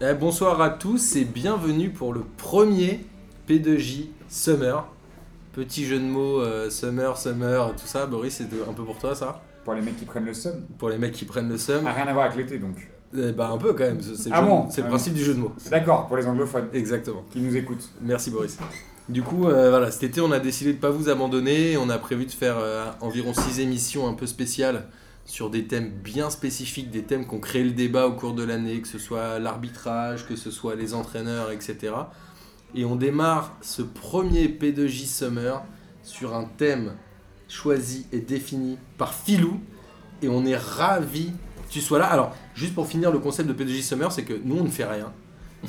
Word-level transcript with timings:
Eh, 0.00 0.14
bonsoir 0.14 0.60
à 0.60 0.70
tous 0.70 1.16
et 1.16 1.24
bienvenue 1.24 1.90
pour 1.90 2.12
le 2.12 2.20
premier 2.36 3.00
P2J 3.48 4.08
Summer. 4.28 4.86
Petit 5.52 5.86
jeu 5.86 5.98
de 5.98 6.04
mots, 6.04 6.40
euh, 6.42 6.68
Summer, 6.68 7.16
Summer, 7.16 7.72
tout 7.76 7.86
ça. 7.86 8.04
Boris, 8.06 8.34
c'est 8.34 8.48
de- 8.50 8.62
un 8.68 8.74
peu 8.74 8.84
pour 8.84 8.98
toi 8.98 9.14
ça? 9.14 9.40
Pour 9.64 9.72
les 9.74 9.80
mecs 9.80 9.96
qui 9.96 10.04
prennent 10.04 10.26
le 10.26 10.34
seum. 10.34 10.62
Pour 10.78 10.90
les 10.90 10.98
mecs 10.98 11.12
qui 11.12 11.24
prennent 11.24 11.48
le 11.48 11.56
seum 11.56 11.84
Ah, 11.86 11.92
rien 11.92 12.06
à 12.06 12.12
voir 12.12 12.26
avec 12.26 12.36
l'été 12.36 12.58
donc. 12.58 12.76
Eh 13.16 13.32
bah 13.32 13.48
un 13.50 13.56
peu 13.56 13.72
quand 13.72 13.84
même, 13.84 14.00
c'est 14.02 14.28
le, 14.28 14.34
Ah 14.34 14.42
jeu- 14.42 14.46
bon? 14.46 14.66
c'est 14.70 14.80
le 14.82 14.86
Ah 14.88 14.90
principe 14.90 15.14
du 15.14 15.24
jeu 15.24 15.32
de 15.34 15.38
mots. 15.38 15.52
D'accord, 15.70 16.06
pour 16.06 16.16
les 16.18 16.26
anglophones 16.26 16.68
Exactement. 16.74 17.24
qui 17.30 17.40
nous 17.40 17.56
écoutent. 17.56 17.88
Merci 18.02 18.30
Boris. 18.30 18.58
Du 19.08 19.22
coup, 19.22 19.46
euh, 19.46 19.70
voilà, 19.70 19.90
cet 19.90 20.02
été, 20.02 20.20
on 20.20 20.32
a 20.32 20.40
décidé 20.40 20.72
de 20.74 20.78
pas 20.78 20.90
vous 20.90 21.08
abandonner. 21.08 21.76
On 21.78 21.88
a 21.88 21.96
prévu 21.98 22.26
de 22.26 22.32
faire 22.32 22.56
euh, 22.58 22.84
environ 23.00 23.32
6 23.32 23.60
émissions 23.60 24.06
un 24.08 24.14
peu 24.14 24.26
spéciales 24.26 24.84
sur 25.26 25.50
des 25.50 25.66
thèmes 25.66 25.90
bien 25.90 26.30
spécifiques, 26.30 26.90
des 26.90 27.02
thèmes 27.02 27.26
qui 27.26 27.34
ont 27.34 27.40
créé 27.40 27.64
le 27.64 27.72
débat 27.72 28.06
au 28.06 28.12
cours 28.12 28.32
de 28.32 28.44
l'année, 28.44 28.80
que 28.80 28.88
ce 28.88 28.98
soit 28.98 29.38
l'arbitrage, 29.38 30.26
que 30.26 30.36
ce 30.36 30.50
soit 30.50 30.76
les 30.76 30.94
entraîneurs, 30.94 31.50
etc. 31.50 31.92
Et 32.74 32.84
on 32.84 32.96
démarre 32.96 33.56
ce 33.60 33.82
premier 33.82 34.46
P2J 34.48 35.06
Summer 35.06 35.62
sur 36.02 36.34
un 36.34 36.44
thème 36.44 36.94
choisi 37.48 38.06
et 38.12 38.20
défini 38.20 38.78
par 38.96 39.12
Filou. 39.12 39.60
Et 40.22 40.28
on 40.28 40.46
est 40.46 40.56
ravis 40.56 41.32
que 41.68 41.72
tu 41.72 41.80
sois 41.80 41.98
là. 41.98 42.06
Alors, 42.06 42.34
juste 42.54 42.74
pour 42.74 42.86
finir, 42.86 43.10
le 43.10 43.18
concept 43.18 43.48
de 43.48 43.52
P2J 43.64 43.82
Summer, 43.82 44.12
c'est 44.12 44.22
que 44.24 44.34
nous, 44.44 44.58
on 44.58 44.64
ne 44.64 44.70
fait 44.70 44.86
rien. 44.86 45.12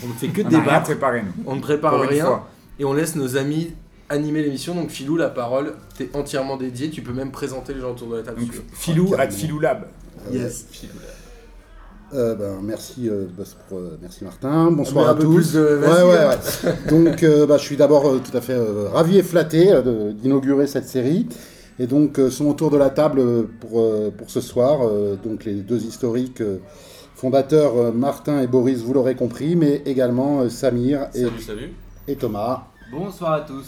On 0.04 0.08
ne 0.08 0.14
fait 0.14 0.28
que 0.28 0.42
On 0.42 0.44
n'a 0.46 0.50
rien 0.50 0.60
débattre. 0.60 0.84
préparé 0.86 1.24
nous. 1.24 1.44
On 1.46 1.56
ne 1.56 1.62
prépare 1.62 1.92
Pour 1.98 2.02
rien 2.08 2.44
et 2.80 2.86
on 2.86 2.94
laisse 2.94 3.16
nos 3.16 3.38
amis 3.38 3.72
animer 4.10 4.42
l'émission. 4.44 4.76
Donc 4.76 4.90
Filou, 4.90 5.18
la 5.18 5.30
parole 5.30 5.74
t'es 5.98 6.10
entièrement 6.14 6.58
dédié. 6.58 6.90
Tu 6.90 7.02
peux 7.02 7.14
même 7.14 7.32
présenter 7.32 7.74
les 7.74 7.82
gens 7.82 7.92
autour 7.92 8.10
de 8.10 8.18
la 8.18 8.24
table. 8.24 8.40
Donc 8.42 8.52
carrément. 8.52 9.14
at 9.18 9.30
Filou 9.32 9.60
Lab. 9.60 9.84
Yes. 10.32 10.66
Euh, 12.14 12.36
ben, 12.36 12.60
merci, 12.64 13.10
euh, 13.10 13.26
Boss 13.38 13.58
pour, 13.68 13.80
euh, 13.80 13.98
merci 14.02 14.24
Martin. 14.24 14.72
Bonsoir 14.72 15.10
à 15.10 15.16
peu 15.16 15.24
tous. 15.24 15.36
plus 15.36 15.54
de- 15.54 15.80
Ouais, 15.82 16.04
ouais, 16.04 16.18
hein. 16.18 16.38
ouais. 16.64 16.74
Donc, 16.90 17.22
euh, 17.24 17.46
bah, 17.46 17.58
je 17.58 17.64
suis 17.64 17.76
d'abord 17.76 18.08
euh, 18.08 18.20
tout 18.20 18.36
à 18.36 18.40
fait 18.40 18.54
euh, 18.54 18.88
ravi 18.94 19.18
et 19.18 19.24
flatté 19.24 19.74
euh, 19.74 20.14
d'inaugurer 20.14 20.68
cette 20.68 20.88
série. 20.88 21.28
Et 21.80 21.86
donc, 21.86 22.18
euh, 22.18 22.30
sont 22.30 22.46
autour 22.46 22.72
de 22.72 22.78
la 22.78 22.90
table 22.92 23.20
euh, 23.20 23.44
pour, 23.60 23.82
euh, 23.82 24.10
pour 24.18 24.30
ce 24.30 24.40
soir. 24.40 24.88
euh, 24.88 25.18
donc, 25.22 25.44
les 25.44 25.56
deux 25.56 25.84
historiques 25.84 26.40
euh, 26.40 26.60
fondateurs, 27.16 27.76
euh, 27.78 27.92
Martin 27.92 28.40
et 28.42 28.48
Boris, 28.48 28.80
vous 28.80 28.94
l'aurez 28.94 29.16
compris, 29.16 29.58
mais 29.58 29.82
également 29.86 30.42
euh, 30.44 30.50
Samir 30.50 31.10
et, 31.14 31.24
Salut, 31.26 31.42
salut. 31.42 31.74
et 32.08 32.16
Thomas. 32.16 32.68
Bonsoir 32.90 33.34
à 33.34 33.42
tous. 33.42 33.66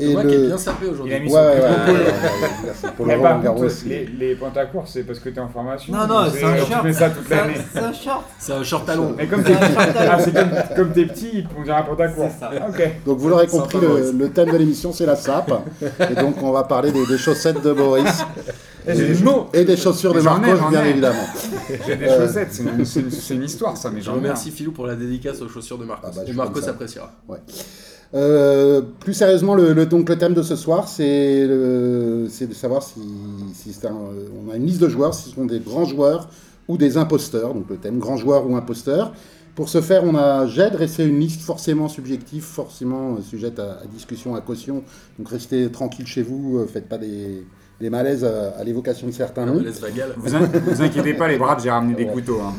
Et 0.00 0.14
le... 0.14 0.22
qui 0.28 0.34
est 0.34 0.46
bien 0.46 0.58
sapé 0.58 0.86
aujourd'hui. 0.86 1.12
Il 1.12 1.16
a 1.16 1.20
mis 1.20 1.26
Ouais, 1.26 1.32
son 1.32 3.04
ouais, 3.04 3.60
ouais, 3.60 3.68
les, 3.86 4.06
les 4.06 4.34
pantacours, 4.34 4.88
c'est 4.88 5.02
parce 5.04 5.18
que 5.18 5.28
t'es 5.28 5.40
en 5.40 5.48
formation 5.48 5.92
Non, 5.92 6.06
non, 6.06 6.30
c'est 6.32 6.42
un 6.44 6.54
tu 6.54 6.70
short. 6.72 6.82
fais 6.82 6.92
ça 6.92 7.10
toute 7.10 7.24
C'est 7.28 7.34
un- 7.34 7.36
l'année. 7.36 7.54
C'est 7.72 7.78
un 7.80 7.92
short. 7.92 8.24
C'est 8.38 8.52
un 8.52 8.62
short 8.64 8.86
talon. 8.86 9.14
Mais 9.16 9.26
comme 9.26 9.44
t'es 9.44 9.54
ah, 9.60 10.18
c'est 10.18 10.74
comme, 10.74 10.92
t'es 10.92 11.06
petit, 11.06 11.44
on 11.58 11.62
dirait 11.62 11.76
un 11.76 11.82
pantacourt. 11.82 12.28
C'est 12.32 12.40
ça. 12.40 12.50
Donc 13.06 13.18
vous 13.18 13.28
l'aurez 13.28 13.46
compris, 13.46 13.78
le, 13.80 14.28
thème 14.30 14.50
de 14.50 14.56
l'émission 14.56 14.92
c'est 14.92 15.06
la 15.06 15.16
sape. 15.16 15.52
et 15.82 16.14
donc 16.14 16.42
on 16.42 16.52
va 16.52 16.64
parler 16.64 16.90
des, 16.90 17.06
des 17.06 17.18
chaussettes 17.18 17.62
de 17.62 17.72
Boris. 17.72 18.24
Et 18.86 18.94
des 18.94 19.14
Non 19.20 19.46
Et 19.52 19.64
des 19.64 19.76
chaussures 19.76 20.12
de 20.14 20.20
Marcos, 20.20 20.68
bien 20.70 20.84
évidemment. 20.84 21.24
J'ai 21.86 21.96
des 21.96 22.06
Euh. 22.06 22.26
chaussettes, 22.26 22.48
c'est 23.22 23.34
une, 23.34 23.42
histoire 23.44 23.76
ça, 23.76 23.90
mais 23.90 24.00
Je 24.00 24.06
j'en 24.06 24.14
remercie 24.14 24.50
Filou 24.50 24.72
pour 24.72 24.86
la 24.86 24.96
dédicace 24.96 25.40
aux 25.40 25.48
chaussures 25.48 25.78
de 25.78 25.84
Marcos. 25.84 26.08
Ah 26.10 26.14
bah, 26.16 26.22
et 26.26 26.32
Marcos 26.32 26.60
ça. 26.60 26.74
Euh, 28.14 28.82
plus 29.00 29.14
sérieusement, 29.14 29.54
le, 29.54 29.72
le- 29.72 29.86
donc 29.86 30.08
le 30.08 30.18
thème 30.18 30.34
de 30.34 30.42
ce 30.42 30.54
soir, 30.56 30.86
c'est 30.88 31.48
c'est 32.28 32.46
de 32.46 32.54
savoir 32.54 32.82
si, 32.82 33.00
un- 33.84 33.94
on 34.46 34.50
a 34.52 34.56
une 34.56 34.66
liste 34.66 34.80
de 34.82 34.88
joueurs, 34.88 35.14
si 35.14 35.30
ce 35.30 35.34
sont 35.34 35.46
des 35.46 35.60
grands 35.60 35.84
joueurs 35.86 36.28
ou 36.68 36.76
des 36.76 36.96
imposteurs. 36.98 37.54
Donc 37.54 37.64
le 37.70 37.76
thème 37.76 37.98
grand 37.98 38.16
joueur 38.16 38.48
ou 38.48 38.54
imposteur. 38.56 39.12
Pour 39.54 39.68
ce 39.68 39.80
faire, 39.82 40.04
on 40.04 40.14
a 40.14 40.46
j'ai 40.46 40.70
dressé 40.70 41.04
une 41.04 41.20
liste 41.20 41.42
forcément 41.42 41.88
subjective, 41.88 42.42
forcément 42.42 43.14
euh, 43.16 43.20
sujette 43.22 43.58
à, 43.58 43.80
à 43.82 43.86
discussion, 43.86 44.34
à 44.34 44.40
caution. 44.40 44.82
Donc 45.18 45.28
restez 45.28 45.70
tranquille 45.70 46.06
chez 46.06 46.22
vous, 46.22 46.58
euh, 46.58 46.66
faites 46.66 46.88
pas 46.88 46.96
des, 46.98 47.44
des 47.80 47.90
malaises 47.90 48.24
à, 48.24 48.50
à 48.58 48.64
l'évocation 48.64 49.06
de 49.06 49.12
certains 49.12 49.44
noms. 49.46 49.58
Vous, 50.16 50.34
in- 50.34 50.50
vous 50.66 50.82
inquiétez 50.82 51.12
pas, 51.14 51.28
les 51.28 51.36
brats, 51.36 51.58
j'ai 51.62 51.70
ramené 51.70 51.94
des 51.94 52.06
couteaux. 52.06 52.40
hein. 52.40 52.54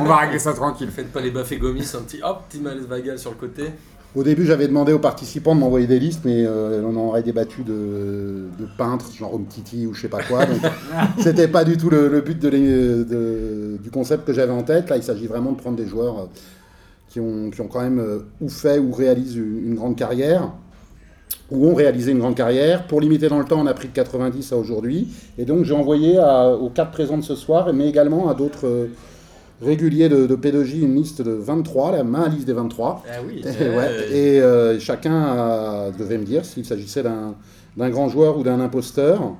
On 0.00 0.04
va 0.04 0.16
régler 0.18 0.38
ça 0.38 0.52
tranquille. 0.52 0.90
Faites 0.94 1.12
pas 1.12 1.20
les 1.20 1.30
baffes 1.32 1.52
gomis, 1.58 1.88
un 1.98 2.02
petit 2.02 2.20
hop, 2.22 2.42
petit 2.48 2.58
malaise 2.60 2.86
Vagal 2.86 3.18
sur 3.18 3.30
le 3.30 3.36
côté. 3.36 3.64
Au 4.14 4.22
début, 4.22 4.46
j'avais 4.46 4.66
demandé 4.66 4.94
aux 4.94 4.98
participants 4.98 5.54
de 5.54 5.60
m'envoyer 5.60 5.86
des 5.86 5.98
listes, 5.98 6.22
mais 6.24 6.44
euh, 6.46 6.82
on 6.86 6.96
aurait 6.96 7.22
débattu 7.22 7.62
de, 7.64 8.46
de 8.58 8.66
peintres, 8.78 9.12
genre 9.14 9.34
Umtiti 9.34 9.86
ou 9.86 9.92
je 9.92 10.00
sais 10.02 10.08
pas 10.08 10.22
quoi. 10.22 10.46
Donc, 10.46 10.60
c'était 11.18 11.48
pas 11.48 11.64
du 11.64 11.76
tout 11.76 11.90
le, 11.90 12.08
le 12.08 12.22
but 12.22 12.38
de 12.38 12.48
l'é- 12.48 13.04
de- 13.04 13.76
du 13.82 13.90
concept 13.90 14.24
que 14.26 14.32
j'avais 14.32 14.52
en 14.52 14.62
tête. 14.62 14.88
Là, 14.88 14.96
il 14.96 15.02
s'agit 15.02 15.26
vraiment 15.26 15.52
de 15.52 15.58
prendre 15.58 15.76
des 15.76 15.86
joueurs 15.86 16.18
euh, 16.18 16.24
qui 17.10 17.20
ont, 17.20 17.50
qui 17.50 17.60
ont 17.60 17.68
quand 17.68 17.82
même 17.82 17.98
euh, 17.98 18.20
ou 18.40 18.48
fait 18.48 18.78
ou 18.78 18.90
réalisé 18.90 19.38
une, 19.38 19.66
une 19.66 19.74
grande 19.74 19.96
carrière, 19.96 20.50
ou 21.50 21.66
ont 21.68 21.74
réalisé 21.74 22.12
une 22.12 22.18
grande 22.20 22.36
carrière. 22.36 22.86
Pour 22.86 23.02
limiter 23.02 23.28
dans 23.28 23.38
le 23.38 23.44
temps, 23.44 23.60
on 23.60 23.66
a 23.66 23.74
pris 23.74 23.88
de 23.88 23.92
90 23.92 24.50
à 24.52 24.56
aujourd'hui. 24.56 25.08
Et 25.36 25.44
donc, 25.44 25.64
j'ai 25.64 25.74
envoyé 25.74 26.16
à- 26.16 26.48
aux 26.54 26.70
quatre 26.70 26.90
présents 26.90 27.18
de 27.18 27.22
ce 27.22 27.34
soir, 27.34 27.70
mais 27.74 27.86
également 27.86 28.30
à 28.30 28.34
d'autres 28.34 28.66
euh, 28.66 28.86
réguliers 29.62 30.08
de, 30.08 30.26
de 30.26 30.36
P2J 30.36 30.80
une 30.82 30.94
liste 30.96 31.22
de 31.22 31.30
23, 31.32 31.92
la 31.92 32.04
main 32.04 32.28
liste 32.28 32.46
des 32.46 32.52
23. 32.52 33.02
Ah 33.08 33.16
oui. 33.26 33.42
Et, 33.44 33.68
ouais, 33.76 34.10
et 34.12 34.40
euh, 34.40 34.78
chacun 34.78 35.14
a- 35.22 35.90
devait 35.98 36.18
me 36.18 36.24
dire 36.24 36.44
s'il 36.44 36.64
s'agissait 36.64 37.02
d'un 37.02 37.90
grand 37.90 38.08
joueur 38.08 38.38
ou 38.38 38.42
d'un 38.42 38.60
imposteur. 38.60 39.34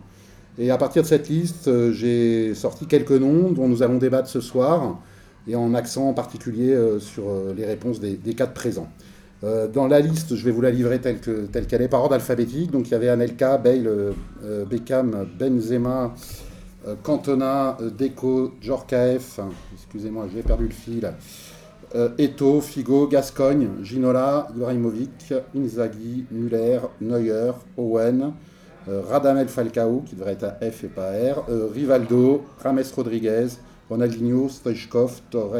Et 0.58 0.70
à 0.70 0.78
partir 0.78 1.02
de 1.02 1.06
cette 1.06 1.28
liste, 1.28 1.68
euh, 1.68 1.92
j'ai 1.92 2.54
sorti 2.54 2.86
quelques 2.86 3.10
noms 3.12 3.50
dont 3.52 3.68
nous 3.68 3.82
allons 3.82 3.98
débattre 3.98 4.28
ce 4.28 4.40
soir, 4.40 4.98
et 5.48 5.54
en 5.54 5.74
accent 5.74 6.08
en 6.08 6.14
particulier 6.14 6.72
euh, 6.72 6.98
sur 6.98 7.24
euh, 7.28 7.52
les 7.56 7.66
réponses 7.66 8.00
des, 8.00 8.16
des 8.16 8.34
quatre 8.34 8.54
présents. 8.54 8.88
Euh, 9.44 9.68
dans 9.68 9.86
la 9.86 10.00
liste, 10.00 10.34
je 10.34 10.44
vais 10.46 10.50
vous 10.50 10.62
la 10.62 10.70
livrer 10.70 10.98
telle 10.98 11.20
que- 11.20 11.44
telle 11.44 11.66
qu'elle 11.66 11.82
est, 11.82 11.88
par 11.88 12.00
ordre 12.02 12.14
alphabétique. 12.14 12.70
Donc 12.70 12.88
il 12.88 12.92
y 12.92 12.94
avait 12.94 13.10
Anelka, 13.10 13.58
Bale, 13.58 13.86
euh, 13.86 14.12
euh, 14.44 14.64
Beckham, 14.64 15.26
Benzema, 15.38 16.04
euh, 16.04 16.08
Cantona, 17.02 17.76
euh, 17.80 17.90
Deco, 17.90 18.52
Djorkaeff, 18.60 19.40
excusez-moi, 19.74 20.26
j'ai 20.32 20.42
perdu 20.42 20.64
le 20.64 20.72
fil, 20.74 21.12
euh, 21.94 22.10
Eto, 22.18 22.60
Figo, 22.60 23.06
Gascogne, 23.06 23.68
Ginola, 23.82 24.48
Ibrahimovic, 24.54 25.32
Inzaghi, 25.54 26.26
Muller, 26.30 26.80
Neuer, 27.00 27.52
Owen, 27.76 28.32
euh, 28.88 29.02
Radamel 29.08 29.48
Falcao, 29.48 30.02
qui 30.06 30.16
devrait 30.16 30.32
être 30.32 30.44
à 30.44 30.70
F 30.70 30.84
et 30.84 30.88
pas 30.88 31.08
à 31.08 31.32
R, 31.34 31.44
euh, 31.48 31.68
Rivaldo, 31.72 32.44
Rames 32.62 32.82
Rodriguez, 32.94 33.48
Ronaldinho, 33.88 34.48
Stoichkov, 34.48 35.20
Torres 35.30 35.56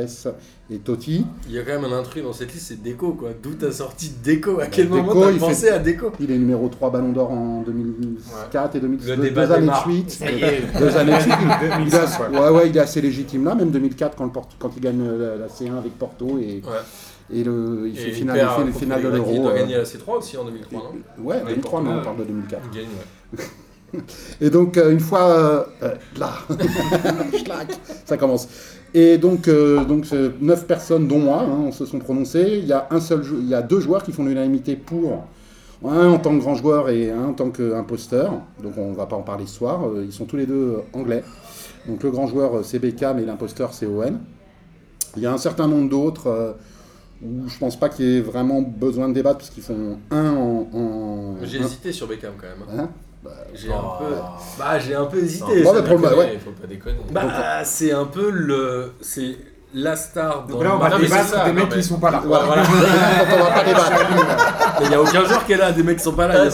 et 0.68 0.78
Totti. 0.78 1.24
Il 1.48 1.54
y 1.54 1.58
a 1.58 1.62
quand 1.62 1.80
même 1.80 1.92
un 1.92 1.96
intrus 1.98 2.24
dans 2.24 2.32
cette 2.32 2.52
liste, 2.52 2.66
c'est 2.68 2.82
Déco 2.82 3.12
quoi. 3.12 3.28
D'où 3.40 3.54
t'as 3.54 3.70
sorti 3.70 4.12
Déco 4.24 4.58
À 4.58 4.66
quel 4.66 4.86
Déco, 4.88 4.96
moment 5.02 5.20
t'as 5.22 5.30
il 5.30 5.38
pensé 5.38 5.66
fait- 5.66 5.72
à 5.72 5.78
Déco 5.78 6.10
Il 6.18 6.30
est 6.32 6.38
numéro 6.38 6.68
3 6.68 6.90
Ballon 6.90 7.12
d'Or 7.12 7.30
en 7.30 7.62
2004 7.62 8.74
et 8.76 8.80
2010, 8.80 9.08
Le 9.10 9.16
deux, 9.16 9.22
débat 9.22 9.46
deux 9.46 9.52
années 9.52 9.66
de 9.68 9.72
suite. 9.74 10.22
Deux 10.78 10.96
années 10.96 11.16
de 11.16 11.20
suite. 11.20 11.34
Il 11.40 11.66
est 11.66 11.76
2005, 11.76 11.98
assez- 12.02 12.22
ouais. 12.22 12.48
ouais, 12.50 12.68
il 12.68 12.76
est 12.76 12.80
assez 12.80 13.00
légitime 13.00 13.44
là, 13.44 13.54
même 13.54 13.70
2004 13.70 14.16
quand, 14.16 14.24
le 14.24 14.32
Porto- 14.32 14.56
quand 14.58 14.70
il 14.76 14.82
gagne 14.82 15.04
la, 15.06 15.36
la 15.36 15.46
C1 15.48 15.78
avec 15.78 15.96
Porto 15.96 16.38
et, 16.38 16.62
Ouais. 16.66 17.32
et 17.32 17.44
le, 17.44 17.84
il 17.86 17.92
Et 17.96 18.00
fait 18.00 18.08
il 18.08 18.14
finale, 18.14 18.36
perd 18.38 18.48
il 18.48 18.50
fait 18.50 18.62
contre 18.62 18.66
le 18.66 18.78
final 18.80 19.02
de 19.02 19.08
Grecs, 19.10 19.22
Il 19.28 19.32
l'Euro. 19.34 19.42
doit 19.44 19.52
euh, 19.52 19.56
gagner 19.60 19.76
la 19.76 19.84
C3 19.84 20.18
aussi 20.18 20.36
en 20.36 20.44
2003, 20.44 20.78
non? 21.18 21.24
Ouais, 21.24 21.40
2003, 21.46 21.80
non, 21.82 21.90
Ouais. 21.92 21.96
on 22.00 22.04
parle 22.04 22.16
de 22.18 22.24
2004. 22.24 22.62
Il 22.72 22.76
gagne, 22.78 22.86
ouais. 23.38 23.44
Et 24.40 24.50
donc, 24.50 24.76
euh, 24.76 24.90
une 24.92 25.00
fois. 25.00 25.22
euh, 25.30 25.64
euh, 25.82 25.94
là 26.18 26.32
Ça 28.04 28.16
commence. 28.16 28.48
Et 28.94 29.18
donc, 29.18 29.48
euh, 29.48 29.84
donc 29.84 30.06
euh, 30.12 30.30
neuf 30.40 30.66
personnes, 30.66 31.06
dont 31.08 31.18
moi, 31.18 31.42
hein, 31.42 31.70
se 31.72 31.84
sont 31.84 31.98
prononcées. 31.98 32.58
Il 32.62 32.66
y, 32.66 32.72
a 32.72 32.86
un 32.90 33.00
seul, 33.00 33.22
il 33.40 33.48
y 33.48 33.54
a 33.54 33.62
deux 33.62 33.80
joueurs 33.80 34.02
qui 34.02 34.12
font 34.12 34.24
l'unanimité 34.24 34.76
pour. 34.76 35.24
Un 35.84 36.08
en 36.08 36.18
tant 36.18 36.34
que 36.34 36.40
grand 36.40 36.54
joueur 36.54 36.88
et 36.88 37.10
un 37.10 37.26
en 37.26 37.32
tant 37.34 37.50
qu'imposteur. 37.50 38.32
Donc, 38.62 38.72
on 38.78 38.90
ne 38.90 38.96
va 38.96 39.04
pas 39.06 39.16
en 39.16 39.22
parler 39.22 39.44
ce 39.46 39.54
soir. 39.56 39.82
Ils 40.02 40.12
sont 40.12 40.24
tous 40.24 40.36
les 40.38 40.46
deux 40.46 40.78
anglais. 40.94 41.22
Donc, 41.86 42.02
le 42.02 42.10
grand 42.10 42.26
joueur, 42.26 42.64
c'est 42.64 42.78
Beckham 42.78 43.18
et 43.18 43.24
l'imposteur, 43.26 43.74
c'est 43.74 43.84
Owen. 43.86 44.18
Il 45.16 45.22
y 45.22 45.26
a 45.26 45.32
un 45.32 45.38
certain 45.38 45.68
nombre 45.68 45.88
d'autres. 45.90 46.28
euh, 46.28 46.52
où 47.22 47.48
je 47.48 47.58
pense 47.58 47.78
pas 47.80 47.88
qu'il 47.88 48.04
y 48.04 48.16
ait 48.18 48.20
vraiment 48.20 48.60
besoin 48.60 49.08
de 49.08 49.14
débattre 49.14 49.38
parce 49.38 49.50
qu'ils 49.50 49.62
font 49.62 49.98
un 50.10 50.32
en. 50.32 50.68
en- 50.72 51.36
J'ai 51.44 51.58
hésité 51.60 51.90
sur 51.92 52.06
Beckham 52.06 52.32
quand 52.38 52.46
même. 52.46 52.78
hein? 52.80 52.88
J'ai 53.54 53.72
un 53.72 53.82
peu. 53.98 54.14
Bah, 54.58 54.78
j'ai 54.78 54.94
un 54.94 55.04
peu 55.06 55.18
hésité. 55.18 55.64
Ça 55.64 55.72
bah, 55.72 55.82
pour 55.82 55.98
le- 55.98 56.16
ouais. 56.16 56.38
Faut 56.44 56.50
pas 56.50 56.66
déconner. 56.66 56.98
Bah, 57.10 57.64
c'est 57.64 57.92
un 57.92 58.04
peu 58.04 58.30
le. 58.30 58.92
La 59.74 59.94
star 59.96 60.46
dans 60.46 60.62
là, 60.62 60.70
on 60.74 60.78
va 60.78 60.88
Non, 60.90 60.96
mais 60.98 61.04
débattre 61.04 61.28
ça, 61.28 61.44
des 61.44 61.52
mecs 61.52 61.68
mais- 61.68 61.76
qui 61.76 61.82
sont 61.82 61.98
pas 61.98 62.10
là. 62.10 62.22
Voilà. 62.24 62.44
Voilà. 62.46 62.62
on 63.34 63.42
va 63.44 63.50
pas 63.50 63.64
débattre. 63.64 63.92
Il 64.82 64.88
n'y 64.88 64.94
a 64.94 65.00
aucun 65.02 65.24
joueur 65.24 65.44
qui 65.44 65.52
est 65.52 65.56
là, 65.56 65.72
des 65.72 65.82
mecs 65.82 65.96
qui 65.98 66.04
sont 66.04 66.12
pas 66.12 66.28
là. 66.28 66.34
il 66.34 66.38
y 66.38 66.40
en 66.42 66.46
a 66.46 66.50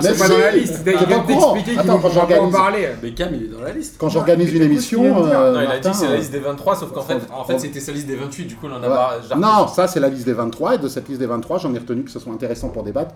c'est 0.00 0.12
Mais 0.12 0.18
pas 0.18 0.28
dans 0.28 0.38
la 0.38 0.50
liste. 0.50 0.80
Il 0.84 0.92
vient 0.92 1.18
pas 1.20 1.26
t'expliquer 1.26 1.74
vont 1.76 1.82
quand 1.86 1.98
pas 2.00 2.08
j'organise- 2.10 2.52
parler. 2.52 2.88
Beckham, 3.02 3.28
il 3.34 3.44
est 3.44 3.48
dans 3.48 3.62
la 3.62 3.72
liste. 3.72 3.94
Quand 3.98 4.08
j'organise 4.08 4.52
une 4.52 4.62
émission, 4.62 5.00
qu'il 5.02 5.32
euh. 5.32 5.52
Non, 5.54 5.60
il 5.62 5.70
a 5.70 5.78
dit 5.78 5.90
que 5.90 5.96
c'est 5.96 6.08
la 6.08 6.16
liste 6.16 6.32
des 6.32 6.38
23, 6.38 6.76
sauf 6.76 6.92
qu'en 6.92 7.02
fait, 7.02 7.18
en 7.32 7.44
fait 7.44 7.52
Bon. 7.54 7.58
c'était 7.58 7.80
sa 7.80 7.92
liste 7.92 8.06
des 8.06 8.16
28, 8.16 8.44
du 8.44 8.56
coup, 8.56 8.66
on 8.70 8.76
en 8.76 8.82
a 8.82 9.10
j'ai 9.28 9.34
Non, 9.36 9.66
ça 9.66 9.88
c'est 9.88 10.00
la 10.00 10.08
liste 10.08 10.26
des 10.26 10.32
23 10.34 10.74
et 10.74 10.78
de 10.78 10.88
cette 10.88 11.08
liste 11.08 11.20
des 11.20 11.26
23, 11.26 11.58
j'en 11.58 11.74
ai 11.74 11.78
retenu 11.78 12.04
que 12.04 12.10
ce 12.10 12.18
soit 12.20 12.32
intéressant 12.32 12.68
pour 12.68 12.82
débattre, 12.82 13.14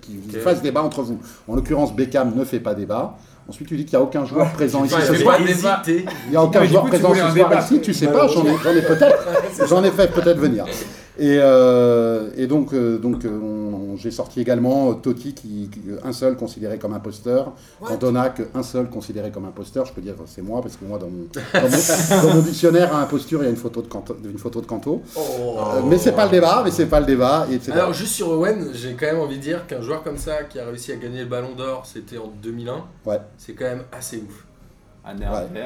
qu'ils 0.00 0.40
fassent 0.40 0.62
débat 0.62 0.82
entre 0.82 1.02
vous. 1.02 1.18
En 1.48 1.56
l'occurrence, 1.56 1.94
Beckham 1.94 2.32
ne 2.36 2.44
fait 2.44 2.60
pas 2.60 2.74
débat. 2.74 3.16
Ensuite, 3.48 3.68
tu 3.68 3.76
dis 3.76 3.84
qu'il 3.84 3.98
n'y 3.98 4.02
a 4.02 4.06
aucun 4.06 4.24
joueur 4.24 4.50
présent 4.52 4.84
ici. 4.84 4.94
ce 5.06 5.12
il 5.12 5.18
soir. 5.20 5.38
n'y 6.30 6.36
a 6.36 6.42
aucun 6.42 6.64
joueur 6.64 6.86
présent 6.86 7.12
ce 7.14 7.36
soir 7.38 7.60
ici, 7.62 7.80
tu 7.82 7.92
sais 7.92 8.06
pas, 8.08 8.26
j'en 8.26 8.44
ai, 8.44 8.56
j'en 8.62 8.70
ai 8.70 8.82
peut-être, 8.82 9.28
j'en 9.68 9.84
ai 9.84 9.90
fait 9.90 10.10
peut-être 10.12 10.38
venir. 10.38 10.64
Et, 11.16 11.38
euh, 11.40 12.30
et 12.36 12.48
donc, 12.48 12.72
euh, 12.72 12.98
donc 12.98 13.24
euh, 13.24 13.94
j'ai 13.96 14.10
sorti 14.10 14.40
également 14.40 14.92
Totti, 14.94 15.32
qui, 15.32 15.70
qui- 15.72 15.80
un 16.02 16.12
seul 16.12 16.34
considéré 16.36 16.76
comme 16.78 16.92
imposteur, 16.92 17.52
Cantona, 17.80 18.30
qu'un 18.30 18.62
seul 18.64 18.90
considéré 18.90 19.30
comme 19.30 19.44
imposteur, 19.44 19.86
je 19.86 19.92
peux 19.92 20.00
dire 20.00 20.14
c'est 20.26 20.42
moi, 20.42 20.60
parce 20.60 20.74
que 20.76 20.84
moi 20.84 20.98
dans 20.98 21.06
mon, 21.08 21.26
dans 21.52 21.68
mon, 21.68 22.28
dans 22.28 22.34
mon 22.34 22.40
dictionnaire 22.42 22.94
à 22.96 23.02
imposture, 23.02 23.42
il 23.42 23.44
y 23.44 23.46
a 23.46 23.50
une 23.50 23.56
photo 23.56 23.80
de 23.82 23.86
Canto. 23.86 24.16
Une 24.24 24.38
photo 24.38 24.60
de 24.60 24.66
Canto. 24.66 25.02
Euh, 25.16 25.82
mais 25.88 25.98
c'est 25.98 26.12
pas 26.12 26.24
le 26.24 26.32
débat, 26.32 26.62
mais 26.64 26.72
c'est 26.72 26.86
pas 26.86 26.98
le 26.98 27.06
débat, 27.06 27.46
etc. 27.48 27.70
Alors 27.72 27.92
juste 27.92 28.14
sur 28.14 28.30
Owen, 28.30 28.70
j'ai 28.74 28.94
quand 28.94 29.06
même 29.06 29.20
envie 29.20 29.36
de 29.36 29.42
dire 29.42 29.66
qu'un 29.68 29.82
joueur 29.82 30.02
comme 30.02 30.18
ça 30.18 30.42
qui 30.42 30.58
a 30.58 30.64
réussi 30.66 30.90
à 30.90 30.96
gagner 30.96 31.20
le 31.20 31.28
Ballon 31.28 31.54
d'Or, 31.56 31.86
c'était 31.86 32.18
en 32.18 32.32
2001. 32.42 32.84
Ouais. 33.06 33.18
C'est 33.38 33.52
quand 33.52 33.66
même 33.66 33.82
assez 33.92 34.16
ouf. 34.16 34.44
Un 35.06 35.16
Ouais, 35.16 35.24
bah, 35.54 35.60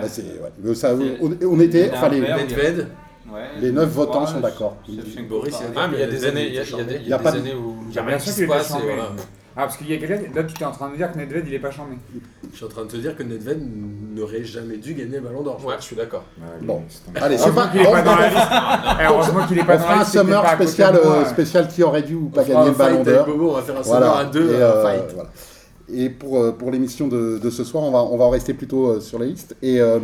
ouais. 0.64 0.74
Ça, 0.74 0.94
on, 0.94 1.30
on 1.46 1.60
était, 1.60 1.90
enfin 1.94 2.08
les, 2.08 2.20
Ouais, 2.20 2.42
Nedved, 2.44 2.88
Ouais, 3.32 3.40
les 3.60 3.70
neuf 3.72 3.90
je 3.90 3.94
votants 3.94 4.12
crois, 4.22 4.26
sont 4.26 4.40
d'accord. 4.40 4.76
Il 4.88 5.00
Ah, 5.76 5.88
y 5.96 6.02
a 6.02 6.06
des 6.06 6.24
années, 6.26 6.46
il 6.48 6.54
y 6.54 6.58
a, 6.58 6.62
était 6.62 6.70
il 6.72 6.78
y 6.78 6.80
a 6.80 6.84
des, 6.84 6.94
il 7.02 7.08
y 7.08 7.12
a 7.12 7.18
des 7.18 7.26
années 7.28 7.54
où 7.54 7.76
rien 7.94 8.16
qui 8.18 8.24
qu'il 8.24 8.32
se 8.32 8.44
passe. 8.48 8.70
voilà. 8.70 9.02
Ah, 9.60 9.62
parce 9.62 9.76
qu'il 9.76 9.90
y 9.90 9.94
a 9.94 9.96
quelqu'un. 9.98 10.20
Là, 10.36 10.44
tu 10.44 10.62
es 10.62 10.64
en 10.64 10.70
train 10.70 10.88
de 10.88 10.94
dire 10.96 11.10
que 11.10 11.18
Nedved, 11.18 11.44
il 11.48 11.54
est 11.54 11.58
pas 11.58 11.72
chambé. 11.72 11.96
Je 12.52 12.56
suis 12.56 12.64
en 12.64 12.68
train 12.68 12.84
de 12.84 12.90
te 12.90 12.96
dire 12.96 13.16
que 13.16 13.24
Nedved 13.24 13.60
n'aurait 14.14 14.44
jamais 14.44 14.76
dû 14.76 14.94
gagner 14.94 15.16
le 15.16 15.20
Ballon 15.22 15.42
d'Or. 15.42 15.60
Ouais, 15.66 15.74
je 15.80 15.84
suis 15.84 15.96
d'accord. 15.96 16.22
Bon. 16.62 16.82
Allez, 17.20 17.36
c'est 17.36 17.52
pas. 17.52 17.66
qu'il 17.66 17.80
est 17.80 17.84
pas 17.84 18.02
dans 18.02 18.14
la 18.14 18.26
on- 18.26 18.30
liste. 18.30 18.48
Eh, 19.00 19.04
Heureusement 19.06 19.46
qu'il 19.48 19.58
est 19.58 19.64
pas 19.64 19.74
On 19.74 19.78
dans 19.78 19.82
fera 19.82 19.94
la 19.94 20.00
un 20.00 20.04
liste. 20.04 20.12
summer 20.12 20.42
pas 20.42 20.48
à 20.48 20.52
côté 20.52 20.64
de 20.64 20.68
spécial, 20.70 20.92
moi, 20.92 21.02
euh, 21.16 21.18
ouais. 21.24 21.28
spécial 21.28 21.68
qui 21.68 21.82
aurait 21.82 22.02
dû 22.02 22.14
ou 22.14 22.28
pas 22.28 22.42
On 22.42 22.44
fera 22.44 22.54
gagner 22.54 22.68
un 22.68 22.70
le 22.70 22.78
ballon 22.78 23.02
d'or. 23.02 23.28
On 23.28 23.52
va 23.54 23.62
faire 23.62 23.76
un 23.78 23.82
summer 23.82 23.98
Voilà. 23.98 24.16
à 24.18 24.24
deux, 24.26 24.52
Et, 24.52 24.56
un 24.56 24.60
euh, 24.60 24.82
fight. 24.84 25.12
voilà. 25.14 25.30
Et 25.92 26.10
pour, 26.10 26.38
euh, 26.40 26.52
pour 26.52 26.70
l'émission 26.70 27.08
de, 27.08 27.38
de 27.38 27.50
ce 27.50 27.64
soir, 27.64 27.82
on 27.82 27.90
va, 27.90 27.98
on 27.98 28.16
va 28.16 28.26
en 28.26 28.30
rester 28.30 28.54
plutôt 28.54 28.86
euh, 28.90 29.00
sur 29.00 29.18
la 29.18 29.24
liste. 29.26 29.56
Et 29.62 29.80
euh, 29.80 29.98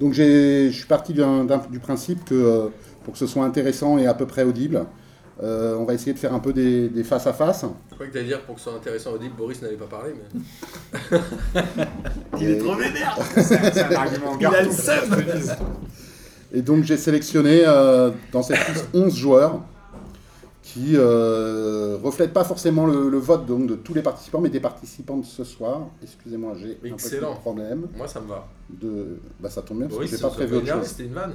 donc 0.00 0.12
j'ai- 0.12 0.70
je 0.70 0.76
suis 0.76 0.86
parti 0.86 1.12
du 1.12 1.78
principe 1.80 2.24
que 2.24 2.34
euh, 2.34 2.68
pour 3.04 3.12
que 3.12 3.18
ce 3.18 3.26
soit 3.26 3.44
intéressant 3.44 3.98
et 3.98 4.06
à 4.06 4.14
peu 4.14 4.26
près 4.26 4.42
audible, 4.44 4.84
euh, 5.42 5.76
on 5.76 5.84
va 5.84 5.94
essayer 5.94 6.12
de 6.12 6.18
faire 6.18 6.32
un 6.34 6.38
peu 6.38 6.52
des, 6.52 6.88
des 6.88 7.04
face 7.04 7.26
à 7.26 7.32
face. 7.32 7.64
Je 7.90 7.94
crois 7.94 8.06
que 8.06 8.12
t'allais 8.12 8.24
dire 8.26 8.40
pour 8.42 8.54
que 8.54 8.60
ce 8.60 8.68
soit 8.70 8.78
intéressant 8.78 9.12
audible, 9.12 9.34
Boris 9.36 9.60
n'avait 9.62 9.76
pas 9.76 9.86
parlé, 9.86 10.12
mais. 10.14 11.18
Il 12.40 12.50
est 12.50 12.58
trop 12.58 12.74
vénère 12.74 13.16
C'est 13.36 13.80
un 13.82 13.92
argument 13.96 14.36
Il 14.40 14.46
a 14.46 14.62
le 14.62 14.70
seum. 14.70 15.14
Et 16.52 16.62
donc 16.62 16.84
j'ai 16.84 16.96
sélectionné 16.96 17.62
euh, 17.66 18.10
dans 18.32 18.42
cette 18.42 18.66
liste 18.68 18.88
11 18.94 19.14
joueurs 19.16 19.60
qui 20.66 20.96
euh, 20.96 21.96
reflètent 22.02 22.32
pas 22.32 22.42
forcément 22.42 22.86
le, 22.86 23.08
le 23.08 23.18
vote 23.18 23.46
donc, 23.46 23.68
de 23.68 23.76
tous 23.76 23.94
les 23.94 24.02
participants, 24.02 24.40
mais 24.40 24.48
des 24.48 24.58
participants 24.58 25.16
de 25.16 25.24
ce 25.24 25.44
soir. 25.44 25.86
Excusez-moi, 26.02 26.54
j'ai 26.56 26.76
un 27.22 27.34
problème. 27.36 27.86
Moi 27.96 28.08
ça 28.08 28.20
me 28.20 28.26
va. 28.26 28.48
De... 28.68 29.20
Bah, 29.38 29.48
ça 29.48 29.62
tombe 29.62 29.78
bien 29.78 29.86
parce 29.86 29.96
Boris, 29.96 30.10
que 30.10 30.16
j'ai 30.16 30.22
pas 30.22 30.30
prévu 30.30 30.56
autre 30.56 30.66
chose. 30.66 30.86
c'était 30.86 31.04
une 31.04 31.14
vanne. 31.14 31.34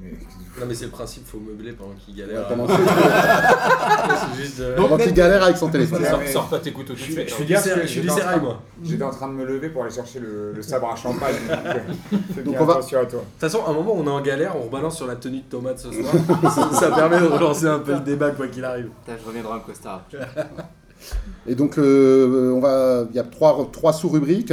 Mais- 0.00 0.12
Non 0.60 0.66
mais 0.68 0.74
c'est 0.74 0.84
le 0.84 0.90
principe, 0.90 1.26
faut 1.26 1.38
meubler 1.40 1.72
pendant 1.72 1.92
qu'il 1.94 2.14
Ouais, 2.14 2.20
galère. 2.28 2.46
pendant 2.48 2.66
C'est 4.36 4.42
juste. 4.42 4.60
euh, 4.60 4.76
pendant 4.76 4.96
qu'il 4.96 5.12
galère 5.14 5.42
avec 5.42 5.56
son 5.56 5.68
téléphone. 5.68 6.02
Ouais, 6.02 6.08
Sors, 6.08 6.22
sors 6.28 6.48
pas 6.48 6.58
tes 6.58 6.72
couteaux 6.72 6.88
tout 6.92 6.94
de 6.94 6.98
Je 6.98 7.04
suis- 7.04 7.12
suite. 7.14 7.28
je 7.28 7.34
hein. 7.54 7.60
suis 7.60 7.82
je 7.82 7.86
suis 7.86 8.02
moi. 8.40 8.60
J'étais 8.84 9.02
en 9.02 9.10
train 9.10 9.28
de 9.28 9.32
me 9.34 9.44
lever 9.44 9.68
pour 9.70 9.82
aller 9.84 9.92
chercher 9.94 10.20
le, 10.20 10.52
le 10.52 10.62
sabre 10.62 10.90
à 10.92 10.96
champagne. 10.96 11.34
donc, 11.48 11.58
euh, 11.66 12.42
Donc 12.44 12.56
on 12.60 12.64
va-. 12.64 12.74
De 12.76 12.80
toute 12.80 13.20
façon, 13.38 13.60
à 13.66 13.70
un 13.70 13.72
moment, 13.72 13.94
on 13.96 14.04
est 14.06 14.10
en 14.10 14.20
galère, 14.20 14.54
on 14.56 14.62
rebalance 14.64 14.96
sur 14.96 15.06
la 15.06 15.16
tenue 15.16 15.38
de 15.38 15.44
tomate 15.44 15.78
ce 15.78 15.90
soir. 15.92 16.12
ça, 16.54 16.70
ça 16.72 16.90
permet 16.90 17.20
de 17.20 17.26
relancer 17.26 17.66
un 17.66 17.78
peu 17.80 17.94
le 17.94 18.00
débat, 18.00 18.30
quoi 18.30 18.46
qu'il 18.48 18.64
arrive. 18.64 18.88
Putain, 19.04 19.18
je 19.22 19.26
reviendrai 19.26 19.54
en 19.54 19.60
costard. 19.60 20.02
Et 21.46 21.54
donc, 21.54 21.78
euh, 21.78 22.52
on 22.54 22.60
va, 22.60 23.04
il 23.10 23.16
y 23.16 23.18
a 23.18 23.22
trois, 23.24 23.66
trois 23.72 23.92
sous-rubriques. 23.92 24.52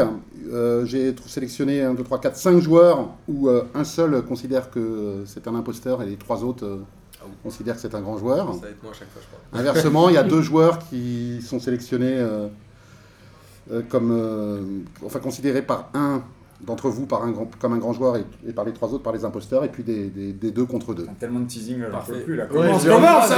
Euh, 0.52 0.86
J'ai 0.86 1.16
sélectionné 1.26 1.82
1, 1.82 1.94
2, 1.94 2.04
3, 2.04 2.22
4, 2.22 2.36
5 2.36 2.60
joueurs 2.60 3.10
où 3.28 3.50
euh, 3.50 3.64
un 3.74 3.84
seul 3.84 4.22
considère 4.24 4.70
que 4.70 5.24
c'est 5.26 5.48
un 5.48 5.56
imposteur 5.56 6.02
et 6.02 6.06
les 6.06 6.16
trois 6.18 6.44
autres 6.44 6.66
euh, 6.66 6.78
considèrent 7.44 7.76
que 7.76 7.82
c'est 7.82 7.96
un 7.96 8.02
grand 8.02 8.18
joueur. 8.18 8.54
Ça 8.54 8.62
va 8.62 8.70
être 8.70 8.84
moi 8.84 8.92
à 8.92 8.96
chaque 8.96 9.10
fois, 9.10 9.22
je 9.22 9.28
crois. 9.28 9.60
Inversement, 9.60 10.10
il 10.10 10.16
y 10.16 10.18
a 10.18 10.24
deux 10.24 10.42
joueurs 10.50 10.80
qui 10.80 11.42
sont 11.42 11.60
sélectionnés 11.60 12.26
comme, 13.90 14.86
enfin 15.04 15.20
considérés 15.20 15.62
par 15.62 15.90
un 15.94 16.24
d'entre 16.66 16.90
vous 16.90 17.06
par 17.06 17.24
un 17.24 17.32
grand, 17.32 17.48
comme 17.60 17.74
un 17.74 17.78
grand 17.78 17.94
joueur 17.94 18.18
et, 18.18 18.26
et 18.48 18.52
par 18.54 18.66
les 18.66 18.74
trois 18.74 18.90
autres 18.94 19.04
par 19.04 19.14
les 19.14 19.24
imposteurs, 19.26 19.64
et 19.64 19.70
puis 19.70 19.84
des, 19.84 20.08
des- 20.08 20.34
des 20.34 20.52
deux 20.52 20.66
contre 20.66 20.94
deux. 20.94 21.06
Tellement 21.20 21.40
de 21.42 21.46
teasing, 21.48 21.80
là, 21.80 21.86
j'en 21.92 21.98
Parfait. 21.98 22.14
peux 22.14 22.20
plus. 22.22 22.36
Là. 22.36 22.46
Commence, 22.48 22.84
commence. 22.84 23.30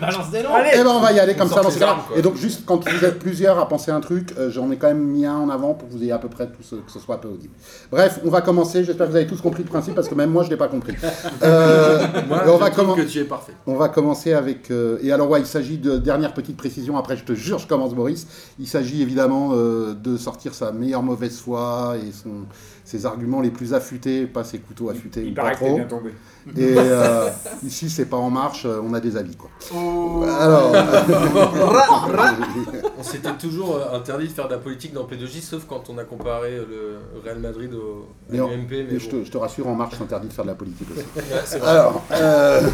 Balance 0.00 0.30
des 0.30 0.42
noms 0.42 0.54
Allez 0.54 0.70
Eh 0.74 0.84
ben 0.84 0.90
on 0.90 1.00
va 1.00 1.12
y 1.12 1.18
aller 1.20 1.34
comme 1.34 1.48
ça 1.48 1.60
dans. 1.62 1.68
Et 2.16 2.22
donc 2.22 2.36
juste 2.36 2.64
quand 2.66 2.88
vous 2.88 3.04
êtes 3.04 3.18
plusieurs 3.18 3.58
à 3.58 3.66
penser 3.68 3.90
un 3.90 4.00
truc, 4.00 4.32
euh, 4.38 4.50
j'en 4.50 4.70
ai 4.70 4.76
quand 4.76 4.88
même 4.88 5.02
mis 5.02 5.26
un 5.26 5.36
en 5.36 5.48
avant 5.50 5.74
pour 5.74 5.88
que 5.88 5.92
vous 5.94 6.02
ayez 6.02 6.12
à 6.12 6.18
peu 6.18 6.28
près 6.28 6.46
tout 6.46 6.62
ce, 6.62 6.76
que 6.76 6.90
ce 6.90 6.98
soit 6.98 7.16
un 7.16 7.18
peu 7.18 7.28
audible. 7.28 7.52
Bref, 7.90 8.20
on 8.24 8.30
va 8.30 8.40
commencer. 8.42 8.84
J'espère 8.84 9.06
que 9.06 9.10
vous 9.12 9.16
avez 9.16 9.26
tous 9.26 9.40
compris 9.40 9.62
le 9.64 9.68
principe 9.68 9.94
parce 9.94 10.08
que 10.08 10.14
même 10.14 10.30
moi 10.30 10.44
je 10.44 10.50
l'ai 10.50 10.56
pas 10.56 10.68
compris. 10.68 10.94
Euh, 11.42 11.98
Moi, 12.28 12.42
on 12.46 12.54
je 12.54 12.58
va 12.60 12.70
trouve 12.70 12.94
commen- 12.94 12.96
que 12.96 13.02
tu 13.08 13.18
es 13.20 13.24
parfait. 13.24 13.52
On 13.66 13.76
va 13.76 13.88
commencer 13.88 14.32
avec. 14.32 14.70
euh, 14.70 14.98
et 15.02 15.12
alors, 15.12 15.30
ouais, 15.30 15.40
il 15.40 15.46
s'agit 15.46 15.78
de 15.78 15.96
dernière 15.98 16.34
petite 16.34 16.56
précision. 16.56 16.96
Après, 16.96 17.16
je 17.16 17.24
te 17.24 17.32
jure, 17.32 17.58
je 17.58 17.66
commence, 17.66 17.94
Boris. 17.94 18.26
Il 18.58 18.66
s'agit 18.66 19.02
évidemment 19.02 19.50
euh, 19.52 19.94
de 19.94 20.16
sortir 20.16 20.54
sa 20.54 20.72
meilleure 20.72 21.02
mauvaise 21.02 21.38
foi 21.38 21.94
et 21.96 22.12
son, 22.12 22.46
ses 22.88 23.04
arguments 23.04 23.42
les 23.42 23.50
plus 23.50 23.74
affûtés, 23.74 24.26
pas 24.26 24.44
ses 24.44 24.60
couteaux 24.60 24.88
affûtés 24.88 25.22
Il 25.22 25.34
pas 25.34 25.42
paraît 25.42 25.54
que 25.56 25.58
t'es 25.58 25.66
trop. 25.66 25.76
bien 25.76 25.84
tombé. 25.84 26.10
Et 26.56 26.74
euh, 26.78 27.28
ici, 27.62 27.90
c'est 27.90 28.06
pas 28.06 28.16
en 28.16 28.30
marche, 28.30 28.64
euh, 28.64 28.80
on 28.82 28.94
a 28.94 29.00
des 29.00 29.18
avis, 29.18 29.36
quoi. 29.36 29.50
Oh. 29.76 30.24
Alors. 30.40 30.72
On 32.98 33.02
s'était 33.02 33.34
toujours 33.34 33.76
euh, 33.76 33.94
interdit 33.94 34.28
de 34.28 34.32
faire 34.32 34.48
de 34.48 34.54
la 34.54 34.58
politique 34.58 34.94
dans 34.94 35.04
P2J, 35.04 35.42
sauf 35.42 35.66
quand 35.68 35.90
on 35.90 35.98
a 35.98 36.04
comparé 36.04 36.52
euh, 36.56 36.98
le 37.14 37.20
Real 37.22 37.38
Madrid 37.40 37.74
au 37.74 38.06
Mais. 38.30 38.38
Mais 38.38 38.86
Mais 38.90 38.98
je, 38.98 39.10
te, 39.10 39.22
je 39.24 39.30
te 39.30 39.36
rassure, 39.36 39.68
en 39.68 39.74
marche, 39.74 39.96
c'est 39.98 40.04
interdit 40.04 40.28
de 40.28 40.32
faire 40.32 40.46
de 40.46 40.50
la 40.50 40.56
politique 40.56 40.88
aussi. 40.90 41.04
Ouais, 41.16 41.22
c'est 41.44 41.58
vrai. 41.58 41.68
Alors, 41.68 42.02
euh, 42.12 42.62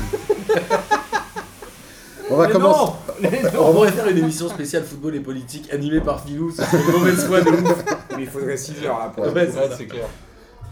on 2.30 2.36
va 2.36 2.46
Mais 2.46 2.52
commencer. 2.52 2.78
non 2.80 2.92
On 3.58 3.72
pourrait 3.72 3.92
faire 3.92 4.08
une 4.08 4.18
émission 4.18 4.48
spéciale 4.48 4.84
football 4.84 5.14
et 5.16 5.20
politique 5.20 5.72
animée 5.72 6.00
par 6.00 6.24
Philou, 6.24 6.50
ce 6.50 6.62
serait 6.62 6.78
une 6.78 6.92
mauvaise 6.92 7.24
foi 7.24 7.40
de 7.40 7.50
ouf. 7.50 7.84
Mais 8.16 8.22
il 8.22 8.28
faudrait 8.28 8.56
6 8.56 8.84
heures 8.84 8.98
là 8.98 9.12
pour. 9.14 9.24
Ouais, 9.32 9.50
c'est 9.50 9.76
c'est 9.76 9.86
clair. 9.86 10.06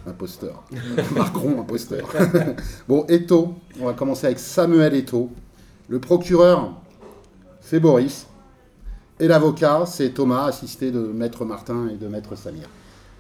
Imposteur. 0.07 0.65
Macron, 1.17 1.61
imposteur. 1.61 2.09
bon, 2.89 3.07
Eto, 3.09 3.55
on 3.81 3.87
va 3.87 3.93
commencer 3.93 4.27
avec 4.27 4.39
Samuel 4.39 4.95
Eto. 4.95 5.31
Le 5.89 6.01
procureur, 6.01 6.73
c'est 7.61 7.79
Boris. 7.79 8.27
Et 9.21 9.29
l'avocat, 9.29 9.85
c'est 9.87 10.11
Thomas, 10.11 10.47
assisté 10.47 10.91
de 10.91 10.99
Maître 10.99 11.45
Martin 11.45 11.89
et 11.89 11.97
de 11.97 12.09
Maître 12.09 12.37
Samir. 12.37 12.69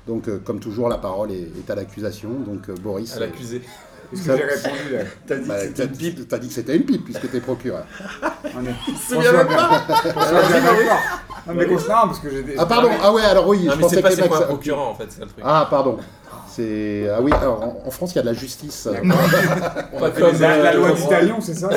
Donc, 0.09 0.27
euh, 0.27 0.41
comme 0.45 0.59
toujours, 0.59 0.89
la 0.89 0.99
parole 0.99 1.31
est, 1.31 1.49
est 1.57 1.71
à 1.71 1.77
l'accusation. 1.77 2.31
Donc, 2.31 2.69
euh, 2.69 2.75
Boris. 2.75 3.15
À 3.17 3.21
l'accusé. 3.21 3.63
Qu'est-ce 4.13 4.29
que 4.29 4.37
j'ai 4.37 4.45
répondu 4.45 4.93
là 4.93 4.99
T'as 5.27 5.37
dit 5.37 5.49
bah, 5.49 5.55
que 5.57 5.61
c'était 5.63 5.75
t'as 5.75 5.85
une 5.85 5.91
dit 5.93 6.11
dit 6.13 6.49
que 6.49 6.55
c'était 6.55 6.77
une 6.77 6.85
pipe 6.85 7.05
puisque 7.05 7.31
t'es 7.31 7.41
procureur. 7.41 7.85
On 8.57 8.65
est. 8.67 8.75
Il 8.89 8.97
se 8.97 9.15
souvient 9.15 9.33
même 9.33 9.47
pas 9.47 9.83
bien. 9.87 10.97
Non, 11.47 11.55
mais 11.55 11.67
qu'on 11.67 11.79
se 11.79 11.89
marre 11.89 12.07
parce 12.07 12.21
que 12.21 12.31
j'ai 12.31 12.43
des. 12.43 12.55
Ah 12.59 12.67
pardon, 12.67 12.91
ah 13.03 13.13
ouais, 13.13 13.23
alors 13.23 13.49
oui, 13.49 13.65
Non, 13.65 13.73
je 13.73 13.77
mais 13.77 13.83
pensais 13.83 13.97
c'est 13.97 14.03
que 14.03 14.11
c'est 14.15 14.29
quoi 14.29 14.39
un 14.39 14.47
procurant 14.47 14.91
en 14.91 14.95
fait, 14.95 15.07
c'est 15.09 15.21
le 15.21 15.27
truc. 15.27 15.43
Ah 15.45 15.67
pardon. 15.69 15.99
C'est 16.49 17.09
ah 17.09 17.21
oui, 17.23 17.33
alors 17.33 17.63
en, 17.63 17.83
en 17.87 17.91
France 17.91 18.13
il 18.13 18.17
y 18.17 18.19
a 18.19 18.23
de 18.23 18.27
la 18.27 18.35
justice. 18.35 18.87
euh, 18.87 18.95
On 19.95 20.03
a 20.05 20.11
fait 20.13 20.39
La, 20.39 20.75
loi 20.75 20.89
droit. 20.91 21.01
d'Italion, 21.01 21.41
c'est 21.41 21.55
ça 21.55 21.71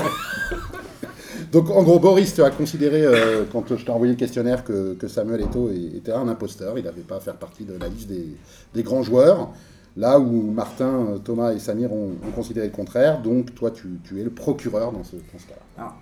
Donc 1.52 1.70
en 1.70 1.82
gros, 1.84 2.00
Boris, 2.00 2.34
tu 2.34 2.44
as 2.44 2.50
considéré, 2.50 3.02
euh, 3.04 3.44
quand 3.52 3.64
je 3.76 3.84
t'ai 3.86 3.90
envoyé 3.92 4.12
le 4.14 4.20
questionnaire, 4.20 4.64
que, 4.64 4.94
que 4.96 5.08
Samuel 5.08 5.42
Eto'o 5.42 5.70
était 5.96 6.12
un 6.12 6.28
imposteur. 6.28 6.78
Il 6.78 6.84
n'avait 6.84 7.02
pas 7.02 7.16
à 7.16 7.20
faire 7.22 7.36
partie 7.36 7.64
de 7.64 7.78
la 7.80 7.88
liste 7.88 8.08
des, 8.08 8.36
des 8.74 8.84
grands 8.84 9.04
joueurs. 9.04 9.50
Là 9.98 10.20
où 10.20 10.52
Martin, 10.52 11.06
euh, 11.08 11.18
Thomas 11.20 11.54
et 11.54 11.60
Samir 11.60 11.94
ont, 11.94 12.12
considéré 12.36 12.68
le 12.68 12.74
contraire. 12.74 13.22
Donc 13.22 13.56
toi, 13.56 13.72
tu, 13.72 13.88
es 14.20 14.24
le 14.24 14.30
procureur 14.30 14.92
dans 14.92 15.04
ce, 15.04 15.16
cas-là. 15.16 15.94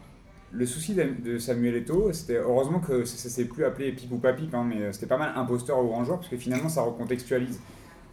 Le 0.51 0.65
souci 0.67 0.93
de 0.95 1.37
Samuel 1.39 1.75
Eto'o, 1.77 2.13
c'était 2.13 2.37
heureusement 2.37 2.79
que 2.79 3.05
ça, 3.05 3.17
ça 3.17 3.29
s'est 3.29 3.45
plus 3.45 3.65
appelé 3.65 3.91
pipe 3.91 4.11
ou 4.11 4.17
pas 4.17 4.33
pipe, 4.33 4.53
hein, 4.53 4.65
mais 4.67 4.81
euh, 4.81 4.91
c'était 4.91 5.07
pas 5.07 5.17
mal 5.17 5.31
imposteur 5.35 5.83
ou 5.83 5.87
grand 5.87 6.05
joueur, 6.05 6.19
parce 6.19 6.29
que 6.29 6.37
finalement 6.37 6.69
ça 6.69 6.83
recontextualise. 6.83 7.59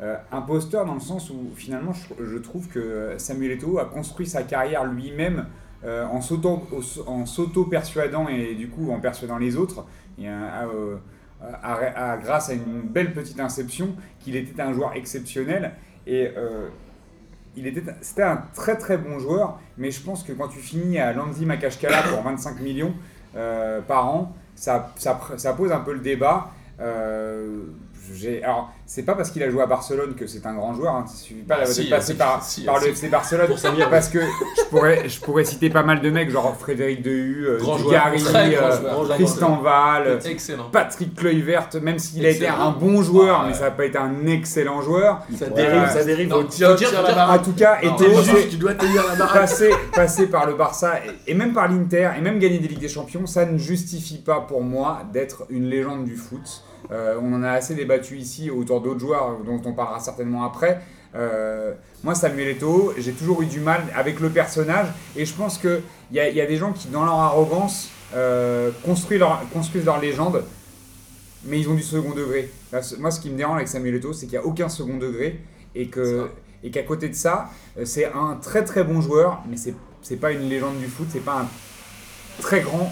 Euh, 0.01 0.17
imposteur 0.33 0.87
dans 0.87 0.95
le 0.95 1.01
sens 1.01 1.29
où 1.29 1.51
finalement 1.55 1.93
je, 1.93 2.39
trouve 2.39 2.69
que 2.69 3.15
Samuel 3.19 3.53
Eto'o 3.53 3.79
a 3.79 3.85
construit 3.85 4.27
sa 4.27 4.43
carrière 4.43 4.87
lui-même 4.87 5.45
euh, 5.85 6.07
en 6.07 6.21
s'auto- 6.23 6.63
au- 6.73 7.09
en 7.09 7.27
s'auto-persuadant 7.27 8.27
et 8.29 8.55
du 8.55 8.69
coup 8.71 8.91
en 8.91 9.01
persuadant 9.01 9.37
les 9.37 9.57
autres, 9.57 9.85
euh, 10.19 10.97
à, 11.63 12.17
grâce 12.23 12.51
à 12.51 12.55
une 12.55 12.83
belle 12.83 13.13
petite 13.13 13.41
inception 13.41 13.95
qu'il 14.21 14.37
était 14.37 14.61
un 14.61 14.73
joueur 14.73 14.93
exceptionnel. 14.95 15.73
Et 16.07 16.31
euh, 16.37 16.69
il 17.57 17.67
était, 17.67 17.83
c'était 18.01 18.23
un 18.23 18.43
très 18.55 18.77
très 18.77 18.97
bon 18.97 19.19
joueur, 19.19 19.59
mais 19.77 19.91
je 19.91 20.01
pense 20.03 20.23
que 20.23 20.33
quand 20.33 20.49
tu 20.49 20.59
finis 20.59 20.99
à 20.99 21.13
Lanzi 21.13 21.47
Makashkala 21.47 22.03
pour 22.03 22.23
25 22.25 22.61
millions 22.61 22.95
euh, 23.37 23.81
par 23.81 24.09
an, 24.09 24.35
ça, 24.55 24.93
ça, 24.97 25.53
pose 25.57 25.73
un 25.73 25.81
peu 25.81 25.93
le 25.93 26.01
débat. 26.01 26.51
Euh, 26.81 27.65
alors, 28.43 28.73
c'est 28.87 29.03
pas 29.05 29.15
parce 29.15 29.31
qu'il 29.31 29.43
a 29.43 29.51
joué 29.51 29.63
à 29.63 29.67
Barcelone 29.67 30.15
que 30.15 30.27
c'est 30.27 30.45
un 30.47 30.55
grand 30.55 30.75
joueur. 30.75 30.95
Hein. 30.95 31.05
Il 31.13 31.17
suffit 31.17 31.35
pas 31.43 31.59
Ah, 31.63 31.67
de 31.67 31.71
si, 31.71 31.89
passer 31.89 32.13
si, 32.13 32.19
par, 32.19 32.43
si, 32.45 32.65
par 32.65 32.79
si. 32.79 32.85
le 32.87 32.91
FC 32.93 33.09
Barcelone. 33.09 33.47
Pour 33.47 33.59
Samir, 33.59 33.89
parce 33.91 34.09
que 34.09 34.19
je 34.21 34.63
pourrais, 34.69 35.09
je 35.09 35.21
pourrais 35.21 35.45
citer 35.45 35.71
pas 35.71 35.83
mal 35.83 36.01
de 36.01 36.11
mecs, 36.11 36.31
genre 36.31 36.57
Frédéric 36.59 37.03
Dehu, 37.03 37.47
euh, 37.47 37.59
Grand 37.59 37.77
Dugarry, 37.79 38.23
euh. 38.23 39.09
Tristan 39.15 39.57
Val, 39.63 40.19
Excellent. 40.25 40.71
Patrick 40.71 41.15
Kluivert, 41.15 41.69
même 41.83 41.99
s'il 41.99 42.25
a 42.27 42.31
été 42.31 42.49
un 42.49 42.71
bon 42.71 43.03
joueur, 43.03 43.41
Ah, 43.43 43.47
mais 43.49 43.55
ça 43.55 43.65
n'a 43.65 43.71
pas 43.71 43.85
été 43.87 43.99
un 43.99 44.27
excellent 44.27 44.83
joueur. 44.83 45.21
Ça 45.39 45.47
Ouais. 45.47 45.53
dérive, 45.55 45.89
ça 45.91 46.05
dérive 46.05 46.33
au. 46.33 46.41
En 46.41 47.39
tout 47.39 47.53
cas, 47.53 47.77
passer, 49.33 49.71
passer 49.95 50.27
par 50.27 50.47
le 50.47 50.55
Barça 50.55 50.99
et, 51.27 51.31
et 51.33 51.35
même 51.35 51.53
par 51.53 51.69
l'Inter 51.69 52.11
et 52.19 52.21
même 52.21 52.39
gagner 52.39 52.59
des 52.59 52.69
Ligues 52.69 52.79
des 52.81 52.89
Champions, 52.89 53.27
ça 53.27 53.45
ne 53.47 53.59
justifie 53.59 54.19
pas 54.19 54.41
pour 54.41 54.63
moi 54.63 55.03
d'être 55.13 55.45
une 55.51 55.67
légende 55.69 56.05
du 56.05 56.17
foot. 56.17 56.65
Euh, 56.91 57.17
on 57.23 57.33
en 57.35 57.43
a 57.43 57.51
assez 57.53 57.75
débattu 57.75 58.17
ici 58.17 58.51
autour 58.51 58.81
d'autres 58.81 59.01
joueurs 59.01 59.39
dont 59.45 59.61
on 59.65 59.73
parlera 59.73 60.01
certainement 60.01 60.45
après. 60.45 60.81
Euh, 61.15 61.73
moi, 62.05 62.15
Samuel 62.15 62.49
Eto'o, 62.49 62.95
j'ai 62.99 63.13
toujours 63.13 63.43
eu 63.43 63.47
du 63.47 63.61
mal 63.61 63.83
avec 63.97 64.21
le 64.21 64.31
personnage 64.31 64.87
et 65.17 65.25
je 65.25 65.35
pense 65.35 65.59
qu'il 65.59 65.83
y, 66.13 66.21
a- 66.21 66.29
y 66.31 66.41
a 66.41 66.47
des 66.47 66.57
gens 66.57 66.73
qui, 66.73 66.89
dans 66.89 67.05
leur 67.05 67.15
arrogance, 67.15 67.91
euh, 68.15 68.71
construisent, 68.85 69.19
leur, 69.21 69.41
construisent 69.53 69.85
leur 69.85 70.01
légende, 70.01 70.45
mais 71.45 71.59
ils 71.61 71.69
ont 71.69 71.75
du 71.75 71.83
second 71.83 72.13
degré. 72.15 72.51
Moi, 72.99 73.11
ce 73.11 73.21
qui 73.21 73.31
me 73.31 73.37
dérange 73.37 73.57
avec 73.57 73.69
Samuel 73.69 73.97
Eto'o, 73.97 74.13
c'est 74.13 74.27
qu'il 74.27 74.39
n'y 74.39 74.45
a 74.45 74.47
aucun 74.47 74.69
second 74.69 74.97
degré 74.99 75.41
et 75.75 75.89
que 75.89 76.19
Ça. 76.19 76.25
et 76.65 76.71
qu'à 76.71 76.83
côté 76.85 77.09
de 77.09 77.15
ça, 77.15 77.51
c'est 77.85 78.07
un 78.07 78.37
très 78.41 78.65
très 78.65 78.85
bon 78.85 79.01
joueur, 79.01 79.41
mais 79.49 79.57
c'est 79.57 79.75
c'est 80.03 80.17
pas 80.17 80.33
une 80.33 80.49
légende 80.49 80.79
du 80.79 80.87
foot, 80.87 81.07
c'est 81.13 81.25
pas 81.25 81.41
un 81.43 81.49
très 82.41 82.61
grand, 82.63 82.91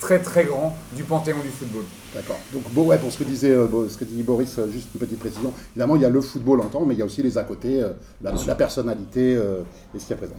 très 0.00 0.18
très 0.18 0.44
grand 0.44 0.76
du 0.92 1.02
panthéon 1.02 1.38
du 1.42 1.48
football. 1.48 1.84
D'accord. 2.14 2.38
Donc, 2.52 2.62
bon, 2.72 2.86
ouais, 2.86 2.98
pour 2.98 3.10
ce 3.10 3.18
que 3.18 3.24
disait 3.24 3.50
euh, 3.50 3.88
ce 3.88 3.98
que 3.98 4.04
dit 4.04 4.22
Boris, 4.22 4.56
euh, 4.58 4.70
juste 4.70 4.88
une 4.94 5.00
petite 5.00 5.18
précision. 5.18 5.52
Évidemment, 5.72 5.96
il 5.96 6.02
y 6.02 6.04
a 6.04 6.08
le 6.10 6.20
football 6.20 6.60
en 6.60 6.66
temps, 6.66 6.84
mais 6.86 6.94
il 6.94 6.98
y 6.98 7.02
a 7.02 7.04
aussi 7.04 7.22
les 7.22 7.36
à 7.38 7.42
côté, 7.42 7.82
euh, 7.82 7.90
la, 8.22 8.32
la 8.46 8.54
personnalité 8.54 9.34
euh, 9.34 9.62
et 9.94 9.98
ce 9.98 10.06
qui 10.06 10.12
est 10.12 10.16
présent. 10.16 10.36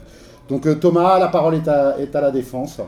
Donc, 0.47 0.65
euh, 0.67 0.75
Thomas, 0.75 1.19
la 1.19 1.27
parole 1.27 1.55
est 1.55 1.67
à, 1.67 1.99
est 1.99 2.15
à 2.15 2.21
la 2.21 2.31
défense. 2.31 2.79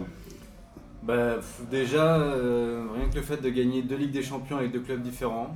Bah, 1.03 1.36
déjà, 1.70 2.17
euh, 2.17 2.86
rien 2.96 3.10
que 3.10 3.15
le 3.15 3.22
fait 3.22 3.41
de 3.41 3.50
gagner 3.50 3.82
deux 3.82 3.96
Ligues 3.98 4.12
des 4.12 4.24
Champions 4.24 4.58
avec 4.58 4.72
deux 4.72 4.82
clubs 4.82 5.01
différents, 5.01 5.50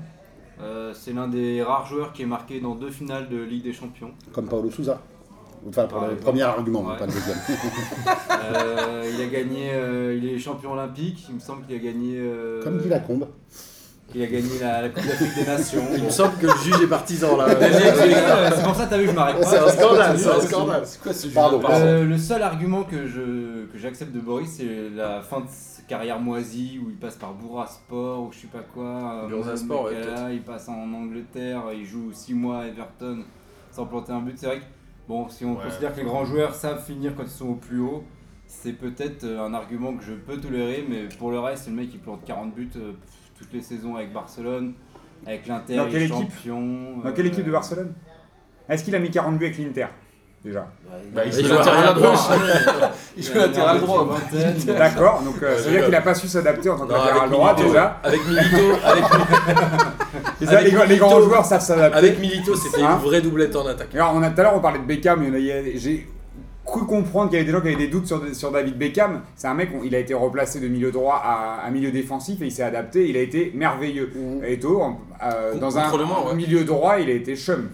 euh, 0.62 0.94
c'est 0.94 1.14
l'un 1.14 1.28
des 1.28 1.64
rares 1.64 1.86
joueurs 1.86 2.12
qui 2.14 2.24
est 2.24 2.26
marqué 2.26 2.60
dans 2.60 2.76
deux 2.76 2.90
finales 2.92 3.30
de 3.30 3.42
Ligue 3.42 3.64
des 3.64 3.74
Champions. 3.74 4.12
Comme 4.34 4.48
Paolo 4.48 4.70
Souza. 4.70 5.00
Enfin, 5.70 5.86
pour 5.86 6.02
le 6.02 6.16
premier 6.16 6.42
argument, 6.44 6.84
Ouais. 6.84 6.98
pas 6.98 7.06
le 7.06 7.12
deuxième. 7.14 7.38
Euh, 8.54 9.10
il 9.14 9.22
a 9.22 9.28
gagné, 9.28 9.70
euh, 9.74 10.18
il 10.22 10.28
est 10.30 10.40
champion 10.40 10.74
olympique. 10.74 11.26
Il 11.30 11.36
me 11.36 11.40
semble 11.40 11.66
qu'il 11.66 11.76
a 11.76 11.80
gagné. 11.80 12.18
euh, 12.18 12.62
Comme 12.64 12.80
dit 12.80 12.90
Lacombe. 12.90 13.28
Il 14.14 14.22
a 14.24 14.26
gagné 14.26 14.60
la, 14.60 14.82
la 14.82 14.90
Coupe 14.90 15.06
d'Afrique 15.06 15.36
des 15.36 15.46
Nations. 15.46 15.84
Il 15.96 16.04
me 16.04 16.10
semble 16.10 16.36
que 16.38 16.48
le 16.48 16.54
juge 16.64 16.82
est 16.84 16.88
partisan 16.88 17.38
là. 17.38 17.46
Euh, 17.50 18.50
C'est 18.54 18.64
pour 18.64 18.76
ça, 18.76 18.88
t'as 18.88 18.98
vu, 18.98 19.08
je 19.08 19.12
m'arrête 19.12 19.40
pas. 19.40 19.46
C'est 19.46 19.58
un 19.60 19.68
scandale, 19.70 20.20
c'est 20.20 20.30
un 20.32 20.40
scandale. 20.42 20.82
C'est 20.86 21.02
quoi 21.02 21.14
ce 21.14 21.28
jeu 21.28 21.34
Pardon, 21.34 21.60
pardon. 21.60 21.78
Euh, 21.86 22.04
le 22.06 22.18
seul 22.18 22.42
argument 22.44 22.84
que 22.84 23.08
je 23.08 23.66
que 23.72 23.78
j'accepte 23.78 24.12
de 24.12 24.20
Boris, 24.20 24.50
c'est 24.58 24.90
la 24.94 25.22
fin 25.22 25.40
de 25.42 25.46
sa 25.50 25.84
carrière 25.84 26.20
moisie 26.20 26.80
où 26.84 26.90
il 26.90 26.98
passe 26.98 27.16
par 27.16 27.34
Bourrasport 27.34 28.24
ou 28.24 28.32
je 28.34 28.40
sais 28.40 28.48
pas 28.48 28.64
quoi. 28.74 29.28
Bursasport, 29.30 29.86
ouais, 29.86 29.94
Il 30.34 30.42
passe 30.42 30.68
en 30.68 30.92
Angleterre, 30.94 31.62
il 31.74 31.86
joue 31.86 32.12
6 32.12 32.34
mois 32.34 32.60
à 32.62 32.66
Everton 32.66 33.20
sans 33.72 33.86
planter 33.86 34.12
un 34.12 34.20
but. 34.20 34.34
C'est 34.38 34.48
vrai 34.48 34.58
que 34.60 34.64
bon, 35.12 35.28
si 35.30 35.44
on 35.44 35.58
Ouais. 35.58 35.64
considère 35.66 35.92
que 35.94 35.98
les 36.00 36.06
grands 36.06 36.24
joueurs 36.26 36.56
savent 36.56 36.84
finir 36.84 37.14
quand 37.16 37.24
ils 37.24 37.30
sont 37.30 37.50
au 37.50 37.56
plus 37.56 37.80
haut, 37.82 38.04
c'est 38.48 38.74
peut-être 38.74 39.24
euh, 39.26 39.46
un 39.46 39.54
argument 39.54 39.94
que 39.96 40.04
je 40.04 40.14
peux 40.14 40.38
tolérer, 40.40 40.86
mais 40.88 41.10
pour 41.20 41.32
le 41.32 41.40
reste, 41.40 41.66
c'est 41.66 41.70
le 41.70 41.76
mec 41.76 41.90
qui 41.90 41.98
plante 41.98 42.24
40 42.26 42.54
buts 42.56 42.70
euh, 42.78 42.94
toutes 43.38 43.52
les 43.54 43.62
saisons 43.62 43.96
avec 43.96 44.14
Barcelone, 44.14 44.74
avec 45.26 45.48
l'Inter, 45.48 45.76
Dans 45.76 45.86
il 45.88 45.92
quelle 45.92 46.02
est 46.04 46.06
équipe 46.06 46.32
champion. 46.32 46.98
Dans 47.04 47.12
quelle 47.12 47.26
euh, 47.26 47.30
équipe 47.30 47.46
de 47.46 47.52
Barcelone? 47.52 47.94
Est-ce 48.70 48.84
qu'il 48.86 48.96
a 48.96 49.00
mis 49.00 49.12
40 49.12 49.38
buts 49.38 49.46
avec 49.46 49.58
l'Inter? 49.58 49.88
Déjà. 50.44 50.66
Bah, 51.14 51.22
il 51.26 51.40
Il 51.40 51.46
joue 51.46 51.54
a 51.54 51.58
latéral 51.60 51.94
droit. 51.96 52.14
Il 53.16 53.24
joue 53.24 53.34
latéral 53.36 53.80
droit. 53.80 54.08
D'accord, 54.78 55.22
donc 55.24 55.36
euh, 55.44 55.52
Ouais, 55.52 55.58
ça 55.58 55.64
veut 55.66 55.72
dire 55.72 55.80
je- 55.82 55.86
qu'il 55.86 55.96
a 55.96 56.02
pas 56.02 56.16
su 56.16 56.28
s'adapter 56.28 56.70
en 56.72 56.78
tant 56.80 56.88
que 56.88 56.94
latéral 56.94 57.30
droit 57.30 57.54
déjà. 57.54 58.00
Avec 58.04 58.26
Milito, 58.28 58.76
avec, 58.84 59.04
Et 60.42 60.46
les, 60.46 60.64
les 60.88 60.98
grands 60.98 61.10
Milito. 61.10 61.22
joueurs 61.30 61.46
savent 61.46 61.62
s'adapter. 61.62 61.98
avec 61.98 62.20
Milito, 62.20 62.56
c'était 62.56 62.82
Hein 62.82 62.98
une 63.00 63.08
vraie 63.08 63.22
doublette 63.22 63.56
en 63.56 63.68
attaque. 63.68 63.94
Alors, 63.94 64.14
on 64.16 64.24
a, 64.24 64.32
tout 64.32 64.40
à 64.40 64.44
l'heure, 64.44 64.56
on 64.56 64.60
parlait 64.62 64.80
de 64.80 64.86
Beckham. 64.86 65.24
J'ai 65.76 66.08
cru 66.66 66.86
comprendre 66.88 67.30
qu'il 67.30 67.38
y 67.38 67.42
avait 67.42 67.46
des 67.46 67.56
gens 67.56 67.62
qui 67.62 67.68
avaient 67.68 67.76
des 67.78 67.88
doutes 67.88 68.08
sur, 68.08 68.22
sur 68.34 68.52
David 68.52 68.78
Beckham. 68.80 69.22
C'est 69.36 69.48
un 69.48 69.54
mec, 69.54 69.70
on- 69.76 69.84
il 69.84 69.94
a 69.94 70.00
été 70.00 70.16
replacé 70.16 70.60
de 70.60 70.68
milieu 70.68 70.92
droit 70.92 71.22
à, 71.24 71.66
à 71.68 71.70
milieu 71.70 71.92
défensif 71.92 72.42
et 72.42 72.46
il 72.46 72.52
s'est 72.52 72.64
adapté. 72.64 73.08
Il 73.08 73.16
a 73.16 73.22
été 73.22 73.52
merveilleux. 73.56 74.12
Eto'o, 74.44 74.82
en- 74.82 75.00
euh, 75.24 75.52
Con- 75.54 75.58
dans 75.60 75.78
un 75.78 75.92
ouais. 75.92 76.34
milieu 76.36 76.64
droit, 76.64 77.00
il 77.00 77.10
a 77.10 77.14
été 77.14 77.36
chum. 77.36 77.70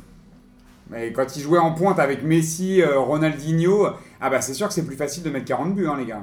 Mais 0.89 1.11
quand 1.11 1.35
il 1.35 1.41
jouait 1.41 1.59
en 1.59 1.73
pointe 1.73 1.99
avec 1.99 2.23
Messi, 2.23 2.81
euh, 2.81 2.99
Ronaldinho, 2.99 3.87
ah 4.21 4.29
bah 4.29 4.41
c'est 4.41 4.53
sûr 4.53 4.67
que 4.67 4.73
c'est 4.73 4.85
plus 4.85 4.95
facile 4.95 5.23
de 5.23 5.29
mettre 5.29 5.45
40 5.45 5.75
buts, 5.75 5.87
hein, 5.87 5.97
les 5.97 6.05
gars. 6.05 6.21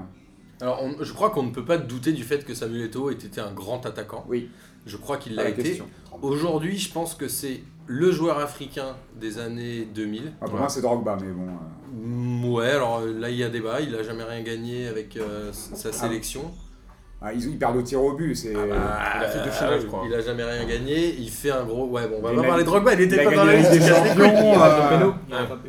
Alors, 0.61 0.83
on- 0.83 1.03
je 1.03 1.13
crois 1.13 1.31
qu'on 1.31 1.43
ne 1.43 1.51
peut 1.51 1.65
pas 1.65 1.77
douter 1.79 2.13
du 2.13 2.23
fait 2.23 2.45
que 2.45 2.55
Samuel 2.55 2.83
Eto'o 2.87 3.11
ait 3.11 3.15
été 3.15 3.41
un 3.41 3.53
grand 3.53 3.85
attaquant. 3.87 4.25
Oui. 4.29 4.49
Je 4.87 4.97
crois 4.97 5.17
qu'il 5.17 5.35
l'a 5.35 5.49
été. 5.49 5.83
Aujourd'hui, 6.23 6.79
je 6.79 6.93
pense 6.93 7.15
que 7.15 7.27
c'est 7.29 7.61
le 7.87 8.11
joueur 8.13 8.39
africain 8.39 8.97
des 9.19 9.39
années 9.39 9.87
2000. 9.95 10.33
Ah, 10.41 10.45
pour 10.47 10.57
moi, 10.59 10.69
c'est 10.69 10.81
Drogba, 10.81 11.17
mais 11.21 11.31
bon. 11.33 11.49
euh, 11.49 12.49
Ouais, 12.49 12.71
alors 12.71 12.99
euh, 13.01 13.19
là 13.19 13.31
il 13.31 13.37
y 13.37 13.45
a 13.45 13.49
débat, 13.49 13.81
il 13.81 13.95
a 13.95 14.03
jamais 14.03 14.25
rien 14.25 14.43
gagné 14.43 14.87
avec 14.89 15.17
euh, 15.17 15.53
sa 15.53 15.93
sélection. 15.93 16.51
Ah, 17.27 17.33
ils, 17.33 17.43
ils 17.51 17.59
perdent 17.59 17.77
au 17.79 17.83
tir 17.83 18.03
au 18.03 18.13
but. 18.13 18.35
C'est. 18.35 18.53
Il 18.53 18.59
a 18.59 19.29
fait 19.29 19.43
deux 19.45 19.51
finales, 19.51 19.81
je 19.81 19.87
crois. 19.87 20.03
Il 20.07 20.15
a 20.15 20.21
jamais 20.21 20.45
rien 20.45 20.65
gagné, 20.67 21.15
il 21.19 21.31
fait 21.31 21.51
un 21.51 21.65
gros. 21.65 21.87
Ouais, 21.87 22.07
bon, 22.07 22.17
on 22.19 22.23
va 22.23 22.33
Il 22.33 22.37
pas 22.37 22.43
a- 22.43 22.47
parler 22.49 22.63
de 22.65 22.69
Drogba, 22.69 22.93
il 22.95 23.01
était 23.01 23.25
pas 23.25 23.35
dans 23.35 23.45
la 23.45 23.57
liste. 23.57 23.71
des 23.73 23.81
champions. 23.81 24.55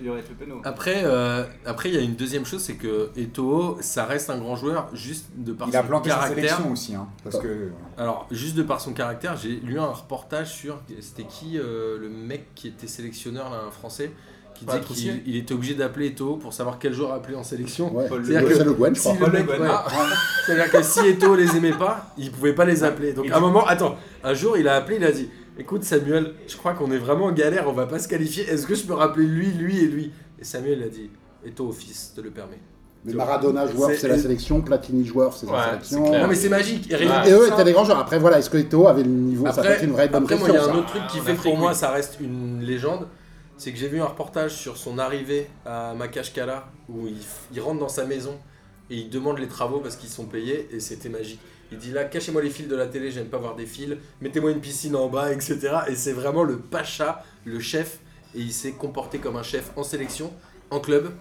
Il 0.01 0.09
aurait 0.09 0.21
fait 0.21 0.29
le 0.29 0.35
euh, 0.35 0.45
péno. 0.45 0.61
Après, 0.63 1.01
euh, 1.05 1.43
après, 1.65 1.89
il 1.89 1.95
y 1.95 1.97
a 1.97 2.01
une 2.01 2.15
deuxième 2.15 2.45
chose, 2.45 2.61
c'est 2.61 2.75
que 2.75 3.09
Eto'o, 3.15 3.77
ça 3.81 4.05
reste 4.05 4.29
un 4.29 4.37
grand 4.37 4.55
joueur 4.55 4.89
juste 4.93 5.27
de 5.37 5.53
par 5.53 5.67
Il 5.69 5.75
a 5.75 5.81
son 5.81 5.87
planté 5.87 6.09
sa 6.09 6.15
caractère. 6.17 6.35
sélection 6.35 6.71
aussi, 6.71 6.95
hein, 6.95 7.07
parce 7.23 7.39
que. 7.39 7.71
Alors, 7.97 8.27
juste 8.31 8.55
de 8.55 8.63
par 8.63 8.81
son 8.81 8.93
caractère, 8.93 9.37
j'ai 9.37 9.55
lu 9.63 9.79
un 9.79 9.85
reportage 9.87 10.51
sur. 10.53 10.79
C'était 10.99 11.23
qui 11.23 11.57
euh, 11.57 11.97
le 11.99 12.09
mec 12.09 12.47
qui 12.55 12.67
était 12.67 12.87
sélectionneur, 12.87 13.49
là, 13.49 13.61
un 13.67 13.71
français, 13.71 14.11
qui 14.55 14.65
disait 14.65 14.79
qu'il 14.79 15.21
il 15.27 15.35
était 15.35 15.53
obligé 15.53 15.75
d'appeler 15.75 16.07
Eto'o 16.07 16.37
pour 16.37 16.53
savoir 16.53 16.79
quel 16.79 16.93
joueur 16.93 17.13
appeler 17.13 17.35
en 17.35 17.43
sélection. 17.43 17.93
Ouais. 17.95 18.07
Paul 18.07 18.21
Le 18.21 18.25
C'est-à-dire 18.27 18.65
le 18.65 18.73
Gwen, 18.73 18.95
je 18.95 18.99
Si 19.01 19.13
crois. 19.13 19.27
le 19.27 19.33
mec, 19.33 19.49
ouais. 19.49 19.57
Ah. 19.69 19.85
C'est-à-dire 20.45 20.71
que 20.71 20.81
si 20.81 20.99
Eto'o 21.07 21.35
les 21.35 21.55
aimait 21.55 21.73
pas, 21.73 22.07
il 22.17 22.31
pouvait 22.31 22.53
pas 22.53 22.65
les 22.65 22.83
appeler. 22.83 23.13
Donc 23.13 23.29
à 23.31 23.37
un 23.37 23.39
moment, 23.41 23.65
attends, 23.67 23.95
un 24.23 24.33
jour 24.33 24.57
il 24.57 24.67
a 24.67 24.75
appelé, 24.75 24.97
il 24.97 25.03
a 25.05 25.11
dit 25.11 25.29
Écoute 25.57 25.83
Samuel, 25.83 26.33
je 26.47 26.57
crois 26.57 26.73
qu'on 26.73 26.91
est 26.91 26.97
vraiment 26.97 27.25
en 27.25 27.31
galère, 27.31 27.65
on 27.67 27.73
va 27.73 27.85
pas 27.85 27.99
se 27.99 28.07
qualifier. 28.07 28.43
Est-ce 28.49 28.65
que 28.67 28.75
je 28.75 28.83
peux 28.83 28.93
rappeler 28.93 29.25
lui, 29.25 29.47
lui 29.51 29.83
et 29.83 29.87
lui? 29.87 30.11
Et 30.39 30.43
Samuel 30.43 30.83
a 30.83 30.89
dit 30.89 31.09
Eto'o 31.45 31.71
fils, 31.71 32.13
te 32.15 32.21
le 32.21 32.29
permets. 32.31 32.59
Mais 33.07 33.13
Maradona 33.13 33.67
joueur, 33.67 33.91
C'est- 33.95 34.07
la 34.07 34.17
sélection. 34.17 34.61
Platini 34.61 35.05
joueur, 35.05 35.31
c'est 35.33 35.45
Ouais, 35.45 35.53
la 35.53 35.65
sélection. 35.73 36.11
Non 36.11 36.27
mais 36.27 36.33
c'est 36.33 36.49
magique. 36.49 36.91
Et, 36.91 36.95
rien 36.95 37.19
Ouais. 37.21 37.23
que 37.23 37.29
Et 37.29 37.33
eux 37.33 37.47
ça- 37.47 37.53
étaient 37.53 37.63
des 37.65 37.71
grands 37.73 37.85
joueurs. 37.85 37.99
Après, 37.99 38.17
voilà, 38.17 38.39
est-ce 38.39 38.49
que 38.49 38.57
Eto'o 38.57 38.87
avait 38.87 39.03
le 39.03 39.09
niveau? 39.09 39.45
Ça 39.45 39.53
peut 39.53 39.59
Après, 39.59 39.73
être 39.73 39.83
une 39.83 39.91
vraie 39.91 40.07
bonne 40.09 40.23
après, 40.23 40.35
il 40.37 40.53
y 40.53 40.57
a 40.57 40.61
un 40.63 40.65
ça. 40.65 40.75
autre 40.75 40.87
truc 40.87 41.03
qui 41.11 41.19
fait 41.19 41.35
que 41.35 41.41
pour 41.43 41.55
moi 41.57 41.73
ça 41.75 41.91
reste 41.91 42.17
une 42.19 42.61
légende. 42.61 43.07
C'est 43.57 43.71
que 43.71 43.77
j'ai 43.77 43.87
vu 43.87 44.01
un 44.01 44.05
reportage 44.05 44.53
sur 44.53 44.75
son 44.75 44.97
arrivée 44.97 45.47
à 45.65 45.93
Makashkala 45.93 46.69
où 46.89 47.07
il, 47.07 47.61
rentre 47.61 47.79
dans 47.79 47.89
sa 47.89 48.05
maison 48.05 48.37
et 48.89 48.97
il 48.97 49.09
demande 49.09 49.39
les 49.39 49.47
travaux 49.47 49.79
parce 49.79 49.95
qu'ils 49.95 50.09
sont 50.09 50.25
payés 50.25 50.67
et 50.71 50.79
c'était 50.79 51.09
magique. 51.09 51.39
Il 51.71 51.77
dit 51.77 51.91
là, 51.91 52.03
cachez-moi 52.03 52.41
les 52.41 52.49
fils 52.49 52.67
de 52.67 52.75
la 52.75 52.85
télé, 52.85 53.11
j'aime 53.11 53.27
pas 53.27 53.37
voir 53.37 53.55
des 53.55 53.65
fils, 53.65 53.95
mettez-moi 54.21 54.51
une 54.51 54.59
piscine 54.59 54.95
en 54.95 55.07
bas, 55.07 55.31
etc. 55.31 55.77
Et 55.87 55.95
c'est 55.95 56.11
vraiment 56.11 56.43
le 56.43 56.59
pacha, 56.59 57.23
le 57.43 57.59
chef, 57.59 57.99
et 58.35 58.39
il 58.39 58.53
s'est 58.53 58.73
comporté 58.73 59.19
comme 59.19 59.37
un 59.37 59.43
chef 59.43 59.71
en 59.75 59.83
sélection, 59.83 60.31
en 60.69 60.79
club, 60.79 61.11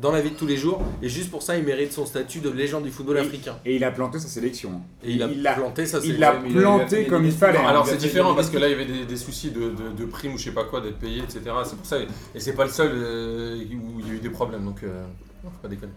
dans 0.00 0.10
la 0.10 0.20
vie 0.22 0.30
de 0.30 0.36
tous 0.36 0.46
les 0.46 0.56
jours, 0.56 0.80
et 1.02 1.08
juste 1.08 1.30
pour 1.30 1.42
ça 1.42 1.56
il 1.56 1.64
mérite 1.64 1.92
son 1.92 2.06
statut 2.06 2.40
de 2.40 2.48
légende 2.50 2.84
du 2.84 2.90
football 2.90 3.18
Et- 3.18 3.20
africain. 3.20 3.56
Et 3.64 3.76
il 3.76 3.84
a 3.84 3.90
planté 3.90 4.18
sa 4.18 4.28
sélection. 4.28 4.80
Et 5.04 5.12
il 5.12 5.22
a 5.22 5.26
il 5.26 5.42
planté 5.42 5.84
ça, 5.86 6.00
c'est 6.00 6.08
Il 6.08 6.18
l'a 6.18 6.32
planté 6.32 7.06
comme 7.06 7.24
il 7.26 7.32
fallait. 7.32 7.58
Non, 7.58 7.66
alors 7.68 7.86
c'est 7.86 7.98
différent 7.98 8.34
parce 8.34 8.48
que 8.50 8.56
là 8.58 8.68
il 8.68 8.72
y 8.72 8.74
avait 8.74 8.86
des, 8.86 9.04
des 9.04 9.16
soucis 9.16 9.50
de, 9.50 9.70
de, 9.70 9.92
de 9.96 10.04
primes 10.06 10.34
ou 10.34 10.38
je 10.38 10.44
sais 10.44 10.50
pas 10.52 10.64
quoi 10.64 10.80
d'être 10.80 10.98
payé 10.98 11.18
etc. 11.22 11.40
C'est 11.64 11.76
pour 11.76 11.86
ça 11.86 11.98
et 11.98 12.40
c'est 12.40 12.54
pas 12.54 12.64
le 12.64 12.70
seul 12.70 12.90
euh, 12.94 13.56
où 13.74 14.00
il 14.00 14.08
y 14.08 14.10
a 14.10 14.14
eu 14.14 14.18
des 14.20 14.30
problèmes 14.30 14.64
donc 14.64 14.82
euh, 14.82 15.02
non, 15.44 15.50
faut 15.50 15.58
pas 15.62 15.68
déconner. 15.68 15.92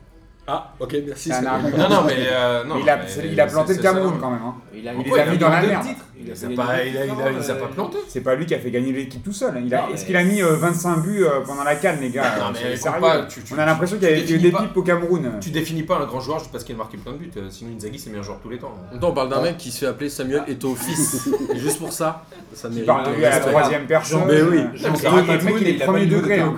Ah, 0.47 0.73
ok, 0.79 0.95
merci. 1.07 1.29
Non 1.29 1.89
non 1.89 2.03
mais 2.05 2.13
euh, 2.31 2.63
non. 2.65 2.75
Mais 2.75 2.81
il, 2.81 2.89
a, 2.89 2.97
mais 2.97 3.07
c'est- 3.07 3.27
il 3.27 3.39
a 3.41 3.47
planté 3.47 3.73
le 3.75 3.81
Cameroun 3.81 4.13
quand 4.21 4.29
même. 4.29 4.41
hein. 4.43 4.55
Il 4.75 4.87
a, 4.87 4.93
Il 4.93 5.03
les 5.03 5.19
a 5.19 5.25
mis 5.25 5.37
dans 5.39 5.49
la 5.49 5.61
merde. 5.61 5.85
Il 6.19 6.27
les 6.27 6.43
a 6.45 6.47
a 6.47 6.51
pas 6.55 6.83
il 6.83 6.97
a, 6.97 7.05
il 7.05 7.11
a, 7.11 7.31
il 7.31 7.51
a 7.51 7.53
euh, 7.53 7.59
pas 7.59 7.67
plantés. 7.67 7.97
C'est 8.07 8.21
pas 8.21 8.35
lui 8.35 8.45
qui 8.45 8.55
a 8.55 8.59
fait 8.59 8.71
gagner 8.71 8.91
l'équipe 8.93 9.23
tout 9.23 9.33
seul. 9.33 9.53
hein. 9.57 9.61
Il 9.65 9.73
a- 9.75 9.87
Est-ce 9.93 10.05
qu'il 10.05 10.15
a 10.15 10.23
mis 10.23 10.41
euh, 10.41 10.51
c'est- 10.51 10.59
25 10.61 10.97
buts 11.03 11.23
euh, 11.23 11.41
pendant 11.45 11.63
la 11.63 11.75
canne, 11.75 11.99
les 12.01 12.09
gars? 12.09 12.23
Non, 12.39 12.45
Euh, 12.45 12.49
mais 12.53 12.59
c'est 12.59 12.69
compte 12.71 12.81
sérieux. 12.81 13.01
pas, 13.01 13.21
tu- 13.25 13.41
tu- 13.41 13.53
On 13.53 13.59
a 13.59 13.65
l'impression 13.65 13.97
qu'il 13.97 14.09
y 14.09 14.11
avait 14.11 14.21
eu 14.31 14.37
des 14.37 14.51
pas- 14.51 14.61
pipes 14.63 14.77
au 14.77 14.81
Cameroun. 14.81 15.31
Tu 15.41 15.49
définis 15.51 15.83
pas 15.83 15.97
un 15.97 16.05
grand 16.05 16.19
joueur 16.21 16.39
juste 16.39 16.51
parce 16.51 16.63
qu'il 16.63 16.75
a 16.75 16.77
marqué 16.77 16.97
plein 16.97 17.11
de 17.13 17.17
buts. 17.17 17.31
euh, 17.37 17.49
Sinon 17.49 17.71
Inzaghi 17.75 17.99
c'est 17.99 18.05
le 18.07 18.11
meilleur 18.13 18.23
joueur 18.25 18.37
de 18.37 18.43
tous 18.43 18.49
les 18.49 18.57
temps. 18.57 18.73
Temps, 18.99 19.09
on 19.09 19.13
parle 19.13 19.29
d'un 19.29 19.41
mec 19.41 19.57
qui 19.57 19.71
se 19.71 19.79
fait 19.79 19.87
appeler 19.87 20.09
Samuel 20.09 20.43
Eto'o 20.47 20.75
fils. 20.75 21.27
Et 21.53 21.57
juste 21.59 21.79
pour 21.79 21.91
ça, 21.91 22.23
ça 22.53 22.69
mérite. 22.69 22.85
parles 22.85 23.11
de 23.11 23.15
lui 23.17 23.25
à 23.25 23.29
la 23.31 23.39
troisième 23.39 23.85
personne. 23.85 24.21
Mais 24.27 24.41
oui. 24.41 24.59
Euh, 24.59 24.67
le 25.37 25.43
mec, 25.43 25.55
il 25.61 25.67
est 25.67 25.81
a 25.81 25.85
premier 25.85 26.05
degré. 26.05 26.39
hein. 26.39 26.55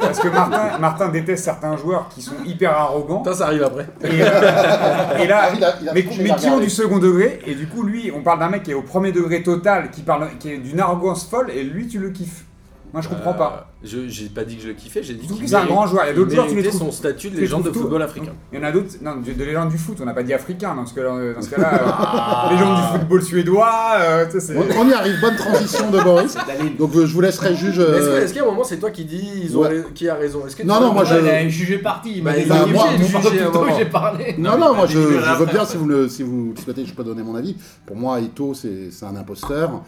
Parce 0.00 0.18
que 0.18 0.28
Martin, 0.28 0.78
Martin 0.78 1.08
déteste 1.08 1.44
certains 1.44 1.76
joueurs 1.76 2.08
qui 2.08 2.20
sont 2.22 2.34
hyper 2.44 2.72
arrogants. 2.72 3.18
Putain, 3.22 3.34
ça 3.36 3.46
arrive 3.46 3.62
après. 3.62 3.86
Et, 4.04 4.22
euh, 4.22 4.24
là, 4.24 5.40
Ah, 5.40 5.64
a- 5.64 5.90
a 5.90 5.94
mais, 5.94 6.30
a 6.30 6.34
qui 6.34 6.46
ont 6.48 6.58
du 6.60 6.70
second 6.70 6.98
degré. 6.98 7.40
Et 7.46 7.54
du 7.54 7.66
coup, 7.66 7.82
lui, 7.82 8.10
on 8.14 8.22
parle 8.22 8.40
d'un 8.40 8.48
mec 8.48 8.62
qui 8.64 8.70
est 8.70 8.74
au 8.74 8.82
premier 8.88 9.12
degré 9.12 9.42
total, 9.42 9.90
qui 9.90 10.02
parle, 10.02 10.28
qui 10.38 10.50
est 10.50 10.58
d'une 10.58 10.80
arrogance 10.80 11.28
folle, 11.28 11.50
et 11.50 11.62
lui, 11.62 11.86
tu 11.86 11.98
le 11.98 12.10
kiffes. 12.10 12.44
Moi, 12.92 13.02
je 13.02 13.08
comprends 13.08 13.34
pas. 13.34 13.70
Je 13.84 14.08
j'ai 14.08 14.26
pas 14.26 14.42
dit 14.42 14.56
que 14.56 14.62
je 14.62 14.68
le 14.68 14.74
kiffais, 14.74 15.04
j'ai 15.04 15.14
dit 15.14 15.24
que 15.28 15.46
c'est 15.46 15.54
un 15.54 15.64
grand 15.64 15.86
joueur. 15.86 16.02
Il 16.04 16.08
y 16.08 16.10
a 16.10 16.14
d'autres 16.14 16.32
joueurs, 16.32 16.46
tu 16.46 16.50
les 16.50 16.56
méritait 16.62 16.76
trouves- 16.76 16.88
son 16.90 16.92
statut 16.92 17.30
de 17.30 17.36
légende 17.38 17.62
de 17.62 17.70
football 17.70 18.02
africain. 18.02 18.32
Il 18.52 18.58
y 18.58 18.60
en 18.60 18.64
a 18.64 18.72
d'autres, 18.72 18.88
non, 19.02 19.18
de, 19.24 19.32
de 19.32 19.44
légendes 19.44 19.68
du 19.68 19.78
foot, 19.78 19.98
on 20.00 20.04
n'a 20.04 20.14
pas 20.14 20.24
dit 20.24 20.34
africain 20.34 20.74
dans 20.74 20.84
ce 20.84 20.94
cas-là. 20.96 21.34
Dans 21.34 21.40
ce 21.42 21.48
cas-là, 21.50 22.46
euh, 22.50 22.52
légende 22.54 22.74
du 22.76 22.98
football 22.98 23.22
suédois, 23.22 23.92
euh, 24.00 24.24
tu 24.26 24.32
sais, 24.32 24.40
c'est. 24.40 24.56
On, 24.56 24.64
on 24.80 24.88
y 24.88 24.92
arrive, 24.92 25.20
bonne 25.20 25.36
transition 25.36 25.92
de 25.92 26.00
Boris. 26.00 26.36
Donc 26.76 26.96
euh, 26.96 27.06
je 27.06 27.14
vous 27.14 27.20
laisserai 27.20 27.54
juge. 27.54 27.78
euh, 27.78 28.20
Est-ce 28.24 28.36
a 28.36 28.42
un 28.42 28.46
moment, 28.46 28.64
c'est 28.64 28.78
toi 28.78 28.90
qui 28.90 29.04
dis 29.04 29.22
ils 29.44 29.56
ont 29.56 29.60
Ouais. 29.60 29.68
rais- 29.68 29.84
qui 29.94 30.08
a 30.08 30.16
raison? 30.16 30.42
Non, 30.64 30.80
non, 30.80 30.92
moi, 30.92 31.04
je- 31.04 31.14
Il 31.14 31.28
a 31.28 31.48
jugé 31.48 31.78
parti, 31.78 32.14
il 32.16 32.24
m'a 32.24 32.32
Bah, 32.32 32.36
dit 32.38 32.42
il 32.46 32.52
a 32.52 32.62
obligé 32.64 32.74
moi, 32.74 32.92
de 32.92 32.98
juger 33.04 33.18
plutôt 33.30 33.44
à 33.44 33.46
un 33.46 33.52
moment. 33.64 33.78
j'ai 33.78 33.84
parlé. 33.84 34.34
Non, 34.38 34.58
Non, 34.58 34.74
moi 34.74 34.86
je, 34.88 34.98
veux 34.98 35.46
bien, 35.46 35.64
si 35.64 35.76
vous, 35.76 35.86
le, 35.86 36.08
si 36.08 36.24
vous 36.24 36.52
souhaitez, 36.64 36.84
je 36.84 36.92
peux 36.94 37.04
donner 37.04 37.22
mon 37.22 37.36
avis. 37.36 37.56
Pour 37.86 37.94
moi, 37.94 38.18
Ito, 38.18 38.54
c'est 38.54 38.90
c'est 38.90 39.04
un 39.06 39.14
imposteur. 39.14 39.82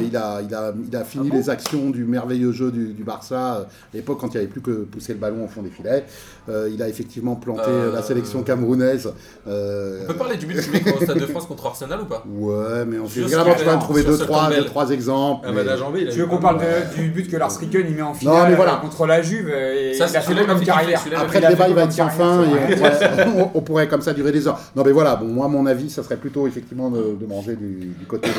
Il, 0.00 0.16
a, 0.16 0.40
il, 0.40 0.54
a, 0.54 0.72
il 0.90 0.96
a 0.96 1.04
fini 1.04 1.28
les 1.30 1.50
actions 1.50 1.90
du 1.90 2.04
merveilleux 2.04 2.52
jeu 2.52 2.70
du, 2.70 2.94
du 2.94 3.04
Barça 3.30 3.56
euh, 3.56 3.62
à 3.62 3.66
l'époque 3.94 4.18
quand 4.20 4.28
il 4.28 4.32
n'y 4.32 4.36
avait 4.38 4.46
plus 4.46 4.60
que 4.60 4.70
pousser 4.84 5.12
le 5.12 5.18
ballon 5.18 5.44
au 5.44 5.48
fond 5.48 5.62
des 5.62 5.70
filets. 5.70 6.04
Euh, 6.48 6.70
il 6.72 6.80
a 6.82 6.88
effectivement 6.88 7.34
planté 7.34 7.62
Euh, 7.68 7.92
la 7.92 8.02
sélection 8.02 8.42
camerounaise. 8.42 9.10
Euh, 9.48 10.00
On 10.04 10.06
peut 10.06 10.14
parler 10.14 10.36
du 10.36 10.46
but 10.46 10.62
du 10.62 10.70
mec 10.70 10.86
au 10.96 11.02
Stade 11.02 11.18
de 11.18 11.26
France 11.26 11.46
contre 11.46 11.66
Arsenal 11.66 12.00
ou 12.02 12.04
pas? 12.04 12.24
Ouais, 12.28 12.84
mais 12.86 12.98
on 12.98 13.06
Sur 13.08 13.22
peut 13.24 13.28
ce 13.28 13.34
évidemment, 13.34 13.44
qu'il 13.54 13.58
tu 13.60 13.64
vas 13.64 13.70
fait 13.72 13.76
me 13.76 13.82
trouver 13.82 14.02
deux 14.04 14.18
trois, 14.18 14.50
deux, 14.50 14.64
trois 14.64 14.90
exemples. 14.90 15.48
Amad 15.48 15.66
mais- 15.66 15.72
Ajambé, 15.72 16.00
il 16.02 16.08
a 16.08 16.12
Tu 16.12 16.18
eu 16.18 16.20
veux 16.22 16.26
qu'on 16.28 16.38
parle 16.38 16.58
de- 16.60 16.94
du 17.02 17.10
but 17.10 17.28
que 17.30 17.36
Lars 17.36 17.56
Ricken 17.58 17.84
il 17.88 17.94
met 17.96 18.02
en 18.02 18.14
finale 18.14 18.50
mais 18.50 18.56
voilà. 18.56 18.76
contre 18.76 19.06
la 19.06 19.22
Juve 19.22 19.48
et 19.48 19.94
Ça, 19.94 20.06
il 20.08 20.16
a 20.16 20.20
c'est 20.22 20.34
fait 20.34 20.46
comme 20.46 20.58
fait 20.58 20.64
carrière. 20.64 21.00
Après, 21.16 21.40
le 21.40 21.48
débat, 21.48 21.68
il 21.68 21.74
va 21.74 21.82
être 21.84 21.92
sans 21.92 22.08
fin 22.08 22.42
et 22.44 22.46
on 23.54 23.60
pourrait, 23.62 23.88
comme 23.88 24.02
ça 24.02 24.12
durer 24.12 24.32
des 24.32 24.46
heures. 24.46 24.58
Non, 24.76 24.82
mais 24.84 24.92
voilà, 24.92 25.16
bon, 25.16 25.26
moi, 25.26 25.48
mon 25.48 25.66
avis, 25.66 25.90
ça 25.90 26.02
serait 26.02 26.16
plutôt 26.16 26.46
effectivement 26.46 26.90
de, 26.90 27.16
de 27.20 27.26
manger 27.26 27.56
du, 27.56 27.86
du 27.98 28.06
côté 28.06 28.28
de. 28.28 28.34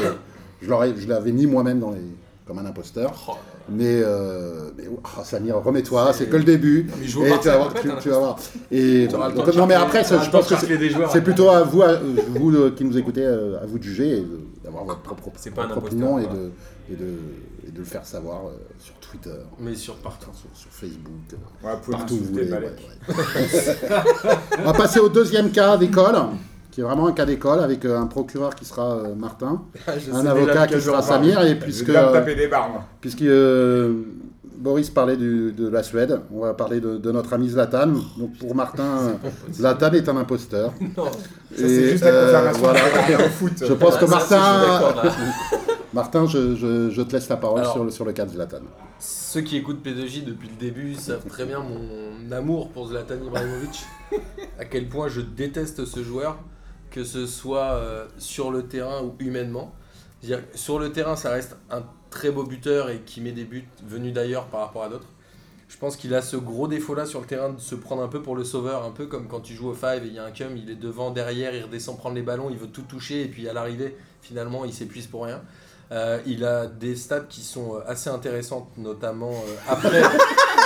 Je 0.62 1.08
l'avais 1.08 1.32
mis 1.32 1.46
moi-même 1.46 1.80
dans 1.80 1.92
les, 1.92 2.00
comme 2.48 2.60
un 2.60 2.66
imposteur. 2.66 3.14
Oh, 3.28 3.34
Mais, 3.70 4.02
euh, 4.02 4.70
mais 4.78 4.86
oh, 4.90 5.00
Samir, 5.24 5.58
remets-toi, 5.62 6.14
c'est 6.14 6.28
que 6.28 6.38
le 6.38 6.44
début. 6.44 6.90
Mais 7.00 7.16
au 7.16 7.26
Et 7.26 7.40
tu 7.40 7.48
vas 7.48 7.58
voir, 7.58 7.74
tu, 7.74 7.90
tu 8.02 8.10
vas 8.10 8.20
voir. 8.20 8.40
Et 8.72 9.08
donc, 9.08 9.54
non, 9.56 9.66
mais 9.68 9.74
après, 9.76 10.04
ça, 10.04 10.22
je 10.22 10.30
pense 10.30 10.48
que 10.48 10.56
c'est 11.12 11.22
plutôt 11.22 11.50
à 11.50 11.64
vous, 11.64 11.82
à- 11.84 11.96
vous 11.96 12.56
euh, 12.56 12.72
qui 12.72 12.86
nous 12.86 12.98
écoutez, 12.98 13.24
euh, 13.26 13.62
à 13.62 13.66
vous 13.66 13.78
de 13.78 13.84
juger 13.84 14.18
et 14.18 14.22
de- 14.22 14.40
d'avoir 14.64 14.86
votre 14.86 15.00
propre, 15.02 15.30
C'est 15.38 15.52
pas 15.52 15.64
un 15.64 15.68
propre 15.68 15.88
opinion 15.88 16.20
et 16.20 16.24
de, 16.28 16.52
et, 16.92 16.96
de, 16.96 17.06
et 17.68 17.72
de 17.72 17.78
le 17.80 17.84
faire 17.86 18.06
savoir 18.06 18.46
euh, 18.48 18.52
sur 18.80 18.94
Twitter, 18.96 19.36
Mais 19.60 19.76
sur 19.76 19.96
partout. 19.96 20.30
sur, 20.34 20.50
sur 20.58 20.72
Facebook. 20.72 21.14
euh, 21.34 21.68
Ouais, 21.68 21.74
Partout 21.92 22.14
où 22.14 22.18
vous 22.18 22.26
voulez. 22.34 22.46
Balek. 22.46 22.72
ouais, 23.10 23.16
ouais. 23.16 24.34
On 24.60 24.64
va 24.64 24.74
passer 24.74 25.00
au 25.00 25.10
deuxième 25.10 25.52
cas 25.52 25.76
d'école, 25.78 26.16
qui 26.78 26.82
est 26.82 26.84
vraiment 26.84 27.08
un 27.08 27.12
cas 27.12 27.26
d'école 27.26 27.60
avec 27.60 27.84
euh, 27.86 27.98
un 28.00 28.06
procureur 28.06 28.54
qui 28.54 28.64
sera 28.64 28.98
euh, 28.98 29.16
Martin, 29.16 29.64
un 30.14 30.26
avocat 30.28 30.68
qui 30.68 30.80
sera. 30.80 31.02
Samir, 31.02 31.42
et 31.44 31.56
puisque, 31.58 31.90
euh, 31.90 32.24
des 32.36 32.48
puisque 33.02 33.24
euh, 33.24 33.94
Boris 34.60 34.92
parlait 34.92 35.18
du- 35.18 35.54
de 35.54 35.68
la 35.70 35.82
Suède, 35.82 36.20
on 36.32 36.42
va 36.42 36.54
parler 36.54 36.80
de, 36.80 36.98
de 36.98 37.12
notre 37.12 37.34
ami 37.34 37.50
Zlatan. 37.50 37.94
Donc 38.20 38.38
pour 38.40 38.54
Martin, 38.54 39.18
Zlatan 39.52 39.92
est 39.94 40.08
un 40.08 40.18
imposteur. 40.18 40.72
Non. 40.96 41.06
C'est 41.56 41.90
juste 41.94 42.04
la 42.04 42.10
euh, 42.12 42.52
confirmation 42.52 42.62
voilà. 43.18 43.30
foot. 43.30 43.54
Je 43.66 43.74
pense 43.74 43.98
que 43.98 44.06
Ah, 44.06 44.20
ça, 44.20 44.20
si, 44.20 44.34
je 44.36 44.36
Martin, 44.36 45.04
là. 45.04 45.12
Martin, 45.94 46.28
je, 46.28 46.56
je- 46.56 46.90
je 46.92 47.02
te 47.02 47.14
laisse 47.14 47.28
la 47.30 47.38
parole 47.38 47.62
Alors, 47.62 47.74
sur, 47.74 47.84
le, 47.86 47.90
sur 47.90 48.06
le 48.06 48.12
cas 48.14 48.26
de 48.26 48.34
Zlatan. 48.34 48.58
Ceux 49.00 49.42
qui 49.42 49.58
écoutent 49.58 49.84
P2J 49.84 50.26
depuis 50.26 50.48
le 50.50 50.60
début 50.64 50.94
savent 50.94 51.26
très 51.28 51.46
bien 51.46 51.58
mon 51.60 52.32
amour 52.32 52.70
pour 52.70 52.90
Zlatan 52.90 53.16
Ibrahimovic. 53.26 53.84
à 54.60 54.66
quel 54.66 54.88
point 54.88 55.08
je 55.08 55.22
déteste 55.22 55.86
ce 55.86 56.04
joueur, 56.04 56.38
que 56.92 57.04
ce 57.04 57.26
soit 57.26 57.74
euh, 57.74 58.08
sur 58.18 58.52
le 58.52 58.68
terrain 58.68 59.02
ou 59.04 59.16
humainement. 59.20 59.74
Sur 60.56 60.80
le 60.80 60.92
terrain, 60.92 61.16
ça 61.16 61.30
reste 61.30 61.58
un 61.70 61.84
très 62.10 62.32
beau 62.32 62.44
buteur 62.44 62.90
et 62.90 63.02
qui 63.02 63.22
met 63.22 63.32
des 63.32 63.44
buts 63.44 63.68
venus 63.86 64.14
d'ailleurs 64.14 64.48
par 64.48 64.62
rapport 64.62 64.84
à 64.84 64.90
d'autres. 64.90 65.08
Je 65.68 65.78
pense 65.78 65.98
qu'il 65.98 66.16
a 66.16 66.22
ce 66.22 66.38
gros 66.38 66.68
défaut-là 66.68 67.06
sur 67.06 67.20
le 67.20 67.26
terrain 67.26 67.50
de 67.50 67.60
se 67.60 67.76
prendre 67.76 68.02
un 68.02 68.08
peu 68.08 68.22
pour 68.22 68.36
le 68.36 68.46
sauveur, 68.46 68.86
un 68.86 68.92
peu 68.92 69.06
comme 69.06 69.28
quand 69.28 69.42
tu 69.42 69.54
joues 69.54 69.68
au 69.68 69.76
5 69.76 70.02
et 70.02 70.08
il 70.08 70.14
y 70.14 70.20
a 70.20 70.24
un 70.24 70.32
cum, 70.32 70.56
il 70.56 70.70
est 70.70 70.76
devant, 70.76 71.12
derrière, 71.12 71.54
il 71.54 71.64
redescend 71.64 71.98
prendre 71.98 72.16
les 72.16 72.22
ballons, 72.22 72.50
il 72.50 72.58
veut 72.58 72.68
tout 72.68 72.84
toucher 72.84 73.24
et 73.24 73.28
puis 73.28 73.50
à 73.50 73.54
l'arrivée, 73.54 73.98
finalement, 74.22 74.64
il 74.64 74.74
s'épuise 74.74 75.08
pour 75.08 75.26
rien. 75.26 75.42
Euh, 75.92 76.20
il 76.26 76.44
a 76.44 76.66
des 76.68 76.96
stats 76.98 77.22
qui 77.30 77.42
sont 77.42 77.76
euh, 77.76 77.80
assez 77.88 78.10
intéressantes, 78.10 78.68
notamment 78.78 79.32
euh, 79.32 79.56
après, 79.70 80.02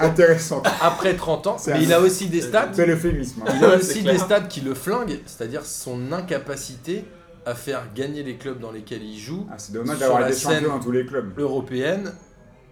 Intéressant. 0.00 0.62
après 0.82 1.14
30 1.16 1.46
ans, 1.46 1.56
mais 1.68 1.82
il 1.82 1.92
a 1.92 2.00
aussi 2.00 2.28
des 2.28 2.40
stats 2.42 2.68
C'est 2.72 2.86
l'euphémisme. 2.86 3.42
hein. 3.46 3.52
il 3.56 3.64
a 3.64 3.76
aussi 3.76 4.02
des 4.02 4.18
stats 4.18 4.40
qui 4.42 4.60
le 4.60 4.74
flinguent, 4.74 5.20
c'est-à-dire 5.26 5.64
son 5.64 6.12
incapacité 6.12 7.04
à 7.46 7.54
faire 7.54 7.84
gagner 7.94 8.22
les 8.22 8.36
clubs 8.36 8.58
dans 8.60 8.70
lesquels 8.70 9.02
il 9.02 9.18
joue, 9.18 9.46
Ah, 9.50 9.54
c'est 9.58 9.72
dommage 9.72 9.98
d'avoir 9.98 10.30
scène- 10.32 10.64
dans 10.64 10.78
tous 10.80 10.92
les 10.92 11.06
clubs. 11.06 11.38
européenne 11.38 12.12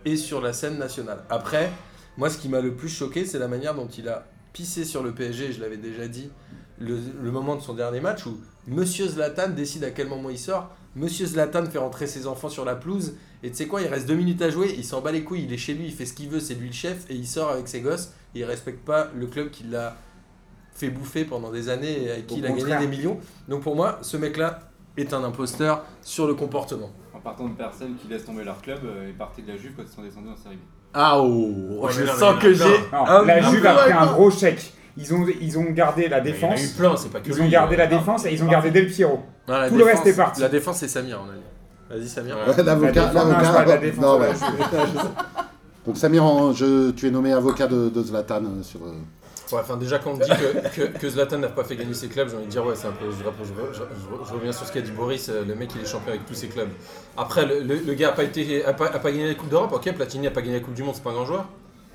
et 0.05 0.17
sur 0.17 0.41
la 0.41 0.53
scène 0.53 0.79
nationale. 0.79 1.21
Après, 1.31 1.71
moi 2.17 2.29
ce 2.31 2.39
qui 2.39 2.49
m'a 2.49 2.61
le 2.61 2.75
plus 2.75 2.89
choqué, 2.91 3.25
c'est 3.25 3.39
la 3.39 3.49
manière 3.49 3.75
dont 3.75 3.89
il 3.97 4.09
a 4.09 4.27
pissé 4.53 4.85
sur 4.85 5.03
le 5.03 5.13
PSG, 5.13 5.53
je 5.53 5.61
l'avais 5.61 5.77
déjà 5.79 6.07
dit, 6.07 6.31
le, 6.79 6.99
le 7.23 7.31
moment 7.31 7.57
de 7.57 7.63
son 7.63 7.75
dernier 7.75 8.01
match 8.01 8.27
où 8.27 8.39
Monsieur 8.67 9.09
Zlatan 9.09 9.49
décide 9.49 9.85
à 9.85 9.91
quel 9.91 10.09
moment 10.09 10.29
il 10.31 10.39
sort. 10.39 10.71
Monsieur 10.97 11.27
Zlatan 11.27 11.67
fait 11.67 11.79
rentrer 11.79 12.07
ses 12.07 12.27
enfants 12.27 12.49
sur 12.49 12.65
la 12.65 12.75
pelouse 12.75 13.15
et 13.43 13.51
tu 13.51 13.57
sais 13.57 13.67
quoi, 13.67 13.83
il 13.83 13.89
reste 13.89 14.07
deux 14.09 14.15
minutes 14.15 14.43
à 14.43 14.51
jouer, 14.51 14.75
il 14.77 14.85
s'en 14.85 15.01
bat 15.01 15.13
les 15.13 15.23
couilles, 15.23 15.45
il 15.45 15.53
est 15.53 15.59
chez 15.59 15.75
lui, 15.75 15.87
il 15.87 15.93
fait 15.93 16.07
ce 16.07 16.13
qu'il 16.13 16.29
veut, 16.29 16.41
c'est 16.41 16.55
lui 16.55 16.69
le 16.69 16.73
chef 16.73 17.09
et 17.11 17.15
il 17.15 17.27
sort 17.27 17.51
avec 17.51 17.69
ses 17.69 17.81
gosses 17.81 18.13
et 18.35 18.41
il 18.41 18.45
respecte 18.45 18.85
pas 18.85 19.09
le 19.15 19.27
club 19.27 19.51
qui 19.51 19.65
l'a 19.65 19.97
fait 20.75 20.91
bouffer 20.91 21.25
pendant 21.25 21.51
des 21.51 21.69
années 21.69 22.05
et 22.05 22.11
avec 22.11 22.27
qui 22.27 22.35
Au 22.35 22.39
il 22.39 22.47
a 22.47 22.51
gagné 22.51 22.79
des 22.79 22.87
millions. 22.87 23.19
Donc 23.49 23.63
pour 23.63 23.77
moi, 23.77 23.99
ce 24.03 24.17
mec-là 24.17 24.61
est 24.97 25.13
un 25.13 25.23
imposteur 25.25 25.85
sur 26.03 26.27
le 26.27 26.35
comportement. 26.35 26.91
En 27.15 27.21
partant 27.21 27.49
de 27.49 27.55
personnes 27.55 27.97
qui 27.97 28.09
laissent 28.09 28.25
tomber 28.25 28.45
leur 28.45 28.61
club 28.61 28.81
euh, 28.85 29.09
et 29.09 29.13
partent 29.13 29.41
de 29.41 29.53
la 29.53 29.57
Juve 29.57 29.73
quand 29.77 29.83
ils 29.83 29.95
sont 29.95 30.03
descendus 30.03 30.29
en 30.31 30.37
série 30.37 30.57
B. 30.57 30.61
Ah 30.95 31.21
oh, 31.21 31.89
je 31.91 32.01
mais 32.01 32.07
non, 32.07 32.13
mais 32.13 32.19
sens 32.19 32.43
que 32.43 32.55
j'ai 32.55 32.81
un 32.93 33.25
la 33.25 33.41
Juve 33.43 33.67
a 33.67 33.75
pris 33.75 33.93
un 33.93 34.07
gros 34.07 34.31
chèque. 34.31 34.73
Ils 34.99 35.15
ont, 35.15 35.25
ils 35.41 35.59
ont 35.59 35.71
gardé 35.71 36.09
la 36.09 36.19
Il 36.19 36.27
y 36.27 36.31
en 36.31 36.33
a 36.33 36.33
défense. 36.33 36.63
eu 36.65 36.69
plein, 36.77 36.97
c'est 36.97 37.09
pas 37.11 37.21
que 37.21 37.29
Ils 37.29 37.35
lui, 37.35 37.43
ont 37.43 37.49
gardé 37.49 37.75
euh, 37.77 37.79
la 37.79 37.87
défense 37.87 38.27
et 38.27 38.33
ils 38.33 38.43
ont 38.43 38.49
gardé 38.49 38.71
Del 38.71 38.89
Piero. 38.89 39.21
Non, 39.47 39.55
la 39.59 39.69
Tout 39.69 39.75
le 39.77 39.85
défense- 39.85 39.95
reste 40.05 40.07
est 40.09 40.17
parti. 40.17 40.41
La 40.41 40.49
défense, 40.49 40.77
c'est 40.79 40.89
Samir, 40.89 41.21
on 41.25 41.31
a 41.31 41.35
dit. 41.35 42.01
Vas-y, 42.03 42.09
Samir. 42.09 42.37
Ouais. 42.37 42.63
L'avocat, 42.63 42.63
La 42.63 42.75
défense, 42.75 43.25
non, 43.25 43.31
je 43.39 43.45
parle 43.53 43.65
de 43.65 43.71
la 43.71 43.77
défense 43.79 44.05
non, 44.05 44.19
ouais. 44.19 44.29
Donc 45.87 45.97
Samir, 45.97 46.25
en- 46.25 46.53
je- 46.53 46.91
tu 46.91 47.07
es 47.07 47.11
nommé 47.11 47.33
avocat 47.33 47.67
de, 47.67 47.89
de 47.89 48.03
Zlatan 48.03 48.43
euh, 48.45 48.63
sur. 48.63 48.81
euh, 48.85 48.93
Ouais, 49.51 49.61
enfin 49.63 49.79
déjà 49.79 49.99
quand 49.99 50.11
on 50.11 50.17
dit 50.19 50.29
que, 50.29 50.69
que, 50.93 50.99
que 50.99 51.09
Zlatan 51.09 51.39
n'a 51.39 51.49
pas 51.49 51.65
fait 51.65 51.75
gagner 51.75 51.95
ses 51.95 52.09
clubs, 52.09 52.29
j'ai 52.29 52.37
envie 52.37 52.45
de 52.45 52.51
dire 52.51 52.67
ouais 52.67 52.75
c'est 52.77 52.87
un 52.87 52.91
peu. 52.93 53.07
Je, 53.11 53.17
je- 53.17 53.23
je- 53.79 53.79
je- 53.79 54.29
je 54.29 54.35
reviens 54.35 54.53
sur 54.53 54.67
ce 54.67 54.73
qu'a 54.73 54.83
dit 54.83 54.91
Boris, 54.91 55.31
euh, 55.31 55.43
le 55.49 55.55
mec 55.55 55.71
il 55.75 55.81
est 55.81 55.87
champion 55.87 56.11
avec 56.11 56.27
tous 56.27 56.35
ses 56.35 56.49
clubs. 56.49 56.69
Après 57.17 57.47
le, 57.47 57.61
le- 57.61 57.77
le 57.87 57.95
gars 57.95 58.11
a 58.11 58.13
pas 58.13 58.25
été 58.25 58.63
a 58.67 58.75
pas, 58.75 58.89
a 58.89 58.99
pas 58.99 59.11
gagné 59.11 59.27
la 59.29 59.35
Coupe 59.35 59.49
d'Europe, 59.49 59.73
ok 59.73 59.91
Platini 59.95 60.27
a 60.27 60.31
pas 60.33 60.43
gagné 60.43 60.55
la 60.59 60.61
Coupe 60.61 60.75
du 60.75 60.83
Monde, 60.83 60.97
c'est 60.97 61.03
pas 61.03 61.11
un 61.11 61.15
grand 61.15 61.25
joueur. 61.25 61.47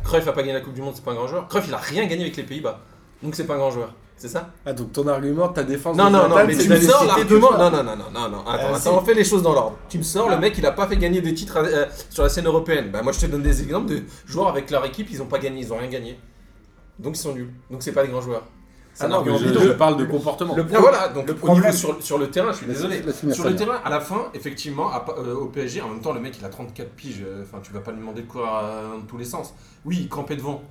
Cruyff 0.04 0.28
a 0.28 0.32
pas 0.34 0.42
gagné 0.42 0.54
la 0.54 0.62
Coupe 0.62 0.74
du 0.74 0.82
Monde, 0.82 0.94
c'est 0.96 1.04
pas 1.06 1.12
un 1.12 1.14
grand 1.14 1.28
joueur. 1.28 1.48
Cruyff 1.48 1.66
il 1.68 1.74
a 1.76 1.78
rien 1.78 2.08
gagné 2.08 2.24
avec 2.24 2.36
les 2.38 2.42
Pays-Bas. 2.44 2.80
Donc 3.24 3.36
c'est 3.36 3.46
pas 3.46 3.56
un 3.56 3.58
grand 3.58 3.72
joueur. 3.72 3.94
C'est 4.16 4.28
ça? 4.28 4.52
Ah, 4.66 4.74
donc 4.74 4.92
ton 4.94 5.08
argument, 5.08 5.50
ta 5.50 5.64
défense 5.64 5.98
Non 5.98 6.06
de 6.08 6.12
non 6.12 6.30
non, 6.30 6.36
mais 6.48 6.56
tu 6.56 6.70
me 6.70 6.80
sors 6.80 7.04
l'argument. 7.06 7.52
Non 7.58 7.72
non 7.72 7.84
non 7.84 7.96
non 7.96 8.12
non 8.14 8.30
non. 8.30 8.46
Attends, 8.48 8.98
on 8.98 9.02
fait 9.02 9.16
les 9.16 9.24
choses 9.24 9.42
dans 9.42 9.54
l'ordre. 9.54 9.78
Tu 9.90 9.98
me 9.98 10.04
sors 10.04 10.30
le 10.30 10.38
mec 10.38 10.56
il 10.58 10.66
a 10.66 10.72
pas 10.72 10.88
fait 10.88 10.98
gagner 10.98 11.22
des 11.22 11.34
titres 11.34 11.58
euh, 11.58 11.86
sur 12.10 12.24
la 12.24 12.30
scène 12.30 12.46
européenne. 12.46 12.90
Bah 12.92 13.02
moi 13.02 13.12
je 13.12 13.20
te 13.22 13.26
donne 13.26 13.42
des 13.42 13.62
exemples 13.64 13.88
de 13.90 14.04
joueurs 14.26 14.50
avec 14.50 14.70
leur 14.70 14.86
équipe, 14.86 15.08
ils 15.12 15.22
ont 15.22 15.26
pas 15.26 15.40
gagné, 15.40 15.62
ils 15.62 15.74
ont 15.74 15.78
rien 15.78 15.90
gagné. 15.90 16.20
Donc 17.00 17.18
ils 17.18 17.20
sont 17.20 17.34
nuls. 17.34 17.52
Donc 17.72 17.82
c'est 17.82 17.92
pas 17.92 18.04
des 18.04 18.10
grands 18.10 18.22
joueurs. 18.22 18.44
Ah 19.00 19.08
non, 19.08 19.24
mais 19.26 19.36
je, 19.40 19.48
je 19.60 19.70
parle 19.72 19.98
de 19.98 20.06
comportement. 20.06 20.56
Le 20.56 20.64
Ah, 20.72 20.80
voilà, 20.80 21.08
donc 21.08 21.26
Le 21.28 21.34
au 21.34 21.38
problème- 21.38 21.66
niveau 21.66 21.76
sur, 21.76 22.04
sur 22.04 22.20
le 22.20 22.30
terrain, 22.30 22.52
je 22.52 22.58
suis 22.58 22.68
désolé. 22.68 23.02
Sur 23.32 23.46
le 23.46 23.56
terrain, 23.56 23.82
à 23.84 23.90
la 23.90 24.00
fin, 24.00 24.28
effectivement, 24.36 24.92
à 24.92 25.04
euh, 25.18 25.34
au 25.34 25.48
PSG, 25.48 25.82
en 25.82 25.90
même 25.90 26.00
temps, 26.02 26.14
le 26.14 26.20
mec 26.20 26.36
il 26.40 26.46
a 26.46 26.50
34 26.50 26.90
piges, 26.92 27.24
euh, 27.26 27.42
enfin 27.42 27.58
tu 27.64 27.74
vas 27.74 27.80
pas 27.80 27.92
lui 27.92 27.98
demander 28.00 28.22
de 28.22 28.28
courir 28.28 28.52
euh, 28.54 28.98
dans 28.98 29.02
tous 29.08 29.18
les 29.18 29.26
sens. 29.26 29.56
Oui, 29.84 29.98
il 30.02 30.10
campait 30.10 30.36
devant. 30.36 30.62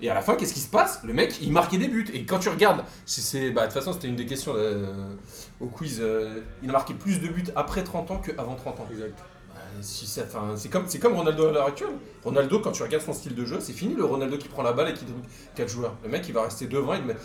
Et 0.00 0.10
à 0.10 0.14
la 0.14 0.20
fin, 0.22 0.34
qu'est-ce 0.34 0.52
qui 0.54 0.60
se 0.60 0.68
passe? 0.70 1.00
Le 1.04 1.12
mec, 1.14 1.38
il 1.40 1.52
marquait 1.52 1.78
des 1.78 1.88
buts. 1.88 2.06
Et 2.12 2.26
quand 2.26 2.38
tu 2.38 2.48
regardes, 2.48 2.82
c'est- 3.06 3.20
c'est, 3.22 3.50
bah, 3.50 3.62
de 3.62 3.66
toute 3.66 3.74
façon, 3.74 3.92
c'était 3.92 4.08
une 4.08 4.16
des 4.16 4.26
questions 4.26 4.52
euh, 4.56 5.14
au 5.60 5.66
quiz. 5.66 5.98
euh, 6.02 6.40
il 6.62 6.68
a 6.68 6.72
marqué 6.72 6.94
plus 6.94 7.20
de 7.20 7.28
buts 7.28 7.44
après 7.56 7.82
30 7.84 8.10
ans 8.10 8.18
qu'avant 8.18 8.54
30 8.56 8.80
ans. 8.80 8.86
Exact. 8.90 9.14
Bah, 9.54 9.60
si 9.80 10.06
ça- 10.06 10.22
enfin, 10.26 10.54
c'est 10.56 10.68
comme, 10.68 10.84
c'est 10.88 10.98
comme 10.98 11.14
Ronaldo 11.14 11.46
à 11.46 11.52
l'heure 11.52 11.66
actuelle. 11.68 11.94
Ronaldo, 12.24 12.58
quand 12.60 12.72
tu 12.72 12.82
regardes 12.82 13.04
son 13.04 13.12
style 13.12 13.34
de 13.34 13.44
jeu, 13.44 13.58
c'est 13.60 13.72
fini 13.72 13.94
le 13.94 14.04
Ronaldo 14.04 14.36
qui 14.36 14.48
prend 14.48 14.62
la 14.62 14.72
balle 14.72 14.88
et 14.90 14.94
qui 14.94 15.04
dribble 15.04 15.26
4 15.54 15.68
joueurs. 15.68 15.94
Le 16.02 16.08
mec, 16.10 16.26
il 16.28 16.34
va 16.34 16.42
rester 16.42 16.66
devant, 16.66 16.94
il 16.94 17.04
met 17.04 17.16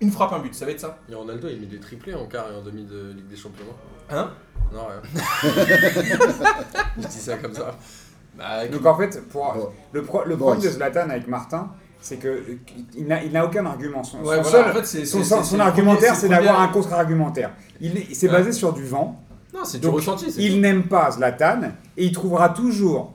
une 0.00 0.10
frappe, 0.10 0.32
un 0.32 0.38
but. 0.40 0.54
Ça 0.54 0.64
va 0.64 0.72
être 0.72 0.80
ça 0.80 0.98
Et 1.08 1.14
Ronaldo, 1.14 1.48
il 1.48 1.60
met 1.60 1.66
des 1.66 1.78
triplés 1.80 2.14
en 2.14 2.26
quart 2.26 2.50
et 2.50 2.56
en 2.56 2.62
demi 2.62 2.84
de 2.84 3.12
Ligue 3.14 3.28
des 3.28 3.36
Champions. 3.36 3.64
Hein? 4.10 4.30
Non, 4.72 4.86
rien. 4.86 5.02
je 6.98 7.06
dis 7.06 7.18
ça 7.18 7.36
comme 7.36 7.54
ça. 7.54 7.76
Bah, 8.36 8.66
Donc 8.68 8.84
en 8.84 8.96
fait, 8.96 9.26
pour, 9.28 9.52
Bon. 9.54 9.70
le, 9.92 10.02
pro- 10.02 10.24
le 10.24 10.36
problème 10.36 10.62
de 10.62 10.68
Zlatan 10.68 11.08
avec 11.10 11.26
Martin, 11.28 11.70
c'est 12.00 12.16
que 12.16 12.28
euh, 12.28 12.58
il 12.96 13.06
n'a 13.06 13.22
il 13.24 13.32
n'a 13.32 13.44
aucun 13.44 13.64
argument. 13.66 14.04
Son, 14.04 14.18
Ouais, 14.18 14.36
son 14.36 14.42
voilà, 14.42 14.42
seul- 14.50 14.70
en 14.70 14.74
fait, 14.74 14.86
c'est- 14.86 15.04
son, 15.04 15.18
c'est- 15.18 15.24
son- 15.24 15.36
c'est- 15.36 15.42
son 15.42 15.50
c'est 15.50 15.56
le 15.56 15.62
argumentaire, 15.62 16.14
c'est 16.14 16.28
d'avoir 16.28 16.60
un 16.60 16.68
contre-argumentaire. 16.68 17.50
Il, 17.80 17.92
il 18.08 18.14
s'est 18.16 18.26
Ouais. 18.28 18.32
basé 18.32 18.52
sur 18.52 18.72
du 18.72 18.84
vent. 18.84 19.20
Non, 19.54 19.60
c'est 19.64 19.78
du 19.78 19.86
ressenti. 19.88 20.30
c'est 20.30 20.42
Il 20.42 20.60
n'aime 20.60 20.84
pas 20.84 21.10
Zlatan 21.12 21.62
et 21.96 22.04
il 22.04 22.12
trouvera 22.12 22.50
toujours 22.50 23.14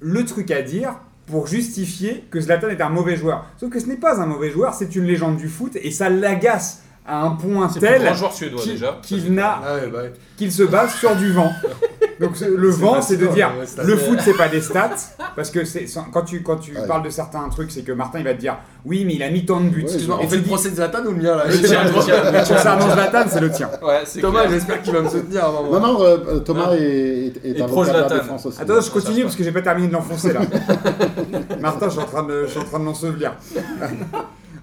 le 0.00 0.24
truc 0.24 0.50
à 0.50 0.62
dire 0.62 0.94
pour 1.26 1.46
justifier 1.46 2.24
que 2.30 2.40
Zlatan 2.40 2.68
est 2.68 2.80
un 2.80 2.88
mauvais 2.88 3.16
joueur. 3.16 3.44
Sauf 3.58 3.70
que 3.70 3.78
ce 3.80 3.86
n'est 3.86 3.96
pas 3.96 4.20
un 4.20 4.26
mauvais 4.26 4.50
joueur, 4.50 4.74
c'est 4.74 4.94
une 4.96 5.04
légende 5.04 5.36
du 5.36 5.48
foot 5.48 5.76
et 5.80 5.90
ça 5.90 6.08
l'agace 6.08 6.82
à 7.06 7.22
un 7.22 7.30
point 7.32 7.68
tel 7.68 8.02
qu'il 8.60 8.82
qu'il 9.02 9.34
n'a 9.34 9.60
Ah 9.64 9.74
ouais, 9.76 9.86
bah 9.88 9.98
qu'il 10.36 10.52
se 10.52 10.62
base 10.62 10.94
sur 10.96 11.14
du 11.16 11.32
vent. 11.32 11.50
Donc 12.20 12.38
le 12.40 12.68
vent, 12.70 13.00
c'est 13.02 13.16
de 13.16 13.26
dire 13.28 13.50
le 13.84 13.96
foot, 13.96 14.18
c'est 14.22 14.36
pas 14.36 14.48
des 14.48 14.60
stats, 14.60 14.90
parce 15.36 15.50
que 15.50 15.60
quand 16.12 16.22
tu 16.22 16.42
quand 16.42 16.56
tu 16.56 16.76
Ouais. 16.76 16.86
parles 16.86 17.02
de 17.04 17.10
certains 17.10 17.48
trucs, 17.48 17.70
c'est 17.70 17.82
que 17.82 17.92
Martin 17.92 18.18
il 18.18 18.24
va 18.24 18.34
te 18.34 18.40
dire 18.40 18.58
oui, 18.84 19.04
mais 19.04 19.14
il 19.14 19.22
a 19.22 19.30
mis 19.30 19.44
tant 19.46 19.60
de 19.60 19.68
buts. 19.68 19.76
Ouais, 19.82 19.82
Excuse-moi, 19.84 20.18
on 20.22 20.28
fait 20.28 20.36
le 20.36 20.42
dis, 20.42 20.48
procès 20.48 20.70
de 20.70 20.76
Zlatan 20.76 21.00
ou 21.06 21.10
le 21.12 21.16
mien 21.22 21.36
là 21.36 21.44
le 21.46 21.60
tien, 21.60 21.84
le 21.84 21.92
tien. 22.04 22.44
Zlatan, 22.94 23.24
c'est 23.28 23.40
le 23.40 23.50
tien. 23.50 23.70
Thomas, 24.20 24.48
j'espère 24.48 24.82
qu'il 24.82 24.92
va 24.92 25.02
me 25.02 25.08
soutenir 25.08 25.44
à 25.44 25.48
un 25.48 25.52
moment. 25.52 25.80
Non, 25.80 25.80
non, 25.94 26.02
euh, 26.02 26.16
euh, 26.28 26.38
Thomas 26.40 26.72
est, 26.74 27.32
est, 27.44 27.58
est 27.58 27.60
avocat 27.60 28.02
de 28.08 28.14
défense 28.14 28.46
aussi. 28.46 28.60
Attends, 28.60 28.80
je 28.80 28.90
continue 28.90 29.22
parce 29.22 29.36
que 29.36 29.44
j'ai 29.44 29.52
pas 29.52 29.62
terminé 29.62 29.88
de 29.88 29.92
l'enfoncer 29.92 30.32
là. 30.32 30.40
Martin, 31.60 31.86
je 31.86 31.92
suis 31.92 32.00
en 32.00 32.06
train 32.06 32.22
de, 32.24 32.42
je 32.44 32.50
suis 32.50 32.60
en 32.60 32.64
train 32.64 32.80
de 32.80 32.84
l'ensevelir. 32.84 33.34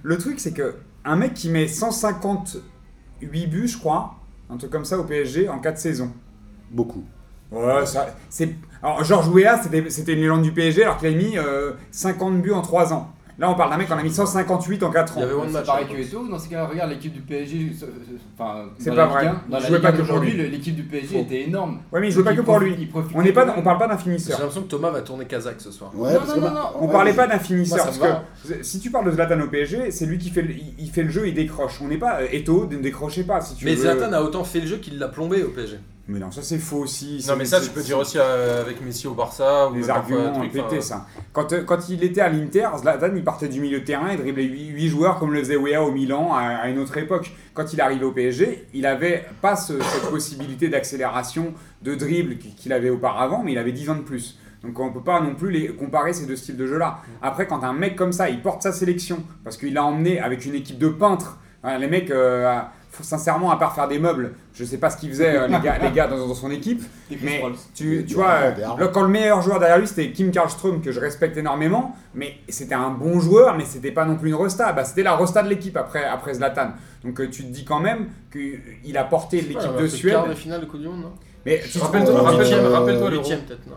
Le 0.03 0.17
truc, 0.17 0.39
c'est 0.39 0.51
que 0.53 0.75
un 1.03 1.15
mec 1.15 1.33
qui 1.33 1.49
met 1.49 1.67
158 1.67 3.47
buts, 3.47 3.67
je 3.67 3.77
crois, 3.77 4.15
un 4.49 4.57
truc 4.57 4.71
comme 4.71 4.85
ça 4.85 4.97
au 4.99 5.03
PSG 5.03 5.49
en 5.49 5.59
4 5.59 5.77
saisons. 5.77 6.11
Beaucoup. 6.71 7.03
Ouais, 7.55 7.85
ça, 7.85 8.07
c'est. 8.29 8.55
Alors, 8.83 9.03
Georges 9.03 9.29
Weah, 9.29 9.59
c'était 9.63 9.89
c'était 9.89 10.13
une 10.13 10.19
légende 10.21 10.41
du 10.43 10.51
PSG 10.51 10.83
alors 10.83 10.97
qu'il 10.97 11.07
a 11.07 11.11
mis 11.11 11.37
euh, 11.37 11.71
50 11.91 12.41
buts 12.41 12.51
en 12.51 12.61
3 12.61 12.93
ans. 12.93 13.11
Là, 13.37 13.49
on 13.49 13.55
parle 13.55 13.69
d'un 13.71 13.75
mec 13.77 13.87
qui 13.87 13.91
en 13.93 13.97
a 13.97 14.03
mis 14.03 14.13
158 14.13 14.81
en 14.83 14.91
4 14.91 15.11
ans. 15.11 15.13
Il 15.17 15.19
y 15.19 15.23
avait 15.25 15.33
moins 15.33 15.43
de 15.43 15.49
C'est 15.49 15.53
matchs. 15.57 15.65
pareil 15.65 15.87
que 15.87 15.97
Eto'o. 15.97 16.25
Dans 16.25 16.39
ces 16.39 16.47
cas-là, 16.47 16.67
regarde 16.67 16.89
l'équipe 16.91 17.11
du 17.11 17.19
PSG. 17.19 17.57
euh, 17.57 17.85
euh, 17.85 18.17
Enfin, 18.39 18.65
C'est 18.77 18.91
dans 18.91 18.95
pas 18.95 19.01
la 19.01 19.07
vrai. 19.07 19.21
Ligue 19.23 19.29
1, 19.29 19.33
Dans 19.33 19.39
Il 19.47 19.51
la 19.51 19.59
jouait 19.59 19.69
Ligue 19.75 19.81
pas 19.81 19.89
1 19.89 19.91
que 19.91 19.97
pour 19.97 20.03
aujourd'hui, 20.05 20.31
lui. 20.31 20.37
le- 20.43 20.47
l'équipe 20.47 20.75
du 20.75 20.83
PSG 20.83 21.19
était 21.19 21.41
énorme. 21.41 21.79
Ouais, 21.91 21.99
mais 21.99 22.07
il 22.07 22.11
jouait 22.13 22.23
pas 22.23 22.33
que 22.33 22.39
pour 22.39 22.59
lui. 22.59 22.75
il 22.79 22.87
On 23.13 23.21
n'est 23.21 23.33
pas, 23.33 23.53
on 23.57 23.61
parle 23.61 23.77
pas 23.77 23.87
d'un 23.89 23.97
J'ai 23.97 24.03
finisseur. 24.03 24.39
l'impression 24.39 24.61
que 24.61 24.67
Thomas 24.69 24.91
va 24.91 25.01
tourner 25.01 25.25
kazakh 25.25 25.59
ce 25.59 25.69
soir. 25.71 25.91
Ouais, 25.93 26.13
Non, 26.13 26.19
non, 26.39 26.49
non. 26.49 26.59
On 26.79 26.85
ouais, 26.85 26.91
parlait 26.93 27.11
pas 27.13 27.27
d'un 27.27 27.39
finisseur 27.39 27.79
Moi, 27.79 27.85
parce 27.97 28.53
que 28.57 28.63
si 28.63 28.79
tu 28.79 28.89
parles 28.89 29.07
de 29.07 29.11
Zlatan 29.11 29.41
au 29.41 29.47
PSG, 29.47 29.91
c'est 29.91 30.05
lui 30.05 30.17
qui 30.17 30.29
fait 30.29 30.41
le, 30.43 30.53
il, 30.79 30.89
fait 30.89 31.03
le 31.03 31.09
jeu, 31.09 31.27
il 31.27 31.33
décroche. 31.33 31.81
On 31.83 31.89
n'est 31.89 31.97
pas 31.97 32.21
euh, 32.21 32.27
Eto, 32.31 32.67
ne 32.71 32.77
décrochez 32.77 33.23
pas 33.25 33.41
si 33.41 33.55
tu 33.55 33.65
Mais 33.65 33.75
veux. 33.75 33.81
Zlatan 33.81 34.13
a 34.13 34.21
autant 34.21 34.45
fait 34.45 34.61
le 34.61 34.67
jeu 34.67 34.77
qu'il 34.77 34.97
l'a 34.97 35.09
plombé 35.09 35.43
au 35.43 35.49
PSG. 35.49 35.77
Mais 36.07 36.19
non, 36.19 36.29
ça 36.29 36.43
c'est 36.43 36.59
faux 36.59 36.77
aussi. 36.77 37.25
Non, 37.27 37.35
mais 37.35 37.45
ça, 37.45 37.59
tu 37.59 37.69
peux 37.71 37.81
dire 37.81 37.97
aussi 37.97 38.17
euh, 38.19 38.61
avec 38.61 38.79
Messi 38.85 39.07
au 39.07 39.15
Barça 39.15 39.69
ou 39.69 39.73
parfois 39.87 40.17
arguments 40.17 40.39
pétés, 40.51 40.65
enfin, 40.77 40.81
ça. 40.81 41.07
Quand, 41.33 41.51
euh, 41.51 41.63
quand 41.63 41.89
il 41.89 42.03
était 42.03 42.21
à 42.21 42.29
l'Inter, 42.29 42.67
Zlatan, 42.77 43.09
il 43.15 43.23
partait 43.23 43.47
du 43.47 43.59
milieu 43.59 43.79
de 43.79 43.85
terrain 43.85 44.09
et 44.09 44.15
driblait 44.15 44.43
8, 44.43 44.87
joueurs 44.87 45.17
comme 45.17 45.33
le 45.33 45.39
faisait 45.39 45.55
Weah 45.55 45.81
au 45.83 45.91
Milan 45.91 46.31
à, 46.33 46.41
à 46.41 46.67
une 46.69 46.77
autre 46.77 46.95
époque. 46.97 47.31
Quand 47.55 47.73
il 47.73 47.81
arrivait 47.81 48.05
au 48.05 48.11
PSG, 48.11 48.67
il 48.75 48.85
avait 48.85 49.25
pas 49.41 49.55
ce- 49.55 49.81
cette 49.81 50.09
possibilité 50.11 50.69
d'accélération, 50.69 51.53
de 51.81 51.95
dribble 51.95 52.37
qu'il 52.37 52.71
avait 52.71 52.91
auparavant, 52.91 53.41
mais 53.43 53.53
il 53.53 53.57
avait 53.57 53.71
10 53.71 53.89
ans 53.89 53.95
de 53.95 54.01
plus. 54.01 54.37
Donc 54.63 54.79
on 54.79 54.91
peut 54.91 55.01
pas 55.03 55.21
non 55.21 55.33
plus 55.33 55.49
les 55.49 55.69
comparer 55.69 56.13
ces 56.13 56.27
deux 56.27 56.35
styles 56.35 56.57
de 56.57 56.67
jeu-là. 56.67 56.99
Après, 57.23 57.47
quand 57.47 57.63
un 57.63 57.73
mec 57.73 57.95
comme 57.95 58.11
ça, 58.13 58.29
il 58.29 58.41
porte 58.43 58.61
sa 58.61 58.71
sélection, 58.71 59.23
parce 59.43 59.57
qu'il 59.57 59.73
l'a 59.73 59.83
emmené 59.83 60.19
avec 60.19 60.45
une 60.45 60.53
équipe 60.55 60.77
de 60.77 60.89
peintres, 60.89 61.39
hein, 61.63 61.79
les 61.79 61.87
mecs, 61.87 62.11
euh, 62.11 62.59
sincèrement, 63.03 63.51
à 63.51 63.57
part 63.57 63.73
faire 63.75 63.87
des 63.87 63.99
meubles, 63.99 64.33
je 64.53 64.63
sais 64.63 64.77
pas 64.77 64.89
ce 64.89 64.97
qu'ils 64.97 65.09
faisaient 65.09 65.35
euh, 65.37 65.47
les 65.47 65.59
gars, 65.59 65.77
les 65.77 65.91
gars 65.91 66.07
dans, 66.07 66.27
dans 66.27 66.33
son 66.33 66.49
équipe, 66.51 66.81
mais 67.21 67.41
tu, 67.73 68.05
tu 68.07 68.13
vois, 68.15 68.31
euh, 68.79 68.87
quand 68.93 69.01
le 69.03 69.09
meilleur 69.09 69.41
joueur 69.41 69.59
derrière 69.59 69.77
lui 69.77 69.87
c'était 69.87 70.11
Kim 70.11 70.31
Karlström, 70.31 70.81
que 70.81 70.91
je 70.91 70.99
respecte 70.99 71.35
énormément, 71.37 71.95
mais 72.13 72.35
c'était 72.49 72.75
un 72.75 72.89
bon 72.91 73.19
joueur, 73.19 73.55
mais 73.57 73.65
c'était 73.65 73.91
pas 73.91 74.05
non 74.05 74.15
plus 74.15 74.29
une 74.29 74.35
resta. 74.35 74.71
Bah, 74.73 74.83
c'était 74.83 75.03
la 75.03 75.15
resta 75.15 75.43
de 75.43 75.49
l'équipe 75.49 75.75
après, 75.77 76.03
après 76.05 76.33
Zlatan. 76.35 76.69
Donc 77.03 77.19
euh, 77.19 77.29
tu 77.29 77.43
te 77.43 77.47
dis 77.51 77.65
quand 77.65 77.79
même 77.79 78.07
qu'il 78.31 78.97
a 78.97 79.03
porté 79.03 79.41
l'équipe 79.41 79.71
Ouais, 79.75 79.81
de 79.83 79.87
Suède. 79.87 80.13
quart 80.13 80.27
de 80.27 80.33
finale 80.33 80.61
de 80.61 80.65
Coupe 80.65 80.81
du 80.81 80.87
Monde, 80.87 81.01
non 81.01 81.11
Mais 81.45 81.59
tu 81.63 81.69
te 81.69 81.79
compte, 81.79 81.91
rappelle-toi- 81.93 82.21
rappelle-toi 82.21 83.09
le 83.09 83.17
Huitième 83.17 83.39
rôle. 83.39 83.47
peut-être, 83.47 83.67
non 83.67 83.75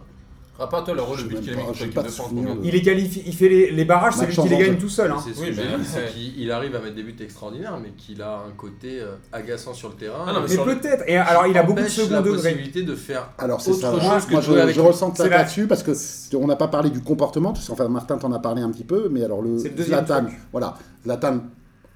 Rappelle-toi 0.59 0.95
le 0.95 1.01
de 1.23 1.29
sais 1.29 1.35
but 1.37 1.41
qu'il 1.41 1.53
a 1.53 1.57
mis 1.57 1.63
contre 1.63 1.79
l'équipe 1.85 2.03
de 2.03 2.09
France. 2.09 2.31
il 2.65 2.75
est 2.75 2.83
qualifié, 2.83 3.23
il 3.27 3.33
fait 3.35 3.49
les, 3.49 3.71
les 3.71 3.85
barrages, 3.85 4.15
c'est 4.15 4.27
lui 4.27 4.35
qui 4.37 4.49
les 4.49 4.59
gagne 4.59 4.77
tout 4.77 4.89
seul. 4.89 5.11
hein. 5.13 5.17
C'est 5.25 5.33
ce 5.33 5.41
Oui, 5.41 5.47
que 5.51 5.53
j'ai 5.53 5.63
mais- 5.63 5.79
dit, 5.79 5.85
c'est 5.85 5.99
ouais. 6.01 6.09
qu'il 6.13 6.41
il 6.41 6.51
arrive 6.51 6.75
à 6.75 6.81
mettre 6.81 6.97
des 6.97 7.05
buts 7.05 7.15
extraordinaires, 7.21 7.79
mais 7.81 7.91
qu'il 7.97 8.21
a 8.23 8.39
un 8.39 8.51
côté 8.57 9.01
euh, 9.01 9.15
agaçant 9.33 9.73
sur 9.73 9.89
le 9.91 9.95
terrain. 9.95 10.25
Ah 10.27 10.33
non, 10.33 10.41
mais 10.43 10.57
le- 10.57 10.65
peut-être. 10.81 11.05
Et 11.07 11.17
alors 11.17 11.47
il 11.47 11.57
a 11.57 11.63
beaucoup 11.63 11.81
de 11.81 11.87
second 11.89 12.11
la 12.15 12.23
degré. 12.23 12.37
possibilité 12.43 12.83
de 12.83 12.95
faire 12.97 13.31
Alors 13.39 13.61
c'est 13.61 13.71
autre 13.71 13.81
ça. 13.83 13.93
chose 13.93 14.03
Moi, 14.03 14.21
que 14.21 14.31
moi, 14.33 14.41
de 14.41 14.45
jouer 14.45 14.57
je, 14.57 14.61
avec 14.61 14.75
je 14.75 14.81
lui. 14.81 14.89
ressens 14.89 15.15
ça 15.15 15.29
là-dessus 15.29 15.67
parce 15.69 15.83
que 15.85 15.93
on 16.37 16.47
n'a 16.49 16.57
pas 16.57 16.69
parlé 16.69 16.91
du 16.91 17.01
comportement. 17.03 17.53
Tu 17.53 17.63
sais, 17.63 17.71
enfin 17.73 17.87
Martin 17.89 18.19
t'en 18.19 18.33
a 18.33 18.41
parlé 18.41 18.61
un 18.63 18.71
petit 18.73 18.85
peu, 18.85 19.09
mais 19.11 19.23
alors 19.23 19.43
le 19.43 19.59
C'est 19.61 19.77
le 19.77 19.85
Zlatan, 19.85 20.25
voilà, 20.51 20.75
Zlatan 21.05 21.39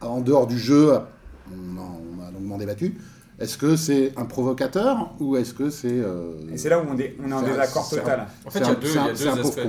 en 0.00 0.20
dehors 0.20 0.46
du 0.46 0.58
jeu, 0.58 0.92
on, 1.50 1.78
en- 1.80 2.00
on 2.16 2.22
a 2.26 2.30
longuement 2.30 2.58
débattu. 2.58 2.96
Est-ce 3.42 3.58
que 3.58 3.74
c'est 3.76 4.12
un 4.16 4.24
provocateur 4.24 5.10
ou 5.18 5.36
est-ce 5.36 5.52
que 5.52 5.68
c'est 5.68 5.88
euh, 5.90 6.34
Et 6.52 6.56
c'est 6.56 6.68
là 6.68 6.78
où 6.80 6.86
on, 6.88 6.96
est- 6.96 7.16
on 7.22 7.28
est 7.28 7.32
en 7.34 7.42
désaccord 7.42 7.84
un- 7.92 7.96
total. 7.96 8.26
En 8.46 8.50
fait, 8.50 8.60
il 8.60 8.66
y 8.66 8.70
a 8.70 8.74
deux, 8.76 8.94
y 8.94 8.98
a 8.98 9.12
deux 9.12 9.28
aspects. 9.28 9.60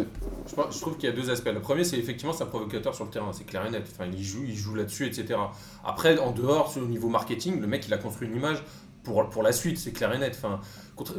Je, 0.72 0.80
trouve 0.80 0.98
qu'il 0.98 1.10
y 1.10 1.12
a 1.12 1.16
deux 1.16 1.30
aspects. 1.32 1.50
Le 1.52 1.60
premier, 1.60 1.84
c'est 1.84 1.98
effectivement 1.98 2.34
c'est 2.34 2.44
un 2.44 2.48
provocateur 2.48 2.94
sur 2.94 3.06
le 3.06 3.10
terrain, 3.10 3.32
c'est 3.34 3.46
clair 3.46 3.66
et 3.66 3.72
net. 3.72 3.84
Enfin, 3.92 4.10
il 4.12 4.24
joue, 4.24 4.44
il 4.48 4.56
joue 4.56 4.76
là-dessus, 4.76 5.08
etc. 5.08 5.40
Après, 5.84 6.18
en 6.20 6.32
dehors, 6.32 6.72
au 6.78 6.86
niveau 6.86 7.10
marketing, 7.10 7.60
le 7.60 7.66
mec, 7.68 7.88
il 7.88 7.94
a 7.94 7.98
construit 7.98 8.28
une 8.28 8.36
image 8.36 8.64
pour, 9.04 9.28
pour 9.30 9.42
la 9.42 9.52
suite, 9.52 9.80
c'est 9.80 9.92
clair 9.92 10.14
et 10.14 10.20
net. 10.20 10.38
Enfin, 10.38 10.60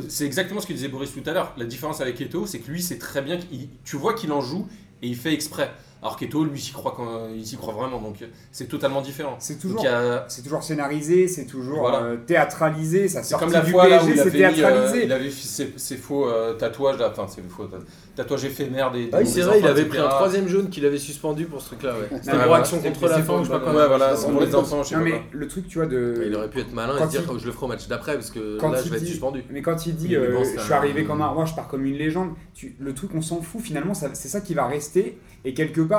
c'est 0.09 0.25
exactement 0.25 0.61
ce 0.61 0.67
que 0.69 0.73
disait 0.73 0.88
Boris 0.88 1.12
tout 1.12 1.29
à 1.29 1.33
l'heure. 1.33 1.53
La 1.57 1.64
différence 1.64 2.01
avec 2.01 2.21
Eto, 2.21 2.47
c'est 2.47 2.61
que 2.61 2.71
lui, 2.71 2.81
c'est 2.83 2.99
très 2.99 3.21
bien. 3.23 3.37
qu'il- 3.38 3.69
Tu 3.85 3.97
vois 3.97 4.14
qu'il 4.14 4.31
en 4.33 4.40
joue 4.40 4.67
et 5.03 5.09
il 5.09 5.17
fait 5.17 5.35
exprès. 5.35 5.71
Alors 6.05 6.19
qu'Eto, 6.19 6.45
lui, 6.45 6.59
il 6.59 6.61
s'y 6.62 6.73
croit, 6.73 6.93
quand, 6.95 7.29
il 7.35 7.47
s'y 7.47 7.57
croit 7.57 7.73
vraiment. 7.73 7.99
Donc, 7.99 8.17
c'est 8.53 8.67
totalement 8.69 9.01
différent. 9.01 9.37
C'est 9.38 9.59
toujours, 9.59 9.81
il 9.81 9.85
y 9.85 9.88
a- 9.88 10.27
c'est 10.29 10.43
toujours 10.43 10.62
scénarisé, 10.62 11.29
c'est 11.29 11.47
toujours 11.47 11.79
Voilà. 11.81 12.03
euh, 12.03 12.17
théâtralisé. 12.27 13.09
Ça 13.09 13.23
C'est 13.23 13.31
sort 13.31 13.40
comme 13.40 13.53
la 13.53 13.62
du 13.62 13.71
fois 13.71 13.88
là 13.88 14.03
où 14.03 14.07
PSG, 14.07 14.11
il 14.12 14.17
c'est 14.17 14.21
avait, 14.29 14.38
mis, 14.38 14.45
euh, 14.45 14.69
théâtralisé. 14.69 15.05
il 15.07 15.12
avait 15.12 15.31
fait 15.31 15.49
ses, 15.49 15.73
ses 15.79 15.97
faux 15.97 16.29
euh, 16.29 16.53
tatouages, 16.55 16.99
là. 16.99 17.11
enfin 17.11 17.27
ses 17.27 17.40
faux 17.49 17.64
ta- 17.64 17.79
tatouages 18.17 18.45
éphémères 18.45 18.93
des, 18.93 19.07
des 19.07 19.11
Ah 19.14 19.19
oui, 19.21 19.27
c'est 19.27 19.40
vrai, 19.40 19.61
il 19.61 19.67
avait 19.67 19.87
pris 19.87 19.99
un 19.99 20.09
troisième 20.09 20.47
jaune 20.47 20.69
qu'il 20.69 20.85
avait 20.85 20.99
suspendu 20.99 21.47
pour 21.47 21.62
ce 21.62 21.69
truc-là. 21.69 21.95
Ouais. 21.95 22.19
C'était 22.23 22.37
Ouais, 22.37 22.45
pour 22.45 22.55
action 22.55 22.81
contre 22.81 23.09
la 23.09 23.14
fin 23.19 23.23
pour- 23.23 23.35
ou 23.37 23.38
je 23.38 23.45
sais 23.45 23.51
pas 23.53 23.61
quoi. 23.61 23.75
Ouais, 23.75 23.87
voilà, 23.88 24.14
c'est 24.14 24.31
pour 24.31 24.40
les 24.43 24.55
enfants, 24.55 24.83
je 24.83 24.88
sais 24.90 24.95
Non 24.97 25.01
pas 25.01 25.05
mais 25.07 25.11
quoi. 25.12 25.21
le 25.33 25.49
truc, 25.49 25.69
tu 25.69 25.79
vois, 25.79 25.87
de. 25.87 26.23
Il 26.27 26.37
aurait 26.37 26.51
pu 26.51 26.61
être 26.61 26.73
malin 26.75 26.99
et 26.99 27.03
se 27.05 27.09
dire 27.09 27.23
oh, 27.33 27.38
je 27.38 27.47
le 27.47 27.53
ferai 27.53 27.64
au 27.64 27.69
match 27.71 27.88
d'après 27.88 28.14
parce 28.14 28.31
que 28.31 28.59
Quand 28.59 28.71
là 28.71 28.79
il 28.81 28.85
je 28.85 28.90
vais 28.90 28.99
être 28.99 29.05
dit- 29.05 29.11
suspendu. 29.11 29.43
Mais 29.49 29.62
quand 29.62 29.87
il 29.87 29.97
dit 29.97 30.14
euh, 30.17 30.45
je 30.55 30.61
suis 30.61 30.73
arrivé 30.75 31.05
comme 31.05 31.23
un 31.23 31.29
roi, 31.29 31.47
je 31.47 31.55
pars 31.55 31.67
comme 31.67 31.87
une 31.87 31.97
légende, 31.97 32.31
le 32.79 32.93
truc 32.95 33.11
on 33.14 33.23
s'en 33.23 33.40
fout 33.40 33.62
finalement, 33.62 33.95
c'est 33.95 34.29
ça 34.29 34.43
qui 34.43 34.53
va 34.53 34.67
rester. 34.67 35.19
Et 35.47 35.53
quelque 35.53 35.83
part, 35.83 35.93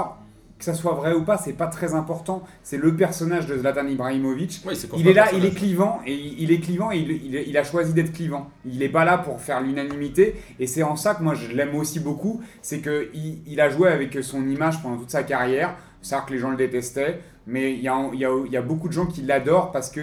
que 0.57 0.63
ça 0.63 0.73
soit 0.73 0.93
vrai 0.93 1.13
ou 1.13 1.23
pas, 1.23 1.37
c'est 1.37 1.51
pas 1.53 1.67
très 1.67 1.93
important. 1.95 2.41
C'est 2.63 2.77
le 2.77 2.95
personnage 2.95 3.45
de 3.45 3.57
Zlatan 3.57 3.87
Ibrahimovic. 3.87 4.61
Il 5.01 5.07
est 5.09 5.13
là, 5.13 5.25
il 5.37 5.43
est 5.45 5.49
clivant 5.57 5.99
et 6.05 6.13
il 6.15 6.49
est 6.51 6.59
clivant 6.61 6.91
et 6.93 6.97
il, 6.99 7.11
il- 7.11 7.43
il 7.47 7.57
a 7.57 7.63
choisi 7.65 7.93
d'être 7.93 8.13
clivant. 8.13 8.49
Il 8.65 8.79
n'est 8.79 8.87
pas 8.89 9.03
là 9.03 9.17
pour 9.17 9.41
faire 9.41 9.59
l'unanimité 9.61 10.35
et 10.59 10.65
c'est 10.67 10.83
en 10.83 10.95
ça 10.95 11.13
que 11.15 11.23
moi 11.23 11.33
je 11.33 11.51
l'aime 11.53 11.75
aussi 11.75 11.99
beaucoup. 11.99 12.41
C'est 12.61 12.79
que 12.79 13.09
il, 13.13 13.39
il 13.47 13.59
a 13.59 13.69
joué 13.69 13.89
avec 13.89 14.17
son 14.23 14.47
image 14.47 14.81
pendant 14.81 14.95
toute 14.97 15.11
sa 15.11 15.23
carrière. 15.23 15.75
C'est 16.01 16.15
que 16.25 16.31
les 16.33 16.39
gens 16.39 16.51
le 16.51 16.57
détestaient, 16.57 17.19
mais 17.47 17.73
il 17.73 17.81
y 17.81 17.89
a, 17.89 17.97
y 18.13 18.23
a- 18.25 18.45
y 18.49 18.55
a 18.57 18.61
beaucoup 18.61 18.87
de 18.87 18.93
gens 18.93 19.07
qui 19.07 19.23
l'adorent 19.23 19.71
parce 19.73 19.89
que 19.89 20.01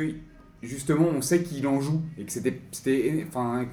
justement 0.62 1.06
on 1.16 1.22
sait 1.22 1.42
qu'il 1.42 1.66
en 1.66 1.80
joue 1.80 2.02
et 2.18 2.24
que 2.24 2.32
c'était 2.32 2.60
c'était 2.72 3.24
enfin 3.28 3.64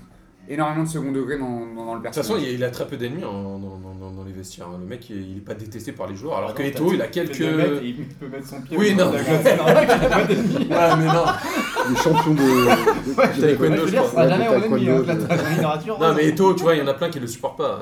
énormément 0.49 0.83
de 0.83 0.89
second 0.89 1.11
degré 1.11 1.37
dans, 1.37 1.65
dans, 1.75 1.85
dans 1.85 1.93
le 1.93 1.99
De 2.01 2.05
toute 2.05 2.15
façon, 2.15 2.33
personnage. 2.33 2.51
il, 2.53 2.55
il 2.59 2.63
a 2.63 2.69
très 2.71 2.85
peu 2.87 2.97
d'ennemis 2.97 3.23
en- 3.23 3.31
dans, 3.43 3.59
dans- 3.59 3.77
dans- 3.99 4.11
dans 4.11 4.23
les 4.25 4.31
vestiaires. 4.33 4.67
Le 4.79 4.85
mec, 4.85 5.09
il, 5.09 5.31
il 5.31 5.37
est 5.37 5.41
pas 5.41 5.53
détesté 5.53 5.91
par 5.91 6.07
les 6.07 6.15
joueurs. 6.15 6.37
Alors 6.39 6.53
que 6.53 6.61
Ah 6.61 6.65
non, 6.65 6.71
Eto, 6.71 6.93
il 6.93 7.01
a 7.01 7.07
quelques. 7.07 7.39
Il 7.39 8.05
peut 8.19 8.27
mettre 8.27 8.47
son 8.47 8.61
pied. 8.61 8.77
Oui, 8.77 8.95
non. 8.95 9.05
bout 9.05 9.11
de 9.13 9.17
la 9.17 9.23
glace, 9.23 9.41
c'est 9.43 9.55
normal 9.57 9.87
qu'il 9.87 10.03
ait 10.03 10.09
pas 10.09 10.23
d'ennemis. 10.23 10.55
Ouais, 10.69 10.95
mais 10.97 11.05
non. 11.05 11.25
les 11.89 11.95
champions 11.95 12.33
de, 12.33 13.41
Taekwondo, 13.41 13.87
Je 13.87 13.95
Ouais, 13.97 14.29
jamais 14.29 14.45
ennemi. 14.45 14.61
taekwondo, 14.61 15.11
hein, 15.11 15.17
la. 15.99 16.07
Non, 16.09 16.13
mais 16.15 16.27
Eto, 16.27 16.53
tu 16.53 16.63
vois, 16.63 16.75
il 16.75 16.79
y 16.79 16.81
en 16.81 16.87
a 16.87 16.93
plein 16.93 17.09
qui 17.09 17.19
le 17.19 17.27
supportent 17.27 17.57
pas. 17.57 17.79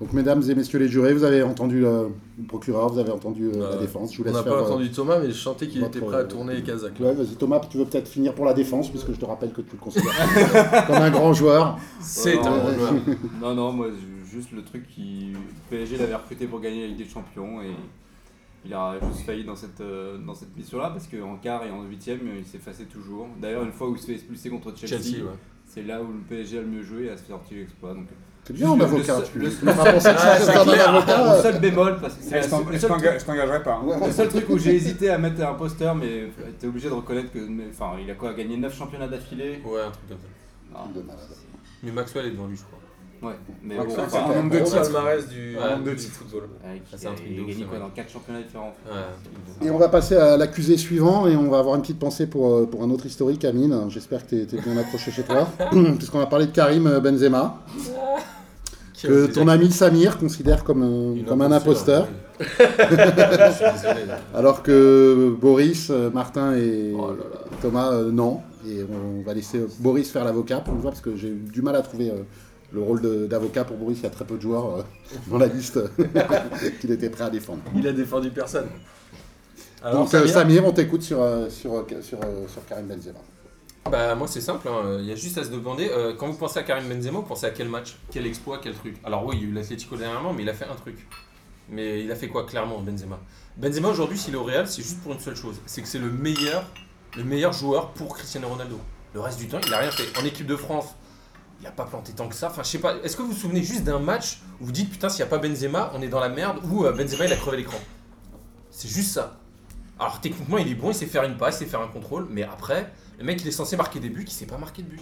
Donc 0.00 0.14
mesdames 0.14 0.42
et 0.48 0.54
messieurs 0.54 0.78
les 0.78 0.88
jurés, 0.88 1.12
vous 1.12 1.24
avez 1.24 1.42
entendu 1.42 1.84
euh, 1.84 2.08
le 2.38 2.44
procureur, 2.46 2.88
vous 2.90 2.98
avez 2.98 3.10
entendu 3.10 3.50
euh, 3.50 3.58
la 3.58 3.64
Euh, 3.76 3.80
défense. 3.80 4.12
Je 4.14 4.18
vous 4.18 4.22
On 4.22 4.26
laisse 4.32 4.34
n'a 4.36 4.42
faire. 4.42 4.52
pas 4.54 4.58
euh, 4.60 4.64
entendu 4.64 4.90
Thomas, 4.90 5.18
mais 5.18 5.26
je 5.28 5.32
sentais 5.34 5.68
qu'il 5.68 5.84
était 5.84 6.00
prêt 6.00 6.16
à 6.16 6.20
euh, 6.20 6.26
tourner 6.26 6.62
Kazakh. 6.62 6.98
Ouais, 7.00 7.12
vas-y 7.12 7.36
Thomas, 7.36 7.60
tu 7.70 7.76
veux 7.76 7.84
peut-être 7.84 8.08
finir 8.08 8.34
pour 8.34 8.46
la 8.46 8.54
défense, 8.54 8.88
puisque 8.88 9.12
je 9.12 9.18
te 9.18 9.26
rappelle 9.26 9.52
que 9.52 9.60
tu 9.60 9.72
le 9.72 9.78
considères 9.78 10.14
comme 10.86 10.96
un 10.96 11.10
grand 11.10 11.34
joueur. 11.34 11.78
C'est 12.00 12.38
un 12.38 12.50
bon 12.58 12.72
joueur. 12.74 12.94
Non, 13.42 13.54
non, 13.54 13.72
moi, 13.72 13.88
ju- 13.90 14.38
juste 14.38 14.52
le 14.52 14.62
truc 14.62 14.86
qui. 14.88 15.32
PSG 15.68 15.98
l'avait 15.98 16.14
recruté 16.14 16.46
pour 16.46 16.60
gagner 16.60 16.82
la 16.82 16.86
Ligue 16.88 16.98
des 16.98 17.04
Champions 17.08 17.60
et 17.60 17.70
il 18.64 18.72
a 18.72 18.94
juste 19.06 19.26
failli 19.26 19.44
dans 19.44 19.56
cette, 19.56 19.80
euh, 19.82 20.16
dans 20.18 20.34
cette 20.34 20.56
mission-là 20.56 20.90
parce 20.90 21.06
qu'en 21.08 21.36
quart 21.36 21.62
et 21.64 21.70
en 21.70 21.82
huitième, 21.84 22.20
il 22.38 22.46
s'effaçait 22.46 22.84
toujours. 22.84 23.26
D'ailleurs, 23.40 23.64
une 23.64 23.72
fois 23.72 23.88
où 23.90 23.94
il 23.96 24.00
se 24.00 24.06
fait 24.06 24.14
expulser 24.14 24.48
contre 24.48 24.72
Chelsea, 24.76 24.96
Chelsea, 25.02 25.16
ouais. 25.24 25.30
c'est 25.66 25.82
là 25.82 26.00
où 26.02 26.06
le 26.06 26.20
PSG 26.28 26.58
a 26.58 26.62
le 26.62 26.68
mieux 26.68 26.82
joué 26.82 27.04
et 27.04 27.10
a 27.10 27.16
sorti 27.18 27.54
l'exploit. 27.54 27.92
Donc, 27.94 28.06
C'est 28.44 28.52
bien 28.54 28.70
en 28.70 28.80
avocat. 28.80 29.18
le- 29.36 29.48
tu 29.50 29.56
Ah, 29.68 31.42
seul 31.42 31.60
bémol, 31.60 31.98
parce 32.00 32.14
que 32.14 32.22
c'est 32.24 32.42
je 32.42 33.24
t'engagerai 33.24 33.62
pas. 33.62 33.74
hein. 33.84 34.00
Le 34.06 34.12
seul 34.12 34.28
truc 34.28 34.48
où 34.48 34.58
j'ai 34.58 34.74
hésité 34.74 35.10
à 35.10 35.18
mettre 35.18 35.42
un 35.42 35.54
poster, 35.54 35.94
mais 35.94 36.30
t'es 36.58 36.66
obligé 36.66 36.88
de 36.88 36.94
reconnaître 36.94 37.32
que. 37.32 37.38
Enfin, 37.70 37.92
il 38.02 38.10
a 38.10 38.14
quoi 38.14 38.32
Gagné 38.34 38.56
9 38.56 38.76
championnats 38.76 39.08
d'affilée 39.08 39.62
Ouais, 39.64 39.80
un 39.82 39.90
truc 39.90 40.08
comme 40.08 40.18
ça. 40.18 40.78
Malade. 41.02 41.04
Mais 41.82 41.92
Maxwell 41.92 42.26
est 42.26 42.30
devant 42.30 42.46
lui, 42.46 42.56
je 42.56 42.62
crois. 42.62 42.78
Ouais, 43.22 43.34
mais 43.62 43.76
bon, 43.76 43.84
c'est 44.08 44.16
un 44.16 44.34
nombre 44.34 44.50
de 44.54 44.58
titres. 44.60 44.80
palmarès 44.80 45.28
du 45.28 45.56
Ouais. 45.56 45.70
nombre 45.72 45.84
de 45.84 45.94
titres 45.94 46.14
football. 46.14 46.48
Ah, 46.64 46.68
c'est 46.96 47.06
un 47.06 47.12
truc 47.12 47.26
il 47.30 47.36
de 47.36 47.42
a 47.42 47.46
gagné 47.48 47.64
quoi 47.64 47.78
dans 47.78 47.90
4 47.90 48.10
championnats 48.10 48.40
différents 48.42 48.72
truc 48.84 49.66
Et 49.66 49.70
on 49.70 49.76
va 49.76 49.88
passer 49.90 50.16
à 50.16 50.36
l'accusé 50.38 50.76
suivant 50.78 51.26
et 51.28 51.36
on 51.36 51.50
va 51.50 51.58
avoir 51.58 51.74
une 51.76 51.82
petite 51.82 51.98
pensée 51.98 52.26
pour, 52.26 52.54
euh, 52.54 52.66
pour 52.66 52.82
un 52.82 52.88
autre 52.90 53.04
historique, 53.06 53.44
Amine. 53.44 53.76
J'espère 53.90 54.26
que 54.26 54.44
tu 54.44 54.56
es, 54.56 54.60
bien 54.60 54.76
accroché 54.78 55.10
chez 55.10 55.22
toi, 55.22 55.48
puisqu'on 55.98 56.18
va 56.18 56.26
parler 56.26 56.46
de 56.46 56.52
Karim 56.52 56.98
Benzema. 57.00 57.58
que 59.02 59.26
ton 59.26 59.48
ami 59.48 59.70
Samir 59.70 60.18
considère 60.18 60.62
comme 60.64 60.82
un, 60.82 61.24
comme 61.26 61.40
un 61.42 61.52
imposteur, 61.52 62.06
désolé. 62.58 64.02
alors 64.34 64.62
que 64.62 65.34
Boris, 65.40 65.88
euh, 65.90 66.10
Martin 66.10 66.54
et 66.54 66.92
Oh. 66.94 67.12
Thomas, 67.62 67.92
euh, 67.92 68.10
non. 68.10 68.40
Et 68.68 68.80
on 68.84 69.22
va 69.24 69.32
laisser 69.32 69.64
Boris 69.78 70.10
faire 70.10 70.24
l'avocat 70.24 70.58
pour 70.58 70.74
une 70.74 70.82
fois, 70.82 70.90
parce 70.90 71.00
que 71.00 71.16
j'ai 71.16 71.28
eu 71.28 71.42
du 71.50 71.62
mal 71.62 71.76
à 71.76 71.80
trouver 71.82 72.10
euh, 72.10 72.22
le 72.72 72.82
rôle 72.82 73.28
d'avocat 73.28 73.64
pour 73.64 73.76
Boris. 73.76 73.98
Il 73.98 74.04
y 74.04 74.06
a 74.06 74.10
très 74.10 74.24
peu 74.24 74.36
de 74.36 74.42
joueurs 74.42 74.78
euh, 74.78 74.82
dans 75.28 75.38
la 75.38 75.46
liste 75.46 75.80
qu'il 76.80 76.90
était 76.90 77.10
prêt 77.10 77.24
à 77.24 77.30
défendre. 77.30 77.62
Il 77.74 77.86
a 77.86 77.92
défendu 77.92 78.30
personne. 78.30 78.68
Alors, 79.82 80.04
Donc 80.04 80.14
euh, 80.14 80.18
Samir 80.18 80.32
Samir, 80.34 80.64
on 80.66 80.72
t'écoute 80.72 81.02
sur, 81.02 81.22
euh, 81.22 81.48
sur, 81.48 81.86
sur, 82.02 82.18
sur 82.48 82.66
Karim 82.68 82.86
Benzema. 82.86 83.20
Bah 83.90 84.14
moi 84.14 84.28
c'est 84.28 84.42
simple, 84.42 84.68
hein. 84.68 84.98
il 85.00 85.06
y 85.06 85.12
a 85.12 85.14
juste 85.14 85.38
à 85.38 85.44
se 85.44 85.48
demander, 85.48 85.88
euh, 85.90 86.14
quand 86.14 86.26
vous 86.28 86.36
pensez 86.36 86.58
à 86.58 86.62
Karim 86.62 86.86
Benzema, 86.86 87.18
vous 87.20 87.22
pensez 87.22 87.46
à 87.46 87.50
quel 87.50 87.68
match 87.68 87.96
Quel 88.10 88.26
exploit 88.26 88.60
Quel 88.62 88.74
truc? 88.74 88.96
Alors 89.04 89.24
oui, 89.24 89.36
il 89.38 89.42
y 89.42 89.46
a 89.46 89.48
eu 89.48 89.52
l'Atlético 89.54 89.96
dernièrement, 89.96 90.34
mais 90.34 90.42
il 90.42 90.48
a 90.50 90.54
fait 90.54 90.66
un 90.66 90.74
truc. 90.74 90.96
Mais 91.70 92.04
il 92.04 92.12
a 92.12 92.14
fait 92.14 92.28
quoi 92.28 92.44
clairement 92.44 92.80
Benzema? 92.80 93.18
Benzema 93.56 93.88
aujourd'hui 93.88 94.18
s'il 94.18 94.34
est 94.34 94.36
au 94.36 94.44
Real, 94.44 94.68
c'est 94.68 94.82
juste 94.82 95.00
pour 95.00 95.12
une 95.12 95.18
seule 95.18 95.34
chose, 95.34 95.56
c'est 95.64 95.80
que 95.80 95.88
c'est 95.88 95.98
le 95.98 96.10
meilleur, 96.10 96.64
le 97.16 97.24
meilleur 97.24 97.54
joueur 97.54 97.88
pour 97.92 98.14
Cristiano 98.14 98.48
Ronaldo. 98.48 98.78
Le 99.14 99.20
reste 99.20 99.38
du 99.38 99.48
temps, 99.48 99.60
il 99.66 99.72
a 99.72 99.78
rien 99.78 99.90
fait. 99.90 100.16
En 100.20 100.24
équipe 100.24 100.46
de 100.46 100.56
France, 100.56 100.94
il 101.60 101.66
a 101.66 101.70
pas 101.70 101.84
planté 101.84 102.12
tant 102.12 102.28
que 102.28 102.34
ça. 102.34 102.48
Enfin 102.48 102.62
je 102.62 102.68
sais 102.68 102.78
pas, 102.78 102.94
est-ce 103.04 103.16
que 103.16 103.22
vous 103.22 103.28
vous 103.32 103.36
souvenez 103.38 103.62
juste 103.62 103.84
d'un 103.84 103.98
match 103.98 104.40
où 104.60 104.66
vous 104.66 104.72
dites 104.72 104.90
putain 104.90 105.08
s'il 105.08 105.24
n'y 105.24 105.30
a 105.32 105.36
pas 105.36 105.38
Benzema, 105.38 105.90
on 105.94 106.02
est 106.02 106.08
dans 106.08 106.20
la 106.20 106.28
merde, 106.28 106.58
ou 106.70 106.84
euh, 106.84 106.92
Benzema 106.92 107.26
il 107.26 107.32
a 107.32 107.36
crevé 107.36 107.58
l'écran? 107.58 107.78
C'est 108.70 108.88
juste 108.88 109.12
ça. 109.12 109.36
Alors 109.98 110.20
techniquement 110.20 110.58
il 110.58 110.70
est 110.70 110.74
bon, 110.74 110.90
il 110.90 110.94
sait 110.94 111.06
faire 111.06 111.24
une 111.24 111.36
passe, 111.36 111.56
il 111.56 111.64
sait 111.64 111.70
faire 111.70 111.82
un 111.82 111.88
contrôle, 111.88 112.26
mais 112.30 112.42
après, 112.42 112.90
le 113.18 113.24
mec 113.24 113.40
il 113.42 113.48
est 113.48 113.52
censé 113.52 113.76
marquer 113.76 114.00
des 114.00 114.08
buts, 114.08 114.24
il 114.26 114.32
sait 114.32 114.46
pas 114.46 114.56
marquer 114.58 114.82
de 114.82 114.88
buts. 114.88 115.00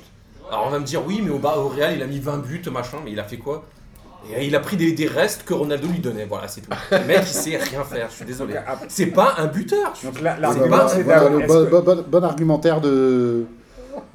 Alors 0.50 0.64
on 0.66 0.70
va 0.70 0.78
me 0.78 0.84
dire 0.84 1.04
oui 1.06 1.20
mais 1.22 1.30
au, 1.30 1.38
bas, 1.38 1.56
au 1.58 1.68
Real 1.68 1.94
il 1.94 2.02
a 2.02 2.06
mis 2.06 2.18
20 2.18 2.38
buts 2.38 2.62
machin, 2.72 2.98
mais 3.04 3.12
il 3.12 3.20
a 3.20 3.24
fait 3.24 3.36
quoi? 3.38 3.64
Et 4.34 4.46
il 4.46 4.56
a 4.56 4.60
pris 4.60 4.76
des, 4.76 4.90
des 4.92 5.06
restes 5.06 5.44
que 5.44 5.54
Ronaldo 5.54 5.86
lui 5.86 6.00
donnait, 6.00 6.24
voilà 6.24 6.48
c'est 6.48 6.62
tout. 6.62 6.70
Le 6.90 7.04
mec 7.04 7.20
il 7.22 7.26
sait 7.28 7.56
rien 7.56 7.84
faire, 7.84 8.08
je 8.10 8.16
suis 8.16 8.24
désolé. 8.24 8.56
Ah, 8.66 8.76
C'est 8.88 9.06
pas 9.06 9.34
un 9.38 9.46
buteur. 9.46 9.92
donc 10.02 10.20
là, 10.20 10.34
C'est 10.34 10.40
l'argument, 10.40 11.80
bon- 11.80 12.04
bon 12.08 12.24
argumentaire 12.24 12.80
de, 12.80 13.46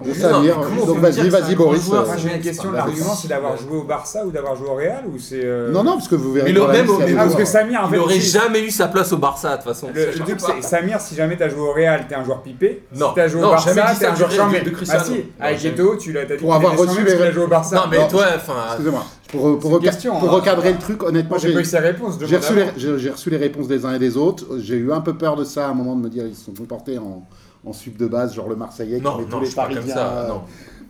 de 0.03 0.07
Non, 0.09 0.13
Samir. 0.15 0.55
Donc 0.87 0.97
vas-y, 0.99 1.29
vas-y 1.29 1.55
Boris. 1.55 1.87
Moi 1.87 2.05
j'ai 2.17 2.35
une 2.35 2.41
question. 2.41 2.71
L'argument 2.71 3.13
c'est 3.15 3.27
d'avoir 3.27 3.57
joué 3.57 3.77
au 3.77 3.83
Barça 3.83 4.25
ou 4.25 4.31
d'avoir 4.31 4.55
joué 4.55 4.67
au 4.69 4.75
Real 4.75 5.03
ou 5.07 5.17
c'est. 5.19 5.41
euh, 5.43 5.71
Non, 5.71 5.83
non, 5.83 5.93
parce 5.93 6.07
que 6.07 6.15
vous 6.15 6.31
verrez. 6.33 6.51
Mais 6.53 6.59
le 6.59 6.67
même 6.67 6.87
Ah, 7.17 7.23
parce 7.23 7.35
que 7.35 7.45
Samir 7.45 7.83
en 7.83 7.89
fait. 7.89 7.95
Il 7.95 7.99
aurait 7.99 8.19
si- 8.19 8.29
jamais 8.31 8.61
eu 8.63 8.71
sa 8.71 8.87
place 8.87 9.11
au 9.13 9.17
Barça 9.17 9.51
de 9.51 9.55
toute 9.57 9.65
façon. 9.65 9.89
Le, 9.93 10.11
truc, 10.11 10.37
c'est 10.39 10.61
Samir, 10.63 10.99
si 10.99 11.15
jamais 11.15 11.37
t'as 11.37 11.49
joué 11.49 11.61
au 11.61 11.73
Real, 11.73 12.05
t'es 12.07 12.15
un 12.15 12.23
joueur 12.23 12.41
pipé. 12.41 12.83
Non. 12.95 13.09
Si 13.09 13.15
t'as 13.15 13.27
joué 13.27 13.41
Non, 13.41 13.47
au 13.47 13.51
Barça, 13.51 13.73
t'es 13.99 14.05
un 14.05 14.15
joueur 14.15 14.31
charmé. 14.31 14.61
de 14.61 14.71
Ah 14.89 14.99
si, 15.03 15.25
avec. 15.39 15.65
Eto, 15.65 15.95
tu 15.97 16.11
l'as 16.11 16.25
dit 16.25 16.33
Pour 16.35 16.53
avoir 16.53 16.75
reçu 16.77 17.03
les- 17.03 17.31
joué 17.31 17.43
au 17.43 17.47
Barça. 17.47 17.75
Non 17.75 17.83
mais 17.89 18.07
toi, 18.07 18.25
enfin, 18.35 18.53
Excusez-moi. 18.69 19.03
Pour, 19.29 19.57
pour, 19.57 19.71
reca- 19.79 19.85
question, 19.85 20.19
pour 20.19 20.29
hein. 20.29 20.33
recadrer 20.33 20.73
le 20.73 20.77
truc, 20.77 21.01
honnêtement, 21.01 21.37
j'ai 21.39 21.47
pas 21.49 21.55
j'ai 21.55 21.61
eu 21.61 21.65
ses 21.65 21.79
réponses. 21.79 22.17
j'ai 22.19 22.27
demande 22.27 22.43
reçu, 22.43 22.53
les, 22.99 23.09
reçu 23.09 23.29
les 23.31 23.37
réponses 23.37 23.67
des 23.67 23.83
uns 23.83 23.95
et 23.95 23.99
des 23.99 24.15
autres. 24.15 24.45
J'ai 24.59 24.75
eu 24.75 24.91
un 24.91 25.01
peu 25.01 25.15
peur 25.17 25.35
de 25.35 25.43
ça 25.43 25.65
à 25.65 25.69
un 25.71 25.73
moment 25.73 25.95
de 25.95 26.01
me 26.01 26.09
dire 26.09 26.23
ils 26.27 26.35
se 26.35 26.45
sont 26.45 26.53
comportés 26.53 26.99
en, 26.99 27.23
en 27.65 27.73
sub 27.73 27.95
de 27.97 28.07
base, 28.07 28.33
genre 28.35 28.49
le 28.49 28.55
Marseillais 28.55 28.97
qui 28.99 29.03
met 29.03 29.09
non, 29.09 29.23
tous 29.29 29.39
les 29.39 29.45
suis 29.47 29.55
pas 29.55 29.65
comme 29.65 29.73
Parisiens, 29.75 29.95
ça. 29.95 30.25
Non. 30.29 30.41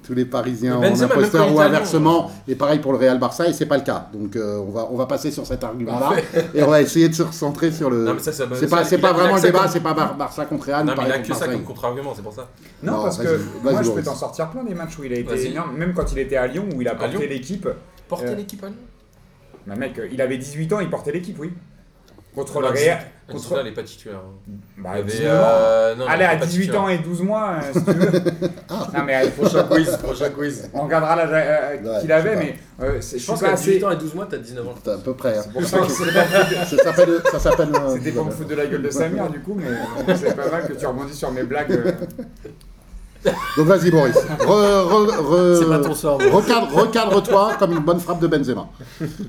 tous 0.03 0.13
les 0.13 0.25
Parisiens 0.25 0.77
en 0.77 1.01
imposteur 1.01 1.53
ou 1.53 1.59
inversement. 1.61 2.31
Et 2.47 2.55
pareil 2.55 2.79
pour 2.79 2.91
le 2.93 2.97
Real 2.97 3.19
Barça, 3.19 3.47
et 3.47 3.53
c'est 3.53 3.65
pas 3.67 3.77
le 3.77 3.83
cas. 3.83 4.09
Donc 4.11 4.35
euh, 4.35 4.57
on 4.57 4.71
va 4.71 4.87
on 4.91 4.97
va 4.97 5.05
passer 5.05 5.31
sur 5.31 5.45
cet 5.45 5.63
argument-là 5.63 6.13
et 6.53 6.63
on 6.63 6.67
va 6.67 6.81
essayer 6.81 7.07
de 7.09 7.13
se 7.13 7.23
recentrer 7.23 7.71
sur 7.71 7.89
le. 7.89 8.05
Non 8.05 8.13
mais 8.15 8.19
ça, 8.19 8.31
ça 8.31 8.45
c'est 8.55 8.67
pas 8.69 8.83
c'est 8.83 8.97
pas 8.97 9.13
vraiment 9.13 9.35
le 9.35 9.41
débat, 9.41 9.67
c'est 9.67 9.79
pas 9.81 9.93
Bar- 9.93 10.15
Barça 10.17 10.45
contre 10.45 10.65
Real. 10.67 10.85
Non 10.85 10.93
mais 10.97 11.03
il 11.05 11.11
a 11.11 11.17
contre 11.17 11.29
que 11.29 11.35
ça 11.35 11.47
comme 11.47 11.63
contre-argument, 11.63 12.13
c'est 12.15 12.21
pour 12.23 12.33
ça. 12.33 12.49
Non, 12.81 12.93
Non, 12.97 13.03
parce 13.03 13.17
que 13.19 13.39
moi 13.63 13.81
je 13.83 13.91
peux 13.91 14.03
t'en 14.03 14.15
sortir 14.15 14.49
plein 14.49 14.63
des 14.63 14.73
matchs 14.73 14.97
où 14.99 15.03
il 15.03 15.13
a 15.13 15.17
été 15.19 15.47
énorme, 15.51 15.77
même 15.77 15.93
quand 15.93 16.11
il 16.11 16.19
était 16.19 16.37
à 16.37 16.47
Lyon 16.47 16.65
où 16.75 16.81
il 16.81 16.87
a 16.87 16.95
porté 16.95 17.27
l'équipe. 17.27 17.67
Porter 18.09 18.27
Euh, 18.29 18.35
l'équipe 18.35 18.63
à 18.63 18.67
Lyon 18.67 18.75
Bah 19.67 19.75
mec, 19.75 19.99
il 20.11 20.21
avait 20.21 20.37
18 20.37 20.73
ans, 20.73 20.79
il 20.81 20.89
portait 20.89 21.11
l'équipe, 21.13 21.37
oui. 21.39 21.53
Contre 22.35 22.59
le 22.61 22.67
Non, 22.67 22.73
Real. 22.73 22.99
Contre 23.31 23.47
Contre... 23.49 23.61
elle 23.61 23.67
est 23.67 23.71
pas 23.71 23.83
titulaire. 23.83 24.17
hein. 24.17 24.51
Bah, 24.77 24.89
Il 24.93 24.97
y 24.97 25.01
avait, 25.01 25.11
19 25.13 25.31
ans. 25.31 25.45
euh, 25.47 25.95
non, 25.95 26.05
Allez, 26.07 26.25
à 26.25 26.33
est 26.33 26.39
pas 26.39 26.45
18 26.45 26.61
titulaire. 26.61 26.81
ans 26.81 26.89
et 26.89 26.97
12 26.97 27.21
mois, 27.21 27.51
euh, 27.55 27.61
si 27.73 27.83
tu 27.85 27.91
veux. 27.91 28.11
non, 28.69 29.03
mais 29.05 29.15
euh, 29.25 29.29
prochain 29.31 29.63
quiz, 29.63 29.97
prochain 30.03 30.29
quiz. 30.29 30.69
On 30.73 30.81
regardera 30.83 31.15
l'âge 31.15 31.29
euh, 31.31 31.81
Ouais, 31.95 32.01
qu'il 32.01 32.11
avait, 32.11 32.35
mais 32.35 32.55
euh, 32.81 32.99
je 33.01 33.25
pense 33.25 33.39
qu'à 33.41 33.51
assez. 33.53 33.71
18 33.71 33.83
ans 33.85 33.91
et 33.91 33.95
12 33.95 34.13
mois, 34.15 34.27
t'as 34.29 34.37
19 34.37 34.67
ans. 34.67 34.75
C'est 34.83 34.91
à 34.91 34.97
peu 34.97 35.13
près. 35.13 35.37
hein. 35.37 35.43
Pour 35.53 35.63
ça 35.63 35.79
que 35.79 35.87
c'est 35.89 36.13
pas- 36.13 36.65
Ça 36.65 36.77
s'appelle 36.83 37.21
ça 37.31 37.39
s'appelle. 37.39 37.69
C'était 37.93 38.11
pour 38.11 38.25
me 38.25 38.31
foutre 38.31 38.49
de 38.49 38.55
la 38.55 38.65
gueule 38.67 38.81
de 38.83 38.89
Samir, 38.89 39.29
du 39.29 39.39
coup, 39.39 39.55
mais 39.57 40.15
c'est 40.15 40.35
pas 40.35 40.49
mal 40.51 40.67
que 40.67 40.73
tu 40.73 40.85
rebondis 40.85 41.15
sur 41.15 41.31
mes 41.31 41.43
blagues. 41.43 41.95
Donc 43.57 43.67
vas-y 43.67 43.91
Boris. 43.91 44.15
Re- 44.15 44.45
re- 44.45 45.17
re- 45.17 45.59
C'est. 46.19 46.29
Recadre, 46.29 46.73
recadre-toi 46.75 47.53
comme 47.59 47.71
une 47.73 47.79
bonne 47.79 47.99
frappe 47.99 48.19
de 48.19 48.27
Benzema. 48.27 48.67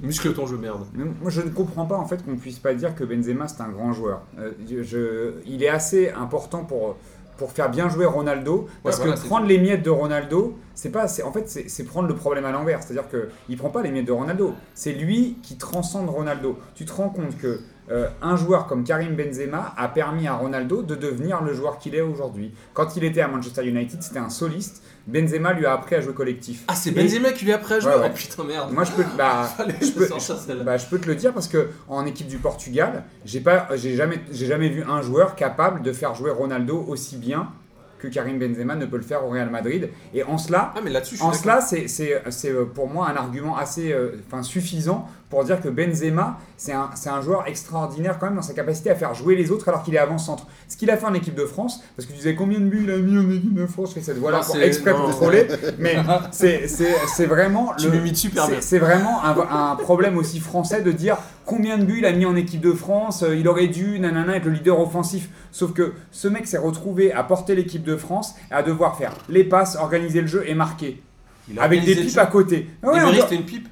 Muscle 0.02 0.32
ton 0.34 0.46
jeu, 0.46 0.56
merde. 0.56 0.84
Mais 0.94 1.04
Moi, 1.04 1.30
je 1.30 1.40
ne 1.42 1.50
comprends 1.50 1.86
pas 1.86 1.96
en 1.96 2.06
fait 2.06 2.24
qu'on 2.24 2.36
puisse 2.36 2.58
pas 2.58 2.74
dire 2.74 2.94
que 2.94 3.04
Benzema 3.04 3.48
c'est 3.48 3.60
un 3.62 3.68
grand 3.68 3.92
joueur. 3.92 4.22
Euh, 4.38 4.50
je- 4.82 5.34
il 5.46 5.62
est 5.62 5.68
assez 5.68 6.10
important 6.10 6.64
pour 6.64 6.96
pour 7.36 7.50
faire 7.50 7.68
bien 7.68 7.88
jouer 7.88 8.06
Ronaldo 8.06 8.68
parce 8.84 8.98
voilà, 8.98 9.14
que 9.14 9.18
c'est 9.18 9.26
prendre 9.26 9.46
les 9.46 9.58
miettes 9.58 9.82
de 9.82 9.90
Ronaldo, 9.90 10.54
c'est 10.76 10.90
pas, 10.90 11.08
c'est- 11.08 11.24
en 11.24 11.32
fait, 11.32 11.48
c'est 11.48 11.68
c'est 11.68 11.82
prendre 11.82 12.06
le 12.06 12.14
problème 12.14 12.44
à 12.44 12.52
l'envers. 12.52 12.80
C'est-à-dire 12.80 13.08
que 13.08 13.28
il 13.48 13.56
prend 13.56 13.70
pas 13.70 13.82
les 13.82 13.90
miettes 13.90 14.06
de 14.06 14.12
Ronaldo. 14.12 14.52
C'est 14.74 14.92
lui 14.92 15.38
qui 15.42 15.56
transcende 15.56 16.08
Ronaldo. 16.08 16.56
Tu 16.76 16.84
te 16.84 16.92
rends 16.92 17.08
compte 17.08 17.36
que 17.38 17.58
euh, 17.90 18.08
un 18.22 18.36
joueur 18.36 18.66
comme 18.66 18.82
Karim 18.84 19.14
Benzema 19.14 19.74
a 19.76 19.88
permis 19.88 20.26
à 20.26 20.34
Ronaldo 20.34 20.82
de 20.82 20.94
devenir 20.94 21.42
le 21.42 21.52
joueur 21.52 21.78
qu'il 21.78 21.94
est 21.94 22.00
aujourd'hui. 22.00 22.52
Quand 22.72 22.96
il 22.96 23.04
était 23.04 23.20
à 23.20 23.28
Manchester 23.28 23.66
United, 23.66 24.02
c'était 24.02 24.18
un 24.18 24.30
soliste. 24.30 24.82
Benzema 25.06 25.52
lui 25.52 25.66
a 25.66 25.74
appris 25.74 25.96
à 25.96 26.00
jouer 26.00 26.14
collectif. 26.14 26.64
Ah, 26.68 26.74
c'est 26.74 26.90
Et- 26.90 26.92
Benzema 26.92 27.32
qui 27.32 27.44
lui 27.44 27.52
a 27.52 27.56
appris 27.56 27.74
à 27.74 27.80
jouer 27.80 27.92
Ouais, 27.92 27.98
ouais. 28.00 28.10
Oh 28.10 28.14
putain, 28.14 28.44
merde. 28.44 28.72
Moi, 28.72 28.84
je 28.84 28.92
peux, 28.92 29.04
bah, 29.18 29.48
je 29.82 29.90
peux, 29.90 30.08
celle-là. 30.18 30.64
bah, 30.64 30.76
je 30.78 30.86
peux 30.86 30.98
te 30.98 31.06
le 31.06 31.14
dire 31.14 31.34
parce 31.34 31.48
que 31.48 31.68
en 31.88 32.06
équipe 32.06 32.26
du 32.26 32.38
Portugal, 32.38 33.04
j'ai 33.26 33.42
jamais, 33.94 34.20
jamais 34.32 34.68
vu 34.70 34.82
un 34.88 35.02
joueur 35.02 35.34
capable 35.36 35.82
de 35.82 35.92
faire 35.92 36.14
jouer 36.14 36.30
Ronaldo 36.30 36.82
aussi 36.88 37.16
bien 37.16 37.48
que 37.98 38.08
Karim 38.08 38.38
Benzema 38.38 38.74
ne 38.76 38.84
peut 38.86 38.98
le 38.98 39.02
faire 39.02 39.24
au 39.24 39.30
Real 39.30 39.48
Madrid. 39.50 39.88
Et 40.12 40.22
en 40.24 40.36
cela, 40.36 40.72
Ah, 40.76 40.80
mais 40.84 40.90
je 40.90 41.22
en 41.22 41.32
cela, 41.32 41.60
c'est, 41.62 41.86
euh, 42.50 42.64
pour 42.66 42.88
moi 42.88 43.08
un 43.08 43.16
argument 43.16 43.56
assez, 43.56 43.92
euh, 43.92 44.10
suffisant 44.42 45.08
pour 45.34 45.42
dire 45.42 45.60
que 45.60 45.68
Benzema, 45.68 46.38
c'est 46.56 46.72
un, 46.72 47.20
joueur 47.20 47.48
extraordinaire 47.48 48.20
quand 48.20 48.26
même 48.26 48.36
dans 48.36 48.42
sa 48.42 48.54
capacité 48.54 48.88
à 48.90 48.94
faire 48.94 49.14
jouer 49.14 49.34
les 49.34 49.50
autres 49.50 49.68
alors 49.68 49.82
qu'il 49.82 49.92
est 49.96 49.98
avant-centre. 49.98 50.46
Ce 50.68 50.76
qu'il 50.76 50.88
a 50.92 50.96
fait 50.96 51.06
en 51.06 51.14
équipe 51.14 51.34
de 51.34 51.44
France, 51.44 51.82
parce 51.96 52.06
que 52.06 52.12
tu 52.12 52.18
disais 52.18 52.36
combien 52.36 52.60
de 52.60 52.66
buts 52.66 52.82
il 52.84 52.90
a 52.92 52.96
mis 52.98 53.18
en 53.18 53.28
équipe 53.30 53.52
de 53.54 53.66
France, 53.66 53.88
je 53.88 53.94
fais 53.94 54.00
cette 54.00 54.18
voix-là 54.18 54.38
pour 54.38 54.54
c'est- 54.54 54.64
exprès 54.64 54.92
pour 54.92 55.08
non. 55.08 55.10
troller, 55.10 55.48
mais 55.80 55.96
c'est, 56.30 57.26
vraiment 57.26 57.72
Tu 57.76 57.90
le, 57.90 58.14
super 58.14 58.44
c'est- 58.44 58.50
bien. 58.52 58.60
C'est 58.60 58.78
vraiment 58.78 59.24
un, 59.24 59.72
un 59.72 59.74
problème 59.74 60.16
aussi 60.18 60.38
français 60.38 60.82
de 60.82 60.92
dire 60.92 61.16
combien 61.44 61.78
de 61.78 61.84
buts 61.84 61.98
il 61.98 62.06
a 62.06 62.12
mis 62.12 62.26
en 62.26 62.36
équipe 62.36 62.60
de 62.60 62.72
France, 62.72 63.24
euh, 63.24 63.34
il 63.34 63.48
aurait 63.48 63.66
dû 63.66 63.98
nanana, 63.98 64.36
être 64.36 64.44
le 64.44 64.52
leader 64.52 64.78
offensif. 64.78 65.30
Sauf 65.50 65.72
que 65.72 65.94
ce 66.12 66.28
mec 66.28 66.46
s'est 66.46 66.58
retrouvé 66.58 67.12
à 67.12 67.24
porter 67.24 67.56
l'équipe 67.56 67.82
de 67.82 67.96
France 67.96 68.36
et 68.52 68.54
à 68.54 68.62
devoir 68.62 68.96
faire 68.96 69.14
les 69.28 69.42
passes, 69.42 69.74
organiser 69.74 70.20
le 70.20 70.28
jeu 70.28 70.44
et 70.46 70.54
marquer. 70.54 71.02
Il 71.50 71.58
a 71.58 71.64
Avec 71.64 71.84
des 71.84 71.96
pipes 71.96 72.16
à 72.18 72.26
côté. 72.26 72.70
Ouais, 72.84 73.00
doit- 73.00 73.12
c'était 73.22 73.34
une 73.34 73.44
pipe 73.44 73.68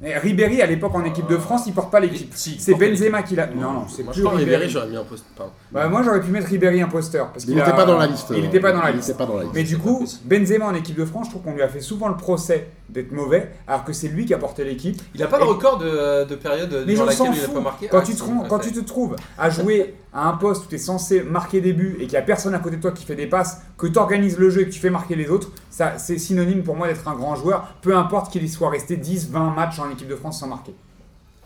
Mais 0.00 0.16
Ribéry 0.16 0.62
à 0.62 0.66
l'époque 0.66 0.94
en 0.94 1.04
équipe 1.04 1.26
de 1.26 1.36
France, 1.36 1.62
il 1.66 1.72
porte 1.72 1.90
pas 1.90 1.98
l'équipe. 1.98 2.30
Si, 2.34 2.56
C'est 2.60 2.74
Benzema 2.74 3.22
qui 3.24 3.34
l'a. 3.34 3.46
Non, 3.48 3.72
non, 3.72 3.84
c'est 3.88 4.04
Moi, 4.04 4.12
je 4.14 4.20
plus 4.20 4.28
Ribéry, 4.28 4.44
Ribéry. 4.54 4.70
j'aurais 4.70 4.88
mis 4.88 4.96
un 4.96 5.02
poste. 5.04 5.24
Pardon. 5.36 5.52
Bah, 5.72 5.88
moi 5.88 6.02
j'aurais 6.04 6.20
pu 6.20 6.30
mettre 6.30 6.46
Ribéry 6.46 6.80
imposteur 6.80 7.32
parce 7.32 7.42
Il 7.44 7.48
qu'il 7.48 7.56
n'était 7.56 7.70
a- 7.70 7.72
pas 7.72 7.84
dans 7.84 7.98
la 7.98 8.06
liste. 8.06 8.26
Il 8.30 8.42
n'était 8.42 8.60
pas 8.60 8.70
dans 8.72 8.80
la 8.82 8.90
Il 8.90 8.96
liste. 8.96 9.08
était 9.08 9.18
pas 9.18 9.26
dans 9.26 9.34
la 9.36 9.42
liste. 9.42 9.54
Mais 9.54 9.64
du 9.64 9.76
coup. 9.76 10.04
Benzema 10.24 10.66
en 10.66 10.74
équipe 10.74 10.96
de 10.96 11.04
France, 11.04 11.26
je 11.26 11.30
trouve 11.32 11.42
qu'on 11.42 11.54
lui 11.54 11.62
a 11.62 11.68
fait 11.68 11.80
souvent 11.80 12.06
le 12.08 12.16
procès 12.16 12.68
d'être 12.88 13.12
mauvais, 13.12 13.50
alors 13.66 13.84
que 13.84 13.92
c'est 13.92 14.08
lui 14.08 14.24
qui 14.24 14.32
a 14.34 14.38
porté 14.38 14.64
l'équipe. 14.64 15.00
Il 15.14 15.22
a 15.22 15.26
pas 15.26 15.38
le 15.38 15.44
Et- 15.44 15.48
record 15.48 15.78
de, 15.78 16.24
de 16.24 16.34
période 16.36 16.72
Mais 16.86 16.94
durant 16.94 17.04
laquelle 17.06 17.30
il 17.34 17.52
pas 17.52 17.60
marqué. 17.60 17.88
Quand, 17.88 17.98
Ah, 17.98 18.04
tu 18.06 18.14
te, 18.14 18.22
rends- 18.22 18.44
quand 18.48 18.58
tu 18.60 18.72
te 18.72 18.80
trouves 18.80 19.16
à 19.36 19.50
jouer 19.50 19.94
à 20.12 20.28
un 20.28 20.32
poste 20.38 20.64
où 20.64 20.68
tu 20.68 20.76
es 20.76 20.78
censé 20.78 21.22
marquer 21.22 21.60
des 21.60 21.72
buts 21.74 21.96
et 21.96 22.02
qu'il 22.02 22.12
n'y 22.12 22.16
a 22.16 22.22
personne 22.22 22.54
à 22.54 22.58
côté 22.60 22.76
de 22.76 22.80
toi 22.82 22.92
qui 22.92 23.04
fait 23.04 23.14
des 23.16 23.26
passes, 23.26 23.60
que 23.76 23.86
tu 23.86 23.98
organises 23.98 24.38
le 24.38 24.48
jeu 24.50 24.62
et 24.62 24.64
que 24.66 24.72
tu 24.72 24.80
fais 24.80 24.90
marquer 24.90 25.16
les 25.16 25.28
autres, 25.28 25.50
ça 25.70 25.98
c'est 25.98 26.18
synonyme 26.18 26.62
pour 26.62 26.76
moi 26.76 26.88
d'être 26.88 27.06
un 27.06 27.14
grand 27.14 27.36
joueur, 27.36 27.74
peu 27.82 27.94
importe 27.96 28.32
qu'il 28.32 28.42
y 28.42 28.48
soit 28.48 28.70
resté 28.70 28.96
10, 28.96 29.30
20 29.30 29.50
matchs 29.54 29.78
en 29.78 29.90
équipe 29.90 30.08
de 30.08 30.16
France 30.16 30.40
sans 30.40 30.48
marquer. 30.48 30.74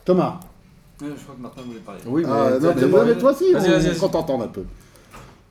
Thomas. 0.05 0.38
Euh, 1.02 1.07
Je 1.16 1.22
crois 1.24 1.35
que 1.35 1.42
Martin 1.42 1.62
voulait 1.66 1.81
parler. 1.81 2.00
Oui, 2.07 2.22
Ah, 2.24 2.50
non, 2.61 2.72
mais, 2.76 3.05
mais 3.14 3.18
toi 3.18 3.33
aussi, 3.33 3.52
Vas-y, 3.52 3.68
on, 3.68 3.72
vas-y, 3.72 3.87
vas-y. 3.88 4.00
on 4.05 4.09
t'entend 4.09 4.40
un 4.40 4.46
peu. 4.48 4.62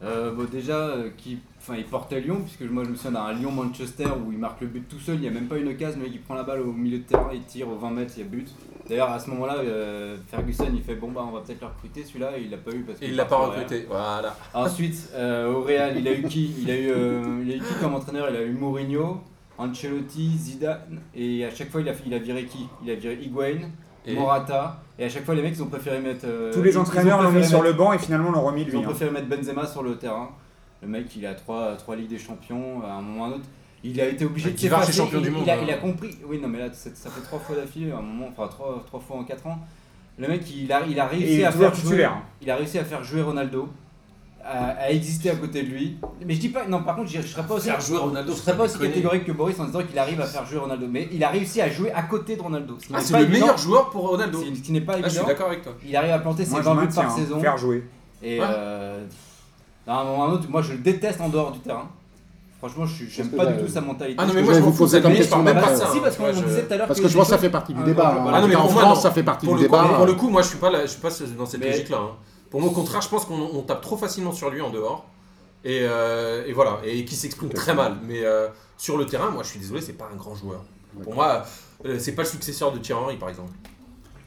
Euh, 0.03 0.31
bon, 0.33 0.45
déjà, 0.51 0.77
euh, 0.77 1.09
qui, 1.17 1.39
enfin, 1.61 1.75
il 1.77 1.85
portait 1.85 2.19
Lyon, 2.21 2.41
puisque 2.43 2.69
moi 2.71 2.83
je 2.83 2.89
me 2.89 2.95
souviens 2.95 3.11
d'un 3.11 3.33
Lyon-Manchester 3.33 4.05
où 4.25 4.31
il 4.31 4.37
marque 4.37 4.61
le 4.61 4.67
but 4.67 4.87
tout 4.89 4.99
seul, 4.99 5.15
il 5.15 5.21
n'y 5.21 5.27
a 5.27 5.31
même 5.31 5.45
pas 5.47 5.57
une 5.57 5.67
occasion, 5.69 5.99
mec 5.99 6.09
il 6.11 6.21
prend 6.21 6.33
la 6.35 6.43
balle 6.43 6.61
au 6.61 6.71
milieu 6.73 6.97
de 6.99 7.03
terrain, 7.03 7.29
il 7.33 7.41
tire 7.43 7.69
au 7.69 7.75
20 7.77 7.89
mètres, 7.91 8.13
il 8.17 8.23
y 8.23 8.25
a 8.25 8.29
but. 8.29 8.47
D'ailleurs, 8.89 9.09
à 9.11 9.19
ce 9.19 9.29
moment-là, 9.29 9.57
euh, 9.59 10.17
Ferguson 10.29 10.67
il 10.73 10.81
fait 10.81 10.95
bon, 10.95 11.11
bah 11.11 11.23
on 11.25 11.31
va 11.31 11.41
peut-être 11.41 11.61
le 11.61 11.67
recruter 11.67 12.03
celui-là, 12.03 12.37
et 12.37 12.41
il 12.41 12.49
l'a 12.49 12.57
pas 12.57 12.71
eu 12.71 12.81
parce 12.81 12.99
qu'il 12.99 13.09
il 13.09 13.15
l'a 13.15 13.25
pas 13.25 13.37
recruté. 13.37 13.85
Voilà. 13.87 14.35
Ensuite, 14.53 15.09
euh, 15.13 15.53
au 15.53 15.61
Real, 15.61 15.97
il 15.97 16.07
a 16.07 16.13
eu 16.13 16.23
qui? 16.23 16.53
Il 16.61 16.69
a 16.71 16.75
eu, 16.77 16.89
euh, 16.89 17.41
il 17.45 17.51
a 17.51 17.55
eu 17.55 17.59
qui 17.59 17.73
comme 17.79 17.93
entraîneur? 17.93 18.27
Il 18.31 18.35
a 18.35 18.41
eu 18.43 18.51
Mourinho, 18.51 19.21
Ancelotti, 19.57 20.31
Zidane, 20.37 20.99
et 21.15 21.45
à 21.45 21.51
chaque 21.51 21.69
fois 21.69 21.81
il 21.81 21.89
a, 21.89 21.93
il 22.05 22.13
a 22.13 22.17
viré 22.19 22.45
qui? 22.45 22.67
Il 22.83 22.89
a 22.91 22.95
viré 22.95 23.19
Higuain, 23.21 23.69
Et- 24.05 24.15
Morata, 24.15 24.81
et 24.97 25.05
à 25.05 25.09
chaque 25.09 25.23
fois 25.25 25.35
les 25.35 25.41
mecs 25.43 25.53
ils 25.55 25.61
ont 25.63 25.67
préféré 25.67 25.99
mettre. 25.99 26.25
euh, 26.25 26.51
Tous 26.51 26.61
les 26.63 26.69
ils- 26.69 26.73
ils 26.73 26.77
ont 26.77 26.81
entraîneurs 26.81 27.21
l'ont 27.21 27.31
mis 27.31 27.45
sur 27.45 27.61
le 27.61 27.73
banc 27.73 27.93
et 27.93 27.99
finalement 27.99 28.31
l'ont 28.31 28.41
remis 28.41 28.63
Ils 28.63 28.69
lui. 28.69 28.77
ont 28.77 28.81
hein. 28.81 28.85
préféré 28.85 29.11
mettre 29.11 29.27
Benzema 29.27 29.67
sur 29.67 29.83
le 29.83 29.95
terrain. 29.97 30.29
Le 30.81 30.87
mec, 30.87 31.15
il 31.15 31.25
a 31.25 31.33
trois, 31.35 31.75
trois 31.77 31.95
Ligues 31.95 32.09
des 32.09 32.17
Champions, 32.19 32.81
à 32.83 32.93
un 32.93 33.01
moment 33.01 33.21
ou 33.21 33.23
à 33.23 33.27
un 33.27 33.31
autre. 33.33 33.45
Il 33.83 33.99
a 33.99 34.07
été 34.07 34.25
obligé 34.25 34.51
de 34.51 34.57
s'effacer. 34.59 34.93
champion 34.93 35.19
il, 35.19 35.23
du 35.25 35.29
monde, 35.31 35.43
il 35.45 35.49
a, 35.49 35.53
hein. 35.55 35.59
il 35.63 35.71
a 35.71 35.77
compris. 35.77 36.15
Oui, 36.27 36.39
non, 36.41 36.47
mais 36.47 36.59
là, 36.59 36.67
ça, 36.71 37.09
fait 37.09 37.21
trois 37.21 37.39
fois 37.39 37.55
d'affilée, 37.55 37.91
à 37.91 37.97
un 37.97 38.01
moment, 38.01 38.27
enfin 38.29 38.47
trois, 38.47 38.83
trois 38.85 38.99
fois 38.99 39.17
en 39.17 39.23
quatre 39.23 39.45
ans. 39.47 39.59
Le 40.17 40.27
mec, 40.27 40.41
il 40.55 40.71
a, 40.71 40.81
il 40.87 40.99
a 40.99 41.07
réussi 41.07 41.43
à 41.43 41.51
faire 41.51 41.73
jouer. 41.73 41.81
titulaire. 41.83 42.17
Il 42.41 42.49
a 42.51 42.55
réussi 42.57 42.77
à 42.77 42.83
faire 42.85 43.03
jouer 43.03 43.21
Ronaldo, 43.23 43.69
à, 44.43 44.69
à 44.71 44.89
exister 44.91 45.29
à 45.31 45.35
côté 45.35 45.63
de 45.63 45.69
lui. 45.69 45.97
Mais 46.25 46.33
je 46.35 46.39
dis 46.39 46.49
pas, 46.49 46.67
non, 46.67 46.83
par 46.83 46.95
contre, 46.95 47.09
je 47.09 47.21
je 47.21 47.27
serais 47.27 47.45
pas 47.45 47.55
aussi, 47.55 47.67
Faire 47.69 47.81
jouer 47.81 47.97
Ronaldo, 47.97 48.31
je 48.33 48.37
serais 48.37 48.57
pas 48.57 48.63
aussi 48.65 48.77
catégorique 48.77 49.25
que 49.25 49.31
Boris 49.31 49.59
en 49.59 49.65
disant 49.65 49.83
qu'il 49.83 49.97
arrive 49.97 50.19
à 50.21 50.25
faire 50.25 50.45
jouer 50.45 50.59
Ronaldo. 50.59 50.85
Mais 50.87 51.07
il 51.11 51.23
a 51.23 51.29
réussi 51.29 51.61
à 51.61 51.69
jouer 51.69 51.91
à 51.91 52.03
côté 52.03 52.35
de 52.35 52.41
Ronaldo. 52.41 52.77
ce 52.79 52.87
qui 52.87 52.93
Ah, 52.95 52.99
c'est 53.01 53.13
pas 53.13 53.19
le 53.19 53.25
évident. 53.25 53.39
meilleur 53.45 53.57
joueur 53.57 53.89
pour 53.89 54.09
Ronaldo. 54.09 54.43
Ce 54.43 54.61
qui 54.61 54.71
n'est 54.71 54.81
pas 54.81 54.93
Ah, 54.93 54.97
je 55.03 55.09
suis 55.09 55.17
évident. 55.17 55.27
d'accord 55.27 55.47
avec 55.47 55.63
toi. 55.63 55.73
Il 55.87 55.95
arrive 55.95 56.11
à 56.11 56.19
planter 56.19 56.43
ses 56.45 56.51
Moi, 56.51 56.61
je 56.61 56.65
20 56.65 56.75
buts 56.85 56.93
par 56.93 57.05
hein. 57.05 57.15
saison. 57.15 57.39
Faire 57.39 57.57
jouer. 57.57 57.83
Et 58.21 58.39
Ouais. 58.39 58.45
euh, 58.47 59.05
à 59.87 59.99
un 59.99 60.03
moment 60.03 60.19
ou 60.19 60.21
à 60.23 60.25
un 60.27 60.31
autre, 60.33 60.47
moi 60.49 60.61
je 60.61 60.73
le 60.73 60.79
déteste 60.79 61.19
en 61.21 61.29
dehors 61.29 61.51
du 61.51 61.59
terrain. 61.59 61.89
Franchement, 62.59 62.85
je 62.85 63.05
j'aime 63.05 63.29
pas 63.31 63.47
du 63.47 63.63
tout 63.63 63.67
sa 63.67 63.81
mentalité. 63.81 64.17
Ah 64.21 64.25
non, 64.27 64.33
mais 64.35 64.43
moi 64.43 64.53
je 64.53 64.59
vous 64.59 64.87
de 64.87 64.99
comme 64.99 65.13
question 65.15 65.41
même 65.41 65.55
pas 65.55 65.61
de 65.61 65.65
après. 65.65 65.75
ça. 65.77 65.91
si, 65.91 65.99
parce 65.99 66.15
qu'on 66.15 66.23
Moi, 66.23 66.31
je- 66.33 66.43
disait 66.43 66.63
tout 66.67 66.73
à 66.73 66.77
l'heure 66.77 66.87
Parce 66.87 67.01
que 67.01 67.07
je 67.07 67.17
pense 67.17 67.25
que 67.27 67.31
ça 67.33 67.37
fait 67.39 67.49
partie 67.49 67.73
du 67.73 67.83
débat. 67.83 68.09
hein. 68.09 68.31
Ah 68.31 68.39
non, 68.41 68.47
mais 68.47 68.55
En 68.55 68.61
pour 68.63 68.73
moi, 68.73 68.81
France, 68.83 69.01
ça 69.01 69.09
fait 69.11 69.23
partie 69.23 69.47
Pour 69.47 69.55
du 69.55 69.63
le, 69.63 69.67
coup, 69.69 69.75
débat. 69.75 69.93
pour 69.95 70.05
le 70.05 70.13
coup, 70.13 70.29
moi 70.29 70.43
je 70.43 70.47
suis 70.49 70.57
pas, 70.59 70.69
là, 70.69 70.81
je 70.83 70.91
suis 70.91 71.01
pas 71.01 71.09
dans 71.37 71.45
cette 71.47 71.63
logique-là. 71.65 71.97
hein. 71.97 72.09
Pour 72.51 72.61
mon 72.61 72.69
contraire, 72.69 73.01
je 73.01 73.09
pense 73.09 73.25
qu'on 73.25 73.39
on 73.41 73.61
tape 73.63 73.81
trop 73.81 73.97
facilement 73.97 74.31
sur 74.31 74.51
lui 74.51 74.61
en 74.61 74.69
dehors. 74.69 75.05
Et, 75.63 75.79
euh, 75.83 76.43
et 76.45 76.53
voilà, 76.53 76.77
et 76.83 77.03
qui 77.05 77.15
s'exprime 77.15 77.49
très 77.49 77.73
mal. 77.73 77.95
Mais 78.07 78.23
euh, 78.23 78.47
sur 78.77 78.97
le 78.97 79.05
terrain, 79.07 79.31
moi 79.31 79.41
je 79.43 79.49
suis 79.49 79.59
désolé, 79.59 79.81
c'est 79.81 79.93
pas 79.93 80.09
un 80.13 80.15
grand 80.15 80.35
joueur. 80.35 80.61
Pour 81.03 81.15
moi, 81.15 81.43
euh, 81.85 81.97
c'est 81.99 82.11
pas 82.13 82.21
le 82.23 82.27
successeur 82.27 82.71
de 82.71 82.77
Thierry 82.77 83.01
Henry 83.01 83.17
par 83.17 83.29
exemple. 83.29 83.51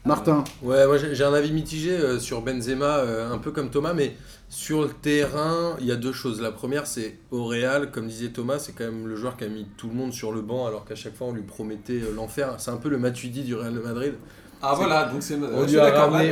Martin, 0.05 0.43
Ouais, 0.61 0.85
moi 0.85 0.97
j'ai 0.97 1.23
un 1.23 1.33
avis 1.33 1.51
mitigé 1.51 1.91
euh, 1.91 2.19
sur 2.19 2.41
Benzema, 2.41 2.97
euh, 2.99 3.31
un 3.33 3.37
peu 3.39 3.51
comme 3.51 3.69
Thomas, 3.71 3.93
mais 3.93 4.15
sur 4.49 4.83
le 4.83 4.89
terrain, 4.89 5.75
il 5.79 5.87
y 5.87 5.91
a 5.91 5.95
deux 5.95 6.11
choses. 6.13 6.39
La 6.41 6.51
première, 6.51 6.85
c'est 6.85 7.17
au 7.31 7.45
Real, 7.45 7.89
comme 7.91 8.07
disait 8.07 8.29
Thomas, 8.29 8.59
c'est 8.59 8.73
quand 8.73 8.83
même 8.85 9.07
le 9.07 9.15
joueur 9.15 9.35
qui 9.35 9.45
a 9.45 9.47
mis 9.47 9.65
tout 9.77 9.87
le 9.87 9.95
monde 9.95 10.13
sur 10.13 10.31
le 10.31 10.41
banc 10.41 10.67
alors 10.67 10.85
qu'à 10.85 10.93
chaque 10.95 11.15
fois 11.15 11.27
on 11.27 11.33
lui 11.33 11.41
promettait 11.41 11.93
euh, 12.01 12.13
l'enfer. 12.15 12.53
C'est 12.59 12.69
un 12.71 12.77
peu 12.77 12.89
le 12.89 12.99
Matuidi 12.99 13.43
du 13.43 13.55
Real 13.55 13.73
de 13.73 13.79
Madrid. 13.79 14.13
Ah 14.61 14.73
voilà, 14.75 15.05
donc 15.05 15.21
c'est. 15.21 15.35
On 15.35 15.61
lui 15.63 15.71
a 15.79 15.85
ramené- 16.07 16.29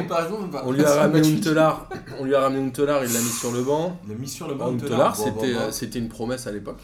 On 0.66 0.72
lui 0.72 0.82
a 0.86 0.90
ramené 1.02 1.20
Untelar, 1.40 1.90
on 2.20 2.24
lui 2.26 2.36
a 2.36 2.42
ramené 2.42 2.66
Untelar, 2.68 3.04
il 3.04 3.12
l'a 3.14 3.20
mis 3.20 3.26
sur 3.26 3.52
le 3.52 3.62
banc. 3.64 4.00
Il 4.08 4.14
a 4.14 4.16
mis 4.16 4.28
sur 4.30 4.48
le 4.48 4.54
banc 4.56 4.68
Untelar, 4.86 5.16
c'était 5.42 5.54
c'était 5.72 6.00
une 6.00 6.10
promesse 6.10 6.48
à 6.48 6.52
l'époque. 6.52 6.78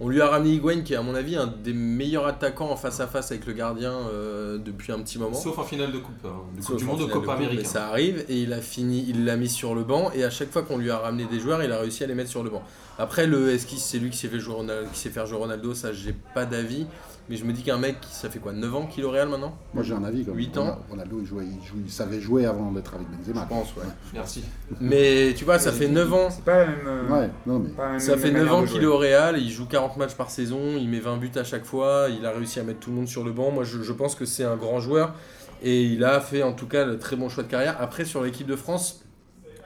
On 0.00 0.08
lui 0.08 0.20
a 0.20 0.28
ramené 0.28 0.50
Higuain, 0.50 0.82
qui 0.82 0.92
est 0.92 0.96
à 0.96 1.02
mon 1.02 1.16
avis 1.16 1.34
un 1.34 1.48
des 1.48 1.72
meilleurs 1.72 2.26
attaquants 2.26 2.70
en 2.70 2.76
face 2.76 3.00
à 3.00 3.08
face 3.08 3.32
avec 3.32 3.46
le 3.46 3.52
gardien 3.52 3.92
euh, 3.92 4.56
depuis 4.56 4.92
un 4.92 5.00
petit 5.00 5.18
moment. 5.18 5.34
Sauf 5.34 5.58
en 5.58 5.64
finale 5.64 5.90
de 5.90 5.98
coupe, 5.98 6.24
hein, 6.24 6.36
de 6.56 6.62
Sauf 6.62 6.70
coupe 6.70 6.78
du 6.78 6.84
monde 6.84 7.00
au 7.02 7.08
Copa 7.08 7.18
coupe, 7.20 7.30
América. 7.30 7.62
Mais 7.62 7.68
ça 7.68 7.88
arrive 7.88 8.24
et 8.28 8.42
il 8.42 8.52
a 8.52 8.60
fini, 8.60 9.04
il 9.08 9.24
l'a 9.24 9.36
mis 9.36 9.48
sur 9.48 9.74
le 9.74 9.82
banc 9.82 10.12
et 10.14 10.22
à 10.22 10.30
chaque 10.30 10.52
fois 10.52 10.62
qu'on 10.62 10.78
lui 10.78 10.90
a 10.92 10.98
ramené 10.98 11.24
des 11.24 11.40
joueurs, 11.40 11.64
il 11.64 11.72
a 11.72 11.80
réussi 11.80 12.04
à 12.04 12.06
les 12.06 12.14
mettre 12.14 12.30
sur 12.30 12.44
le 12.44 12.50
banc. 12.50 12.62
Après 12.96 13.26
le 13.26 13.50
est-ce 13.50 13.66
que 13.66 13.72
c'est 13.76 13.98
lui 13.98 14.10
qui 14.10 14.18
s'est 14.18 14.28
fait 14.28 14.38
jouer 14.38 14.54
Ronaldo, 14.54 14.88
qui 14.92 15.00
sait 15.00 15.10
faire 15.10 15.26
jouer 15.26 15.38
Ronaldo, 15.38 15.74
ça 15.74 15.92
j'ai 15.92 16.14
pas 16.32 16.46
d'avis, 16.46 16.86
mais 17.28 17.36
je 17.36 17.44
me 17.44 17.52
dis 17.52 17.62
qu'un 17.62 17.78
mec 17.78 18.00
qui 18.00 18.12
ça 18.14 18.28
fait 18.30 18.38
quoi 18.38 18.52
9 18.52 18.74
ans 18.74 18.86
qu'il 18.86 19.04
est 19.04 19.06
au 19.06 19.10
Real 19.10 19.28
maintenant 19.28 19.56
moi 19.74 19.82
j'ai 19.82 19.94
un 19.94 20.02
avis. 20.04 20.24
Comme 20.24 20.36
8 20.36 20.56
ans. 20.58 20.78
Ronaldo, 20.90 21.18
il, 21.20 21.26
jouait, 21.26 21.44
il, 21.44 21.66
jouait- 21.66 21.80
il 21.84 21.90
savait 21.90 22.20
jouer 22.20 22.46
avant 22.46 22.72
d'être 22.72 22.94
avec 22.94 23.06
Benzema. 23.10 23.42
Je 23.48 23.54
pense 23.54 23.74
ouais. 23.76 23.82
Merci. 24.14 24.42
Mais 24.80 25.34
tu 25.36 25.44
vois, 25.44 25.58
ça 25.58 25.72
fait 25.72 25.88
9 25.88 26.12
ans. 26.14 26.28
C'est 26.30 26.44
pas 26.44 26.58
la 26.60 26.66
même. 26.66 26.78
euh, 26.86 27.08
Ouais, 27.20 27.30
non 27.46 27.58
mais. 27.58 27.68
pas 27.70 27.84
la 27.84 27.90
même 27.92 28.00
Ça 28.00 28.16
fait 28.16 28.30
9 28.30 28.42
manière 28.42 28.54
ans 28.56 28.64
qu'il 28.64 28.82
est 28.82 28.86
au 28.86 28.98
Real, 28.98 29.38
il 29.38 29.50
joue 29.50 29.66
40 29.66 29.96
matchs 29.96 30.14
par 30.14 30.30
saison, 30.30 30.76
il 30.78 30.88
met 30.88 31.00
20 31.00 31.16
buts 31.18 31.30
à 31.36 31.44
chaque 31.44 31.64
fois, 31.64 32.06
il 32.10 32.24
a 32.26 32.30
réussi 32.30 32.60
à 32.60 32.62
mettre 32.62 32.80
tout 32.80 32.90
le 32.90 32.96
monde 32.96 33.08
sur 33.08 33.24
le 33.24 33.32
banc. 33.32 33.50
Moi 33.50 33.64
je, 33.64 33.82
je 33.82 33.92
pense 33.92 34.14
que 34.14 34.24
c'est 34.24 34.44
un 34.44 34.56
grand 34.56 34.80
joueur 34.80 35.14
et 35.62 35.82
il 35.82 36.04
a 36.04 36.20
fait 36.20 36.42
en 36.42 36.52
tout 36.52 36.66
cas 36.68 36.84
le 36.84 36.98
très 36.98 37.16
bon 37.16 37.28
choix 37.28 37.42
de 37.42 37.48
carrière. 37.48 37.76
Après 37.80 38.04
sur 38.04 38.22
l'équipe 38.22 38.46
de 38.46 38.56
France, 38.56 39.04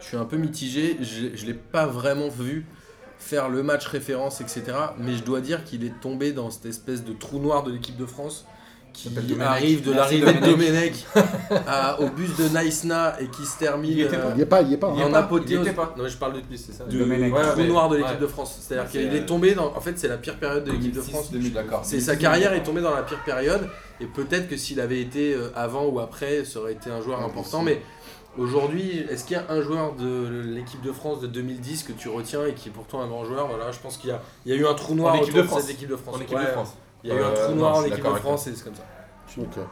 je 0.01 0.07
suis 0.07 0.17
un 0.17 0.25
peu 0.25 0.37
mitigé, 0.37 0.97
je, 1.01 1.37
je 1.37 1.47
l'ai 1.47 1.55
pas 1.55 1.87
vraiment 1.87 2.29
vu 2.29 2.67
faire 3.23 3.49
le 3.49 3.63
match 3.63 3.87
référence, 3.87 4.41
etc. 4.41 4.63
Mais 4.99 5.15
je 5.15 5.23
dois 5.23 5.41
dire 5.41 5.65
qu'il 5.65 5.85
est 5.85 5.95
tombé 6.01 6.33
dans 6.33 6.51
cette 6.51 6.67
espèce 6.67 7.05
de 7.05 7.13
trou 7.13 7.39
noir 7.39 7.63
de 7.63 7.71
l'équipe 7.73 7.97
de 7.97 8.07
France 8.07 8.47
qui 8.93 9.09
arrive 9.41 9.83
de 9.83 9.91
l'arrivée 9.93 10.35
de 10.35 10.41
Domenech 10.45 11.07
à- 11.67 11.99
au 12.01 12.11
bus 12.11 12.37
de 12.37 12.47
Naïsna 12.49 13.17
et 13.21 13.27
qui 13.29 13.47
se 13.47 13.59
termine 13.59 13.91
Il 13.91 14.01
était 14.03 14.17
euh, 14.17 14.31
Il 14.33 14.37
n'y 14.37 14.43
est 14.43 14.47
pas, 14.47 14.61
il 14.61 14.69
y 14.69 14.75
est 14.75 14.77
pas. 14.77 14.93
il 14.95 15.01
hein. 15.03 15.07
en 15.07 15.13
pas, 15.13 15.19
apothéose. 15.21 15.65
il 15.65 15.69
était 15.69 15.73
pas. 15.75 15.95
Non, 15.97 16.03
mais 16.03 16.11
je 16.11 16.17
parle 16.19 16.35
de 16.35 16.39
lui, 16.41 16.59
c'est 16.59 16.73
ça. 16.73 16.85
De 16.85 16.99
Domenech. 16.99 17.33
Ouais, 17.33 17.43
trou 17.53 17.63
noir 17.63 17.89
de 17.89 17.97
l'équipe 17.97 18.13
ouais. 18.13 18.21
de 18.21 18.27
France. 18.27 18.59
C'est-à-dire 18.61 18.91
C'est, 18.93 18.99
qu'il 18.99 19.09
euh, 19.09 19.23
est 19.23 19.25
tombé 19.25 19.55
dans. 19.55 19.75
En 19.75 19.81
fait, 19.81 19.99
c'est 19.99 20.09
la 20.09 20.19
pire 20.19 20.37
période 20.37 20.65
de 20.65 20.73
l'équipe 20.73 20.91
de 20.91 20.97
2006, 21.01 21.11
France. 21.11 21.33
2000, 21.33 21.53
d'accord. 21.55 21.81
C'est 21.85 22.01
sa 22.01 22.17
carrière 22.17 22.53
est 22.53 22.63
tombée 22.65 22.83
dans 22.83 22.95
la 22.95 23.03
pire 23.03 23.23
période. 23.25 23.67
Et 24.01 24.05
peut-être 24.07 24.49
que 24.49 24.57
s'il 24.59 24.79
avait 24.81 25.01
été 25.01 25.33
euh, 25.33 25.49
avant 25.55 25.87
ou 25.87 25.99
après, 26.01 26.45
ça 26.45 26.59
aurait 26.59 26.73
été 26.73 26.91
un 26.91 27.01
joueur 27.01 27.21
Ouais, 27.21 27.25
important. 27.25 27.63
Mais 27.63 27.81
aujourd'hui, 28.39 28.99
est-ce 29.11 29.25
qu'il 29.25 29.37
y 29.37 29.41
a 29.41 29.45
un 29.51 29.61
joueur 29.63 29.95
de 29.95 30.43
l'équipe 30.55 30.81
de 30.83 30.93
France 30.93 31.21
de 31.21 31.27
2010 31.27 31.83
que 31.85 31.93
tu 31.93 32.09
retiens 32.09 32.45
et 32.47 32.55
qui 32.55 32.69
est 32.69 32.73
pourtant 32.73 33.01
un 33.03 33.09
grand 33.09 33.25
joueur? 33.25 33.49
Voilà, 33.49 33.71
je 33.73 33.79
pense 33.79 33.97
qu'il 33.97 34.11
y 34.11 34.13
a, 34.13 34.21
il 34.47 34.53
y 34.53 34.55
a 34.55 34.59
eu 34.59 34.67
un 34.67 34.75
trou 34.75 34.95
noir 34.95 35.15
En 35.15 35.19
équipe 35.23 35.35
de 35.35 35.43
France. 35.43 35.63
cette 35.63 35.71
équipe 35.71 35.89
de 35.89 35.97
France. 35.97 36.17
En 36.17 36.21
équipe 36.21 36.37
Ouais, 36.37 36.45
de 36.45 36.51
France. 36.51 36.75
Il 37.05 37.11
y 37.11 37.13
a 37.13 37.17
eu 37.17 37.23
un 37.23 37.27
Euh, 37.31 37.47
trou 37.47 37.55
noir 37.57 37.77
en 37.77 37.85
équipe 37.85 38.05
de 38.05 38.11
France 38.15 38.47
et 38.47 38.55
c'est 38.55 38.65
comme 38.65 38.75
ça. 38.75 38.83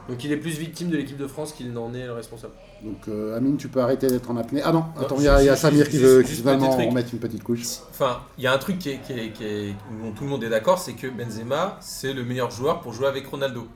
Donc 0.09 0.23
il 0.23 0.31
est 0.31 0.37
plus 0.37 0.57
victime 0.57 0.89
de 0.89 0.97
l'équipe 0.97 1.17
de 1.17 1.27
France 1.27 1.51
qu'il 1.51 1.71
n'en 1.71 1.93
est 1.93 2.07
le 2.07 2.13
responsable. 2.13 2.53
Donc 2.83 3.07
euh, 3.07 3.37
Amine, 3.37 3.57
tu 3.57 3.67
peux 3.67 3.79
arrêter 3.79 4.07
d'être 4.07 4.31
en 4.31 4.37
apnée. 4.37 4.59
Ah 4.63 4.71
non, 4.71 4.85
Non, 4.95 5.01
attends, 5.01 5.15
il 5.19 5.23
y 5.25 5.27
a, 5.27 5.55
Samir 5.55 5.87
qui 5.87 5.97
veut 5.99 6.23
finalement 6.23 6.71
remettre 6.75 7.13
une 7.13 7.19
petite 7.19 7.43
couche. 7.43 7.61
Enfin, 7.91 8.21
il 8.39 8.43
y 8.43 8.47
a 8.47 8.53
un 8.53 8.57
truc 8.57 8.79
qui 8.79 8.89
est, 8.89 8.97
qui 9.05 9.13
est- 9.13 9.29
qui 9.31 9.43
est- 9.45 9.75
où 10.03 10.09
tout 10.15 10.23
le 10.23 10.29
monde 10.31 10.43
est 10.43 10.49
d'accord, 10.49 10.79
c'est 10.79 10.93
que 10.93 11.05
Benzema, 11.05 11.77
c'est 11.79 12.13
le 12.13 12.23
meilleur 12.23 12.49
joueur 12.49 12.81
pour 12.81 12.91
jouer 12.93 13.05
avec 13.05 13.27
Ronaldo. 13.27 13.67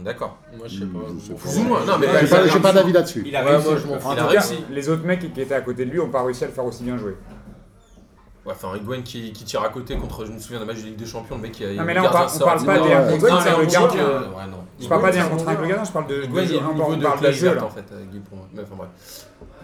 D'accord. 0.00 0.38
Moi 0.56 0.66
je 0.68 0.78
sais 0.80 0.84
pas. 0.86 0.98
je 1.18 1.50
sais 1.50 1.60
non, 1.62 1.98
mais 2.00 2.06
J'ai 2.26 2.56
il 2.56 2.60
pas, 2.62 2.72
d'avis 2.72 2.92
là-dessus. 2.92 3.22
Il 3.26 3.36
a 3.36 3.44
Ouais, 3.44 3.50
réussi. 3.52 3.68
moi, 3.68 3.76
je 3.76 3.86
m'en 3.86 3.98
fous. 3.98 4.08
En 4.08 4.12
Il 4.12 4.16
tout 4.16 4.22
a 4.22 4.32
cas, 4.32 4.40
réussi. 4.40 4.64
les 4.70 4.88
autres 4.88 5.04
mecs 5.04 5.20
qui 5.20 5.40
étaient 5.40 5.54
à 5.54 5.60
côté 5.60 5.84
de 5.84 5.90
lui 5.90 5.98
n'ont 5.98 6.08
pas 6.08 6.22
réussi 6.24 6.44
à 6.44 6.46
le 6.48 6.52
faire 6.52 6.64
aussi 6.64 6.82
bien 6.82 6.96
jouer. 6.96 7.16
Ouais, 8.44 8.52
enfin, 8.56 8.76
Higuain 8.76 9.02
qui, 9.02 9.32
qui 9.32 9.44
tire 9.44 9.62
à 9.62 9.68
côté 9.68 9.96
contre, 9.96 10.24
je 10.24 10.32
me 10.32 10.38
souviens 10.40 10.58
d'un 10.58 10.64
match 10.64 10.78
de 10.78 10.86
Ligue 10.86 10.96
des 10.96 11.06
Champions, 11.06 11.36
le 11.36 11.42
mec 11.42 11.52
qui 11.52 11.64
a. 11.64 11.72
Non, 11.74 11.84
mais 11.84 11.94
là, 11.94 12.02
on 12.04 12.10
parle- 12.10 12.26
on 12.26 12.28
sort, 12.28 12.46
parle 12.48 12.58
etc. 12.62 12.66
pas 12.72 12.82
des 12.82 12.88
des 12.88 12.94
un 12.94 12.98
un 12.98 13.10
contre 13.10 13.20
contre 13.20 13.28
Non, 13.32 13.32
un, 13.32 13.36
mais 13.38 13.44
c'est 13.50 13.54
on 13.54 13.58
le 13.60 13.66
dit 13.66 13.72
gardien. 13.72 14.02
que- 14.02 14.08
Ouais, 14.08 14.46
non. 14.50 14.56
Je 14.80 14.88
parle 14.88 15.02
pas 15.02 15.12
c'est 15.12 15.28
contre 15.30 15.48
avec 15.48 15.60
le 15.60 15.66
gardien, 15.68 15.84
je 15.84 15.92
parle 15.92 16.06
de. 16.08 16.22
Higuain, 16.24 16.42
il 16.42 16.50
est 16.54 16.58
de- 16.58 16.64
au 16.64 16.72
niveau 16.96 16.96
de 16.96 17.30
jeu 17.32 17.58
en 17.62 17.70
fait, 17.70 17.84
avec 17.94 18.10
Guy, 18.10 18.18
pour 18.18 18.38
moi. 18.38 18.46
Mais 18.52 18.62
enfin, 18.62 18.74
bref. 18.76 18.88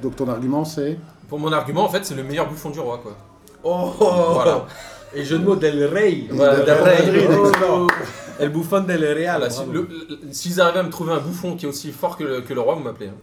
Donc 0.00 0.14
ton 0.14 0.28
argument 0.28 0.64
c'est? 0.64 0.96
Pour 1.28 1.40
mon 1.40 1.50
argument, 1.52 1.84
en 1.84 1.88
fait, 1.88 2.04
c'est 2.04 2.14
le 2.14 2.22
meilleur 2.22 2.48
bouffon 2.48 2.70
du 2.70 2.78
roi, 2.78 3.00
quoi. 3.02 3.16
Oh, 3.64 3.92
Voilà. 4.34 4.64
Et 5.14 5.24
jeu 5.24 5.38
de 5.38 5.44
mots 5.44 5.56
del 5.56 5.84
Rey. 5.86 6.24
Voilà, 6.30 6.60
del 6.60 6.74
Rey. 6.82 7.28
Oh, 7.68 7.86
El 8.38 8.50
Buffon 8.50 8.80
del 8.82 9.04
Real. 9.04 9.50
Si- 9.50 9.62
S'ils 10.32 10.60
arrivaient 10.60 10.80
à 10.80 10.82
me 10.84 10.90
trouver 10.90 11.12
un 11.12 11.18
bouffon 11.20 11.56
qui 11.56 11.66
est 11.66 11.68
aussi 11.68 11.90
fort 11.92 12.16
que 12.16 12.24
le, 12.24 12.40
que 12.42 12.54
le 12.54 12.60
roi, 12.60 12.74
vous 12.74 12.82
m'appelez. 12.82 13.08
hein. 13.08 13.14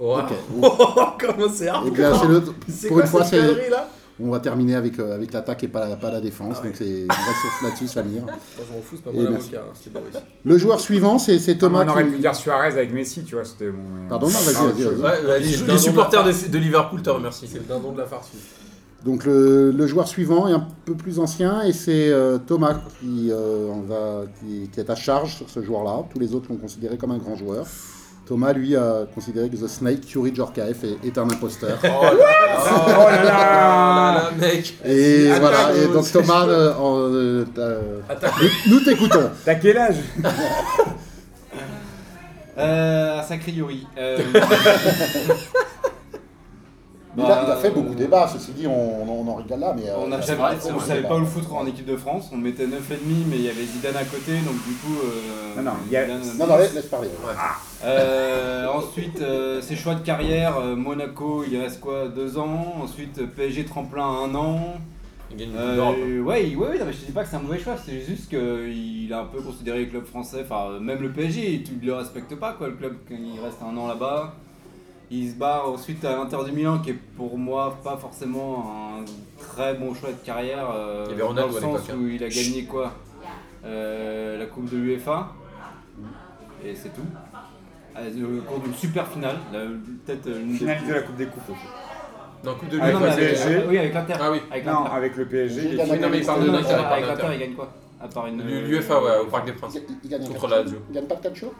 Wow. 0.00 0.18
Ok. 0.20 0.32
Comment 1.20 1.48
c'est 1.52 1.68
hard 1.68 1.84
Eh 1.88 1.90
bien, 1.90 2.10
le- 2.28 2.40
pour 2.40 2.54
quoi 2.88 3.02
une 3.02 3.08
fois, 3.08 3.24
c'est 3.24 3.70
là 3.70 3.88
on 4.20 4.30
va 4.30 4.38
terminer 4.38 4.76
avec, 4.76 5.00
euh, 5.00 5.12
avec 5.14 5.32
l'attaque 5.32 5.64
et 5.64 5.68
pas 5.68 5.88
la, 5.88 5.96
pas 5.96 6.10
la 6.10 6.20
défense. 6.20 6.58
Ah 6.58 6.62
ouais. 6.62 6.68
Donc 6.68 6.76
c'est 6.78 7.04
on 7.10 7.12
reste 7.12 7.62
là-dessus, 7.64 7.88
Samir. 7.88 8.22
Je 8.24 8.72
m'en 8.72 8.80
fous, 8.80 8.94
c'est 8.96 9.02
pas 9.02 9.10
hein. 9.10 10.20
Le 10.44 10.56
joueur 10.58 10.78
suivant, 10.78 11.18
c'est 11.18 11.40
c'est 11.40 11.56
Thomas 11.56 11.80
Thomas 11.80 11.92
on 11.92 11.94
aurait 11.96 12.04
pu 12.04 12.18
dire 12.18 12.34
Suarez 12.34 12.68
avec 12.68 12.92
Messi, 12.92 13.24
tu 13.24 13.34
vois, 13.34 13.44
c'était 13.44 13.70
Pardon, 14.08 14.28
non, 14.28 14.32
vas-y, 14.38 14.54
Ah, 14.56 14.66
vas-y. 14.66 15.26
Ouais, 15.26 15.40
les, 15.40 15.78
supporters 15.78 16.22
de 16.22 16.30
de 16.48 16.58
Liverpool 16.58 17.02
te 17.02 17.10
remercient. 17.10 17.48
C'est 17.50 17.58
le 17.58 17.64
dindon 17.64 17.90
de 17.90 17.98
la 17.98 18.06
farce. 18.06 18.28
Donc 19.04 19.24
le, 19.26 19.70
le 19.70 19.86
joueur 19.86 20.08
suivant 20.08 20.48
est 20.48 20.52
un 20.52 20.66
peu 20.86 20.94
plus 20.94 21.18
ancien 21.18 21.62
et 21.62 21.72
c'est 21.74 22.08
euh, 22.08 22.38
Thomas 22.38 22.80
qui, 23.00 23.28
euh, 23.30 23.70
en 23.70 23.80
va, 23.82 24.22
qui, 24.40 24.70
qui 24.70 24.80
est 24.80 24.88
à 24.88 24.94
charge 24.94 25.36
sur 25.36 25.50
ce 25.50 25.62
joueur-là. 25.62 26.04
Tous 26.10 26.18
les 26.18 26.34
autres 26.34 26.46
l'ont 26.48 26.56
considéré 26.56 26.96
comme 26.96 27.10
un 27.10 27.18
grand 27.18 27.36
joueur. 27.36 27.66
Thomas, 28.26 28.54
lui, 28.54 28.74
a 28.74 29.04
considéré 29.14 29.50
que 29.50 29.56
The 29.56 29.68
Snake, 29.68 30.10
Yuri 30.10 30.34
Djorkaeff, 30.34 30.82
est, 30.84 31.06
est 31.06 31.18
un 31.18 31.24
imposteur. 31.24 31.78
Oh 31.84 31.86
là 31.86 32.12
là, 32.14 32.64
Oh 32.64 33.10
là 33.10 33.22
là 33.22 33.22
là 33.24 34.14
là, 34.14 34.30
mec 34.40 34.78
Et 34.82 35.30
Attaque, 35.30 35.40
voilà, 35.42 35.76
et 35.76 35.86
oh, 35.86 35.92
donc 35.92 36.10
Thomas, 36.10 36.46
euh, 36.46 36.72
euh, 36.80 37.44
euh, 37.58 38.00
nous, 38.66 38.72
nous 38.72 38.80
t'écoutons. 38.80 39.30
T'as 39.44 39.56
quel 39.56 39.76
âge? 39.76 39.96
Euh, 42.56 43.18
un 43.18 43.22
sacré 43.22 43.52
Yuri. 43.52 43.86
Euh, 43.98 44.18
Il 47.16 47.22
a, 47.22 47.44
il 47.46 47.50
a 47.52 47.56
fait 47.56 47.70
beaucoup 47.70 47.94
de 47.94 47.98
débats, 47.98 48.26
ceci 48.28 48.52
dit, 48.52 48.66
on, 48.66 49.08
on 49.08 49.28
en 49.28 49.34
rigole 49.36 49.60
là, 49.60 49.72
mais... 49.76 49.88
euh, 49.88 49.94
On 50.72 50.76
ne 50.76 50.82
savait, 50.84 51.02
pas 51.08 51.14
où 51.16 51.20
le 51.20 51.26
foutre 51.26 51.54
en 51.54 51.66
équipe 51.66 51.86
de 51.86 51.96
France. 51.96 52.30
On 52.32 52.36
mettait 52.36 52.66
9,5, 52.66 52.96
mais 53.28 53.36
il 53.36 53.42
y 53.42 53.48
avait 53.48 53.62
Zidane 53.64 53.96
à 53.96 54.04
côté, 54.04 54.32
donc 54.38 54.54
du 54.66 54.74
coup. 54.74 54.96
euh, 55.04 55.56
Non, 55.56 55.62
non, 55.70 55.76
il 55.86 55.92
y 55.92 55.96
a- 55.96 56.04
Zidane- 56.06 56.38
Non, 56.38 56.46
non, 56.46 56.56
laisse, 56.56 56.74
laisse 56.74 56.86
parler. 56.86 57.08
Euh, 57.84 58.66
ensuite, 58.68 59.20
euh, 59.20 59.60
ses 59.60 59.76
choix 59.76 59.94
de 59.94 60.00
carrière, 60.04 60.56
euh, 60.58 60.74
Monaco, 60.74 61.44
il 61.50 61.60
reste 61.60 61.80
quoi 61.80 62.08
Deux 62.08 62.38
ans. 62.38 62.74
Ensuite, 62.82 63.18
euh, 63.18 63.26
PSG 63.26 63.64
tremplin, 63.64 64.04
un 64.06 64.34
an. 64.34 64.74
Il 65.30 65.36
gagne 65.36 65.48
une 65.50 65.54
Coupe 65.54 65.62
Euh, 65.62 66.20
ouais, 66.20 66.54
ouais, 66.54 66.68
ouais, 66.68 66.78
non, 66.78 66.84
mais 66.86 66.92
je 66.92 66.98
te 67.00 67.06
dis 67.06 67.12
pas 67.12 67.22
que 67.24 67.28
c'est 67.30 67.36
un 67.36 67.40
mauvais 67.40 67.58
choix, 67.58 67.74
c'est 67.84 68.00
juste 68.00 68.28
qu'il 68.28 69.12
a 69.12 69.20
un 69.20 69.24
peu 69.24 69.40
considéré 69.40 69.80
le 69.80 69.86
club 69.86 70.04
français, 70.04 70.44
enfin 70.44 70.70
euh, 70.72 70.80
même 70.80 71.00
le 71.02 71.10
PSG, 71.10 71.62
tu 71.66 71.72
ne 71.80 71.86
le 71.86 71.94
respectes 71.94 72.34
pas 72.36 72.52
quoi, 72.52 72.68
le 72.68 72.74
club 72.74 72.94
quand 73.08 73.14
il 73.18 73.40
reste 73.44 73.58
un 73.62 73.76
an 73.76 73.88
là-bas. 73.88 74.34
Il 75.16 75.30
se 75.30 75.34
barre 75.36 75.68
ensuite 75.68 76.04
à 76.04 76.16
l'Inter 76.16 76.38
du 76.44 76.50
Milan 76.52 76.78
qui 76.78 76.90
est 76.90 76.98
pour 77.16 77.38
moi 77.38 77.78
pas 77.84 77.96
forcément 77.96 78.98
un 78.98 79.04
très 79.38 79.74
bon 79.74 79.94
choix 79.94 80.10
de 80.10 80.26
carrière. 80.26 80.68
euh, 80.74 81.04
Il 81.06 81.12
y 81.12 81.14
avait 81.14 81.22
Ronaldo 81.22 81.50
dans 81.52 81.56
à 81.56 81.60
le 81.72 81.78
sens 81.78 81.90
hein. 81.90 81.94
où 82.00 82.06
il 82.08 82.24
a 82.24 82.28
gagné 82.28 82.64
quoi 82.64 82.92
Euh, 83.64 84.38
La 84.38 84.46
Coupe 84.46 84.68
de 84.70 84.76
l'UEFA. 84.76 85.28
Et 86.64 86.74
c'est 86.74 86.92
tout. 86.92 87.02
Euh, 87.96 88.38
Au 88.38 88.42
cours 88.42 88.58
d'une 88.58 88.74
super 88.74 89.06
finale, 89.06 89.36
la- 89.52 89.60
peut-être 90.04 90.26
euh, 90.26 90.40
une 90.40 90.52
des 90.52 90.58
Finaliste 90.58 90.88
de 90.88 90.94
la 90.94 91.02
Coupe 91.02 91.16
des 91.16 91.26
Coupes. 91.26 91.48
aussi. 91.50 91.60
Dans 92.42 92.54
Coupe 92.56 92.68
de 92.70 92.80
Avec 92.80 92.94
non, 92.94 93.00
le 93.00 93.06
mais 93.06 93.12
avec, 93.12 93.28
PSG. 93.30 93.62
oui, 93.68 93.78
avec 93.78 93.94
l'Inter. 93.94 94.14
Ah 94.20 94.30
oui. 94.32 94.38
Avec 94.50 94.66
Non, 94.66 94.84
avec 94.84 95.16
le 95.16 95.26
PSG. 95.26 95.60
il 95.70 95.76
non, 95.76 96.08
mais 96.10 96.18
il 96.18 96.26
parle 96.26 96.44
de 96.46 96.50
l'Inter, 96.50 96.72
avec 96.74 97.06
l'Inter, 97.06 97.26
il 97.34 97.38
gagne 97.38 97.54
quoi? 97.54 97.72
À 98.02 98.08
part 98.08 98.26
une. 98.26 98.42
L'UFA, 98.42 99.00
ouais, 99.02 99.18
au 99.22 99.26
Parc 99.26 99.46
des 99.46 99.52
Princes. 99.52 99.76
Il, 99.76 99.96
il 100.02 100.10
gagne 100.10 100.26
Contre 100.26 100.48
la 100.48 100.62
Lazio. 100.62 100.78
Il 100.90 100.94
gagne 100.96 101.06
pas 101.06 101.14
de 101.14 101.22
calcio 101.22 101.54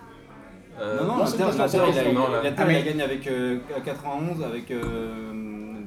Euh, 0.81 1.01
Non, 1.01 1.07
non, 1.07 1.19
l'Inter, 1.25 1.45
il 1.55 1.61
a, 1.61 1.65
Ah, 2.59 2.83
gagné 2.83 3.03
avec 3.03 3.27
euh, 3.29 3.59
91 3.85 4.43
avec 4.43 4.71
euh, 4.71 4.83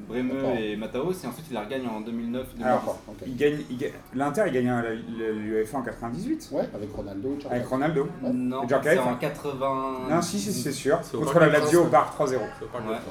Breme 0.07 0.29
D'accord. 0.29 0.51
et 0.57 0.75
Mataos 0.77 1.11
et 1.11 1.27
ensuite 1.27 1.45
il 1.49 1.53
la 1.53 1.61
regagne 1.61 1.85
en 1.87 1.99
2009 1.99 2.47
Alors, 2.63 2.97
2010. 3.07 3.09
Ok. 3.09 3.27
Il 3.27 3.35
gagne, 3.35 3.57
il 3.69 3.77
gagne- 3.77 3.91
L'Inter, 4.13 4.43
il 4.47 4.53
gagne 4.53 4.83
l'UEFA 5.17 5.77
en 5.79 5.81
98 5.81 6.49
Ouais, 6.53 6.69
avec 6.73 6.89
Ronaldo. 6.95 7.37
Avec 7.49 7.67
Ronaldo. 7.67 8.07
Non, 8.23 8.61
c'est 8.67 8.99
en 8.99 9.09
hein. 9.09 9.17
80. 9.19 9.97
Non, 10.09 10.21
si, 10.21 10.39
si, 10.39 10.53
c'est 10.53 10.71
sûr. 10.71 10.99
Contre 11.11 11.39
la 11.39 11.47
Lazio 11.47 11.83
au 11.83 11.87
parc 11.87 12.17
3-0. 12.17 12.39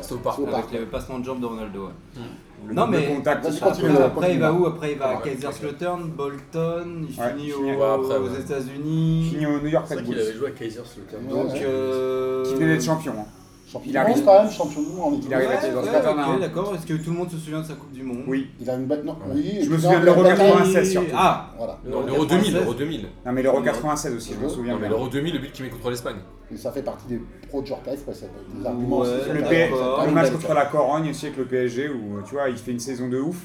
C'est 0.00 0.14
au 0.14 0.16
Parc 0.16 0.38
Avec 0.40 0.80
le 0.80 0.86
passement 0.86 1.18
de 1.18 1.24
jambe 1.24 1.40
de 1.40 1.46
Ronaldo. 1.46 1.86
ouais. 1.86 2.22
Le 2.68 2.74
Non, 2.74 2.86
mais- 2.86 3.06
contact. 3.06 3.44
Vas-y, 3.44 3.52
c'est 3.54 3.60
continue, 3.60 3.88
là. 3.92 4.04
Après, 4.06 4.32
il 4.34 4.40
va 4.40 4.52
où 4.52 4.66
Après, 4.66 4.92
il 4.92 4.98
va 4.98 5.08
à 5.10 5.16
Kaiserslautern, 5.22 6.08
Bolton, 6.10 7.06
il 7.08 7.20
Ouais, 7.20 7.30
finit 7.30 7.46
il 7.46 7.52
au- 7.54 7.56
finit- 7.58 7.70
après, 7.72 8.16
aux. 8.18 8.34
États-Unis. 8.40 9.28
Fini 9.30 9.46
au 9.46 9.60
New 9.60 9.68
York 9.68 9.86
Red 9.88 9.98
vrai 9.98 10.04
qu'il 10.04 10.14
avait 10.14 10.24
Bulls. 10.24 10.36
joué 10.38 10.48
à 10.48 10.50
Kaiserslautern. 10.50 11.26
Donc. 11.28 11.52
ouais. 11.52 11.60
euh, 11.64 12.44
Qui 12.44 12.54
venait 12.54 12.66
d'être 12.74 12.84
champion. 12.84 13.12
hein. 13.18 13.24
Champion 13.76 13.82
Il 13.86 13.92
du 13.92 13.98
arrive- 13.98 14.16
monde 14.16 14.24
quand 14.24 14.42
même, 14.42 14.50
champion 14.52 14.80
du 14.82 14.88
monde 14.88 15.00
en 15.00 15.12
équipe. 15.12 15.24
Il 15.24 15.28
de 15.30 15.34
arrive. 15.34 15.48
Ouais, 15.50 16.34
ouais, 16.34 16.40
d'accord. 16.40 16.74
Est-ce 16.74 16.86
que 16.86 16.94
tout 16.94 17.10
le 17.10 17.16
monde 17.16 17.30
se 17.30 17.36
souvient 17.36 17.60
de 17.60 17.66
sa 17.66 17.74
Coupe 17.74 17.92
du 17.92 18.02
Monde? 18.02 18.22
Oui. 18.26 18.50
Il 18.60 18.70
a 18.70 18.74
une 18.74 18.86
bête. 18.86 19.04
Non, 19.04 19.16
oui. 19.34 19.58
Je 19.62 19.70
me 19.70 19.76
souviens 19.78 20.00
de 20.00 20.04
l'Euro 20.06 20.22
une 20.22 20.28
bête- 20.28 20.38
96 20.38 20.90
surtout. 20.90 21.08
Ah 21.14 21.50
Voilà. 21.58 21.78
Non, 21.86 22.06
l'Euro 22.06 22.24
2000, 22.24 22.54
l'Euro 22.54 22.74
2000. 22.74 23.02
Non, 23.26 23.32
mais 23.32 23.42
l'Euro 23.42 23.60
96 23.62 24.14
aussi, 24.14 24.34
je 24.34 24.44
me 24.44 24.48
souviens. 24.48 24.74
Non, 24.74 24.78
mais 24.80 24.88
l'Euro 24.88 25.08
2000, 25.08 25.34
le 25.34 25.38
but 25.40 25.52
qu'il 25.52 25.64
met 25.64 25.70
contre 25.70 25.90
l'Espagne. 25.90 26.16
Et 26.52 26.56
ça 26.56 26.70
fait 26.72 26.82
partie 26.82 27.06
des 27.08 27.20
pros 27.48 27.60
de 27.60 27.66
Djorkaeff, 27.66 28.06
ouais, 28.06 28.14
c'est 28.14 28.30
des 28.60 28.66
arguments. 28.66 29.02
Le, 29.02 30.08
une 30.08 30.14
match 30.14 30.30
contre 30.30 30.54
la 30.54 30.66
Corogne 30.66 31.10
aussi 31.10 31.26
avec 31.26 31.38
le 31.38 31.44
PSG 31.44 31.88
où 31.88 32.22
tu 32.26 32.34
vois 32.34 32.48
il 32.48 32.56
fait 32.56 32.70
une 32.72 32.78
saison 32.78 33.08
de 33.08 33.18
ouf. 33.20 33.36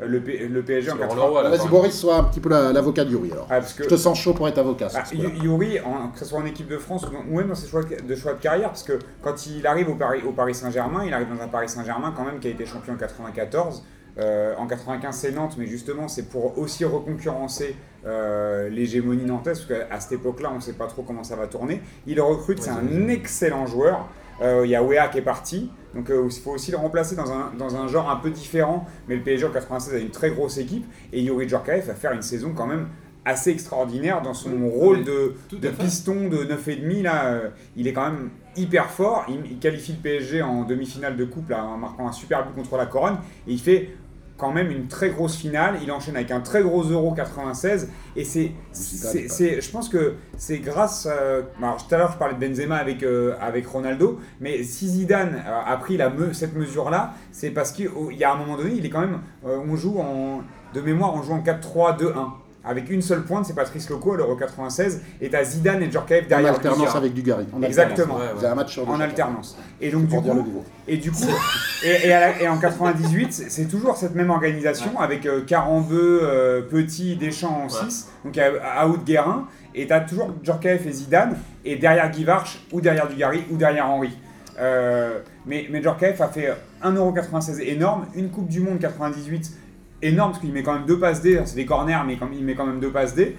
Le, 0.00 0.20
P- 0.20 0.46
le 0.48 0.62
PSG 0.62 0.90
en 0.90 0.94
C'est 0.94 1.00
Laurent 1.00 1.14
80. 1.14 1.26
Leroy, 1.26 1.42
là, 1.42 1.48
Vas-y, 1.50 1.58
quand 1.58 1.64
même. 1.64 1.72
Boris, 1.72 1.98
sois 1.98 2.16
un 2.16 2.24
petit 2.24 2.40
peu 2.40 2.48
la- 2.50 2.72
l'avocat 2.72 3.04
de 3.04 3.10
Yuri 3.10 3.32
alors. 3.32 3.46
Ah, 3.50 3.60
parce 3.60 3.72
que 3.72 3.84
Je 3.84 3.88
te 3.88 3.96
sens 3.96 4.18
chaud 4.18 4.34
pour 4.34 4.46
être 4.46 4.58
avocat. 4.58 4.88
Ah, 4.94 5.02
Yuri, 5.14 5.80
en- 5.80 6.08
que 6.08 6.18
ce 6.18 6.24
soit 6.26 6.38
en 6.38 6.44
équipe 6.44 6.68
de 6.68 6.76
France 6.78 7.06
ou 7.30 7.36
même 7.36 7.48
dans 7.48 7.54
ses 7.54 7.66
choix 7.68 7.82
de, 7.82 7.96
de 8.06 8.14
choix 8.16 8.34
de 8.34 8.40
carrière, 8.40 8.68
parce 8.68 8.82
que 8.82 8.98
quand 9.22 9.46
il 9.46 9.66
arrive 9.66 9.88
au 9.88 9.94
Paris, 9.94 10.20
au 10.26 10.32
Paris 10.32 10.54
Saint-Germain, 10.54 11.04
il 11.06 11.14
arrive 11.14 11.28
dans 11.34 11.42
un 11.42 11.48
Paris 11.48 11.68
Saint-Germain 11.68 12.12
quand 12.16 12.24
même 12.24 12.38
qui 12.40 12.48
a 12.48 12.50
été 12.50 12.66
champion 12.66 12.92
en 12.92 12.96
94. 12.96 13.84
Euh, 14.18 14.54
en 14.56 14.66
95, 14.66 15.14
c'est 15.14 15.32
Nantes, 15.32 15.56
mais 15.58 15.66
justement, 15.66 16.08
c'est 16.08 16.28
pour 16.30 16.56
aussi 16.58 16.84
reconcurrencer 16.86 17.76
euh, 18.06 18.68
l'hégémonie 18.70 19.24
nantaise, 19.24 19.60
parce 19.60 19.80
qu'à 19.80 20.00
cette 20.00 20.12
époque-là, 20.12 20.50
on 20.52 20.56
ne 20.56 20.60
sait 20.60 20.72
pas 20.74 20.86
trop 20.86 21.02
comment 21.02 21.24
ça 21.24 21.36
va 21.36 21.46
tourner. 21.46 21.82
Il 22.06 22.20
recrute, 22.20 22.62
c'est 22.62 22.70
un 22.70 23.08
excellent 23.08 23.66
joueur. 23.66 24.08
Euh, 24.42 24.62
Il 24.64 24.70
y 24.70 24.74
a 24.76 24.82
Wea 24.82 25.08
qui 25.08 25.18
est 25.18 25.22
parti, 25.22 25.70
donc 25.94 26.10
euh, 26.10 26.28
il 26.30 26.40
faut 26.40 26.52
aussi 26.52 26.70
le 26.70 26.76
remplacer 26.76 27.16
dans 27.16 27.32
un, 27.32 27.52
dans 27.58 27.76
un 27.76 27.88
genre 27.88 28.10
un 28.10 28.16
peu 28.16 28.30
différent. 28.30 28.86
Mais 29.08 29.16
le 29.16 29.22
PSG 29.22 29.46
en 29.46 29.50
96 29.50 29.94
a 29.94 29.98
une 29.98 30.10
très 30.10 30.30
grosse 30.30 30.58
équipe, 30.58 30.84
et 31.12 31.22
Yuri 31.22 31.48
Djorkaeff 31.48 31.86
va 31.86 31.94
faire 31.94 32.12
une 32.12 32.22
saison 32.22 32.52
quand 32.54 32.66
même 32.66 32.88
assez 33.24 33.50
extraordinaire 33.50 34.22
dans 34.22 34.34
son 34.34 34.52
Oui, 34.52 34.70
rôle 34.70 35.04
de, 35.04 35.34
de 35.50 35.68
piston 35.68 36.28
de 36.28 36.44
9,5 36.44 37.02
là, 37.02 37.26
euh, 37.26 37.48
il 37.76 37.88
est 37.88 37.92
quand 37.92 38.08
même 38.10 38.30
hyper 38.56 38.88
fort. 38.88 39.24
Il, 39.28 39.40
il 39.50 39.58
qualifie 39.58 39.92
le 39.92 39.98
PSG 39.98 40.42
en 40.42 40.62
demi-finale 40.62 41.16
de 41.16 41.24
coupe 41.24 41.50
là, 41.50 41.64
en 41.64 41.76
marquant 41.76 42.06
un 42.06 42.12
super 42.12 42.46
but 42.46 42.54
contre 42.54 42.76
la 42.76 42.86
Corogne. 42.86 43.16
Et 43.48 43.52
il 43.52 43.60
fait 43.60 43.90
quand 44.36 44.52
même 44.52 44.70
une 44.70 44.86
très 44.86 45.10
grosse 45.10 45.36
finale. 45.36 45.76
Il 45.82 45.90
enchaîne 45.90 46.16
avec 46.16 46.30
un 46.30 46.40
très 46.40 46.62
gros 46.62 46.82
Euro 46.82 47.12
96. 47.12 47.88
Et 48.16 48.24
c'est, 48.24 48.52
c'est, 48.72 49.28
c'est- 49.28 49.60
je 49.60 49.70
pense 49.70 49.88
que 49.88 50.14
c'est 50.36 50.58
grâce. 50.58 51.08
euh, 51.10 51.42
alors, 51.58 51.76
tout 51.86 51.94
à 51.94 51.98
l'heure, 51.98 52.12
je 52.12 52.18
parlais 52.18 52.34
de 52.34 52.40
Benzema 52.46 52.76
avec, 52.76 53.02
euh, 53.02 53.34
avec 53.40 53.66
Ronaldo. 53.66 54.18
Mais 54.40 54.62
si 54.62 54.88
Zidane 54.88 55.42
a 55.46 55.70
a 55.72 55.76
pris 55.78 55.96
la 55.96 56.10
me- 56.10 56.32
cette 56.32 56.54
mesure-là, 56.54 57.14
c'est 57.32 57.50
parce 57.50 57.72
qu'il 57.72 57.90
y 58.12 58.24
a 58.24 58.32
un 58.32 58.36
moment 58.36 58.56
donné, 58.56 58.72
il 58.76 58.84
est 58.84 58.90
quand 58.90 59.00
même. 59.00 59.20
euh, 59.46 59.58
on 59.66 59.76
joue 59.76 59.98
en. 59.98 60.42
De 60.74 60.80
mémoire, 60.80 61.14
on 61.14 61.22
joue 61.22 61.32
en 61.32 61.40
4-3-2-1. 61.42 62.34
Avec 62.66 62.90
une 62.90 63.00
seule 63.02 63.22
pointe, 63.22 63.46
c'est 63.46 63.54
Patrice 63.54 63.88
Loco 63.88 64.14
à 64.14 64.16
l'Euro 64.16 64.34
96. 64.36 65.00
Et 65.20 65.28
t'as 65.30 65.44
Zidane 65.44 65.82
et 65.82 65.90
Djorkaeff 65.90 66.24
En 66.24 66.28
derrière 66.28 66.54
alternance 66.54 66.78
Dugarry. 66.80 66.98
avec 66.98 67.14
Dugarry. 67.14 67.46
En 67.52 67.62
Exactement. 67.62 68.16
alternance. 68.16 68.34
Ouais, 68.38 68.44
ouais. 68.46 68.52
Un 68.52 68.54
match 68.56 68.72
sur 68.72 68.88
En 68.90 69.00
alternance. 69.00 69.58
Et 69.80 69.90
donc, 69.90 70.06
du 70.06 70.16
coup, 70.16 70.64
et 70.88 70.96
du 70.96 71.10
coup, 71.12 71.24
et, 71.84 72.08
et, 72.08 72.12
à 72.12 72.20
la- 72.20 72.42
et 72.42 72.48
en 72.48 72.58
98, 72.58 73.32
c'est 73.48 73.66
toujours 73.68 73.96
cette 73.96 74.14
même 74.14 74.30
organisation 74.30 74.98
avec 74.98 75.26
euh, 75.26 75.42
Carambeu, 75.44 76.20
euh, 76.22 76.62
Petit, 76.62 77.16
Deschamps 77.16 77.62
en 77.64 77.68
6, 77.68 78.08
donc 78.24 78.36
à, 78.38 78.50
à 78.80 78.86
Out 78.88 79.04
Guérin, 79.04 79.46
et 79.74 79.86
t'as 79.86 80.00
toujours 80.00 80.30
Djorkaeff 80.42 80.86
et 80.86 80.92
Zidane, 80.92 81.36
et 81.64 81.76
derrière 81.76 82.10
Guy 82.10 82.24
Varche, 82.24 82.64
ou 82.72 82.80
derrière 82.80 83.08
Dugarry, 83.08 83.44
ou 83.50 83.56
derrière 83.56 83.88
Henry. 83.88 84.16
Euh, 84.58 85.18
mais, 85.44 85.66
mais 85.70 85.82
Djorkaeff 85.82 86.20
a 86.20 86.28
fait 86.28 86.50
1,96€ 86.82 87.60
énorme, 87.60 88.06
une 88.14 88.30
Coupe 88.30 88.48
du 88.48 88.60
Monde 88.60 88.78
98 88.78 89.52
énorme, 90.02 90.32
parce 90.32 90.42
qu'il 90.42 90.52
met 90.52 90.62
quand 90.62 90.74
même 90.74 90.86
deux 90.86 90.98
passes 90.98 91.22
D, 91.22 91.40
c'est 91.44 91.56
des 91.56 91.66
corners, 91.66 91.98
mais 92.06 92.16
quand- 92.16 92.28
il 92.32 92.44
met 92.44 92.54
quand 92.54 92.66
même 92.66 92.80
deux 92.80 92.90
passes 92.90 93.14
D. 93.14 93.36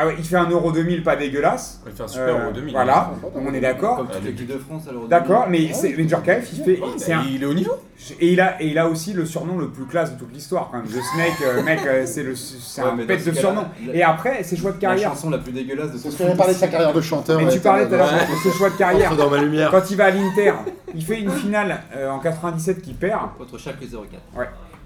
Ah 0.00 0.06
ouais, 0.06 0.14
il 0.16 0.24
fait 0.24 0.36
un 0.36 0.48
Euro 0.48 0.70
2000, 0.70 1.02
pas 1.02 1.16
dégueulasse. 1.16 1.82
Il 1.84 1.92
fait 1.92 2.04
un 2.04 2.06
super 2.06 2.28
Euh, 2.28 2.42
Euro 2.44 2.52
2000. 2.52 2.72
Voilà, 2.72 3.10
on 3.34 3.52
est 3.52 3.58
d'accord. 3.60 3.96
Comme 3.96 4.06
toute 4.06 4.22
l'équipe 4.24 4.46
de 4.46 4.56
France 4.56 4.84
à 4.88 4.92
l'Euro 4.92 5.08
D'accord, 5.08 5.46
2000. 5.46 5.68
mais, 5.68 5.74
c'est- 5.74 5.92
mais 5.98 6.08
Djorkaeff, 6.08 6.48
il 6.52 6.62
fait. 6.62 6.80
Ouais, 6.80 6.86
c'est 6.98 7.12
un- 7.14 7.24
Il 7.28 7.42
est 7.42 7.46
au 7.46 7.54
niveau. 7.54 7.72
et 8.20 8.32
il, 8.32 8.40
a, 8.40 8.62
et 8.62 8.68
il 8.68 8.78
a 8.78 8.88
aussi 8.88 9.12
le 9.12 9.26
surnom 9.26 9.58
le 9.58 9.70
plus 9.70 9.86
classe 9.86 10.12
de 10.14 10.18
toute 10.20 10.32
l'histoire 10.32 10.68
quand 10.70 10.76
même. 10.78 10.86
The 10.86 11.02
Snake, 11.02 11.32
euh, 11.44 11.62
mec, 11.64 11.80
euh, 11.84 12.04
c'est 12.06 12.22
le- 12.22 12.36
c'est 12.36 12.80
Ouais, 12.80 12.88
un 12.90 13.18
ce 13.18 13.30
de 13.30 13.34
surnom. 13.34 13.64
la- 13.88 13.94
Et 13.96 14.02
après, 14.04 14.44
ses 14.44 14.56
choix 14.56 14.70
de 14.70 14.76
La 14.76 14.80
carrière. 14.82 15.10
chanson 15.10 15.30
la 15.30 15.38
plus 15.38 15.50
dégueulasse 15.50 15.90
de 15.90 15.98
C'est 15.98 16.10
tout 16.10 16.14
ce 16.14 16.22
qu'on 16.22 16.36
parlé 16.36 16.54
de 16.54 16.58
sa 16.58 16.68
carrière 16.68 16.92
de 16.92 17.00
chanteur. 17.00 17.38
Mais 17.40 17.46
ouais, 17.46 17.52
tu 17.52 17.58
parlais 17.58 17.88
tout 17.88 17.94
à 17.94 17.96
l'heure 17.96 18.12
Ouais. 18.12 18.20
de 18.36 18.50
ses 18.52 18.56
choix 18.56 18.70
de 18.70 18.76
carrière. 18.76 19.16
Dans 19.16 19.30
ma 19.30 19.38
lumière. 19.38 19.72
Quand 19.72 19.90
il 19.90 19.96
va 19.96 20.04
à 20.04 20.10
l'Inter, 20.12 20.52
il 20.94 21.04
fait 21.04 21.18
une 21.18 21.32
finale 21.32 21.80
euh, 21.96 22.08
en 22.10 22.20
97 22.20 22.82
qui 22.82 22.92
perd. 22.92 23.34
Contre 23.36 23.58
chaque 23.58 23.80
04. 23.80 24.22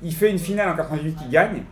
Il 0.02 0.14
fait 0.14 0.30
une 0.30 0.38
finale 0.38 0.68
en 0.70 0.76
98 0.76 1.14
qui 1.16 1.28
gagne. 1.28 1.62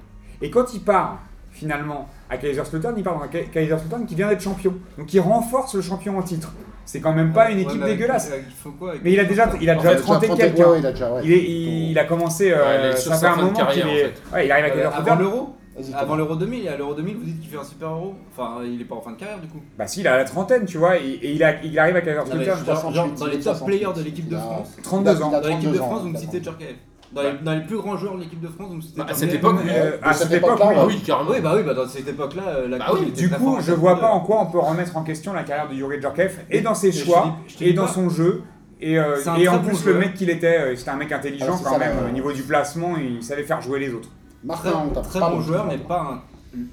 Et 0.42 0.50
quand 0.50 0.72
il 0.74 0.80
part 0.80 1.18
finalement 1.52 2.08
à 2.30 2.36
Kaiserslautern, 2.36 2.94
il 2.96 3.02
part 3.02 3.18
dans 3.18 3.26
Kaiserslautern 3.28 4.06
qui 4.06 4.14
vient 4.14 4.28
d'être 4.28 4.40
champion. 4.42 4.74
Donc 4.98 5.12
il 5.12 5.20
renforce 5.20 5.74
le 5.74 5.82
champion 5.82 6.16
en 6.18 6.22
titre. 6.22 6.52
C'est 6.86 7.00
quand 7.00 7.12
même 7.12 7.32
pas 7.32 7.50
une 7.50 7.58
équipe 7.60 7.84
dégueulasse. 7.84 8.28
avec- 8.28 8.44
Il 8.48 8.52
faut 8.54 8.70
quoi 8.72 8.90
avec- 8.90 9.04
Mais 9.04 9.12
il 9.12 9.20
a 9.20 9.24
déjà, 9.24 9.50
il 9.60 9.68
a 9.70 9.74
déjà 9.74 9.90
Il 9.90 9.90
a 9.90 9.94
déjà 9.94 9.96
30 10.02 10.22
et 10.22 10.26
30 10.26 10.38
quelques. 10.38 10.58
ouais, 10.58 10.64
hein. 10.64 10.70
ouais, 10.70 10.78
il 10.80 10.86
a 10.86 10.90
déjà, 10.92 11.12
ouais. 11.12 11.20
Il, 11.24 11.32
est- 11.32 11.44
il, 11.44 11.90
il 11.92 11.98
a 11.98 12.04
commencé, 12.04 12.52
euh, 12.52 12.94
ça 12.96 13.16
fait 13.16 13.26
un 13.26 13.36
moment 13.36 13.52
qu'il 13.66 13.80
est. 13.80 13.84
en 13.84 13.86
fait. 13.88 14.14
Ouais, 14.32 14.46
il 14.46 14.52
arrive 14.52 14.64
à 14.64 14.68
Euh, 14.68 14.70
Kaiserslautern. 14.70 15.08
Avant 15.18 15.20
l'Euro 15.22 15.56
Avant 15.94 16.16
l'Euro 16.16 16.36
2000, 16.36 16.64
et 16.64 16.68
à 16.68 16.76
l'Euro 16.76 16.94
2000, 16.94 17.16
vous 17.16 17.24
dites 17.24 17.40
qu'il 17.40 17.48
fait 17.50 17.56
un 17.56 17.64
super 17.64 17.88
Euro 17.90 18.14
Enfin, 18.36 18.58
il 18.64 18.80
est 18.80 18.84
pas 18.84 18.96
en 18.96 19.00
fin 19.00 19.12
de 19.12 19.16
carrière 19.16 19.38
du 19.40 19.48
coup. 19.48 19.60
Bah 19.78 19.86
si, 19.86 20.00
il 20.00 20.08
a 20.08 20.16
la 20.16 20.24
trentaine, 20.24 20.66
tu 20.66 20.78
vois, 20.78 20.98
et, 20.98 21.02
et 21.22 21.32
il, 21.32 21.42
a, 21.44 21.62
il 21.62 21.78
arrive 21.78 21.96
à 21.96 22.00
Non, 22.00 22.06
mais 22.06 22.38
Kaiserslautern. 22.44 22.64
genre, 22.82 22.92
genre, 22.92 23.08
dans 23.18 23.26
les 23.26 23.32
top 23.34 23.42
68, 23.56 23.64
players 23.78 23.94
de 23.96 24.02
l'équipe 24.02 24.28
de 24.28 24.36
France. 24.36 24.76
32 24.82 25.10
il 25.16 25.22
a- 25.22 25.26
ans. 25.26 25.30
Dans 25.30 25.38
l'équipe 25.40 25.58
de 25.60 25.62
32 25.62 25.80
ans, 25.80 25.86
France, 25.86 26.02
vous 26.02 26.08
me 26.08 26.16
citez 26.18 26.42
Djorkaeff. 26.42 26.76
Dans, 27.12 27.22
les, 27.22 27.32
dans 27.42 27.54
les 27.54 27.62
plus 27.62 27.76
grands 27.76 27.96
joueurs 27.96 28.14
de 28.16 28.20
l'équipe 28.20 28.40
de 28.40 28.46
France, 28.48 28.70
citez 28.82 28.98
Bah, 29.00 29.06
à 29.08 29.14
cette 29.14 29.34
époque, 29.34 29.56
Euh, 29.68 29.96
à 30.02 30.12
cette 30.12 30.28
cette 30.28 30.36
époque, 30.38 30.50
époque-là, 30.50 30.68
oui. 30.70 30.76
Ah 30.78 30.86
oui, 30.86 31.02
carrément. 31.04 31.30
Oui, 31.30 31.40
bah 31.40 31.52
oui, 31.56 31.62
bah 31.64 31.74
dans 31.74 31.88
cette 31.88 32.06
époque-là, 32.08 32.42
euh, 32.46 32.68
la 32.68 32.78
Bah 32.78 32.84
oui, 32.94 33.10
Du 33.10 33.28
coup, 33.28 33.58
je 33.60 33.72
vois 33.72 33.98
pas 33.98 34.10
en 34.10 34.20
quoi 34.20 34.40
on 34.42 34.46
peut 34.46 34.58
remettre 34.60 34.96
en 34.96 35.02
question 35.02 35.32
la 35.32 35.42
carrière 35.42 35.68
de 35.68 35.74
Yuri 35.74 36.00
Djorkaeff 36.00 36.38
et 36.50 36.60
dans 36.60 36.74
ses 36.74 36.92
choix 36.92 37.36
et 37.60 37.72
dans 37.72 37.88
son 37.88 38.08
jeu. 38.08 38.42
Et, 38.80 38.98
euh, 38.98 39.16
et 39.38 39.46
en 39.48 39.58
bon 39.58 39.68
plus, 39.68 39.84
le 39.84 39.94
mec 39.94 40.14
qu'il 40.14 40.30
était, 40.30 40.58
euh, 40.58 40.76
c'était 40.76 40.90
un 40.90 40.96
mec 40.96 41.12
intelligent 41.12 41.54
c'est 41.58 41.64
quand 41.64 41.72
ça, 41.72 41.78
même. 41.78 41.96
Au 42.08 42.12
niveau 42.12 42.32
du 42.32 42.42
placement, 42.42 42.94
il 42.96 43.22
savait 43.22 43.42
faire 43.42 43.60
jouer 43.60 43.78
les 43.80 43.92
autres. 43.92 44.08
Martin, 44.42 44.70
Très, 44.94 45.20
très 45.20 45.20
bon 45.20 45.40
joueur, 45.42 45.66
mais 45.66 45.76
pas 45.76 46.00
un, 46.00 46.22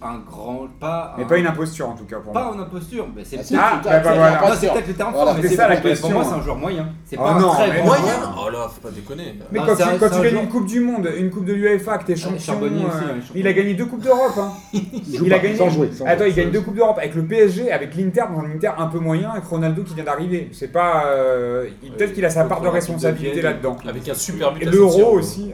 un 0.01 0.17
grand. 0.19 0.67
Pas 0.79 1.13
Mais 1.17 1.23
un- 1.23 1.27
pas 1.27 1.37
une 1.37 1.45
imposture 1.47 1.89
en 1.89 1.93
tout 1.95 2.05
cas 2.05 2.17
pour 2.17 2.33
Pas 2.33 2.45
moi. 2.45 2.55
en 2.55 2.59
imposture. 2.59 3.07
Mais 3.15 3.23
c'est 3.23 3.37
Ah, 3.37 3.39
Ah, 3.39 3.43
c'est- 3.83 3.89
bah, 3.89 3.99
bah, 3.99 4.09
c'est 4.11 4.17
voilà. 4.17 4.73
peut-être 4.73 4.87
le 4.87 4.93
terme 4.93 5.13
Voilà. 5.13 5.31
fort, 5.33 5.39
mais 5.41 5.47
C'est 5.49 5.55
ça, 5.55 5.67
la 5.67 5.75
pour- 5.75 5.81
pour 5.81 5.89
question, 5.91 6.09
moi, 6.11 6.23
c'est 6.23 6.33
un 6.35 6.41
joueur 6.41 6.55
moyen. 6.57 6.89
C'est 7.05 7.17
Oh 7.19 7.23
pas 7.23 7.39
non, 7.39 7.51
un 7.51 7.55
très 7.55 7.67
mais 7.67 7.73
joueur. 7.73 7.85
Moyen 7.85 8.13
Oh 8.45 8.49
là, 8.49 8.67
faut 8.73 8.81
pas 8.81 8.91
déconner. 8.91 9.35
Mais 9.51 9.59
Non, 9.59 9.65
quand 9.67 9.75
tu, 9.75 9.81
un- 9.83 9.85
quand 9.85 9.97
c'est 9.99 10.09
tu 10.09 10.15
un 10.15 10.23
gagnes 10.31 10.43
une 10.43 10.49
Coupe 10.49 10.65
du 10.65 10.79
Monde, 10.79 11.09
une 11.17 11.29
Coupe 11.29 11.45
de 11.45 11.53
l'UEFA, 11.53 11.97
que 11.99 12.05
t'es 12.05 12.15
champion, 12.15 12.39
Charbonnier 12.39 12.85
aussi, 12.85 12.95
euh, 12.95 13.21
champion. 13.21 13.33
il 13.35 13.47
a 13.47 13.53
gagné 13.53 13.73
deux 13.75 13.85
Coupes 13.85 14.01
d'Europe. 14.03 14.33
Hein. 14.37 14.51
Il 14.73 15.33
a 15.33 15.37
pas, 15.37 15.43
gagné. 15.43 15.55
sans 15.55 15.69
jouer, 15.69 15.89
sans 15.91 16.05
Attends, 16.05 16.25
il 16.25 16.33
gagne 16.33 16.51
deux 16.51 16.61
Coupes 16.61 16.75
d'Europe 16.75 16.97
avec 16.97 17.13
le 17.15 17.23
PSG, 17.25 17.71
avec 17.71 17.95
l'Inter, 17.95 18.23
dans 18.33 18.39
un 18.41 18.51
Inter 18.51 18.71
un 18.77 18.87
peu 18.87 18.99
moyen, 18.99 19.29
avec 19.31 19.45
Ronaldo 19.45 19.83
qui 19.83 19.93
vient 19.93 20.03
d'arriver. 20.03 20.49
C'est 20.53 20.71
pas. 20.71 21.05
euh, 21.07 21.67
il- 21.83 21.91
Peut-être 21.91 22.13
qu'il 22.13 22.25
a 22.25 22.29
sa 22.29 22.43
part 22.45 22.61
de 22.61 22.67
responsabilité 22.67 23.41
là-dedans. 23.41 23.77
Avec 23.87 24.07
un 24.09 24.13
super 24.13 24.53
but 24.53 24.65
l'Euro 24.65 25.11
aussi. 25.17 25.53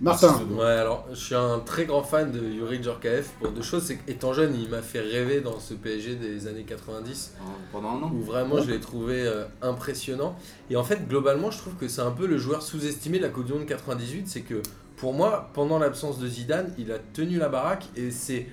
Martin, 0.00 0.40
Ouais, 0.50 0.64
alors 0.64 1.06
je 1.12 1.16
suis 1.16 1.34
un 1.36 1.60
très 1.60 1.86
grand 1.86 2.02
fan 2.02 2.32
de 2.32 2.40
Yuri 2.40 2.82
Djorkaeff 2.82 3.30
pour 3.40 3.52
deux 3.52 3.62
choses. 3.62 3.84
C'est 3.84 3.96
qu'étant 3.96 4.32
jeune, 4.32 4.54
il 4.54 4.68
m'a 4.68 4.82
fait 4.82 5.00
rêver 5.00 5.40
dans 5.40 5.60
ce 5.60 5.72
PSG 5.72 6.16
des 6.16 6.46
années 6.48 6.64
90 6.64 7.34
Pendant 7.72 7.90
un 7.90 8.02
an. 8.02 8.12
où 8.12 8.20
vraiment 8.20 8.60
je 8.60 8.70
l'ai 8.70 8.80
trouvé 8.80 9.22
euh, 9.24 9.44
impressionnant. 9.62 10.36
Et 10.68 10.76
en 10.76 10.82
fait, 10.84 11.06
globalement, 11.08 11.50
je 11.50 11.58
trouve 11.58 11.74
que 11.74 11.86
c'est 11.88 12.02
un 12.02 12.10
peu 12.10 12.26
le 12.26 12.38
joueur 12.38 12.62
sous-estimé 12.62 13.18
de 13.18 13.22
la 13.22 13.28
Coupe 13.30 13.46
du 13.46 13.52
Monde 13.52 13.66
98. 13.66 14.26
C'est 14.28 14.40
que 14.42 14.60
pour 14.96 15.14
moi, 15.14 15.50
pendant 15.54 15.78
l'absence 15.78 16.18
de 16.18 16.26
Zidane, 16.26 16.74
il 16.76 16.90
a 16.92 16.98
tenu 16.98 17.38
la 17.38 17.48
baraque 17.48 17.86
et 17.96 18.10
c'est 18.10 18.46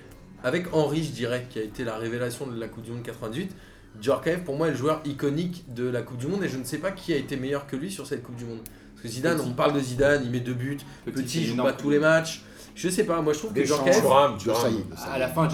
avec 0.44 0.66
Henry, 0.72 1.02
je 1.02 1.10
dirais, 1.10 1.46
qui 1.50 1.58
a 1.58 1.62
été 1.62 1.84
la 1.84 1.96
révélation 1.96 2.46
de 2.46 2.58
la 2.58 2.68
Coupe 2.68 2.84
du 2.84 2.92
Monde 2.92 3.02
98. 3.02 3.50
Djorkaeff, 4.00 4.44
pour 4.44 4.56
moi, 4.56 4.68
est 4.68 4.72
le 4.72 4.76
joueur 4.76 5.02
iconique 5.04 5.64
de 5.74 5.88
la 5.88 6.02
Coupe 6.02 6.18
du 6.18 6.28
Monde 6.28 6.44
et 6.44 6.48
je 6.48 6.56
ne 6.56 6.64
sais 6.64 6.78
pas 6.78 6.92
qui 6.92 7.12
a 7.12 7.16
été 7.16 7.36
meilleur 7.36 7.66
que 7.66 7.76
lui 7.76 7.90
sur 7.90 8.06
cette 8.06 8.22
Coupe 8.22 8.36
du 8.36 8.44
Monde. 8.44 8.60
Parce 9.02 9.14
que 9.14 9.16
Zidane, 9.16 9.38
Petit. 9.38 9.48
on 9.48 9.52
parle 9.54 9.72
de 9.72 9.80
Zidane, 9.80 10.22
il 10.24 10.30
met 10.30 10.40
deux 10.40 10.54
buts. 10.54 10.78
Petit, 11.12 11.40
il 11.42 11.46
joue 11.48 11.56
pas 11.62 11.72
tous 11.72 11.90
les 11.90 11.98
matchs. 11.98 12.42
Je 12.74 12.88
sais 12.88 13.04
pas, 13.04 13.20
moi 13.20 13.32
je 13.34 13.38
trouve 13.38 13.52
que 13.52 13.60
y 13.60 14.84
À 15.12 15.18
la 15.18 15.28
fin, 15.28 15.46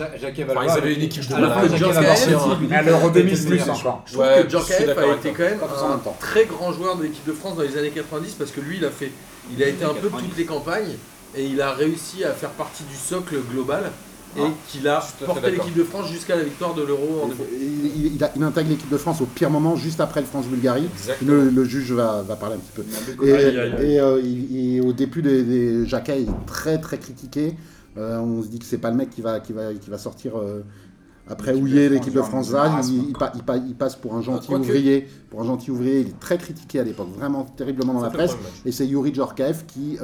va 0.45 0.53
Enfin, 0.53 0.65
le 0.67 0.67
ils 0.67 0.79
avaient 0.79 0.95
une 0.95 1.03
équipe 1.03 1.29
de 1.29 1.35
À 1.35 1.41
la 1.41 1.51
fin, 1.51 1.61
à 1.63 2.83
l'Euro 2.83 3.11
2000 3.11 3.33
Était 3.33 3.43
le 3.43 3.49
plus 3.49 3.71
encore. 3.71 4.03
Je 4.07 4.13
trouve 4.13 4.25
Ouais, 4.25 4.45
que 4.45 4.51
d'accord 4.87 5.11
a 5.11 5.17
été 5.17 5.31
toi. 5.31 5.33
quand 5.37 5.51
même 5.51 5.59
un 5.93 6.01
très 6.21 6.45
grand 6.45 6.73
joueur 6.73 6.97
de 6.97 7.03
l'équipe 7.03 7.27
de 7.27 7.33
France 7.33 7.57
dans 7.57 7.63
les 7.63 7.77
années 7.77 7.91
90 7.91 8.35
parce 8.35 8.51
que 8.53 8.61
lui, 8.61 8.77
il 8.77 8.85
a 8.85 8.91
fait, 8.91 9.11
il 9.53 9.63
a 9.63 9.67
été 9.69 9.85
un 9.85 9.95
peu 9.95 10.09
90. 10.09 10.29
toutes 10.29 10.39
les 10.39 10.45
campagnes 10.45 10.95
et 11.35 11.45
il 11.45 11.61
a 11.61 11.73
réussi 11.73 12.23
à 12.25 12.33
faire 12.33 12.51
partie 12.51 12.85
du 12.85 12.95
socle 12.97 13.37
global. 13.51 13.91
Et 14.47 14.53
qu'il 14.69 14.87
a 14.89 15.01
porté 15.27 15.41
l'équipe 15.51 15.77
de 15.77 15.85
France 15.85 16.09
jusqu'à 16.11 16.37
la 16.37 16.45
victoire 16.45 16.75
de 16.75 16.83
l'Euro 16.83 17.23
en 17.25 17.29
2000. 17.29 17.45
Il, 17.61 17.87
il- 18.07 18.15
il 18.17 18.25
a- 18.25 18.31
il 18.37 18.43
intègre 18.43 18.71
l'équipe 18.71 18.91
de 18.91 18.97
France 18.97 19.21
au 19.21 19.27
pire 19.27 19.51
moment, 19.51 19.77
juste 19.77 20.01
après 20.01 20.21
le 20.21 20.27
France-Bulgarie. 20.27 20.89
Le, 21.25 21.51
le 21.51 21.65
juge 21.65 21.93
va, 21.93 22.23
va 22.23 22.37
parler 22.37 22.57
un 22.57 22.59
petit 22.59 22.73
peu. 22.75 22.83
Et, 23.83 24.01
euh, 24.01 24.83
au 24.89 24.93
début 24.93 25.23
des, 25.23 25.43
des 25.45 25.87
Jacquet 25.87 26.23
est 26.23 26.47
très 26.47 26.79
très 26.79 26.99
critiqué. 26.99 27.55
Euh, 27.97 28.19
on 28.21 28.43
se 28.43 28.49
dit 28.49 28.59
que 28.59 28.65
c'est 28.65 28.79
pas 28.79 28.91
le 28.91 28.97
mec 28.97 29.11
qui 29.11 29.23
va, 29.23 29.41
qui 29.41 29.53
va, 29.53 29.75
qui 29.75 29.91
va 29.91 29.99
sortir 29.99 30.39
euh, 30.39 30.63
après 31.29 31.53
houiller 31.53 31.89
l'équipe 31.89 32.13
de 32.15 32.19
France 32.23 32.47
marasme. 32.71 32.93
Il, 32.95 33.09
il 33.09 33.13
pa- 33.15 33.33
il 33.35 33.43
pa- 33.43 33.57
il 33.57 33.75
passe 33.75 33.97
pour 33.97 34.15
un 34.15 34.23
gentil 34.23 34.49
ouvrier. 34.71 35.09
Pour 35.31 35.41
un 35.43 35.45
gentil 35.45 35.71
ouvrier, 35.71 36.01
il 36.01 36.09
est 36.09 36.21
très 36.21 36.39
critiqué 36.39 36.79
à 36.81 36.85
l'époque, 36.85 37.09
vraiment 37.19 37.45
terriblement 37.45 37.95
dans 37.95 38.01
la 38.03 38.11
presse. 38.11 38.33
Et 38.65 38.73
c'est 38.73 38.87
Yuri 38.87 39.13
Djorkaeff 39.13 39.67
qui, 39.67 39.99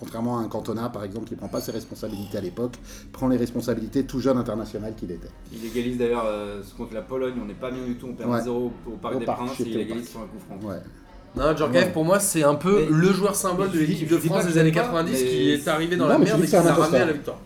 contrairement 0.00 0.38
à 0.38 0.42
un 0.42 0.48
Cantona 0.48 0.88
par 0.88 1.04
exemple, 1.04 1.28
qui 1.28 1.36
prend 1.36 1.48
pas 1.48 1.60
ses 1.60 1.70
responsabilités 1.72 2.38
à 2.38 2.40
l'époque, 2.40 2.72
prend 3.12 3.28
les 3.28 3.36
responsabilités 3.36 4.04
tout 4.04 4.18
jeune 4.18 4.38
international 4.38 4.94
qu'il 4.96 5.10
était. 5.12 5.28
Il 5.52 5.64
égalise 5.64 5.98
d'ailleurs 5.98 6.24
euh, 6.26 6.62
contre 6.76 6.94
la 6.94 7.02
Pologne, 7.02 7.34
on 7.40 7.44
n'est 7.44 7.54
pas 7.54 7.70
bien 7.70 7.84
du 7.84 7.94
tout, 7.96 8.06
on 8.10 8.14
perd 8.14 8.30
Ouais. 8.30 8.42
0 8.42 8.72
au, 8.86 8.90
Parc 8.96 9.14
Au 9.16 9.18
des 9.20 9.24
Parc, 9.26 9.38
Princes 9.44 9.60
et 9.60 9.64
il 9.68 9.78
égalise 9.80 10.08
sur 10.08 10.20
un 10.20 10.24
coup 10.24 10.38
franc. 10.44 10.68
Ouais. 10.68 10.76
Non, 11.36 11.56
Djorkaeff, 11.56 11.84
Ouais. 11.86 11.92
pour 11.92 12.04
moi, 12.04 12.18
c'est 12.18 12.42
un 12.42 12.56
peu 12.56 12.86
Mais- 12.90 12.96
le 12.96 13.12
joueur 13.12 13.36
symbole 13.36 13.70
de 13.70 13.78
l'équipe 13.78 14.08
de 14.08 14.16
France 14.18 14.46
des 14.46 14.58
années 14.58 14.72
j'aime 14.72 14.82
pas, 14.82 14.88
90 15.02 15.12
mais 15.12 15.18
qui 15.28 15.50
est 15.52 15.68
arrivé 15.68 15.96
dans 15.96 16.04
Non, 16.06 16.10
la 16.12 16.18
merde 16.18 16.40
et 16.40 16.42
qui 16.44 16.48
c'est 16.48 16.60
nous 16.60 16.66
un 16.66 16.70
a 16.70 16.74
ramené 16.74 16.98
à 16.98 17.06
la 17.06 17.12
victoire. 17.12 17.38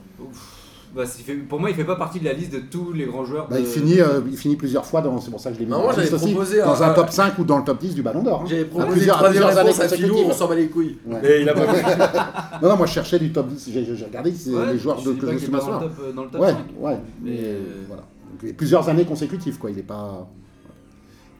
Bah, 0.95 1.05
fait- 1.07 1.35
pour 1.35 1.59
moi, 1.59 1.71
il 1.71 1.75
fait 1.77 1.85
pas 1.85 1.97
partie 1.97 2.21
de 2.21 2.25
la 2.25 2.33
liste 2.33 2.53
de 2.53 2.61
tous 2.61 2.93
les 2.93 3.05
grands 3.07 3.25
joueurs. 3.25 3.49
Bah, 3.49 3.57
de- 3.57 3.61
il, 3.63 3.67
finit, 3.67 4.01
euh, 4.01 4.21
il 4.31 4.37
finit 4.37 4.55
plusieurs 4.57 4.85
fois, 4.87 5.01
dans, 5.03 5.21
c'est 5.21 5.31
pour 5.31 5.41
ça 5.41 5.49
que 5.51 5.57
je 5.57 5.61
l'ai 5.61 5.67
mis 5.67 5.73
Non, 5.73 5.79
dans 5.79 5.83
moi, 5.85 5.95
aussi, 5.99 6.09
proposé 6.33 6.59
dans 6.61 6.83
un- 6.83 6.91
un 6.91 6.95
top 6.95 7.11
5 7.11 7.39
ou 7.39 7.45
dans 7.45 7.59
le 7.59 7.65
top 7.65 7.81
10 7.81 7.95
du 7.95 8.03
Ballon 8.03 8.23
d'Or. 8.23 8.43
hein. 8.43 8.47
J'avais 8.49 8.65
proposé 8.65 8.93
plusieurs- 8.93 9.17
à 9.17 9.19
troisième 9.19 9.45
plusieurs 9.45 9.59
années 9.61 9.71
à 9.71 9.73
Philou, 9.89 10.09
consécutives. 10.09 10.27
on 10.31 10.33
s'en 10.35 10.49
bat 10.49 10.55
les 10.55 10.69
couilles. 10.69 10.99
Ouais. 11.07 11.19
Mais 11.23 11.43
il 11.43 11.49
a 11.49 11.55
pas. 11.55 11.61
Non, 12.63 12.69
non, 12.69 12.77
moi 12.77 12.87
je 12.87 12.93
cherchais 12.93 13.19
du 13.19 13.33
top 13.33 13.49
10. 13.49 13.71
J'ai 13.73 14.05
regardé 14.05 14.31
Ouais, 14.31 14.73
les 14.73 14.79
joueurs 14.79 14.99
je 15.01 15.11
de, 15.11 15.15
que 15.17 15.33
je 15.33 15.37
suis 15.39 15.47
est 15.47 15.51
pas 15.51 15.59
dans 15.59 15.73
le 15.73 15.79
top, 15.81 15.93
euh, 16.01 16.13
dans 16.13 16.23
le 16.25 16.31
top 16.31 16.41
Ouais, 16.41 16.49
5. 16.51 16.59
ouais. 16.81 16.99
Mais 17.23 17.31
Mais- 17.31 17.39
euh, 17.43 17.59
voilà. 17.89 18.03
Donc, 18.43 18.53
plusieurs 18.57 18.89
années 18.89 19.05
consécutives, 19.05 19.59
quoi. 19.59 19.71
Il 19.71 19.79
est 19.79 19.83
pas. 19.83 20.29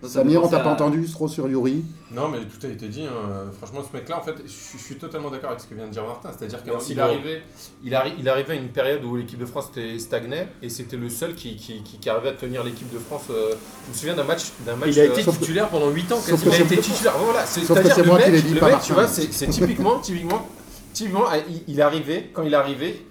Samir, 0.09 0.43
on 0.45 0.49
t'a 0.49 0.61
pas 0.61 0.71
entendu 0.73 1.07
trop 1.11 1.29
sur 1.29 1.49
Yuri. 1.49 1.85
Non, 2.11 2.29
mais 2.29 2.39
tout 2.41 2.65
a 2.67 2.71
été 2.71 2.89
dit. 2.89 3.03
hein. 3.05 3.51
Franchement, 3.59 3.81
ce 3.91 3.97
mec-là, 3.97 4.19
en 4.19 4.23
fait, 4.23 4.35
je, 4.45 4.79
suis- 4.79 4.95
totalement 4.97 5.31
d'accord 5.31 5.51
avec 5.51 5.61
ce 5.61 5.67
que 5.67 5.75
vient 5.75 5.87
de 5.87 5.91
dire 5.91 6.05
Martin. 6.05 6.31
C'est-à-dire 6.37 6.63
qu'il 6.63 7.01
arrivait, 7.01 7.43
il, 7.85 7.93
arri- 7.93 8.13
il 8.19 8.29
arrivait 8.29 8.53
à 8.53 8.57
une 8.57 8.69
période 8.69 9.05
où 9.05 9.17
l'équipe 9.17 9.39
de 9.39 9.47
France 9.47 9.71
était- 9.77 9.99
stagnait 9.99 10.49
et 10.63 10.69
c'était 10.69 10.97
le 10.97 11.09
seul 11.09 11.35
qui, 11.35 11.57
qui, 11.57 11.83
qui- 11.83 11.99
qui 11.99 12.09
arrivait 12.11 12.29
à 12.29 12.33
tenir 12.33 12.63
l'équipe 12.63 12.93
de 12.93 12.99
France. 12.99 13.25
euh, 13.31 13.55
je 13.87 13.91
me 13.93 13.95
souviens 13.97 14.15
d'un 14.15 14.25
match, 14.25 14.45
d'un 14.65 14.77
match. 14.77 14.91
Il 14.93 15.01
a 15.01 15.03
euh, 15.05 15.13
été 15.13 15.25
titulaire 15.25 15.69
pendant 15.69 15.91
8 15.91 16.13
ans. 16.13 16.17
sauf 16.17 16.31
quasiment. 16.31 16.51
que 16.53 16.57
il 16.57 16.63
a 16.63 16.65
été 16.65 16.79
titulaire. 16.79 17.15
Voilà, 17.19 17.45
c'est-à-dire 17.47 17.95
c'est 17.95 18.03
le 18.03 18.07
moi 18.09 18.19
mec, 18.19 18.45
dit, 18.45 18.55
le 18.55 18.61
pas 18.61 18.67
mec, 18.67 18.73
Martin. 18.75 18.87
tu 18.87 18.93
vois, 18.93 19.07
c'est 19.09 19.47
typiquement, 19.49 19.99
typiquement, 19.99 20.49
typiquement, 20.93 21.25
ah, 21.29 21.39
il, 21.39 21.63
il 21.75 21.83
arrivait 21.83 22.31
quand 22.33 22.43
il 22.43 22.55
arrivait. 22.55 23.03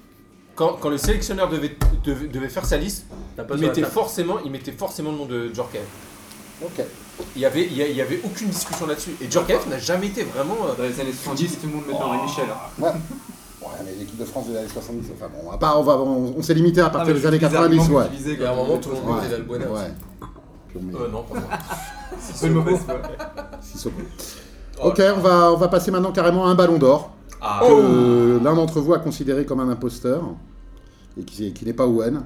Quand, 0.55 0.73
quand 0.79 0.89
le 0.89 0.99
sélectionneur 0.99 1.49
devait, 1.49 1.75
devait, 2.05 2.27
devait 2.27 2.47
faire 2.47 2.63
sa 2.63 2.77
liste, 2.77 3.07
mettait, 3.59 3.81
forcément, 3.81 4.35
il 4.45 4.51
mettait 4.51 4.71
forcément 4.71 5.11
le 5.11 5.17
nom 5.17 5.25
de 5.25 5.49
Djorkaeff. 5.51 5.81
Ok. 6.65 6.85
Il 7.35 7.39
n'y 7.39 7.45
avait, 7.45 7.65
il 7.65 7.73
y 7.77 7.81
a- 7.83 7.87
il 7.87 7.95
y 7.95 8.01
avait 8.01 8.19
aucune 8.23 8.49
discussion 8.49 8.87
là-dessus. 8.87 9.15
Et 9.21 9.29
Djorkaeff 9.29 9.67
n'a 9.67 9.77
jamais 9.79 10.07
été 10.07 10.23
vraiment. 10.23 10.55
euh, 10.67 10.75
Dans 10.77 10.83
les 10.83 10.99
années 10.99 11.11
70, 11.13 11.59
tout 11.61 11.67
le 11.67 11.73
monde 11.73 11.83
mettait 11.87 12.01
Henri 12.01 12.17
Michel. 12.23 12.45
hein. 12.49 12.81
Ouais. 12.81 12.89
Ouais, 13.61 13.69
mais 13.85 13.91
l'équipe 13.99 14.17
de 14.19 14.25
France 14.25 14.47
des 14.47 14.57
années 14.57 14.67
70, 14.67 15.07
enfin 15.15 15.29
bon, 15.33 15.51
à 15.51 15.57
part, 15.57 15.79
on, 15.79 15.83
va, 15.83 15.97
on, 15.97 16.35
on 16.37 16.41
s'est 16.41 16.53
limité 16.53 16.81
à 16.81 16.87
Ah, 16.87 16.89
partir 16.89 17.13
des 17.13 17.25
années 17.25 17.39
c'est 17.39 17.47
bizarre, 17.47 17.63
90, 17.69 17.87
comment 17.87 17.99
ouais. 17.99 18.05
Il 18.19 18.41
y 18.41 18.45
a 18.45 18.51
un 18.51 18.55
moment, 18.55 18.77
tout 18.77 18.89
le 18.89 18.95
monde 18.95 19.21
mettait. 19.21 19.67
Ouais. 19.67 19.79
Puis 20.69 20.79
on 20.79 20.83
met 20.83 20.93
Euh, 20.95 21.07
non, 21.09 21.23
pas 21.23 21.35
moi. 21.39 21.43
C'est 22.19 22.47
une 22.47 22.53
mauvaise 22.53 22.79
foi. 22.79 22.95
Sissoko. 23.61 23.95
Oh 24.81 24.87
Ok, 24.89 25.01
on 25.15 25.19
va, 25.21 25.51
on 25.53 25.57
va 25.57 25.67
passer 25.69 25.91
maintenant 25.91 26.11
carrément 26.11 26.45
à 26.45 26.49
un 26.49 26.55
ballon 26.55 26.77
d'or. 26.77 27.11
Ah, 27.41 27.59
que 27.61 27.71
euh, 27.71 28.39
l'un 28.43 28.53
d'entre 28.55 28.79
vous 28.81 28.93
a 28.93 28.99
considéré 28.99 29.45
comme 29.45 29.59
un 29.59 29.69
imposteur 29.69 30.23
et 31.19 31.23
qui, 31.23 31.53
qui 31.53 31.65
n'est 31.65 31.73
pas 31.73 31.85
Owen. 31.85 32.23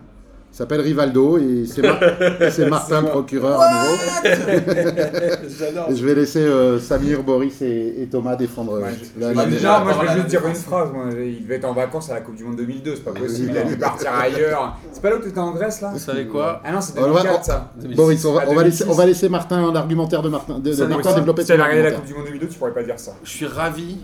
Il 0.57 0.61
s'appelle 0.61 0.81
Rivaldo 0.81 1.37
et 1.37 1.65
c'est 1.67 1.83
Mar- 1.83 1.99
Martin 2.69 3.01
le 3.03 3.07
procureur 3.09 3.61
à 3.61 3.69
nouveau. 3.73 3.95
Je 5.95 6.03
vais 6.03 6.15
laisser 6.15 6.39
euh, 6.39 6.79
Samir, 6.79 7.21
Boris 7.21 7.61
et, 7.61 8.01
et 8.01 8.07
Thomas 8.07 8.35
défendre 8.35 8.73
euh, 8.73 8.81
Ouais, 8.81 8.97
la- 9.19 9.33
la- 9.35 9.45
déjà, 9.45 9.79
moi 9.81 9.93
je 9.93 10.07
vais 10.07 10.13
juste 10.15 10.25
dire 10.29 10.47
une 10.47 10.55
phrase. 10.55 10.89
Moi, 10.91 11.05
il 11.13 11.43
devait 11.43 11.57
être 11.57 11.65
en 11.65 11.73
vacances 11.73 12.09
à 12.09 12.15
la 12.15 12.21
Coupe 12.21 12.37
du 12.37 12.43
Monde 12.43 12.55
2002, 12.55 12.95
c'est 12.95 13.03
pas 13.03 13.11
possible. 13.11 13.51
Il 13.51 13.57
a 13.59 13.63
dû 13.65 13.77
partir 13.77 14.11
ailleurs. 14.19 14.77
C'est 14.91 14.99
pas 15.03 15.11
là 15.11 15.17
où 15.17 15.19
tu 15.19 15.27
étais 15.29 15.37
en 15.39 15.51
Grèce 15.51 15.79
là 15.81 15.91
Vous 15.93 15.99
savez 15.99 16.25
quoi 16.25 16.59
Ah 16.65 16.71
non, 16.71 16.81
c'est 16.81 16.97
On 16.97 17.01
va- 17.11 17.21
2004 17.21 17.45
ça. 17.45 17.71
Boris, 17.95 18.25
on 18.25 18.33
va, 18.33 18.41
À 18.41 18.45
on 18.47 18.55
va 18.55 18.63
laisser, 18.63 18.83
2006. 18.83 18.91
on 18.91 18.97
va 18.97 19.05
laisser 19.05 19.29
Martin, 19.29 19.71
l'argumentaire 19.71 20.23
de 20.23 20.29
Martin, 20.29 20.57
de, 20.57 20.69
de 20.69 20.73
Ça 20.73 20.87
Martin 20.87 21.13
développer 21.13 21.41
Si 21.43 21.47
tu 21.49 21.53
regardé 21.53 21.83
la. 21.83 21.91
Coupe 21.91 22.05
du 22.05 22.13
Monde 22.15 22.25
2002, 22.25 22.47
tu 22.47 22.57
pourrais 22.57 22.73
pas 22.73 22.81
dire 22.83 22.97
ça. 22.99 23.11
Je 23.23 23.29
suis 23.29 23.45
ravi 23.45 23.97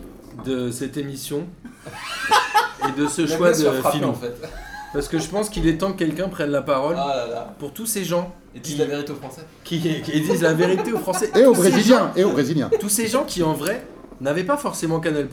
de 0.46 0.70
cette 0.70 0.98
émission 0.98 1.42
et 2.88 3.02
de 3.02 3.08
ce 3.08 3.26
choix 3.26 3.50
de 3.50 3.56
Philou. 3.56 4.10
en 4.10 4.14
fait. 4.14 4.36
Parce 4.94 5.08
que 5.08 5.18
je 5.20 5.28
pense 5.28 5.50
qu'il 5.50 5.68
est 5.68 5.78
temps 5.78 5.92
que 5.92 5.98
quelqu'un 5.98 6.30
prenne 6.30 6.52
la 6.52 6.62
parole 6.62 6.96
Ah 6.98 7.14
là 7.16 7.28
là. 7.28 7.56
pour 7.60 7.74
tous 7.74 7.86
ces 7.88 8.04
gens 8.04 8.34
Et 8.56 8.60
dis 8.60 8.76
la 8.78 8.86
vérité 8.86 9.12
aux 9.12 9.16
Français. 9.16 9.42
qui, 9.64 9.80
qui 9.82 10.22
disent 10.22 10.42
la 10.42 10.54
vérité 10.54 10.94
aux 10.94 11.00
Français. 11.00 11.32
Et 11.36 11.46
aux 11.46 11.54
Tous 11.54 11.64
ces 11.64 11.70
Brésiliens, 11.72 12.12
et 12.16 12.24
aux 12.24 12.32
Brésiliens. 12.32 12.70
tous 12.80 12.90
ces 12.90 13.08
gens 13.08 13.24
qui 13.24 13.42
en 13.44 13.54
vrai 13.54 13.86
n'avaient 14.22 14.44
pas 14.44 14.58
forcément 14.58 15.00
Canal+, 15.00 15.28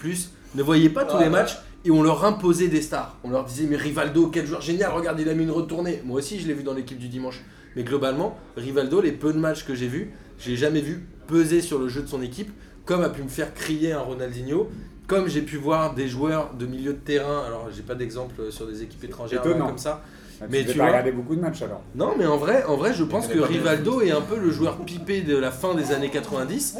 ne 0.54 0.62
voyaient 0.62 0.88
pas 0.88 1.04
tous 1.04 1.16
Ah, 1.16 1.20
les 1.20 1.24
ouais. 1.26 1.30
matchs 1.30 1.58
et 1.84 1.90
on 1.90 2.02
leur 2.02 2.24
imposait 2.24 2.68
des 2.68 2.82
stars. 2.82 3.16
On 3.24 3.30
leur 3.30 3.44
disait 3.44 3.66
mais 3.68 3.76
Rivaldo, 3.76 4.28
quel 4.28 4.46
joueur 4.46 4.60
génial, 4.62 4.92
regarde 4.92 5.20
il 5.20 5.28
a 5.28 5.34
mis 5.34 5.44
une 5.44 5.50
retournée. 5.50 6.02
Moi 6.04 6.18
aussi 6.18 6.40
je 6.40 6.46
l'ai 6.48 6.54
vu 6.54 6.62
dans 6.62 6.74
l'équipe 6.74 6.98
du 6.98 7.08
dimanche. 7.08 7.42
Mais 7.76 7.84
globalement, 7.84 8.36
Rivaldo, 8.56 9.00
les 9.00 9.12
peu 9.12 9.32
de 9.32 9.38
matchs 9.38 9.64
que 9.64 9.74
j'ai 9.74 9.86
vus, 9.88 10.10
j'ai 10.38 10.56
jamais 10.56 10.80
vu 10.80 11.06
peser 11.28 11.60
sur 11.60 11.78
le 11.78 11.88
jeu 11.88 12.02
de 12.02 12.08
son 12.08 12.20
équipe, 12.22 12.50
comme 12.84 13.02
a 13.02 13.08
pu 13.10 13.22
me 13.22 13.28
faire 13.28 13.54
crier 13.54 13.92
un 13.92 14.00
Ronaldinho, 14.00 14.68
comme 15.10 15.28
j'ai 15.28 15.42
pu 15.42 15.56
voir 15.56 15.92
des 15.94 16.06
joueurs 16.08 16.50
de 16.58 16.66
milieu 16.66 16.92
de 16.92 16.98
terrain, 16.98 17.42
alors 17.46 17.66
j'ai 17.74 17.82
pas 17.82 17.96
d'exemple 17.96 18.34
sur 18.50 18.64
des 18.66 18.82
équipes 18.84 19.02
étrangères 19.04 19.40
Étonnant. 19.44 19.66
comme 19.66 19.78
ça, 19.78 20.00
Ah, 20.42 20.46
Mais 20.48 20.60
tu 20.64 20.68
pas 20.68 20.72
vois- 20.74 20.86
regarder 20.86 21.10
beaucoup 21.12 21.36
de 21.36 21.40
matchs 21.42 21.60
alors. 21.60 21.82
non, 21.94 22.12
mais 22.18 22.24
en 22.24 22.38
vrai, 22.38 22.64
en 22.66 22.74
vrai, 22.76 22.94
je 22.94 23.04
pense 23.04 23.26
que 23.26 23.38
Rivaldo 23.40 24.00
est 24.00 24.10
un 24.10 24.22
peu 24.22 24.38
le 24.38 24.50
joueur 24.50 24.78
pipé 24.78 25.20
de 25.20 25.36
la 25.36 25.50
fin 25.50 25.74
des 25.74 25.92
années 25.92 26.08
90. 26.08 26.76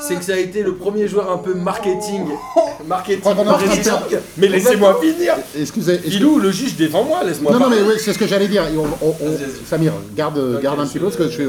C'est 0.00 0.14
que 0.16 0.24
ça 0.24 0.32
a 0.32 0.38
été 0.38 0.62
le 0.62 0.76
premier 0.76 1.06
joueur 1.08 1.30
un 1.30 1.36
peu 1.36 1.52
marketing, 1.52 2.24
marketing, 2.86 3.34
de 3.36 3.42
marketing. 3.44 3.82
perdre. 3.82 4.06
Mais 4.38 4.48
laissez-moi 4.48 4.98
finir. 5.02 5.34
Excusez. 5.54 5.94
excusez- 5.96 6.10
Filou, 6.10 6.38
le 6.38 6.50
juge 6.52 6.74
défend 6.76 7.04
moi, 7.04 7.22
laisse-moi. 7.22 7.52
Non, 7.52 7.58
non, 7.60 7.68
mais 7.68 7.82
oui, 7.82 7.94
c'est 7.98 8.14
ce 8.14 8.18
que 8.18 8.26
j'allais 8.26 8.48
dire. 8.48 8.64
On- 8.78 9.06
on- 9.06 9.10
on-. 9.20 9.38
Samir, 9.66 9.92
garde, 10.16 10.60
garde 10.62 10.80
un 10.80 10.86
petit 10.86 10.98
peu, 10.98 11.04
parce 11.04 11.16
que 11.16 11.24
je 11.24 11.28
suis. 11.32 11.44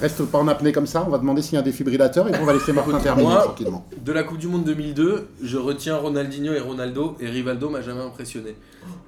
Reste 0.00 0.24
pas 0.26 0.38
en 0.38 0.46
apnée 0.48 0.70
comme 0.72 0.86
ça, 0.86 1.02
on 1.06 1.10
va 1.10 1.18
demander 1.18 1.42
s'il 1.42 1.54
y 1.54 1.56
a 1.56 1.60
un 1.60 1.64
défibrillateur 1.64 2.28
et 2.28 2.32
puis 2.32 2.40
on 2.40 2.44
va 2.46 2.52
laisser 2.52 2.72
Martin 2.72 2.98
terminer 3.00 3.28
moi- 3.28 3.42
tranquillement. 3.42 3.84
De 4.04 4.12
la 4.12 4.22
Coupe 4.22 4.38
du 4.38 4.46
Monde 4.46 4.64
2002, 4.64 5.26
je 5.42 5.56
retiens 5.56 5.96
Ronaldinho 5.96 6.52
et 6.52 6.60
Ronaldo 6.60 7.16
et 7.20 7.26
Rivaldo 7.26 7.68
m'a 7.68 7.82
jamais 7.82 8.02
impressionné. 8.02 8.54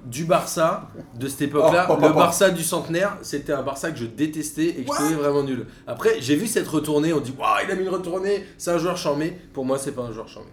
Du 0.05 0.25
Barça, 0.25 0.89
de 1.17 1.27
cette 1.27 1.43
époque-là, 1.43 1.87
Oh, 1.89 1.93
oh, 1.97 2.01
le 2.01 2.07
oh, 2.07 2.11
oh. 2.13 2.17
Barça 2.17 2.49
du 2.49 2.61
centenaire, 2.63 3.17
c'était 3.21 3.53
un 3.53 3.61
Barça 3.61 3.91
que 3.91 3.97
je 3.97 4.05
détestais 4.05 4.65
et 4.67 4.83
que 4.83 4.91
je 4.91 4.97
trouvais 4.99 5.15
vraiment 5.15 5.43
nul. 5.43 5.65
Après, 5.87 6.17
j'ai 6.19 6.35
vu 6.35 6.45
cette 6.47 6.67
retournée, 6.67 7.13
on 7.13 7.19
dit 7.19 7.33
Waouh, 7.39 7.65
il 7.65 7.71
a 7.71 7.75
mis 7.75 7.83
une 7.83 7.89
retournée, 7.89 8.45
c'est 8.57 8.71
un 8.71 8.77
joueur 8.77 8.97
charmé. 8.97 9.37
Pour 9.53 9.63
moi, 9.65 9.77
c'est 9.77 9.93
pas 9.93 10.01
un 10.03 10.11
joueur 10.11 10.27
charmé. 10.27 10.49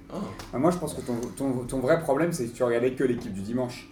Ah, 0.55 0.59
moi 0.59 0.71
je 0.71 0.77
pense 0.79 0.95
que 0.95 1.01
ton, 1.01 1.15
ton, 1.37 1.51
ton 1.67 1.79
vrai 1.81 2.01
problème 2.01 2.33
c'est 2.33 2.47
que 2.47 2.57
tu 2.57 2.63
regardais 2.63 2.93
que 2.93 3.05
l'équipe 3.05 3.33
du 3.33 3.41
dimanche. 3.43 3.89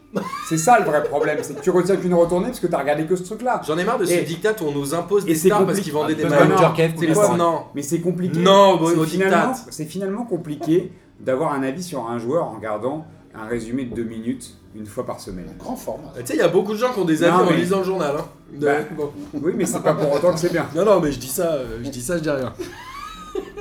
C'est 0.48 0.58
ça 0.58 0.78
le 0.78 0.84
vrai 0.84 1.02
problème, 1.02 1.38
c'est 1.42 1.54
que 1.56 1.62
tu 1.62 1.70
retiens 1.70 1.96
qu'une 1.96 2.14
retournée 2.14 2.46
parce 2.46 2.60
que 2.60 2.66
t'as 2.66 2.78
regardé 2.78 3.04
que 3.04 3.16
ce 3.16 3.22
truc 3.24 3.42
là. 3.42 3.60
J'en 3.66 3.76
ai 3.78 3.84
marre 3.84 3.98
de 3.98 4.04
ce 4.04 4.12
Et- 4.12 4.22
dictat 4.22 4.54
où 4.62 4.66
on 4.68 4.72
nous 4.72 4.94
impose 4.94 5.24
et 5.24 5.28
des 5.28 5.34
c'est 5.34 5.48
stars 5.48 5.66
parce 5.66 5.80
qu'ils 5.80 5.92
vendaient 5.92 6.14
des 6.14 6.24
Bah 6.24 6.36
que 6.38 6.44
maillots. 6.44 7.36
non. 7.36 7.64
Mais 7.74 7.82
c'est 7.82 8.00
compliqué. 8.00 8.38
Non, 8.40 8.80
au- 8.80 8.88
C'est 8.88 9.06
finalement, 9.10 9.52
diktat. 9.52 9.70
c'est 9.70 9.84
finalement 9.84 10.24
compliqué 10.24 10.92
d'avoir 11.20 11.52
un 11.54 11.62
avis 11.62 11.82
sur 11.82 12.08
un 12.08 12.18
joueur 12.18 12.44
en 12.44 12.52
regardant 12.56 13.04
un 13.34 13.46
résumé 13.46 13.84
de 13.84 13.94
deux 13.94 14.04
minutes 14.04 14.54
une 14.74 14.86
fois 14.86 15.04
par 15.06 15.20
semaine. 15.20 15.46
Grand 15.58 15.76
format. 15.76 16.12
Tu 16.18 16.26
sais, 16.26 16.34
il 16.34 16.38
y 16.38 16.42
a 16.42 16.48
beaucoup 16.48 16.72
de 16.72 16.78
gens 16.78 16.92
qui 16.92 17.00
ont 17.00 17.04
des 17.04 17.22
avis 17.22 17.36
Non, 17.36 17.44
en 17.44 17.50
mais- 17.50 17.56
lisant 17.56 17.78
le 17.78 17.84
journal. 17.84 18.14
Hein. 18.18 18.24
De- 18.54 18.66
Bah. 18.66 18.72
bon. 18.96 19.10
Oui, 19.34 19.52
mais 19.56 19.64
c'est 19.66 19.82
pas 19.82 19.94
pour 19.94 20.12
autant 20.12 20.32
que 20.32 20.38
c'est 20.38 20.52
bien. 20.52 20.66
Non, 20.74 20.84
non, 20.84 21.00
mais 21.00 21.12
je 21.12 21.18
dis 21.18 21.28
ça, 21.28 21.52
euh, 21.52 21.78
je 21.82 21.88
dis 21.90 22.00
ça, 22.02 22.16
je 22.18 22.22
dis 22.22 22.30
rien. 22.30 22.52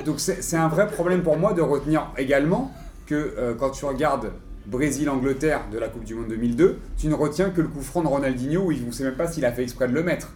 Donc 0.04 0.20
c'est 0.20 0.42
c'est 0.42 0.56
un 0.56 0.68
vrai 0.68 0.86
problème 0.86 1.22
pour 1.22 1.36
moi 1.36 1.52
de 1.52 1.60
retenir 1.60 2.06
également 2.16 2.70
que 3.06 3.14
euh, 3.38 3.54
quand 3.58 3.70
tu 3.70 3.84
regardes 3.84 4.30
Brésil-Angleterre 4.66 5.62
de 5.72 5.78
la 5.78 5.88
Coupe 5.88 6.04
du 6.04 6.14
Monde 6.14 6.28
2002, 6.28 6.78
tu 6.96 7.08
ne 7.08 7.14
retiens 7.14 7.50
que 7.50 7.60
le 7.60 7.68
coup 7.68 7.80
franc 7.82 8.02
de 8.02 8.08
Ronaldinho 8.08 8.62
où 8.62 8.72
on 8.72 8.86
ne 8.86 8.92
sait 8.92 9.04
même 9.04 9.14
pas 9.14 9.26
s'il 9.28 9.44
a 9.44 9.52
fait 9.52 9.62
exprès 9.62 9.88
de 9.88 9.94
le 9.94 10.02
mettre. 10.02 10.28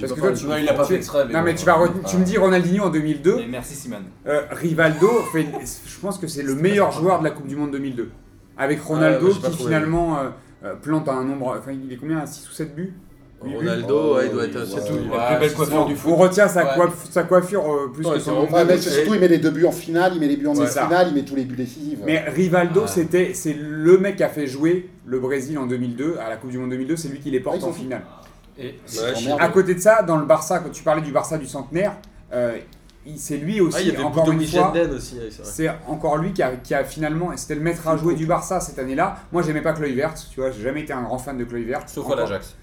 Parce 0.00 0.12
que 0.12 0.18
toi, 0.18 0.32
tu, 0.32 0.46
Non, 0.46 0.56
il 0.56 0.68
a 0.68 0.74
pas 0.74 0.84
fait 0.84 0.96
exprès. 0.96 1.24
non 1.32 1.42
mais 1.42 1.54
tu, 1.54 1.64
vas 1.64 1.74
retenir- 1.74 2.04
tu 2.04 2.16
me 2.16 2.24
dis 2.24 2.36
Ronaldinho 2.36 2.84
en 2.84 2.90
2002, 2.90 3.38
Et 3.38 3.46
merci 3.46 3.74
Simon. 3.74 3.98
euh, 4.26 4.42
Rivaldo, 4.50 5.08
fait, 5.32 5.46
je 5.86 6.00
pense 6.00 6.18
que 6.18 6.26
c'est 6.26 6.42
le 6.42 6.54
meilleur 6.56 6.90
joueur 6.90 7.20
de 7.20 7.24
la 7.24 7.30
Coupe 7.30 7.46
du 7.46 7.54
Monde 7.56 7.70
2002. 7.70 8.10
Avec 8.56 8.78
Ah, 8.82 8.86
Ronaldo 8.88 9.26
pas 9.28 9.32
qui 9.34 9.40
trouvé. 9.42 9.56
finalement 9.74 10.18
euh, 10.18 10.28
euh, 10.64 10.74
plante 10.74 11.08
un 11.08 11.22
nombre, 11.24 11.56
enfin 11.58 11.70
il 11.72 11.92
est 11.92 11.96
combien? 11.96 12.18
à 12.18 12.26
6 12.26 12.48
ou 12.48 12.52
7 12.52 12.74
buts 12.74 12.82
Huit 12.82 12.90
buts? 12.90 12.94
Ronaldo, 13.52 14.14
ouais, 14.16 14.26
il 14.26 14.32
doit 14.32 14.42
Oh, 14.44 14.58
être. 14.58 14.66
c'est 14.66 14.86
tout. 14.86 14.94
ouais. 14.94 15.16
La 15.16 15.26
plus 15.36 15.40
belle 15.46 15.54
coiffure 15.54 15.86
du 15.86 15.92
On 15.94 15.96
foot. 15.96 16.14
retient 16.16 16.48
sa, 16.48 16.64
Ouais. 16.64 16.70
coiffe- 16.76 17.10
sa 17.10 17.22
coiffure 17.24 17.64
euh, 17.72 17.90
plus 17.92 18.04
Ouais, 18.06 18.14
que 18.14 18.20
son 18.20 18.46
c'est 18.50 18.80
surtout, 18.90 19.14
il 19.14 19.20
met 19.20 19.28
les 19.28 19.38
deux 19.38 19.50
buts 19.50 19.66
en 19.66 19.72
finale, 19.72 20.12
il 20.14 20.20
met 20.20 20.28
les 20.28 20.36
buts 20.36 20.46
en 20.46 20.54
finale, 20.54 21.08
il 21.08 21.14
met 21.14 21.22
tous 21.24 21.36
les 21.36 21.44
buts 21.44 21.56
décisifs. 21.56 21.98
Mais 22.04 22.20
Rivaldo, 22.28 22.86
c'était, 22.86 23.32
c'est 23.34 23.54
le 23.58 23.98
mec 23.98 24.16
qui 24.16 24.22
a 24.22 24.28
fait 24.28 24.46
jouer 24.46 24.88
le 25.06 25.18
Brésil 25.20 25.58
en 25.58 25.66
2002, 25.66 26.16
à 26.24 26.28
la 26.30 26.36
Coupe 26.36 26.50
du 26.50 26.58
Monde 26.58 26.70
2002, 26.70 26.96
c'est 26.96 27.08
lui 27.08 27.20
qui 27.20 27.30
les 27.30 27.40
porte 27.40 27.62
en 27.64 27.72
finale. 27.72 28.02
Et 28.58 28.74
Oh. 28.88 29.36
À 29.40 29.48
côté 29.48 29.74
de 29.74 29.80
ça, 29.80 30.02
dans 30.02 30.16
le 30.16 30.26
Barça, 30.26 30.60
quand 30.60 30.70
tu 30.70 30.82
parlais 30.84 31.02
du 31.02 31.10
Barça 31.10 31.36
du 31.38 31.46
centenaire, 31.46 31.96
euh, 32.32 32.56
c'est 33.16 33.36
lui 33.36 33.60
aussi, 33.60 33.76
Ah, 33.78 33.82
il 33.82 33.88
y 33.88 33.90
avait 33.90 34.02
encore 34.04 34.30
une 34.30 34.46
fois. 34.46 34.72
Aussi, 34.96 35.20
c'est 35.42 35.68
encore 35.88 36.16
lui 36.18 36.32
qui 36.32 36.42
a, 36.42 36.52
qui 36.56 36.72
a 36.74 36.84
finalement. 36.84 37.30
C'était 37.36 37.56
le 37.56 37.60
maître 37.60 37.86
à 37.88 37.96
jouer 37.96 38.14
du 38.14 38.26
Barça 38.26 38.60
cette 38.60 38.78
année-là. 38.78 39.16
Moi, 39.32 39.42
j'aimais 39.42 39.60
pas 39.60 39.72
Kluivert, 39.72 40.14
tu 40.14 40.40
vois, 40.40 40.50
j'ai 40.52 40.62
jamais 40.62 40.82
été 40.82 40.92
un 40.92 41.02
grand 41.02 41.18
fan 41.18 41.36
de 41.36 41.44
Kluivert. 41.44 41.82
Sauf 41.88 42.10
à 42.12 42.16
l'Ajax. 42.16 42.54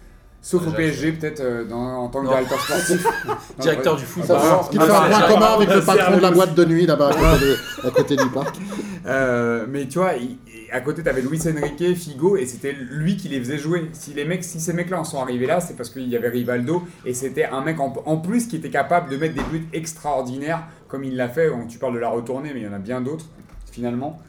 Sauf 0.43 0.65
au. 0.67 0.71
PSG, 0.71 1.11
peut-être 1.13 1.39
euh, 1.41 1.65
dans- 1.65 1.77
en 2.03 2.07
tant 2.07 2.21
que 2.21 2.25
Non. 2.25 2.31
directeur 2.31 2.59
sportif. 2.59 3.05
Directeur 3.59 3.95
du 3.95 4.05
foot. 4.05 4.23
Ça, 4.25 4.33
bah, 4.33 4.61
ce 4.65 4.71
qui 4.71 4.77
bah, 4.79 4.85
fait 4.85 4.91
un 4.91 4.95
bah, 4.95 5.07
point 5.09 5.19
bah, 5.19 5.27
commun 5.27 5.39
bah, 5.41 5.53
avec 5.53 5.69
bah, 5.69 5.75
le 5.75 5.81
patron 5.81 6.17
de 6.17 6.21
la 6.21 6.31
boîte 6.31 6.55
de 6.55 6.65
nuit 6.65 6.85
là-bas 6.87 7.09
à 7.09 7.13
côté, 7.13 7.45
de- 7.45 7.87
à 7.87 7.91
côté 7.91 8.15
du 8.15 8.27
parc. 8.29 8.55
Euh, 9.07 9.65
mais 9.67 9.87
tu 9.87 9.97
vois, 9.97 10.13
il- 10.13 10.37
il- 10.45 10.71
à 10.71 10.79
côté, 10.79 11.01
t'avais 11.01 11.21
Luis 11.23 11.39
Enrique, 11.47 11.95
Figo, 11.97 12.37
et 12.37 12.45
c'était 12.45 12.71
lui 12.71 13.17
qui 13.17 13.29
les 13.29 13.39
faisait 13.39 13.57
jouer. 13.57 13.89
Si, 13.93 14.13
les 14.13 14.25
mecs, 14.25 14.43
si 14.43 14.59
ces 14.59 14.73
mecs-là 14.73 14.99
en 14.99 15.03
sont 15.03 15.19
arrivés 15.19 15.47
là, 15.47 15.59
c'est 15.59 15.75
parce 15.75 15.89
qu'il 15.89 16.07
y 16.07 16.15
avait 16.15 16.29
Rivaldo, 16.29 16.83
et 17.03 17.15
c'était 17.15 17.45
un 17.45 17.61
mec 17.61 17.79
en, 17.79 17.91
en 18.05 18.17
plus 18.17 18.45
qui 18.47 18.57
était 18.57 18.69
capable 18.69 19.09
de 19.09 19.17
mettre 19.17 19.33
des 19.33 19.41
buts 19.51 19.67
extraordinaires, 19.73 20.65
comme 20.87 21.03
il 21.03 21.15
l'a 21.15 21.29
fait. 21.29 21.49
Bon, 21.49 21.65
Tu 21.67 21.79
parles 21.79 21.95
de 21.95 21.99
la 21.99 22.09
retournée, 22.09 22.51
mais 22.53 22.59
il 22.61 22.65
y 22.65 22.69
en 22.69 22.73
a 22.73 22.77
bien 22.79 23.01
d'autres, 23.01 23.25
finalement. 23.71 24.19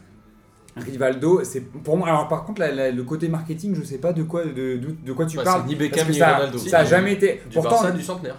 Rivaldo, 0.75 1.43
c'est 1.43 1.61
pour 1.61 1.97
moi. 1.97 2.07
Alors, 2.07 2.27
par 2.27 2.45
contre, 2.45 2.61
la- 2.61 2.71
la- 2.71 2.91
le 2.91 3.03
côté 3.03 3.27
marketing, 3.27 3.75
je 3.75 3.83
sais 3.83 3.99
pas 3.99 4.13
de 4.13 4.23
quoi, 4.23 4.43
de, 4.45 4.51
de, 4.77 4.95
de 5.05 5.13
quoi 5.13 5.25
tu 5.25 5.37
Ouais, 5.37 5.43
parles. 5.43 5.61
c'est 5.63 5.67
ni 5.69 5.75
parce 5.75 5.89
Beckham 5.89 6.07
que 6.07 6.11
ni 6.13 6.17
ça, 6.19 6.33
Ronaldo. 6.35 6.57
ça 6.57 6.79
a 6.79 6.85
jamais 6.85 7.13
été. 7.13 7.41
Du 7.47 7.53
Pourtant, 7.53 7.69
Barça 7.69 7.91
du 7.91 8.01
centenaire. 8.01 8.37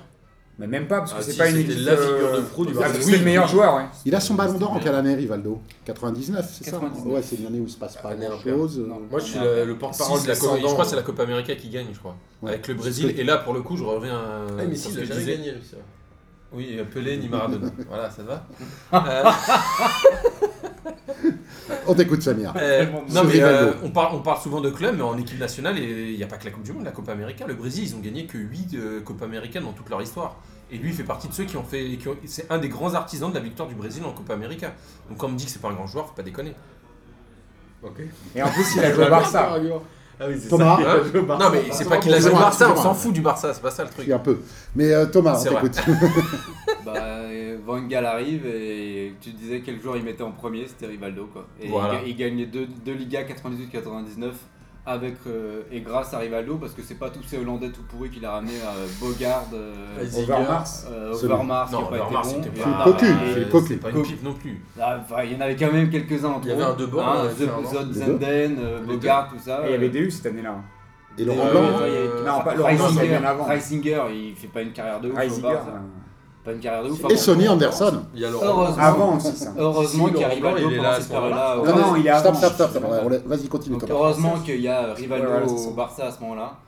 mais 0.59 0.67
même 0.67 0.89
pas, 0.89 0.99
parce 0.99 1.13
que 1.13 1.19
Ah, 1.21 1.23
c'est 1.23 1.33
si, 1.33 1.39
pas 1.39 1.49
une 1.49 1.59
équipe. 1.59 1.79
la 1.85 1.97
figure 1.97 2.27
euh, 2.27 2.37
de 2.39 2.43
proue 2.43 2.67
du 2.67 2.73
Barça. 2.75 2.89
parce 2.89 2.99
que 2.99 3.05
Oui, 3.07 3.13
C'est 3.13 3.19
le 3.19 3.25
meilleur 3.25 3.45
oui. 3.45 3.51
joueur, 3.53 3.77
ouais. 3.77 3.85
Il 4.05 4.15
a 4.17 4.21
son 4.21 4.35
ballon 4.35 4.59
d'or 4.59 4.73
en 4.73 4.81
quelle 4.81 4.95
année, 4.97 5.15
Rivaldo 5.15 5.61
99, 5.85 6.51
c'est 6.53 6.65
ça 6.65 6.71
99. 6.73 7.15
Ouais, 7.15 7.23
c'est 7.23 7.37
une 7.37 7.47
année 7.47 7.61
où 7.61 7.65
il 7.67 7.71
se 7.71 7.79
passe 7.79 7.97
pas 7.99 8.09
Année 8.11 8.27
grand-chose. 8.27 8.79
Non. 8.81 9.01
Moi, 9.11 9.21
je 9.21 9.25
suis 9.27 9.39
Ah, 9.41 9.65
le, 9.65 9.77
porte-parole 9.77 10.19
c'est 10.19 10.25
de 10.25 10.29
la 10.31 10.35
Copa- 10.37 10.59
je 10.61 10.67
crois 10.67 10.85
que 10.85 10.91
c'est 10.91 10.97
la 10.97 11.03
Copa 11.03 11.23
América 11.23 11.55
qui 11.55 11.69
gagne, 11.69 11.87
je 11.93 11.99
crois. 12.01 12.17
Ouais. 12.43 12.51
Avec 12.51 12.67
le 12.69 12.75
Brésil. 12.75 13.15
Et 13.17 13.23
là, 13.25 13.39
pour 13.39 13.55
le 13.55 13.63
coup, 13.63 13.77
je 13.77 13.85
reviens 13.85 14.17
à. 14.17 14.47
Ah, 14.59 14.63
mais 14.69 14.75
sur 14.75 14.91
si, 14.91 14.97
il 14.99 15.03
a 15.03 15.07
jamais 15.15 15.25
gagné, 15.25 15.53
ça. 15.71 15.77
Oui, 16.53 16.77
Pelé 16.93 17.17
ni 17.17 17.29
Maradona. 17.29 17.69
voilà, 17.89 18.11
ça 18.11 18.23
te 18.23 18.29
va 18.29 18.45
Euh, 18.93 19.23
On 21.87 21.95
t'écoute, 21.95 22.23
Samir. 22.23 22.53
Euh, 22.57 22.85
non, 23.15 23.23
mais 23.25 23.41
euh, 23.43 23.73
on, 23.83 23.91
parle, 23.91 24.15
on 24.17 24.21
parle 24.21 24.41
souvent 24.41 24.61
de 24.61 24.71
clubs, 24.71 24.95
mais 24.97 25.03
en 25.03 25.17
équipe 25.19 25.39
nationale, 25.39 25.79
et 25.79 26.11
il 26.13 26.17
n'y 26.17 26.23
a 26.23 26.27
pas 26.27 26.37
que 26.37 26.45
la 26.45 26.51
Coupe 26.51 26.63
du 26.65 26.73
Monde, 26.73 26.85
la 26.85 26.91
Copa 26.93 27.13
América. 27.13 27.47
Le 27.47 27.55
Brésil, 27.55 27.85
ils 27.85 27.95
ont 27.95 28.01
gagné 28.01 28.27
que 28.27 28.37
8 28.39 28.77
Copa 29.05 29.25
Américaines 29.25 29.65
dans 29.65 29.73
toute 29.73 29.89
leur 29.91 30.03
histoire. 30.03 30.37
Et 30.71 30.79
lui, 30.79 30.91
il 30.91 30.95
fait 30.95 31.05
partie 31.05 31.29
de 31.29 31.33
ceux 31.35 31.45
qui 31.45 31.57
ont 31.57 31.63
fait. 31.63 31.97
qui 31.97 32.09
ont- 32.09 32.17
C'est 32.27 32.51
un 32.51 32.59
des 32.59 32.69
grands 32.69 32.95
artisans 32.95 33.31
de 33.31 33.35
la 33.35 33.41
victoire 33.43 33.69
du 33.69 33.75
Brésil 33.75 34.03
en 34.05 34.13
Copa 34.13 34.35
América. 34.35 34.75
Donc, 35.09 35.19
quand 35.19 35.27
on 35.27 35.31
me 35.31 35.37
dit 35.37 35.45
que 35.47 35.51
c'est 35.51 35.61
pas 35.61 35.69
un 35.69 35.75
grand 35.75 35.87
joueur, 35.87 36.07
faut 36.09 36.15
pas 36.15 36.23
déconner. 36.23 36.55
Ok. 37.83 38.01
Et 38.35 38.43
en 38.43 38.49
plus, 38.49 38.65
il 38.77 38.85
a 38.85 38.93
joué 38.93 39.05
au 39.07 39.11
Barça. 39.11 39.51
Ah 40.21 40.25
oui, 40.29 40.37
c'est 40.41 40.49
Thomas. 40.49 40.79
ça. 40.81 40.93
Hein 40.93 41.37
non, 41.41 41.51
mais 41.51 41.63
c'est 41.73 41.89
pas 41.89 41.97
qu'il 41.99 42.13
a 42.15 42.21
joué 42.21 42.31
au 42.31 42.35
Barça, 42.35 42.71
on 42.73 42.77
s'en 42.77 42.95
fout 42.95 43.13
du 43.13 43.21
Barça, 43.21 43.53
c'est 43.53 43.63
pas 43.63 43.71
ça 43.71 43.85
le 43.85 43.91
truc. 43.91 44.09
Un 44.09 44.19
peu. 44.19 44.39
Mais 44.77 44.93
euh, 44.93 45.07
Thomas, 45.07 45.35
C'est 45.37 45.49
on 45.51 45.53
vrai. 45.59 45.63
t'écoute. 45.71 45.83
Bah, 46.85 46.93
euh, 46.99 47.57
Van 47.65 47.81
Gaal 47.81 48.05
arrive 48.05 48.45
et 48.47 49.15
tu 49.21 49.31
disais 49.31 49.63
quel 49.65 49.81
joueur 49.81 49.97
il 49.97 50.03
mettait 50.05 50.23
en 50.23 50.33
premier, 50.33 50.67
c'était 50.67 50.85
Rivaldo 50.87 51.27
quoi. 51.33 51.47
Et 51.59 51.67
Voilà. 51.69 51.95
il, 51.95 51.99
ga- 52.01 52.07
il 52.09 52.17
gagne 52.17 52.37
les 52.37 52.47
deux, 52.47 52.67
deux 52.85 52.93
Ligas 52.93 53.23
98-99 53.23 54.33
avec 54.87 55.15
euh, 55.27 55.63
et 55.73 55.81
grâce 55.81 56.13
à 56.13 56.19
Rivaldo 56.19 56.57
parce 56.57 56.73
que 56.73 56.83
c'est 56.83 56.97
pas 56.99 57.09
tous 57.09 57.23
ces 57.23 57.39
Hollandais 57.39 57.71
tout 57.71 57.83
pourris 57.89 58.11
qu'il 58.11 58.25
a 58.27 58.33
ramené 58.33 58.53
euh, 58.63 58.87
Bogard, 59.01 59.47
euh. 59.55 59.73
Overmars. 60.23 60.67
euh, 60.91 61.13
Overmars 61.15 61.69
qui 61.71 61.75
a 61.75 61.79
pas 61.79 61.85
Overmars, 61.85 62.29
été 62.31 62.51
bon. 62.51 62.63
pas- 62.63 62.85
cocu, 62.85 63.07
c'est 63.35 63.49
cocu. 63.51 63.77
pas 63.79 63.91
une 63.91 64.03
pipe 64.03 64.23
non 64.23 64.33
plus. 64.35 64.63
Ah, 64.79 64.99
enfin, 65.01 65.23
il 65.25 65.33
y 65.33 65.37
en 65.37 65.41
avait 65.41 65.57
quand 65.57 65.73
même 65.73 65.89
quelques-uns 65.89 66.29
entre 66.29 66.47
Il 66.47 66.51
y 66.51 66.53
avait 66.53 66.63
un 66.65 66.75
De 66.75 66.85
Boer, 66.87 67.03
Hein, 67.03 67.29
Zenden, 67.93 68.59
euh, 68.61 68.81
Les 68.81 68.87
Bogart, 68.87 69.29
tout 69.31 69.39
ça. 69.43 69.63
Et 69.65 69.69
il 69.69 69.73
y 69.73 69.75
avait 69.75 69.89
DU 69.89 70.11
cette 70.11 70.27
année-là. 70.27 70.57
Et 71.17 71.25
Laurent 71.25 71.51
Blanc 71.51 71.63
Non, 72.27 72.41
pas- 72.45 72.55
Laurent 72.55 72.75
Blanc, 72.75 72.89
c'est 72.99 73.07
bien 73.09 73.25
avant. 73.25 73.45
Reisinger, 73.45 74.03
il 74.13 74.35
fait 74.35 74.49
pas 74.49 74.61
une 74.63 74.73
carrière 74.73 75.01
de 75.01 75.11
ouf. 75.11 75.19
Pas 76.45 76.53
une 76.53 76.61
carrière 76.61 76.85
de 76.85 76.91
ouf. 76.91 77.01
et. 77.11 77.17
Sonny 77.17 77.49
Anderson. 77.49 78.03
Il 78.15 78.21
y 78.21 78.25
a 78.25 78.31
Laurent. 78.31 78.45
Heureusement. 78.47 78.83
Avant 78.83 79.17
aussi, 79.17 79.33
ça. 79.35 79.53
Heureusement 79.57 80.07
qu'il 80.09 80.19
y 80.21 80.25
a 80.25 80.29
Laurent 80.29 80.41
Blanc, 80.41 80.55
Rivaldo 80.55 80.71
il 80.71 80.75
est 80.77 80.83
là 80.83 81.53
à. 81.53 81.57
Non, 81.57 81.65
non, 81.77 81.97
il 81.97 82.07
est 82.07 82.11
avant. 82.11 82.35
stop, 82.35 82.53
stop, 82.53 82.71
stop. 82.71 82.83
Vas-y, 83.27 83.49
continue, 83.49 83.79
heureusement 83.89 84.35
qu'il 84.45 84.61
y 84.61 84.69
a 84.69 84.93
Rivaldo 84.95 85.27
au 85.49 85.71
Barça 85.73 86.07
à 86.07 86.11
ce 86.13 86.21
moment-là. 86.21 86.59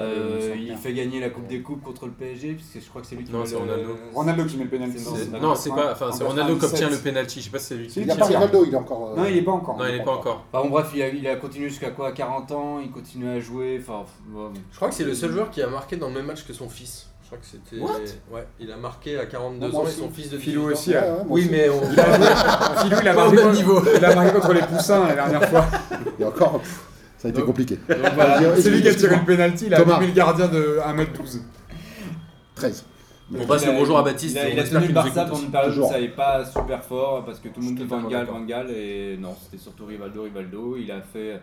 Euh, 0.00 0.54
il 0.56 0.76
fait 0.76 0.92
gagner 0.92 1.18
la 1.18 1.28
Coupe 1.28 1.48
des 1.48 1.60
Coupes 1.60 1.82
contre 1.82 2.06
le 2.06 2.12
PSG, 2.12 2.52
puisque 2.52 2.84
je 2.84 2.88
crois 2.88 3.00
que 3.02 3.08
c'est 3.08 3.16
lui 3.16 3.24
qui 3.24 3.32
Non, 3.32 3.40
met 3.42 3.50
le- 3.50 3.56
Ronaldo. 3.56 3.96
Ronaldo 4.14 4.44
qui 4.44 4.56
met 4.56 4.64
le 4.64 4.70
c'est- 4.96 5.40
Non, 5.40 5.56
c'est 5.56 5.70
pas. 5.70 5.90
Enfin, 5.92 6.10
en 6.10 6.12
c'est 6.12 6.22
Ronaldo 6.22 6.54
qui 6.54 6.60
97. 6.60 6.84
obtient 6.84 6.96
le 6.96 7.02
penalty. 7.02 7.40
Je 7.40 7.44
sais 7.46 7.50
pas 7.50 7.58
si 7.58 7.64
c'est 7.66 7.74
lui 7.74 7.86
qui 7.88 8.00
Il 8.00 8.02
Si, 8.02 8.04
n'y 8.04 8.10
a 8.10 8.14
si, 8.14 8.20
pas 8.20 8.26
si. 8.26 8.32
Rivaldo, 8.36 8.64
il 8.64 8.72
est 8.74 8.76
encore. 8.76 9.10
euh, 9.10 9.16
Non, 9.16 9.24
il 9.28 9.36
est 9.36 9.42
pas 9.42 9.50
encore. 9.50 9.76
Non, 9.76 9.84
il 9.88 9.94
est 9.96 10.04
pas 10.04 10.12
encore. 10.12 10.44
Enfin, 10.52 10.62
bon, 10.64 10.70
bref, 10.70 10.90
il 10.94 11.02
a, 11.02 11.08
il 11.08 11.26
a 11.26 11.34
continué 11.34 11.68
jusqu'à 11.68 11.90
quoi? 11.90 12.12
40 12.12 12.52
ans, 12.52 12.78
il 12.80 12.92
continue 12.92 13.28
à 13.28 13.40
jouer. 13.40 13.80
Enfin, 13.82 14.04
bon, 14.28 14.52
Je 14.70 14.76
crois 14.76 14.88
que 14.88 14.94
c'est 14.94 15.02
le 15.02 15.14
seul 15.14 15.32
joueur 15.32 15.50
qui 15.50 15.62
a 15.62 15.66
marqué 15.66 15.96
dans 15.96 16.06
le 16.06 16.14
même 16.14 16.26
match 16.26 16.46
que 16.46 16.52
son 16.52 16.68
fils. 16.68 17.07
Je 17.30 17.36
crois 17.36 17.38
que 17.38 17.46
c'était. 17.46 17.82
What? 17.82 18.36
Ouais, 18.38 18.46
il 18.58 18.72
a 18.72 18.76
marqué 18.78 19.18
à 19.18 19.26
42 19.26 19.66
Non, 19.66 19.72
moi 19.72 19.82
ans 19.82 19.86
et 19.86 19.90
son 19.90 20.08
fils 20.08 20.30
de 20.30 20.38
Philou 20.38 20.70
18 20.70 20.72
ans. 20.72 20.72
aussi. 20.72 20.90
Ouais, 20.90 20.96
hein. 20.96 21.02
ouais, 21.18 21.24
Oui, 21.28 21.40
aussi. 21.42 21.50
mais 21.50 21.68
on. 21.68 21.80
Il 21.92 22.00
a 22.00 22.16
joué- 22.16 22.82
Philou, 22.82 22.96
il 23.02 23.08
a 23.08 23.12
marqué 23.12 23.36
contre- 23.42 23.52
niveau. 23.54 23.82
il 23.98 24.04
a 24.04 24.14
marqué 24.14 24.32
contre 24.32 24.52
les 24.54 24.62
Poussins 24.62 25.06
la 25.08 25.14
dernière 25.14 25.48
fois. 25.50 25.66
Et 26.18 26.24
encore, 26.24 26.58
pff, 26.60 26.80
ça 27.18 27.28
a 27.28 27.30
été 27.30 27.38
Donc- 27.38 27.46
compliqué. 27.48 27.76
donc 27.86 27.98
voilà. 28.14 28.56
C'est 28.58 28.70
lui 28.70 28.80
qui 28.80 28.88
a 28.88 28.94
tiré 28.94 29.16
le 29.16 29.24
penalty, 29.26 29.66
il 29.66 29.74
a 29.74 29.78
allumé 29.80 30.06
le 30.06 30.12
gardien 30.12 30.48
de 30.48 30.78
1m12. 30.86 31.40
13. 32.54 32.84
On 33.38 33.44
passe 33.46 33.66
le 33.66 33.72
bonjour 33.72 33.98
à 33.98 34.02
Baptiste. 34.02 34.36
Il 34.36 34.38
a, 34.38 34.48
il 34.48 34.58
a 34.58 34.64
tenu 34.64 34.86
le 34.86 34.92
Barça 34.94 35.26
pendant 35.26 35.42
une 35.42 35.50
période 35.50 35.76
où 35.76 35.86
ça 35.86 35.96
allait 35.96 36.08
pas 36.08 36.46
super 36.46 36.82
fort 36.82 37.24
parce 37.26 37.40
que 37.40 37.48
tout 37.48 37.60
le 37.60 37.66
monde 37.66 37.74
dit 37.74 37.84
Van 37.84 38.02
Gaal. 38.08 38.24
Van 38.24 38.40
Gaal 38.40 38.70
et 38.70 39.18
non, 39.20 39.36
c'était 39.44 39.62
surtout 39.62 39.84
Rivaldo, 39.84 40.22
Rivaldo. 40.22 40.76
Il 40.78 40.90
a 40.90 41.02
fait 41.02 41.38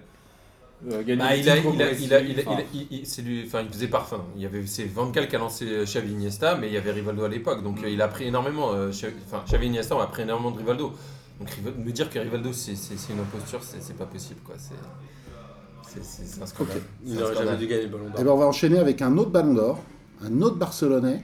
gagner 0.83 1.15
Bah, 1.15 1.35
il, 1.35 1.49
a, 1.49 1.55
titre 1.55 1.67
au 1.69 1.73
il, 1.73 1.81
a, 1.81 1.85
Brésil, 1.85 2.05
il, 2.07 2.13
a, 2.13 2.19
il, 2.21 2.39
a, 2.39 2.43
enfin, 2.43 2.57
il, 2.73 2.79
a- 2.79 2.81
il- 2.91 2.99
il- 2.99 3.05
c'est 3.07 3.21
lui, 3.21 3.43
enfin, 3.45 3.61
il 3.61 3.69
faisait 3.69 3.87
parfum. 3.87 4.21
Il 4.35 4.41
y 4.41 4.45
avait, 4.45 4.65
c'est 4.67 4.85
Van 4.85 5.09
Gaal 5.09 5.27
qui 5.27 5.35
a 5.35 5.39
lancé 5.39 5.65
Xavi 5.83 6.11
Iniesta, 6.11 6.55
mais 6.55 6.67
il 6.67 6.73
y 6.73 6.77
avait 6.77 6.91
Rivaldo 6.91 7.23
à 7.23 7.29
l'époque. 7.29 7.63
Donc 7.63 7.83
euh, 7.83 7.89
il 7.89 8.01
a 8.01 8.07
pris 8.07 8.25
énormément. 8.25 8.73
euh, 8.73 8.89
Xavi- 8.91 9.13
Enfin, 9.25 9.43
Xavi 9.47 9.67
Iniesta, 9.67 9.95
on 9.95 10.01
a 10.01 10.07
pris 10.07 10.23
énormément 10.23 10.51
de 10.51 10.57
Rivaldo. 10.57 10.93
Donc 11.39 11.49
me 11.85 11.91
dire 11.91 12.09
que 12.09 12.17
Rivaldo 12.19 12.53
c'est, 12.53 12.71
une 12.73 13.19
imposture, 13.19 13.59
c'est, 13.61 13.97
pas 13.97 14.05
possible. 14.05 14.39
Quoi. 14.45 14.55
C'est, 14.57 16.41
un 16.41 16.45
scandale. 16.45 16.81
Il 17.05 17.15
n'aurait 17.15 17.35
jamais 17.35 17.57
dû 17.57 17.67
gagner 17.67 17.83
le 17.83 17.89
ballon 17.89 18.03
Eh 18.09 18.11
d'or. 18.17 18.23
ben, 18.25 18.31
on 18.31 18.37
va 18.37 18.45
enchaîner 18.47 18.77
avec 18.79 19.01
un 19.01 19.17
autre 19.17 19.31
ballon 19.31 19.53
d'or, 19.53 19.79
un 20.23 20.41
autre 20.41 20.57
Barcelonais, 20.57 21.23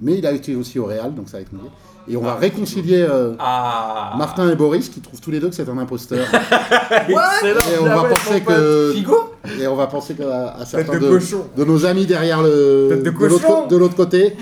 mais 0.00 0.18
il 0.18 0.26
a 0.26 0.32
été 0.32 0.54
aussi 0.56 0.78
au 0.78 0.86
Real, 0.86 1.14
donc 1.14 1.28
ça 1.28 1.36
va 1.38 1.42
être 1.42 1.52
mieux. 1.52 1.60
Et 2.08 2.16
on 2.16 2.22
va 2.22 2.34
réconcilier 2.34 3.04
euh, 3.08 3.32
Ah. 3.38 4.14
Martin 4.16 4.50
et 4.50 4.54
Boris, 4.54 4.88
qui 4.88 5.00
trouvent 5.00 5.20
tous 5.20 5.30
les 5.30 5.40
deux 5.40 5.48
que 5.48 5.54
c'est 5.54 5.68
un 5.68 5.78
imposteur. 5.78 6.26
Et 7.08 7.78
on 7.80 7.84
va 7.84 8.04
penser 8.04 8.40
que, 8.40 8.92
Figo 8.94 9.32
et 9.60 9.66
on 9.66 9.76
va 9.76 9.86
penser 9.86 10.14
qu'à 10.14 10.56
à 10.58 10.64
certains 10.64 10.94
de 10.94 10.98
de, 10.98 11.08
cochon. 11.08 11.46
de 11.56 11.64
nos 11.64 11.86
amis 11.86 12.06
derrière 12.06 12.42
le 12.42 13.02
de 13.02 13.76
l'autre 13.76 13.94
côté, 13.94 14.36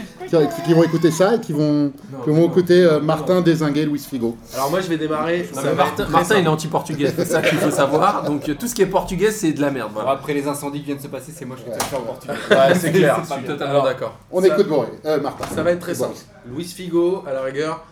qui, 0.55 0.63
qui 0.63 0.75
vont 0.75 0.83
écouter 0.83 1.11
ça 1.11 1.35
et 1.37 1.41
qui 1.41 1.53
vont, 1.53 1.93
qui 2.25 2.31
vont 2.31 2.47
écouter 2.47 2.83
euh, 2.85 3.01
Martin 3.01 3.41
désinguer 3.41 3.85
Luis 3.87 3.99
Figo. 3.99 4.37
Alors 4.55 4.71
moi 4.71 4.81
je 4.81 4.89
vais 4.89 4.97
démarrer. 4.97 5.49
Non, 5.55 5.63
mais 5.65 5.75
Martin, 5.75 6.39
il 6.39 6.45
est 6.45 6.49
anti-portugais, 6.49 7.13
c'est 7.15 7.25
ça 7.25 7.43
qu'il 7.43 7.59
faut 7.59 7.71
savoir. 7.71 8.25
Donc 8.25 8.49
euh, 8.49 8.55
tout 8.55 8.67
ce 8.67 8.75
qui 8.75 8.83
est 8.83 8.87
portugais, 8.87 9.31
c'est 9.31 9.53
de 9.53 9.61
la 9.61 9.71
merde. 9.71 9.91
Voilà. 9.95 10.11
après 10.13 10.35
les 10.35 10.47
incendies 10.47 10.81
qui 10.81 10.87
viennent 10.87 10.99
de 10.99 11.03
se 11.03 11.09
passer, 11.09 11.33
c'est 11.35 11.45
moi 11.45 11.57
je 11.57 11.71
suis 11.71 11.81
faire 11.89 12.01
au 12.01 12.05
Portugal. 12.05 12.37
Ouais, 12.51 12.75
c'est 12.79 12.93
clair. 12.93 13.21
Je 13.29 13.33
suis 13.35 13.45
totalement 13.45 13.85
d'accord. 13.85 14.19
On 14.31 14.41
Ça- 14.41 14.49
écoute 14.49 14.69
Boris, 14.69 14.91
euh, 15.05 15.21
Martin. 15.21 15.47
Ça 15.55 15.63
va 15.63 15.71
être 15.73 15.81
très 15.81 15.95
simple. 15.95 16.17
Luis 16.47 16.65
Figo, 16.65 17.25
à 17.27 17.33
la 17.33 17.43
rigueur, 17.43 17.85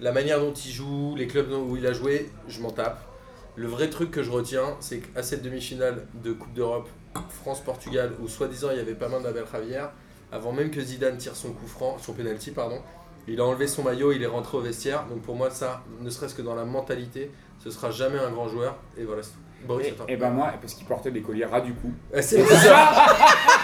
la 0.00 0.12
manière 0.12 0.40
dont 0.40 0.52
il 0.52 0.70
joue, 0.72 1.14
les 1.16 1.26
clubs 1.26 1.50
où 1.52 1.76
il 1.76 1.86
a 1.86 1.92
joué, 1.92 2.30
je 2.48 2.60
m'en 2.60 2.70
tape. 2.70 3.00
Le 3.54 3.66
vrai 3.66 3.88
truc 3.88 4.10
que 4.10 4.22
je 4.22 4.30
retiens, 4.30 4.76
c'est 4.80 4.98
qu'à 4.98 5.22
cette 5.22 5.42
demi-finale 5.42 6.06
de 6.22 6.32
Coupe 6.32 6.52
d'Europe, 6.52 6.88
France-Portugal, 7.42 8.12
où 8.22 8.28
soi-disant 8.28 8.68
il 8.72 8.76
y 8.76 8.80
avait 8.80 8.92
pas 8.94 9.08
main 9.08 9.20
d'Abel 9.20 9.44
Javier, 9.50 9.80
avant 10.32 10.52
même 10.52 10.70
que 10.70 10.80
Zidane 10.80 11.16
tire 11.16 11.36
son 11.36 11.52
coup 11.52 11.66
franc, 11.66 11.96
son 11.98 12.12
penalty, 12.12 12.50
pardon, 12.50 12.80
il 13.28 13.40
a 13.40 13.44
enlevé 13.44 13.66
son 13.66 13.82
maillot, 13.82 14.12
il 14.12 14.22
est 14.22 14.26
rentré 14.26 14.56
au 14.56 14.60
vestiaire. 14.60 15.06
Donc 15.06 15.22
pour 15.22 15.34
moi, 15.34 15.50
ça, 15.50 15.82
ne 16.00 16.10
serait-ce 16.10 16.34
que 16.34 16.42
dans 16.42 16.54
la 16.54 16.64
mentalité, 16.64 17.30
ce 17.58 17.70
sera 17.70 17.90
jamais 17.90 18.18
un 18.18 18.30
grand 18.30 18.48
joueur. 18.48 18.76
Et 18.96 19.04
voilà, 19.04 19.22
c'est 19.22 19.32
tout. 19.32 19.45
Boris, 19.66 19.86
Et, 19.86 19.90
attends. 19.90 20.04
et 20.08 20.16
ben 20.16 20.30
moi, 20.30 20.48
parce 20.60 20.74
qu'il 20.74 20.86
portait 20.86 21.10
des 21.10 21.20
colliers 21.20 21.44
ras 21.44 21.60
du 21.60 21.72
coup. 21.72 21.90
Eh, 22.14 22.22
c'est 22.22 22.42
ça. 22.44 22.88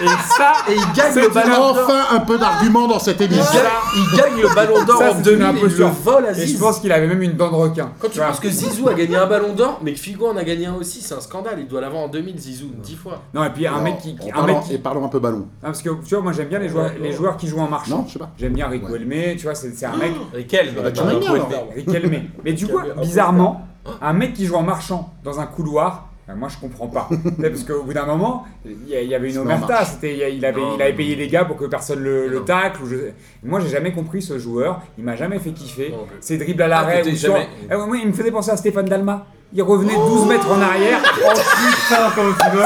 Et 0.00 0.06
ça, 0.06 0.52
et 0.68 0.74
il 0.74 0.92
gagne 0.96 1.14
le 1.14 1.28
ballon 1.28 1.72
d'or. 1.74 1.78
Enfin 1.84 2.16
un 2.16 2.20
peu 2.20 2.38
d'argument 2.38 2.88
dans 2.88 2.98
cette 2.98 3.20
Il 3.20 3.32
émission. 3.32 3.52
gagne, 3.54 4.02
il 4.12 4.16
gagne 4.18 4.42
le 4.42 4.54
ballon 4.54 4.84
d'or 4.84 5.02
en 5.02 5.12
c'est 5.16 5.22
2000 5.22 5.34
une 5.48 5.56
et 5.56 5.60
il 5.60 5.76
le 5.78 5.84
vole 5.86 6.26
à 6.26 6.30
Et 6.32 6.46
je 6.46 6.58
pense 6.58 6.80
qu'il 6.80 6.92
avait 6.92 7.06
même 7.06 7.22
une 7.22 7.32
dent 7.34 7.50
de 7.50 7.54
requin. 7.56 7.90
Quand 8.00 8.08
tu 8.08 8.18
penses 8.18 8.40
que 8.40 8.48
Zizou 8.48 8.88
a 8.88 8.94
gagné 8.94 9.16
un 9.16 9.26
ballon 9.26 9.52
d'or, 9.54 9.80
mais 9.82 9.92
que 9.92 9.98
Figo 10.00 10.28
en 10.28 10.36
a 10.36 10.44
gagné 10.44 10.66
un 10.66 10.74
aussi, 10.74 11.00
c'est 11.02 11.14
un 11.14 11.20
scandale. 11.20 11.56
Il 11.58 11.68
doit 11.68 11.80
l'avoir 11.80 12.02
en 12.04 12.08
2000, 12.08 12.38
Zizou, 12.38 12.70
10 12.82 12.96
fois. 12.96 13.20
Non, 13.34 13.44
et 13.44 13.50
puis 13.50 13.66
un 13.66 13.80
mec 13.80 13.98
qui. 13.98 14.16
qui- 14.16 14.30
un 14.32 14.42
mec 14.46 14.60
qui 14.62 14.74
Et 14.74 14.78
parlons 14.78 15.04
un 15.04 15.08
peu 15.08 15.18
ballon. 15.20 15.46
Parce 15.60 15.82
que 15.82 15.90
tu 16.06 16.14
vois, 16.14 16.22
moi 16.22 16.32
j'aime 16.32 16.48
bien 16.48 16.58
les 16.58 16.68
joueurs, 16.68 16.90
les 17.00 17.12
joueurs 17.12 17.36
qui 17.36 17.46
jouent 17.46 17.60
en 17.60 17.68
marchant. 17.68 17.98
Non, 17.98 18.04
je 18.08 18.14
sais 18.14 18.18
pas. 18.18 18.30
J'aime 18.38 18.52
bien 18.54 18.68
Rico 18.68 18.94
Elmé, 18.96 19.36
tu 19.36 19.44
vois, 19.44 19.54
c'est 19.54 19.72
c'est 19.76 19.86
un 19.86 19.96
mec. 19.96 20.12
Riquel, 20.34 20.74
bah, 20.74 20.90
tu 20.90 21.02
m'aimes 21.04 21.20
bien, 21.20 21.34
alors. 21.34 21.48
Rico 21.74 21.92
Elmé. 21.92 22.30
Mais 22.44 22.52
du 22.52 22.66
coup, 22.66 22.78
bizarrement, 23.00 23.66
un 24.02 24.12
mec 24.12 24.34
qui 24.34 24.46
joue 24.46 24.56
en 24.56 24.62
marchant 24.62 25.12
dans 25.24 25.40
un 25.40 25.46
couloir. 25.46 26.08
ben, 26.28 26.34
moi 26.34 26.48
je 26.48 26.58
comprends 26.58 26.88
pas. 26.88 27.08
Parce 27.40 27.64
qu'au 27.64 27.82
bout 27.82 27.92
d'un 27.92 28.06
moment, 28.06 28.44
il 28.64 28.88
y 28.88 29.14
avait 29.14 29.30
une 29.30 29.38
omerta. 29.38 29.84
C'était, 29.84 30.30
il 30.30 30.38
il 30.38 30.44
avait, 30.44 30.60
Non, 30.60 30.76
il 30.76 30.82
avait 30.82 30.92
payé 30.92 31.16
des 31.16 31.28
gars 31.28 31.44
pour 31.44 31.56
que 31.56 31.64
personne 31.64 32.00
le, 32.00 32.42
tacle. 32.44 32.82
Ou 32.82 32.86
je... 32.86 32.96
Moi 33.42 33.60
j'ai 33.60 33.68
jamais 33.68 33.92
compris 33.92 34.22
ce 34.22 34.38
joueur. 34.38 34.80
Il 34.98 35.04
m'a 35.04 35.16
jamais 35.16 35.38
fait 35.38 35.50
kiffer. 35.50 35.90
Non. 35.90 36.06
Ses 36.20 36.38
dribbles 36.38 36.62
à 36.62 36.68
l'arrêt. 36.68 37.02
Ah, 37.04 37.10
jamais- 37.14 37.48
Eh 37.70 37.74
ouais, 37.74 38.00
il 38.02 38.08
me 38.08 38.12
faisait 38.12 38.30
penser 38.30 38.50
à 38.50 38.56
Stéphane 38.56 38.86
Dalma. 38.86 39.26
Il 39.54 39.62
revenait 39.62 39.94
12 39.94 40.26
mètres 40.28 40.50
en 40.50 40.60
arrière. 40.62 41.00
Oh 41.24 41.30
putain, 41.88 42.10
comme 42.14 42.34
tu 42.40 42.56
veux. 42.56 42.62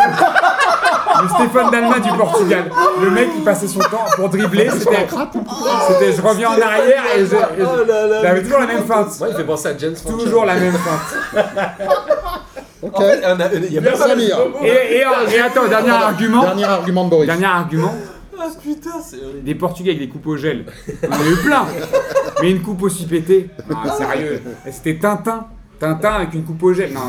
Le 1.23 1.29
Stéphane 1.29 1.71
Dalma 1.71 1.99
du 2.01 2.11
Portugal. 2.11 2.71
Le 3.03 3.11
mec, 3.11 3.29
il 3.37 3.43
passait 3.45 3.69
son 3.69 3.79
temps 3.81 4.05
pour 4.17 4.29
dribbler. 4.29 4.69
C'était, 4.71 5.07
c'était 5.89 6.13
je 6.13 6.23
reviens 6.23 6.51
en 6.51 6.61
arrière 6.61 7.03
et 7.17 7.21
je, 7.21 7.25
et 7.25 7.29
je- 7.29 7.65
Oh 7.65 7.85
là 7.87 8.07
là, 8.23 8.41
toujours 8.41 8.59
la 8.61 8.67
même 8.67 8.85
feinte. 8.85 9.19
Moi, 9.19 9.29
il 9.31 9.37
fait 9.37 9.45
penser 9.45 9.69
à 9.69 9.79
James 9.79 9.97
Franco. 9.97 10.19
Toujours 10.25 10.45
la 10.45 10.55
même 10.55 10.73
feinte. 10.75 11.77
Ok. 12.83 12.95
En 12.97 13.01
fait, 13.01 13.51
il 13.69 13.73
y 13.73 13.79
a 13.79 13.83
pas 13.83 13.97
Samir. 13.97 14.39
Et, 14.63 14.67
et, 14.69 15.01
et 15.35 15.41
attends, 15.41 15.67
dernier 15.69 15.91
argument. 15.91 16.43
Dernier 16.43 16.65
argument 16.65 17.05
de 17.05 17.11
Boris. 17.11 17.27
Dernier 17.27 17.47
argument. 17.47 17.95
Ah 18.39 18.49
putain, 18.63 18.91
c'est 19.03 19.17
horrible. 19.17 19.43
Des 19.45 19.55
Portugais 19.55 19.91
avec 19.93 20.03
des 20.03 20.09
coupes 20.09 20.27
au 20.27 20.37
gel. 20.37 20.67
On 21.03 21.07
en 21.09 21.19
a 21.19 21.27
eu 21.31 21.37
plein. 21.37 21.65
Mais 22.43 22.51
une 22.51 22.61
coupe 22.63 22.83
aussi 22.83 23.07
pétée. 23.07 23.49
Ah, 23.71 23.91
sérieux. 23.97 24.43
C'était 24.71 24.99
Tintin. 24.99 25.47
Tintin 25.79 26.13
avec 26.15 26.33
une 26.35 26.43
coupe 26.45 26.63
au 26.63 26.73
gel. 26.73 26.93
Non, 26.93 27.01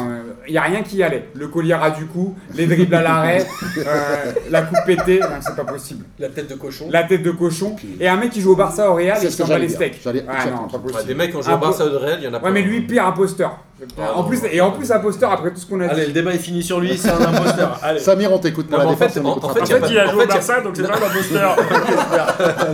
il 0.47 0.51
n'y 0.51 0.57
a 0.57 0.61
rien 0.63 0.81
qui 0.81 0.97
y 0.97 1.03
allait. 1.03 1.29
Le 1.35 1.47
collier 1.47 1.73
à 1.73 1.89
du 1.89 2.05
cou, 2.05 2.35
les 2.53 2.67
dribbles 2.67 2.95
à 2.95 3.01
l'arrêt, 3.01 3.45
euh, 3.77 4.31
la 4.49 4.61
coupe 4.63 4.79
pétée. 4.85 5.19
Non, 5.21 5.27
c'est 5.41 5.55
pas 5.55 5.63
possible. 5.63 6.05
La 6.19 6.29
tête 6.29 6.49
de 6.49 6.55
cochon. 6.55 6.87
La 6.91 7.03
tête 7.03 7.23
de 7.23 7.31
cochon. 7.31 7.75
Et 7.99 8.07
un 8.07 8.17
mec 8.17 8.31
qui 8.31 8.41
joue 8.41 8.51
au 8.51 8.55
Barça 8.55 8.89
au 8.91 8.95
Real 8.95 9.17
et 9.23 9.27
qui 9.27 9.31
s'en 9.33 9.47
bat 9.47 9.57
les 9.57 9.69
steaks. 9.69 10.01
Ah 10.05 10.11
non, 10.49 10.67
pas 10.67 10.77
Ouais, 10.77 10.83
possible. 10.91 11.05
des 11.07 11.15
mecs 11.15 11.31
qui 11.31 11.37
ont 11.37 11.41
joué 11.41 11.53
au 11.53 11.57
Barça 11.57 11.85
de 11.87 11.95
Real, 11.95 12.17
il 12.19 12.25
y 12.25 12.27
en 12.27 12.33
a 12.33 12.39
pas. 12.39 12.47
Ouais, 12.47 12.53
mais 12.53 12.61
lui, 12.61 12.81
pire 12.81 13.05
imposteur. 13.07 13.57
Ah, 13.99 14.15
en 14.17 14.23
plus, 14.23 14.39
et 14.51 14.59
en 14.59 14.71
plus, 14.71 14.91
imposteur 14.91 15.31
après 15.31 15.51
tout 15.51 15.59
ce 15.59 15.65
qu'on 15.67 15.79
a 15.81 15.85
Allez, 15.87 16.01
dit. 16.01 16.07
le 16.07 16.13
débat 16.13 16.33
est 16.33 16.39
fini 16.39 16.63
sur 16.63 16.79
lui, 16.79 16.97
c'est 16.97 17.09
un 17.11 17.21
imposteur. 17.21 17.79
Allez. 17.83 17.99
Samir, 17.99 18.31
on 18.33 18.39
t'écoute 18.39 18.67
pour 18.67 18.79
Non, 18.79 18.83
la 18.85 18.89
en 18.89 18.93
défense. 18.93 19.13
fait- 19.13 19.19
en- 19.19 19.35
fait, 19.53 19.61
il 19.69 19.73
a 19.73 19.77
En 19.77 19.81
fait, 19.81 19.89
il 19.91 19.99
a 19.99 20.07
en 20.07 20.11
joué 20.11 20.23
au 20.23 20.27
Barça, 20.27 20.61
donc 20.61 20.75
c'est 20.75 20.81
pas 20.83 20.93
un 20.97 21.07
imposteur. 21.07 21.57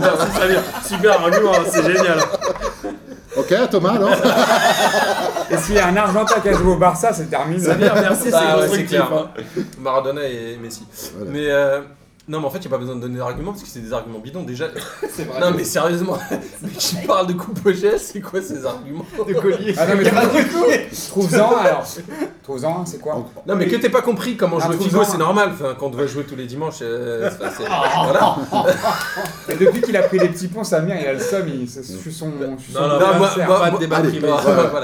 Merci 0.00 0.26
Samir. 0.40 0.60
Super 0.84 1.20
argument, 1.20 1.52
hein, 1.54 1.64
c'est 1.70 1.82
génial. 1.82 2.18
Ok, 3.36 3.54
Thomas, 3.70 3.94
alors 3.94 4.10
Et 5.50 5.56
s'il 5.58 5.74
y 5.74 5.78
a 5.78 5.88
un 5.88 5.96
Argentin 5.96 6.40
qui 6.40 6.48
a 6.48 6.52
joué 6.52 6.72
au 6.72 6.76
Barça, 6.76 7.12
c'est 7.12 7.26
terminé. 7.28 7.60
Samir, 7.62 7.94
merci, 7.94 8.30
c'est 8.30 8.34
Ah 8.34 8.58
ouais, 8.58 8.84
clair. 8.84 9.10
hein. 9.12 9.30
Maradona 9.78 10.22
et 10.26 10.56
Messi. 10.60 10.86
Voilà. 11.16 11.30
Mais 11.32 11.50
euh, 11.50 11.80
non, 12.26 12.40
mais 12.40 12.46
en 12.46 12.50
fait, 12.50 12.58
il 12.58 12.62
n'y 12.62 12.66
a 12.68 12.70
pas 12.70 12.78
besoin 12.78 12.96
de 12.96 13.00
donner 13.02 13.18
d'arguments 13.18 13.50
parce 13.52 13.62
que 13.62 13.68
c'est 13.68 13.80
des 13.80 13.92
arguments 13.92 14.18
bidons. 14.18 14.42
Déjà, 14.44 14.68
C'est 15.10 15.24
vrai. 15.24 15.40
non, 15.40 15.52
mais 15.54 15.64
sérieusement, 15.64 16.18
mais 16.62 16.68
qui 16.70 16.96
parle 17.06 17.26
de 17.26 17.34
coupe 17.34 17.58
au 17.66 17.72
gel, 17.72 17.98
c'est 17.98 18.20
quoi 18.20 18.40
ces 18.40 18.64
arguments 18.64 19.04
de 19.28 19.34
collier. 19.34 19.74
Ah 19.76 19.86
non, 19.86 19.94
mais 19.96 20.10
trouve-en 21.08 21.56
alors. 21.56 21.84
Trouve-en, 22.42 22.84
c'est 22.86 22.98
quoi 22.98 23.26
Non, 23.46 23.56
mais 23.56 23.66
que 23.68 23.76
t'aies 23.76 23.88
pas 23.90 24.02
compris 24.02 24.36
comment 24.36 24.58
Ah, 24.60 24.66
jouer 24.66 24.76
Figo, 24.78 25.04
c'est 25.04 25.18
normal. 25.18 25.50
Enfin, 25.52 25.74
quand 25.78 25.86
on 25.86 25.90
doit 25.90 26.06
jouer 26.06 26.24
tous 26.24 26.36
les 26.36 26.46
dimanches, 26.46 26.78
euh, 26.82 27.30
c'est- 27.38 27.64
voilà. 27.66 28.36
Et 29.48 29.56
depuis 29.56 29.80
qu'il 29.82 29.96
a 29.96 30.02
pris 30.02 30.18
les 30.18 30.28
petits 30.28 30.48
ponts, 30.48 30.64
Samir, 30.64 30.96
il 31.00 31.06
a 31.06 31.12
le 31.14 31.20
seum, 31.20 31.46
il 31.48 31.68
se 31.68 31.82
suit 31.82 32.12
son. 32.12 32.28
Non, 32.28 32.56
non, 32.74 32.88
Non, 33.00 33.18
moi- 33.18 33.28
pas 33.58 33.70
de 33.70 33.78
débat 33.78 33.96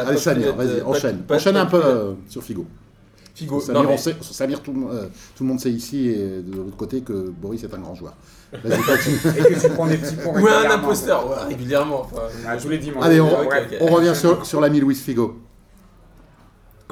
Allez, 0.07 0.17
Samir, 0.19 0.55
vas-y, 0.55 0.83
enchaîne. 0.83 1.23
enchaîne 1.31 1.57
un 1.57 1.67
peu 1.67 1.83
euh, 1.83 2.13
sur 2.29 2.43
Figo. 2.43 2.67
Figo, 3.41 3.61
Samir, 3.61 3.83
non, 3.83 3.89
mais- 3.89 3.95
on 3.95 3.99
sait- 3.99 4.17
Samir, 4.21 4.61
tout, 4.63 4.73
le 4.73 4.79
monde- 4.81 4.93
euh, 4.93 5.07
tout 5.37 5.43
le 5.45 5.49
monde 5.49 5.61
sait 5.61 5.71
ici 5.71 6.09
et 6.09 6.41
de 6.43 6.57
l'autre 6.57 6.77
côté 6.77 7.01
que 7.01 7.13
Boris 7.31 7.63
est 7.65 7.75
un 7.75 7.79
grand 7.79 7.95
joueur. 7.95 8.15
Vas-y, 8.53 8.83
continue. 8.83 9.17
Et 9.39 9.55
que 9.55 9.61
tu 9.61 9.69
prends 9.71 9.87
des 9.87 9.97
petits 9.97 10.17
ponts 10.17 10.33
Ou 10.35 10.47
un 10.47 10.71
imposteur, 10.71 11.29
ouais, 11.29 11.49
régulièrement. 11.55 12.01
enfin. 12.03 12.23
Ah, 12.47 12.57
tous 12.57 12.69
les 12.69 12.79
dimanches. 12.79 13.05
Allez, 13.05 13.21
on, 13.21 13.29
Ouais, 13.47 13.79
revient 13.81 14.15
sur, 14.15 14.45
sur 14.45 14.61
l'ami 14.61 14.81
Luis 14.81 14.95
Figo. 14.97 15.37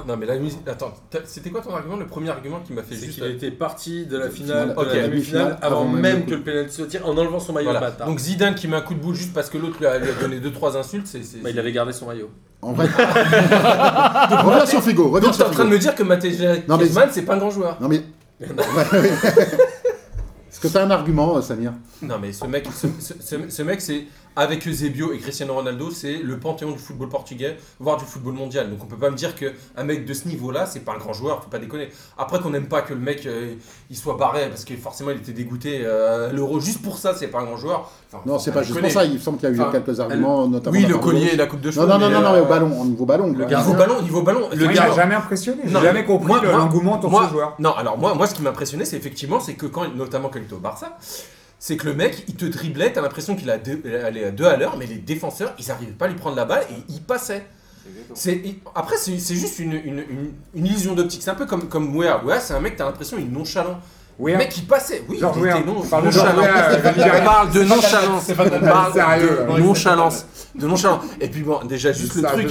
Non, 0.06 0.16
mais 0.16 0.26
la 0.26 0.36
musique. 0.38 0.60
Attends, 0.66 0.92
t'as- 1.10 1.20
c'était 1.24 1.50
quoi 1.50 1.60
ton 1.60 1.74
argument 1.74 1.96
Le 1.96 2.06
premier 2.06 2.30
argument 2.30 2.60
qui 2.60 2.72
m'a 2.72 2.82
fait 2.82 2.94
C'est 2.94 3.06
juste. 3.06 3.18
qu'il 3.22 3.30
était 3.30 3.50
parti 3.50 4.06
de 4.06 4.16
la 4.18 4.30
finale, 4.30 4.74
de 4.76 4.84
la 4.96 5.08
demi-finale, 5.08 5.58
avant 5.62 5.80
avant 5.82 5.88
même 5.88 6.00
même 6.02 6.26
que 6.26 6.34
le 6.34 6.42
penalty 6.42 6.74
soit 6.74 6.86
tiré, 6.86 7.04
en 7.04 7.16
enlevant 7.16 7.40
son 7.40 7.52
maillot 7.52 7.72
bâtard. 7.72 8.06
Donc 8.06 8.18
Zidane 8.18 8.54
qui 8.54 8.68
met 8.68 8.76
un 8.76 8.80
coup 8.82 8.94
de 8.94 9.00
boule 9.00 9.14
juste 9.14 9.32
parce 9.32 9.48
que 9.50 9.58
l'autre 9.58 9.76
lui 9.78 9.86
a, 9.86 9.98
lui 9.98 10.08
a 10.10 10.14
donné 10.20 10.38
2-3 10.40 10.76
insultes, 10.76 11.06
c'est. 11.06 11.20
Bah, 11.42 11.50
il 11.50 11.58
avait 11.58 11.72
gardé 11.72 11.92
son 11.92 12.06
maillot. 12.06 12.30
En 12.62 12.72
vrai. 12.72 12.86
reviens 14.44 14.66
sur 14.66 14.82
Figo. 14.82 15.08
Reviens 15.10 15.32
sur 15.32 15.46
en 15.46 15.50
train 15.50 15.64
de 15.64 15.70
me 15.70 15.78
dire 15.78 15.94
que 15.94 16.02
Matej 16.02 16.64
Griezmann 16.68 17.08
c'est 17.12 17.22
pas 17.22 17.34
un 17.34 17.38
grand 17.38 17.50
joueur 17.50 17.76
Non 17.80 17.88
mais. 17.88 18.02
Est-ce 20.50 20.60
que 20.60 20.68
tu 20.68 20.76
as 20.76 20.82
un 20.82 20.90
argument, 20.90 21.36
euh, 21.36 21.42
Samir? 21.42 21.72
Non 22.02 22.16
mais 22.20 22.32
ce 22.32 22.44
mec, 22.46 22.66
ce, 22.74 22.88
ce- 23.00 23.14
ce- 23.20 23.48
ce 23.48 23.62
mec 23.62 23.80
c'est 23.80 24.04
avec 24.38 24.66
Eusebio 24.66 25.12
et 25.12 25.18
Cristiano 25.18 25.52
Ronaldo, 25.54 25.90
c'est 25.90 26.18
le 26.18 26.38
panthéon 26.38 26.70
du 26.70 26.78
football 26.78 27.08
portugais, 27.08 27.56
voire 27.80 27.96
du 27.96 28.04
football 28.04 28.34
mondial. 28.34 28.70
Donc 28.70 28.78
on 28.82 28.86
peut 28.86 28.96
pas 28.96 29.10
me 29.10 29.16
dire 29.16 29.34
que 29.34 29.46
un 29.76 29.82
mec 29.84 30.04
de 30.06 30.14
ce 30.14 30.28
niveau-là, 30.28 30.64
c'est 30.66 30.80
pas 30.80 30.92
un 30.92 30.98
grand 30.98 31.12
joueur, 31.12 31.42
faut 31.42 31.50
pas 31.50 31.58
déconner. 31.58 31.88
Après 32.16 32.38
qu'on 32.40 32.50
n'aime 32.50 32.68
pas 32.68 32.82
que 32.82 32.94
le 32.94 33.00
mec 33.00 33.26
euh, 33.26 33.54
il 33.90 33.96
soit 33.96 34.16
barré 34.16 34.48
parce 34.48 34.64
que 34.64 34.74
forcément 34.76 35.10
il 35.10 35.16
était 35.18 35.32
dégoûté 35.32 35.80
euh, 35.82 36.30
l'Euro 36.32 36.60
juste 36.60 36.82
pour 36.82 36.98
ça, 36.98 37.14
c'est 37.14 37.26
pas 37.28 37.40
un 37.40 37.44
grand 37.44 37.56
joueur. 37.56 37.90
Enfin, 38.12 38.22
Non, 38.26 38.38
c'est 38.38 38.52
pas 38.52 38.62
juste 38.62 38.74
déconner. 38.76 38.92
pour 38.92 39.00
ça. 39.02 39.06
Il 39.06 39.14
me 39.14 39.18
semble 39.18 39.38
qu'il 39.38 39.48
y 39.48 39.52
a 39.52 39.54
eu 39.56 39.60
Enfin, 39.60 39.72
quelques 39.72 39.98
arguments, 40.00 40.46
notamment. 40.46 40.76
Oui, 40.76 40.86
le 40.86 40.96
collier 40.98 41.30
et 41.32 41.36
la 41.36 41.46
coupe 41.46 41.60
de 41.60 41.70
cheveux. 41.70 41.86
Non, 41.86 41.98
non, 41.98 41.98
non, 41.98 42.08
mais, 42.08 42.14
non, 42.14 42.20
non, 42.22 42.28
euh, 42.28 42.32
mais 42.34 42.40
au 42.40 42.46
ballon, 42.46 42.80
au 42.80 42.84
niveau 42.84 43.04
ballon. 43.04 43.34
quoi. 43.34 43.44
Niveau 43.46 43.74
ballon, 43.74 44.02
niveau 44.02 44.22
ballon. 44.22 44.48
Le 44.54 44.66
gars 44.68 44.88
m'a 44.88 44.94
jamais 44.94 45.14
impressionné. 45.16 45.62
J'ai 45.66 45.72
jamais 45.80 46.04
compris 46.04 46.32
le- 46.42 46.50
l'engouement 46.52 47.00
moi- 47.08 47.24
ce 47.26 47.32
joueur. 47.32 47.54
Non, 47.58 47.74
alors 47.74 47.98
moi, 47.98 48.14
moi 48.14 48.26
ce 48.26 48.34
qui 48.34 48.42
m'impressionnait, 48.42 48.84
c'est 48.84 48.96
effectivement, 48.96 49.40
c'est 49.40 49.54
que 49.54 49.66
quand, 49.66 49.92
notamment 49.94 50.28
quand 50.28 50.38
il 50.38 50.44
était 50.44 50.54
au 50.54 50.58
Barça, 50.58 50.96
c'est 51.58 51.76
que 51.76 51.86
le 51.86 51.94
mec, 51.94 52.24
il 52.28 52.36
te 52.36 52.44
driblait, 52.44 52.92
t'as 52.92 53.00
l'impression 53.00 53.34
qu'il 53.34 53.50
allait 53.50 54.24
à 54.24 54.30
deux 54.30 54.44
à 54.46 54.56
l'heure, 54.56 54.76
mais 54.76 54.86
les 54.86 54.96
défenseurs, 54.98 55.54
ils 55.58 55.70
arrivaient 55.70 55.92
pas 55.92 56.04
à 56.06 56.08
lui 56.08 56.16
prendre 56.16 56.36
la 56.36 56.44
balle 56.44 56.64
et 56.70 56.92
il 56.92 57.02
passait. 57.02 57.44
C'est, 58.14 58.42
après, 58.74 58.96
c'est, 58.96 59.18
c'est 59.18 59.34
juste 59.34 59.58
une, 59.58 59.72
une, 59.72 59.98
une, 59.98 60.32
une 60.54 60.66
illusion 60.66 60.94
d'optique. 60.94 61.22
C'est 61.22 61.30
un 61.30 61.34
peu 61.34 61.46
comme, 61.46 61.68
comme 61.68 61.96
Wea. 61.96 62.22
Wea, 62.24 62.38
c'est 62.38 62.54
un 62.54 62.60
mec, 62.60 62.76
t'as 62.76 62.84
l'impression, 62.84 63.16
il 63.18 63.24
est 63.24 63.28
nonchalant. 63.28 63.80
Oui, 64.18 64.32
le 64.32 64.38
mec, 64.38 64.52
il 64.56 64.64
passait. 64.66 65.04
Oui, 65.08 65.18
Genre 65.18 65.32
il 65.36 65.42
Wea. 65.44 65.50
était 65.58 65.64
non, 65.66 65.80
Tu 65.80 65.88
parles 65.88 66.02
de 66.02 66.08
euh, 66.08 66.22
le 67.14 67.20
On 67.20 67.24
parle 67.24 67.50
de 67.52 67.62
nonchalance. 67.62 68.26
On 68.28 68.34
parle 68.66 68.92
Sérieux, 68.92 69.38
de 69.46 69.52
là. 69.52 69.58
nonchalance. 69.60 70.26
De 70.56 70.66
nonchalance. 70.66 71.02
Et 71.20 71.28
puis 71.28 71.42
bon, 71.42 71.60
déjà, 71.68 71.92
juste 71.92 72.16
le 72.16 72.22
truc. 72.22 72.48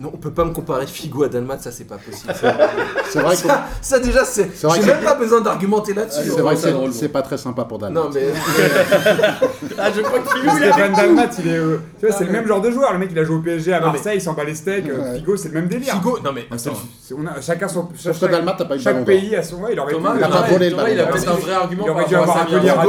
Non, 0.00 0.10
on 0.12 0.16
peut 0.16 0.32
pas 0.32 0.44
me 0.44 0.50
comparer 0.52 0.86
Figo 0.88 1.22
à 1.22 1.28
Dalmat, 1.28 1.58
ça 1.60 1.70
c'est 1.70 1.84
pas 1.84 1.98
possible. 1.98 2.32
C'est 3.10 3.20
vrai 3.20 3.36
que 3.36 3.42
Ça, 3.80 4.00
déjà, 4.00 4.24
c'est. 4.24 4.50
C'est 4.56 4.66
vrai 4.66 4.80
J'ai 4.80 4.86
même 4.88 5.04
pas 5.04 5.14
besoin 5.14 5.40
d'argumenter 5.40 5.94
là-dessus. 5.94 6.30
c'est 6.34 6.40
vrai 6.40 6.54
que 6.56 6.60
c'est- 6.60 6.72
drôle, 6.72 6.92
c'est 6.92 7.08
pas 7.08 7.22
très 7.22 7.38
sympa 7.38 7.64
pour 7.64 7.78
Dan. 7.78 7.92
Non, 7.92 8.10
mais. 8.12 8.28
Ah, 9.78 9.90
je 9.94 10.00
crois 10.02 10.18
que 10.20 10.28
Figo, 10.30 10.50
il 10.56 10.92
Dalmat, 10.96 11.26
il 11.38 11.48
est. 11.48 11.56
euh, 11.56 11.78
Tu 12.00 12.06
vois, 12.06 12.14
c'est 12.16 12.24
le 12.24 12.30
même 12.32 12.46
genre 12.46 12.60
de 12.60 12.70
joueur. 12.70 12.92
Le 12.92 12.98
mec, 12.98 13.08
il 13.12 13.18
a 13.18 13.24
joué 13.24 13.36
au 13.36 13.40
PSG 13.40 13.72
à 13.72 13.80
Marseille, 13.80 14.18
il 14.18 14.20
s'en 14.20 14.32
bat 14.32 14.44
les 14.44 14.54
steaks. 14.54 14.88
euh. 14.88 15.14
Figo, 15.16 15.36
c'est 15.36 15.48
le 15.48 15.54
même 15.54 15.68
délire. 15.68 15.94
Figo, 15.94 16.18
non 16.24 16.32
mais. 16.32 16.46
Chacun 17.40 17.68
son. 17.68 17.88
Chaque- 17.96 18.18
Dalmat, 18.30 18.54
t'as 18.58 18.64
pas 18.64 18.74
eu 18.74 18.78
le 18.78 18.84
ballon 18.84 18.96
Chaque 18.96 18.96
d'or. 18.96 19.04
pays 19.04 19.36
a 19.36 19.42
son. 19.42 19.58
Il 19.70 19.78
aurait 19.78 19.92
Thomas, 19.92 20.14
il 20.16 21.00
a 21.00 21.03
a 21.04 21.12
peut-être 21.12 21.28
un 21.28 21.34
vrai 21.34 21.52
argument 21.52 21.84
il 21.86 21.90
aurait 21.90 22.04
dû 22.06 22.14
avoir 22.16 22.38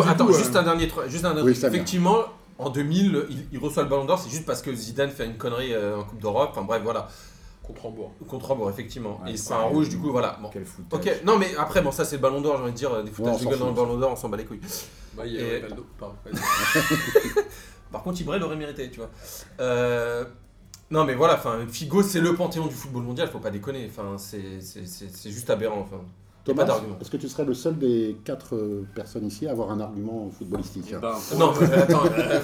un 0.07 0.11
attends, 0.11 0.31
juste 0.31 0.55
euh. 0.55 0.59
un 0.59 0.63
dernier 0.63 0.87
truc. 0.87 1.05
Effectivement, 1.07 2.17
en 2.57 2.69
2000, 2.69 3.25
il, 3.29 3.47
il 3.51 3.59
reçoit 3.59 3.83
le 3.83 3.89
ballon 3.89 4.05
d'or, 4.05 4.19
c'est 4.19 4.29
juste 4.29 4.45
parce 4.45 4.61
que 4.61 4.73
Zidane 4.73 5.09
fait 5.11 5.25
une 5.25 5.37
connerie 5.37 5.73
euh, 5.73 5.97
en 5.99 6.03
Coupe 6.03 6.19
d'Europe. 6.21 6.49
Enfin 6.51 6.63
bref, 6.63 6.81
voilà. 6.83 7.07
Contre 7.63 7.85
Hambourg. 7.87 8.11
Contre 8.27 8.51
Hambourg, 8.51 8.69
effectivement. 8.69 9.19
Ouais, 9.25 9.31
et 9.33 9.37
c'est 9.37 9.53
un 9.53 9.61
rouge, 9.63 9.89
du 9.89 9.97
coup, 9.97 10.11
voilà. 10.11 10.37
Bon. 10.41 10.49
Quel 10.53 10.65
foutage. 10.65 10.99
Ok, 10.99 11.21
non 11.25 11.37
mais 11.39 11.49
après, 11.57 11.81
bon, 11.81 11.91
ça 11.91 12.05
c'est 12.05 12.17
le 12.17 12.21
ballon 12.21 12.39
d'or, 12.41 12.57
j'ai 12.57 12.63
envie 12.63 12.71
de 12.71 12.77
dire, 12.77 12.91
des 13.03 13.09
Ouais, 13.09 13.15
foutages 13.15 13.39
de 13.41 13.45
gueule 13.45 13.59
dans 13.59 13.67
le 13.69 13.73
ballon 13.73 13.97
d'or, 13.97 14.11
on 14.11 14.15
s'en 14.15 14.29
bat 14.29 14.37
les 14.37 14.45
couilles. 14.45 14.61
Bah, 15.17 15.23
il 15.25 15.33
y 15.33 15.37
a 15.37 15.41
Et- 15.41 15.55
Ronaldo. 15.63 15.85
Pardon. 15.97 16.15
Par 17.91 18.03
contre, 18.03 18.21
Ibra 18.21 18.37
l'aurait 18.37 18.55
mérité, 18.55 18.89
tu 18.89 18.97
vois. 18.99 19.09
Euh, 19.59 20.25
Non, 20.91 21.03
mais 21.03 21.15
voilà, 21.15 21.33
enfin, 21.35 21.57
Figo, 21.67 22.03
c'est 22.03 22.19
le 22.19 22.35
panthéon 22.35 22.67
du 22.67 22.75
football 22.75 23.01
mondial, 23.03 23.27
faut 23.29 23.39
pas 23.39 23.49
déconner. 23.49 23.89
Enfin, 23.89 24.17
c'est 24.19 24.61
c'est- 24.61 24.85
c'est- 24.85 25.09
c'est 25.11 25.31
juste 25.31 25.49
aberrant. 25.49 25.79
Enfin, 25.79 26.01
Pas 26.53 26.63
d'argument. 26.65 26.97
est-ce 27.01 27.09
que 27.09 27.17
tu 27.17 27.27
serais 27.27 27.45
le 27.45 27.53
seul 27.53 27.77
des 27.77 28.17
quatre 28.23 28.55
euh, 28.55 28.85
personnes 28.93 29.25
ici 29.25 29.47
à 29.47 29.51
avoir 29.51 29.71
un 29.71 29.79
argument 29.79 30.29
footballistique 30.29 30.91
Ben, 31.01 31.13
pour 31.29 31.39
non, 31.39 31.53
le- 31.59 31.67
mais 31.67 31.73
attends, 31.73 32.05
euh. 32.05 32.41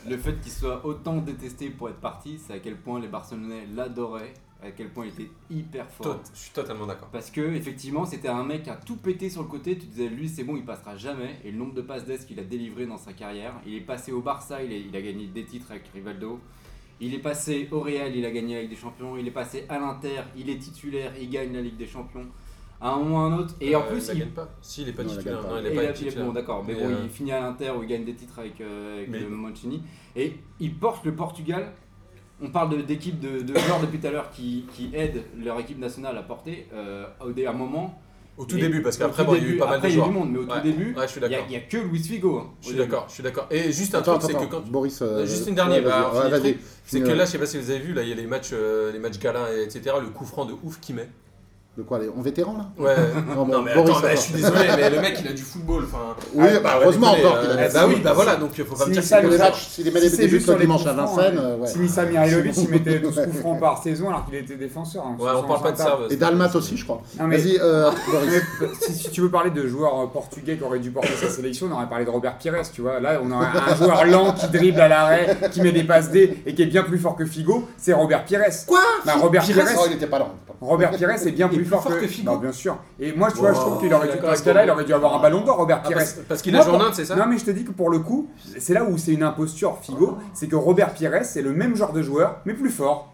Le 0.10 0.16
fait 0.18 0.40
qu'il 0.40 0.52
soit 0.52 0.84
autant 0.84 1.16
détesté 1.18 1.70
pour 1.70 1.88
être 1.88 2.00
parti, 2.00 2.38
c'est 2.38 2.52
à 2.52 2.58
quel 2.58 2.76
point 2.76 3.00
les 3.00 3.08
Barcelonais 3.08 3.66
l'adoraient, 3.74 4.34
à 4.62 4.70
quel 4.72 4.90
point 4.90 5.06
il 5.06 5.12
était 5.22 5.30
hyper 5.50 5.90
fort. 5.90 6.06
Tot- 6.16 6.30
je 6.34 6.38
suis 6.38 6.50
totalement 6.52 6.86
d'accord. 6.86 7.08
Parce 7.12 7.30
que 7.30 7.40
effectivement, 7.54 8.04
c'était 8.04 8.28
un 8.28 8.44
mec 8.44 8.68
à 8.68 8.76
tout 8.76 8.96
pété 8.96 9.30
sur 9.30 9.40
le 9.42 9.48
côté. 9.48 9.78
Tu 9.78 9.86
disais, 9.86 10.08
lui, 10.08 10.28
c'est 10.28 10.44
bon, 10.44 10.56
il 10.56 10.64
passera 10.66 10.96
jamais. 10.96 11.36
Et 11.44 11.50
le 11.50 11.56
nombre 11.56 11.72
de 11.74 11.80
passes 11.82 12.04
d'Est 12.04 12.26
qu'il 12.26 12.38
a 12.40 12.44
délivré 12.44 12.84
dans 12.86 12.98
sa 12.98 13.14
carrière. 13.14 13.54
Il 13.66 13.74
est 13.74 13.80
passé 13.80 14.12
au 14.12 14.20
Barça, 14.20 14.62
il, 14.62 14.70
est- 14.72 14.82
il 14.82 14.94
a 14.94 15.00
gagné 15.00 15.26
des 15.28 15.44
titres 15.44 15.70
avec 15.70 15.84
Rivaldo. 15.94 16.38
Il 17.00 17.14
est 17.14 17.18
passé 17.20 17.66
au 17.72 17.80
Real, 17.80 18.14
il 18.14 18.26
a 18.26 18.30
gagné 18.30 18.56
la 18.56 18.60
Ligue 18.60 18.70
des 18.70 18.76
Champions. 18.76 19.16
Il 19.16 19.26
est 19.26 19.30
passé 19.30 19.64
à 19.70 19.78
l'Inter, 19.78 20.20
il 20.36 20.50
est 20.50 20.58
titulaire, 20.58 21.12
il 21.18 21.30
gagne 21.30 21.54
la 21.54 21.62
Ligue 21.62 21.78
des 21.78 21.86
Champions. 21.86 22.26
À 22.80 22.92
un 22.92 22.96
moment 22.96 23.16
ou 23.16 23.18
à 23.18 23.22
un 23.34 23.38
autre. 23.38 23.54
Et 23.60 23.76
en 23.76 23.80
Euh, 23.82 23.90
plus, 23.90 24.10
il 24.12 24.18
gagne 24.20 24.28
pas. 24.30 24.48
Si, 24.62 24.82
il 24.82 24.88
est 24.88 24.92
pas 24.92 25.04
titulaire. 25.04 25.42
Non, 25.42 25.58
il 25.60 25.66
et 25.66 25.68
est 25.68 25.72
il 25.74 25.76
pas 25.86 25.92
titulaire. 25.92 26.24
bon, 26.24 26.32
d'accord, 26.32 26.64
mais, 26.66 26.74
Mais, 26.74 26.80
bon, 26.80 26.88
euh, 26.90 26.96
il 27.04 27.10
finit 27.10 27.32
à 27.32 27.40
l'Inter 27.40 27.72
où 27.78 27.82
il 27.82 27.88
gagne 27.88 28.04
des 28.04 28.14
titres 28.14 28.38
avec, 28.38 28.58
euh, 28.60 28.96
avec 28.98 29.10
Mais- 29.10 29.20
Mancini. 29.20 29.82
Et 30.16 30.34
il 30.60 30.74
porte 30.74 31.04
le 31.04 31.14
Portugal. 31.14 31.72
On 32.42 32.48
parle 32.48 32.70
de- 32.70 32.80
d'équipes 32.82 33.20
de, 33.20 33.42
de 33.42 33.58
joueurs 33.58 33.80
depuis 33.80 33.98
tout 33.98 34.06
à 34.06 34.10
l'heure 34.10 34.30
qui, 34.30 34.64
qui 34.74 34.90
aident 34.94 35.22
leur 35.44 35.60
équipe 35.60 35.78
nationale 35.78 36.16
à 36.16 36.22
porter 36.22 36.68
euh, 36.72 37.04
à 37.20 37.50
un 37.50 37.52
moment. 37.52 38.00
Au 38.38 38.46
tout 38.46 38.56
Et- 38.56 38.60
début, 38.62 38.80
parce 38.80 38.96
qu'après, 38.96 39.24
bon, 39.24 39.34
il 39.34 39.42
y 39.42 39.46
a 39.46 39.48
eu 39.50 39.56
pas 39.58 39.66
mal 39.66 39.74
de 39.74 39.76
après, 39.78 39.88
il 39.90 39.90
y 39.90 39.92
a 39.92 39.96
eu 39.96 39.98
joueurs. 39.98 40.08
du 40.08 40.14
monde, 40.18 40.30
mais 40.32 40.38
au 40.38 40.42
Ouais. 40.44 40.56
tout 40.56 40.66
début, 40.66 40.94
Ouais, 40.96 41.04
il 41.44 41.48
n'y 41.50 41.56
a, 41.56 41.60
que 41.60 41.76
Luis 41.76 41.98
Figo. 42.02 42.38
hein, 42.38 42.50
Je 42.62 42.68
suis 42.68 42.76
d'accord, 42.78 43.04
je 43.08 43.12
suis 43.12 43.22
d'accord. 43.22 43.46
Et 43.50 43.70
juste 43.70 43.94
un 43.94 43.98
Attends, 43.98 44.18
truc, 44.18 44.30
c'est 44.32 44.38
que 44.46 44.50
quand. 44.50 44.66
Boris. 44.70 45.02
euh, 45.02 45.26
Juste 45.26 45.46
une 45.48 45.54
dernière, 45.56 45.84
ouais, 45.84 45.90
bah. 45.90 46.12
C'est 46.84 47.02
que 47.02 47.10
là, 47.10 47.26
je 47.26 47.32
sais 47.32 47.38
pas 47.38 47.44
si 47.44 47.58
vous 47.58 47.68
avez 47.68 47.80
vu, 47.80 47.92
là, 47.92 48.02
il 48.02 48.08
y 48.08 48.12
a 48.12 48.14
les 48.14 48.26
matchs, 48.26 48.50
euh, 48.54 48.90
les 48.90 48.98
matchs 48.98 49.18
galins, 49.18 49.46
et 49.54 49.64
etc. 49.64 49.96
Le 50.00 50.08
coup 50.08 50.24
franc 50.24 50.46
de 50.46 50.54
ouf 50.62 50.80
qu'il 50.80 50.94
met. 50.94 51.08
De 51.78 51.84
quoi 51.84 52.00
les- 52.00 52.08
En 52.08 52.20
vétéran 52.20 52.56
là 52.58 52.66
Ouais. 52.84 52.94
Non, 53.34 53.46
mais 53.64 53.74
Boris, 53.74 53.96
attends, 53.96 54.08
je 54.10 54.16
suis 54.16 54.34
désolé, 54.34 54.66
mais 54.76 54.90
le 54.90 55.00
mec 55.00 55.18
il 55.22 55.28
a 55.28 55.32
du 55.32 55.40
football. 55.42 55.84
Enfin, 55.84 56.16
Oui, 56.34 56.46
Ah, 56.56 56.58
bah, 56.60 56.70
ouais, 56.78 56.82
heureusement 56.82 57.12
déconner, 57.14 57.28
encore 57.28 57.40
qu'il 57.42 57.50
a 57.50 57.52
euh, 57.54 57.68
des 57.68 57.74
Bah 57.74 57.84
oui, 57.88 58.00
bah 58.02 58.12
voilà, 58.12 58.36
donc 58.36 58.50
faut 58.64 58.74
pas 58.76 58.86
me 58.86 58.92
dire 58.92 59.02
que 59.02 59.06
Si 59.08 59.14
Les 59.14 59.38
matchs, 59.38 59.66
s'il 59.68 59.84
Si 59.86 59.90
des, 59.92 60.08
c'est 60.10 60.16
des 60.16 60.26
buts 60.26 60.44
le 60.48 60.54
dimanche 60.56 60.86
à 60.86 60.92
Vincennes, 60.92 61.38
ouais. 61.38 61.44
euh, 61.44 61.56
ouais. 61.58 61.66
Sinisa 61.68 62.04
Mihailovic, 62.06 62.56
il 62.56 62.68
mettait 62.70 62.98
12 62.98 63.14
coups 63.24 63.38
francs 63.38 63.60
par 63.60 63.82
saison 63.82 64.08
alors 64.08 64.26
qu'il 64.26 64.34
était 64.34 64.56
défenseur. 64.56 65.04
hein, 65.06 65.16
Ouais, 65.20 65.30
on 65.34 65.44
parle 65.44 65.62
pas 65.62 65.72
de 65.72 65.76
ça. 65.78 65.98
Et 66.10 66.16
Dalmat 66.16 66.50
aussi, 66.56 66.76
je 66.76 66.84
crois. 66.84 67.02
Vas-y, 67.18 67.58
euh, 67.60 67.90
Boris. 68.60 68.74
Si, 68.80 68.92
si 68.92 69.10
tu 69.10 69.20
veux 69.20 69.30
parler 69.30 69.50
de 69.50 69.66
joueurs 69.68 70.10
portugais 70.10 70.56
qui 70.56 70.64
auraient 70.64 70.80
dû 70.80 70.90
porter 70.90 71.14
sa 71.22 71.28
sélection, 71.30 71.68
on 71.70 71.76
aurait 71.76 71.88
parlé 71.88 72.04
de 72.04 72.10
Robert 72.10 72.36
Pires, 72.36 72.54
tu 72.74 72.82
vois. 72.82 72.98
Là, 72.98 73.20
on 73.22 73.30
aurait 73.30 73.46
un 73.46 73.76
joueur 73.76 74.04
lent 74.06 74.32
qui 74.32 74.48
dribble 74.48 74.80
à 74.80 74.88
l'arrêt, 74.88 75.36
qui 75.52 75.62
met 75.62 75.70
des 75.72 75.84
passes 75.84 76.10
D 76.10 76.42
et 76.44 76.52
qui 76.52 76.62
est 76.62 76.66
bien 76.66 76.82
plus 76.82 76.98
fort 76.98 77.14
que 77.14 77.24
Figo, 77.24 77.68
c'est 77.78 77.92
Robert 77.92 78.24
Pires. 78.24 78.40
Quoi 78.66 78.80
Bah, 79.06 79.14
Robert 79.20 79.44
Pires, 79.44 79.64
Oh, 79.78 79.84
il 79.86 79.92
était 79.94 80.06
pas 80.08 80.18
lent. 80.18 80.30
Robert 80.60 80.90
Pires 80.90 81.10
est 81.10 81.30
bien 81.30 81.48
Il 81.50 81.58
plus, 81.58 81.59
plus 81.60 81.70
fort, 81.70 81.82
fort 81.82 81.92
que, 81.92 82.00
que 82.00 82.06
Figo 82.06 82.32
Bah, 82.32 82.38
bien 82.42 82.52
sûr. 82.52 82.76
Et 82.98 83.12
moi, 83.12 83.30
tu 83.30 83.38
vois, 83.38 83.52
je 83.52 83.58
trouve 83.58 83.78
qu'il 83.80 83.92
aurait 83.92 84.08
dû, 84.08 84.18
dans 84.18 84.34
ce 84.34 84.42
cas-là, 84.42 84.64
il 84.64 84.70
aurait 84.70 84.84
dû 84.84 84.92
avoir 84.94 85.16
un 85.16 85.22
ballon 85.22 85.42
d'or, 85.42 85.56
Robert 85.56 85.80
Ah, 85.84 85.88
Pires. 85.88 85.96
parce 85.98 86.12
parce 86.28 86.42
qu'il 86.42 86.54
a 86.56 86.62
joué 86.62 86.72
en 86.74 86.92
c'est 86.92 87.04
ça 87.04 87.16
Non, 87.16 87.26
mais 87.26 87.38
je 87.38 87.44
te 87.44 87.50
dis 87.50 87.64
que 87.64 87.72
pour 87.72 87.90
le 87.90 87.98
coup, 88.00 88.28
c'est 88.58 88.74
là 88.74 88.84
où 88.84 88.96
c'est 88.98 89.12
une 89.12 89.22
imposture 89.22 89.78
Figo, 89.80 90.18
c'est 90.34 90.48
que 90.48 90.56
Robert 90.56 90.92
Pires, 90.94 91.24
c'est 91.24 91.42
le 91.42 91.52
même 91.52 91.76
genre 91.76 91.92
de 91.92 92.02
joueur, 92.02 92.40
mais 92.44 92.54
plus 92.54 92.70
fort. 92.70 93.09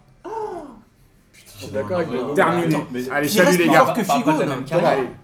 Je 1.57 1.63
suis 1.63 1.71
d'accord 1.73 1.97
avec 1.97 2.11
le 2.11 2.33
Terminé. 2.35 2.77
Allez, 3.11 3.27
salut 3.27 3.51
les 3.57 3.63
plus 3.65 3.69
gars. 3.71 3.93
que 3.95 4.03
Figo, 4.03 4.31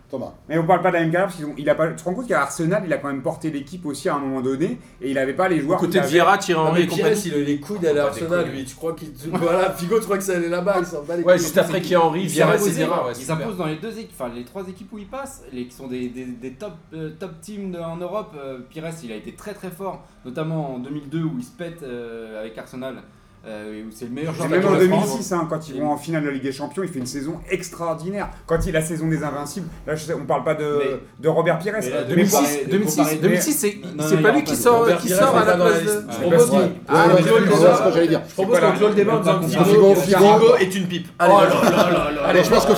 Thomas. 0.09 0.31
Mais 0.47 0.59
on 0.59 0.67
parle 0.67 0.83
pas 0.83 0.89
de 0.89 0.93
la 0.93 0.99
même 1.01 1.11
carrière 1.11 1.27
parce 1.27 1.37
qu'ils 1.37 1.47
ont- 1.47 1.55
il 1.57 1.67
a 1.71 1.73
pas. 1.73 1.87
Tu 1.87 1.95
te 1.95 2.03
rends 2.03 2.13
compte 2.13 2.27
qu'à 2.27 2.41
Arsenal, 2.43 2.83
il 2.85 2.93
a 2.93 2.97
quand 2.97 3.07
même 3.07 3.23
porté 3.23 3.49
l'équipe 3.49 3.83
aussi 3.87 4.09
à 4.09 4.15
un 4.15 4.19
moment 4.19 4.41
donné 4.41 4.77
et 5.01 5.09
il 5.09 5.17
avait 5.17 5.33
pas 5.33 5.47
les 5.49 5.59
joueurs. 5.59 5.79
Côté 5.79 5.93
qu'il 5.93 6.01
de. 6.01 6.07
Vieira, 6.07 6.37
Thierry 6.37 6.59
Henry 6.61 6.85
Pires, 6.85 6.97
compagnie. 6.97 7.21
il 7.25 7.33
a 7.33 7.37
les 7.37 7.59
couilles 7.59 7.79
d'aller 7.79 7.99
à 7.99 8.05
Arsenal, 8.05 8.47
lui. 8.47 8.63
Tu 8.63 8.75
crois 8.75 8.93
qu'il. 8.93 9.09
Voilà, 9.33 9.71
Figo, 9.71 9.97
tu 9.97 10.03
crois 10.05 10.17
que 10.17 10.23
ça 10.23 10.35
allait 10.35 10.49
là-bas, 10.49 10.75
il 10.81 10.85
s'en 10.85 11.01
bat 11.01 11.17
les 11.17 11.23
Ouais, 11.23 11.39
juste 11.39 11.57
après 11.57 11.81
Thierry 11.81 12.03
Henry, 12.05 12.21
Il 12.21 12.27
Vieira 12.27 12.53
et 12.53 12.57
s'impose, 12.59 12.73
Cédera. 12.73 13.05
Ouais, 13.07 13.13
il 13.17 13.23
s'impose 13.25 13.57
dans 13.57 13.65
les 13.65 13.77
deux 13.77 13.97
équipes, 13.97 14.11
enfin 14.13 14.31
les 14.35 14.43
trois 14.43 14.67
équipes 14.69 14.93
où 14.93 14.99
il 14.99 15.07
passe, 15.07 15.43
les, 15.51 15.65
qui 15.65 15.75
sont 15.75 15.87
des, 15.87 16.09
des, 16.09 16.25
des 16.25 16.51
top, 16.51 16.73
euh, 16.93 17.09
top 17.19 17.41
teams 17.41 17.71
de- 17.71 17.79
en 17.79 17.97
Europe. 17.97 18.33
Euh, 18.37 18.59
Pires, 18.69 18.83
il 19.03 19.11
a 19.11 19.15
été 19.15 19.31
très 19.33 19.55
très 19.55 19.71
fort, 19.71 20.03
notamment 20.25 20.75
en 20.75 20.77
2002 20.79 21.23
où 21.23 21.33
il 21.39 21.43
se 21.43 21.51
pète 21.51 21.81
euh, 21.81 22.39
avec 22.39 22.55
Arsenal, 22.55 22.97
euh, 23.45 23.83
c'est 23.93 24.05
le 24.05 24.11
meilleur 24.11 24.33
joueur 24.33 24.47
même 24.47 24.65
en 24.65 24.71
de 24.77 24.87
France. 24.87 25.05
2006, 25.11 25.31
hein, 25.33 25.47
quand 25.49 25.67
ils 25.67 25.81
vont 25.81 25.91
en 25.91 25.97
finale 25.97 26.21
de 26.23 26.27
la 26.27 26.33
Ligue 26.33 26.43
des 26.43 26.51
Champions, 26.53 26.81
il 26.83 26.89
fait 26.89 26.99
une 26.99 27.05
saison 27.05 27.39
extraordinaire. 27.49 28.29
Quand 28.45 28.57
il 28.65 28.75
a 28.75 28.79
la 28.79 28.85
saison 28.85 29.07
des 29.07 29.21
Invincibles, 29.23 29.67
là 29.85 29.95
je 29.95 30.03
sais, 30.05 30.13
on 30.13 30.25
parle 30.25 30.43
pas 30.45 30.55
de, 30.55 30.79
Mais- 30.79 30.99
de 31.19 31.27
Robert 31.29 31.59
Pires. 31.59 31.73
Mais, 31.77 31.85
euh, 31.91 32.03
mais 32.07 32.15
2006, 32.15 32.35
comparer- 32.35 32.65
de 32.65 32.71
2006, 32.71 32.97
comparer- 32.97 33.15
2006, 33.17 33.51
c'est 33.53 34.21
pas 34.21 34.31
lui 34.31 34.43
qui 34.43 34.51
pas 34.53 34.57
sort, 34.57 34.97
qui 34.97 35.09
sort 35.09 35.35
à 35.35 35.39
la 35.45 35.51
pas 35.51 35.57
dans 35.57 35.65
la 35.65 35.71
place 35.71 35.83
de. 35.83 36.03
Je 36.09 36.21
propose 36.27 36.49
qu'on- 36.49 36.71
Ah, 36.87 37.05
clôt 37.09 37.37
le 37.39 37.45
c'est 37.51 37.57
débat. 37.57 37.75
ce 37.77 37.83
que 37.83 37.93
j'allais 37.93 38.07
dire. 38.07 38.21
Je 38.29 38.33
propose 38.33 38.59
qu'on 38.59 38.71
clôt 38.71 38.87
le 38.87 38.93
débat 38.95 39.15
en 39.15 39.19
disant 39.19 39.39
que 39.39 39.95
Figo, 40.01 40.55
est 40.59 40.75
une 40.75 40.87
pipe. 40.87 41.07
Allez, 41.19 41.33
Oh 41.35 41.41
là 41.41 41.47
là 41.69 41.89
là 41.91 42.11
là 42.11 42.21
Allez, 42.27 42.43
je 42.43 42.49
pense 42.49 42.65
que 42.65 42.73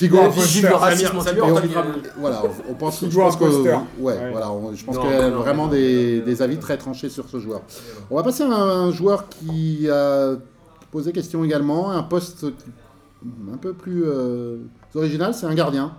Figo, 0.00 0.16
La 0.16 0.28
vigie, 0.28 0.62
le 0.62 0.74
racisme 0.74 1.20
Samir, 1.20 1.44
anti- 1.44 1.54
Samir, 1.68 1.84
on- 2.16 2.20
voilà, 2.20 2.42
on- 2.70 2.74
pense, 2.74 3.00
je 3.04 3.16
pense 3.16 3.36
que, 3.36 3.44
ouais, 3.44 3.80
Ouais. 4.00 4.30
voilà, 4.30 4.50
on- 4.50 4.74
je 4.74 4.84
pense 4.84 4.96
qu'il 4.98 5.10
y 5.10 5.14
a 5.14 5.30
vraiment 5.30 5.66
non, 5.66 5.70
des, 5.72 6.18
non, 6.20 6.26
des 6.26 6.34
non. 6.36 6.40
avis 6.42 6.56
très 6.58 6.76
tranchés 6.78 7.08
sur 7.10 7.28
ce 7.28 7.38
joueur. 7.38 7.60
On 8.10 8.16
va 8.16 8.22
passer 8.22 8.42
à 8.44 8.46
un 8.54 8.90
joueur 8.92 9.28
qui 9.28 9.88
a 9.90 10.32
posé 10.90 11.12
question 11.12 11.44
également, 11.44 11.90
un 11.90 12.02
poste 12.02 12.46
un 13.52 13.56
peu 13.58 13.72
plus 13.74 14.04
euh, 14.06 14.56
original, 14.94 15.34
c'est 15.34 15.46
un 15.46 15.54
gardien. 15.54 15.92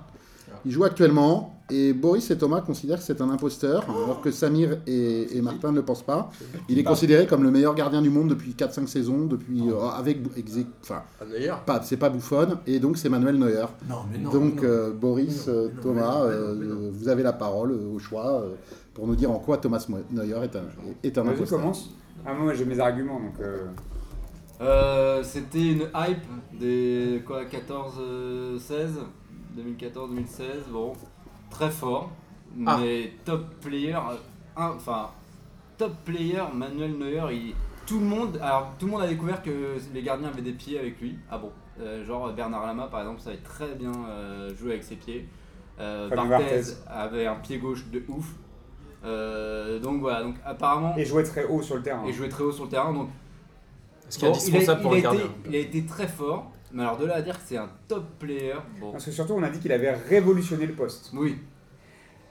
Il 0.66 0.72
joue 0.72 0.84
actuellement 0.84 1.61
et 1.72 1.94
Boris 1.94 2.30
et 2.30 2.38
Thomas 2.38 2.62
considèrent 2.62 2.98
que 3.00 3.04
c'est 3.04 3.22
un 3.22 3.30
imposteur, 3.30 3.84
alors 3.90 4.22
que 4.22 4.30
Samir 4.30 4.78
et, 4.86 5.38
et 5.38 5.42
Martin 5.42 5.72
ne 5.72 5.78
le 5.78 5.86
pensent 5.86 6.04
pas. 6.04 6.30
Il 6.70 6.78
est 6.78 6.84
considéré 6.84 7.26
comme 7.26 7.44
le 7.44 7.50
meilleur 7.52 7.74
gardien 7.74 8.02
du 8.02 8.10
monde 8.10 8.28
depuis 8.30 8.52
4-5 8.52 8.88
saisons, 8.88 9.26
depuis 9.26 9.62
euh, 9.70 9.80
avec 9.90 10.22
exé- 10.38 10.66
enfin 10.82 11.04
pas 11.66 11.82
c'est 11.84 11.98
pas 11.98 12.10
Buffon 12.10 12.58
et 12.68 12.80
donc 12.80 12.98
c'est 12.98 13.10
Manuel 13.10 13.38
Neuer. 13.38 13.66
Non, 13.90 13.96
mais 14.12 14.18
non. 14.20 14.30
Donc 14.32 14.56
non. 14.58 14.64
euh, 14.64 14.92
Boris, 14.92 15.48
Non, 15.48 15.54
mais 15.54 15.62
non, 15.70 15.82
Thomas, 15.82 16.22
mais 16.26 16.34
euh, 16.34 16.90
vous 16.94 17.08
avez 17.10 17.24
la 17.24 17.34
parole 17.34 17.72
euh, 17.72 17.96
au 17.96 18.00
choix 18.00 18.42
euh, 18.42 18.56
pour 18.94 19.08
nous 19.08 19.16
dire 19.16 19.32
en 19.32 19.40
quoi 19.40 19.58
Thomas 19.58 19.86
Neuer 20.12 20.44
est 20.44 20.56
un, 20.56 20.64
est 21.04 21.18
un 21.18 21.28
imposteur. 21.28 21.60
commence. 21.60 21.90
Ah, 22.26 22.34
moi 22.34 22.54
j'ai 22.54 22.66
mes 22.66 22.80
arguments 22.80 23.20
donc. 23.20 23.40
euh, 23.40 23.66
Euh, 24.62 25.24
C'était 25.24 25.72
une 25.72 25.88
hype 25.96 26.60
des 26.60 27.24
quoi, 27.26 27.46
14, 27.46 27.94
euh, 28.00 28.60
16, 28.60 28.92
2014-2016, 29.58 30.72
bon, 30.72 30.94
très 31.52 31.70
fort, 31.70 32.10
Ah. 32.66 32.80
mais 32.82 33.14
top 33.24 33.46
player, 33.62 33.96
enfin 34.56 35.10
top 35.78 35.94
player 36.06 36.42
Manuel 36.54 36.98
Neuer, 36.98 37.24
il, 37.32 37.56
tout 37.86 38.00
le 38.00 38.06
monde, 38.06 38.40
alors 38.42 38.74
tout 38.80 38.86
le 38.88 38.92
monde 38.94 39.02
a 39.04 39.08
découvert 39.08 39.42
que 39.44 39.78
les 39.94 40.02
gardiens 40.02 40.30
avaient 40.30 40.42
des 40.42 40.54
pieds 40.54 40.80
avec 40.80 41.00
lui. 41.00 41.18
Ah 41.30 41.38
bon, 41.38 41.52
euh, 41.80 42.04
genre 42.06 42.32
Bernard 42.34 42.66
Lama 42.66 42.88
par 42.88 43.02
exemple, 43.02 43.22
savait 43.22 43.38
très 43.38 43.74
bien 43.76 43.92
euh, 44.10 44.56
jouer 44.56 44.72
avec 44.72 44.84
ses 44.84 44.96
pieds. 44.96 45.28
Euh, 45.80 46.10
Barthez 46.10 46.30
Barthez. 46.30 46.62
avait 46.88 47.26
un 47.28 47.36
pied 47.36 47.58
gauche 47.58 47.86
de 47.88 48.04
ouf. 48.08 48.26
Euh, 49.04 49.80
donc 49.80 50.02
voilà, 50.02 50.22
donc 50.24 50.36
apparemment 50.46 50.96
Et 50.96 51.06
jouait 51.06 51.24
très 51.24 51.46
haut 51.46 51.62
sur 51.64 51.76
le 51.76 51.82
terrain. 51.82 52.06
et 52.06 52.14
jouait 52.14 52.30
très 52.30 52.44
haut 52.44 52.52
sur 52.52 52.66
le 52.66 52.70
terrain. 52.70 52.94
Donc 52.94 53.10
Bon, 54.20 54.28
indispensable 54.28 54.82
il 54.82 54.84
pour 54.84 54.92
a, 54.92 54.96
un 54.96 54.98
il 54.98 55.00
a 55.00 55.10
gardien 55.10 55.26
été, 55.26 55.34
il 55.50 55.56
a 55.56 55.60
été 55.60 55.86
très 55.86 56.08
fort, 56.08 56.51
mais 56.74 56.84
alors 56.84 56.98
de 56.98 57.06
là 57.06 57.16
à 57.16 57.22
dire 57.22 57.36
que 57.36 57.44
c'est 57.46 57.58
un 57.58 57.70
top 57.88 58.04
player, 58.20 58.54
bon, 58.80 58.92
Parce 58.92 59.06
que 59.06 59.12
surtout 59.12 59.34
on 59.34 59.44
a 59.44 59.50
dit 59.50 59.60
qu'il 59.60 59.72
avait 59.72 59.94
révolutionné 60.10 60.66
le 60.66 60.74
poste. 60.74 61.12
oui. 61.14 61.38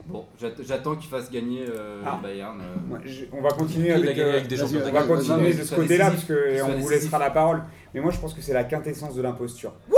Bon, 0.07 0.25
j'att- 0.41 0.59
j'attends 0.65 0.95
qu'il 0.95 1.07
fasse 1.11 1.29
gagner 1.29 1.63
euh, 1.69 2.01
Ah. 2.03 2.19
Bayern. 2.23 2.59
euh. 2.59 2.63
Moi, 2.89 2.97
je- 3.05 3.25
on 3.31 3.39
va 3.39 3.49
continuer 3.51 3.89
Il 3.89 4.03
avec. 4.03 4.17
euh, 4.17 4.31
avec 4.31 4.47
des 4.47 4.55
vas-y, 4.55 4.77
On 4.77 4.91
va 4.91 5.03
continuer 5.03 5.53
de 5.53 5.61
ce 5.63 5.75
côté-là, 5.75 6.09
parce 6.09 6.23
qu'on 6.23 6.33
soit 6.57 6.65
vous 6.65 6.71
décisif. 6.73 6.89
laissera 6.89 7.19
la 7.19 7.29
parole. 7.29 7.61
Mais 7.93 8.01
moi, 8.01 8.09
je 8.11 8.17
pense 8.17 8.33
que 8.33 8.41
c'est 8.41 8.53
la 8.53 8.63
quintessence 8.63 9.13
de 9.13 9.21
l'imposture. 9.21 9.73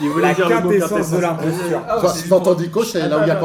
Il 0.00 0.08
La 0.08 0.12
voulait 0.12 0.34
dire 0.34 0.48
le 0.48 0.54
mot 0.54 0.70
quintessence 0.70 1.10
de 1.10 1.18
l'imposture. 1.18 1.80
C'est 2.14 2.28
Quand 2.28 2.46
on 2.46 2.54
dit 2.54 2.70
coach, 2.70 2.88
c'est 2.92 3.08
là 3.08 3.18
où 3.18 3.22
il 3.22 3.28
y 3.28 3.30
a 3.30 3.36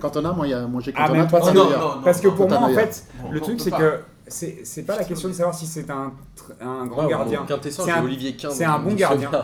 Cantona, 0.00 0.32
moi, 0.32 0.46
il 0.46 0.50
y 0.50 0.54
a, 0.54 0.66
moi 0.66 0.80
j'ai 0.84 0.92
Ah, 0.96 1.06
Cantona, 1.08 1.26
toi 1.26 1.40
c'est 1.44 1.52
non. 1.54 1.68
Parce 2.04 2.20
que 2.20 2.28
pour 2.28 2.48
moi, 2.48 2.58
en 2.58 2.68
fait, 2.70 3.04
le 3.30 3.38
on 3.38 3.42
truc, 3.42 3.60
c'est 3.60 3.70
que 3.70 4.00
c'est 4.30 4.60
c'est 4.64 4.82
pas 4.84 4.96
la 4.96 5.04
question 5.04 5.28
de 5.28 5.34
savoir 5.34 5.54
si 5.54 5.66
c'est 5.66 5.90
un, 5.90 6.12
un 6.60 6.86
grand 6.86 7.06
gardien. 7.06 7.44
Quintessence, 7.46 7.84
C'est 7.86 7.92
un- 7.92 8.02
Olivier 8.04 8.36
c'est 8.50 8.64
un 8.64 8.78
bon 8.78 8.94
gardien. 8.94 9.30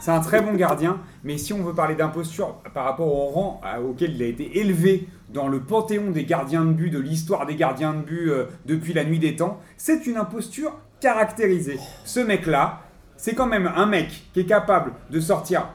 C'est 0.00 0.10
un 0.10 0.20
très 0.20 0.42
bon 0.42 0.52
gardien, 0.52 0.98
mais 1.22 1.38
si 1.38 1.54
on 1.54 1.62
veut 1.62 1.72
parler 1.72 1.94
d'imposture 1.94 2.56
par 2.74 2.84
rapport 2.84 3.06
au 3.06 3.30
rang 3.30 3.62
à- 3.64 3.80
auquel 3.80 4.14
il 4.14 4.22
a 4.22 4.26
été 4.26 4.58
élevé 4.58 5.08
dans 5.30 5.48
le 5.48 5.60
panthéon 5.60 6.10
des 6.10 6.26
gardiens 6.26 6.62
de 6.66 6.72
but, 6.72 6.90
de 6.90 6.98
l'histoire 6.98 7.46
des 7.46 7.56
gardiens 7.56 7.94
de 7.94 8.02
but 8.02 8.28
euh, 8.30 8.44
depuis 8.66 8.92
la 8.92 9.04
nuit 9.04 9.18
des 9.18 9.34
temps, 9.34 9.60
c'est 9.78 10.04
une 10.04 10.18
imposture 10.18 10.72
caractérisée. 11.00 11.78
Ce 12.04 12.20
mec-là, 12.20 12.80
c'est 13.16 13.34
quand 13.34 13.46
même 13.46 13.70
un 13.74 13.86
mec 13.86 14.24
qui 14.34 14.40
est 14.40 14.44
capable 14.46 14.92
de 15.08 15.20
sortir 15.20 15.68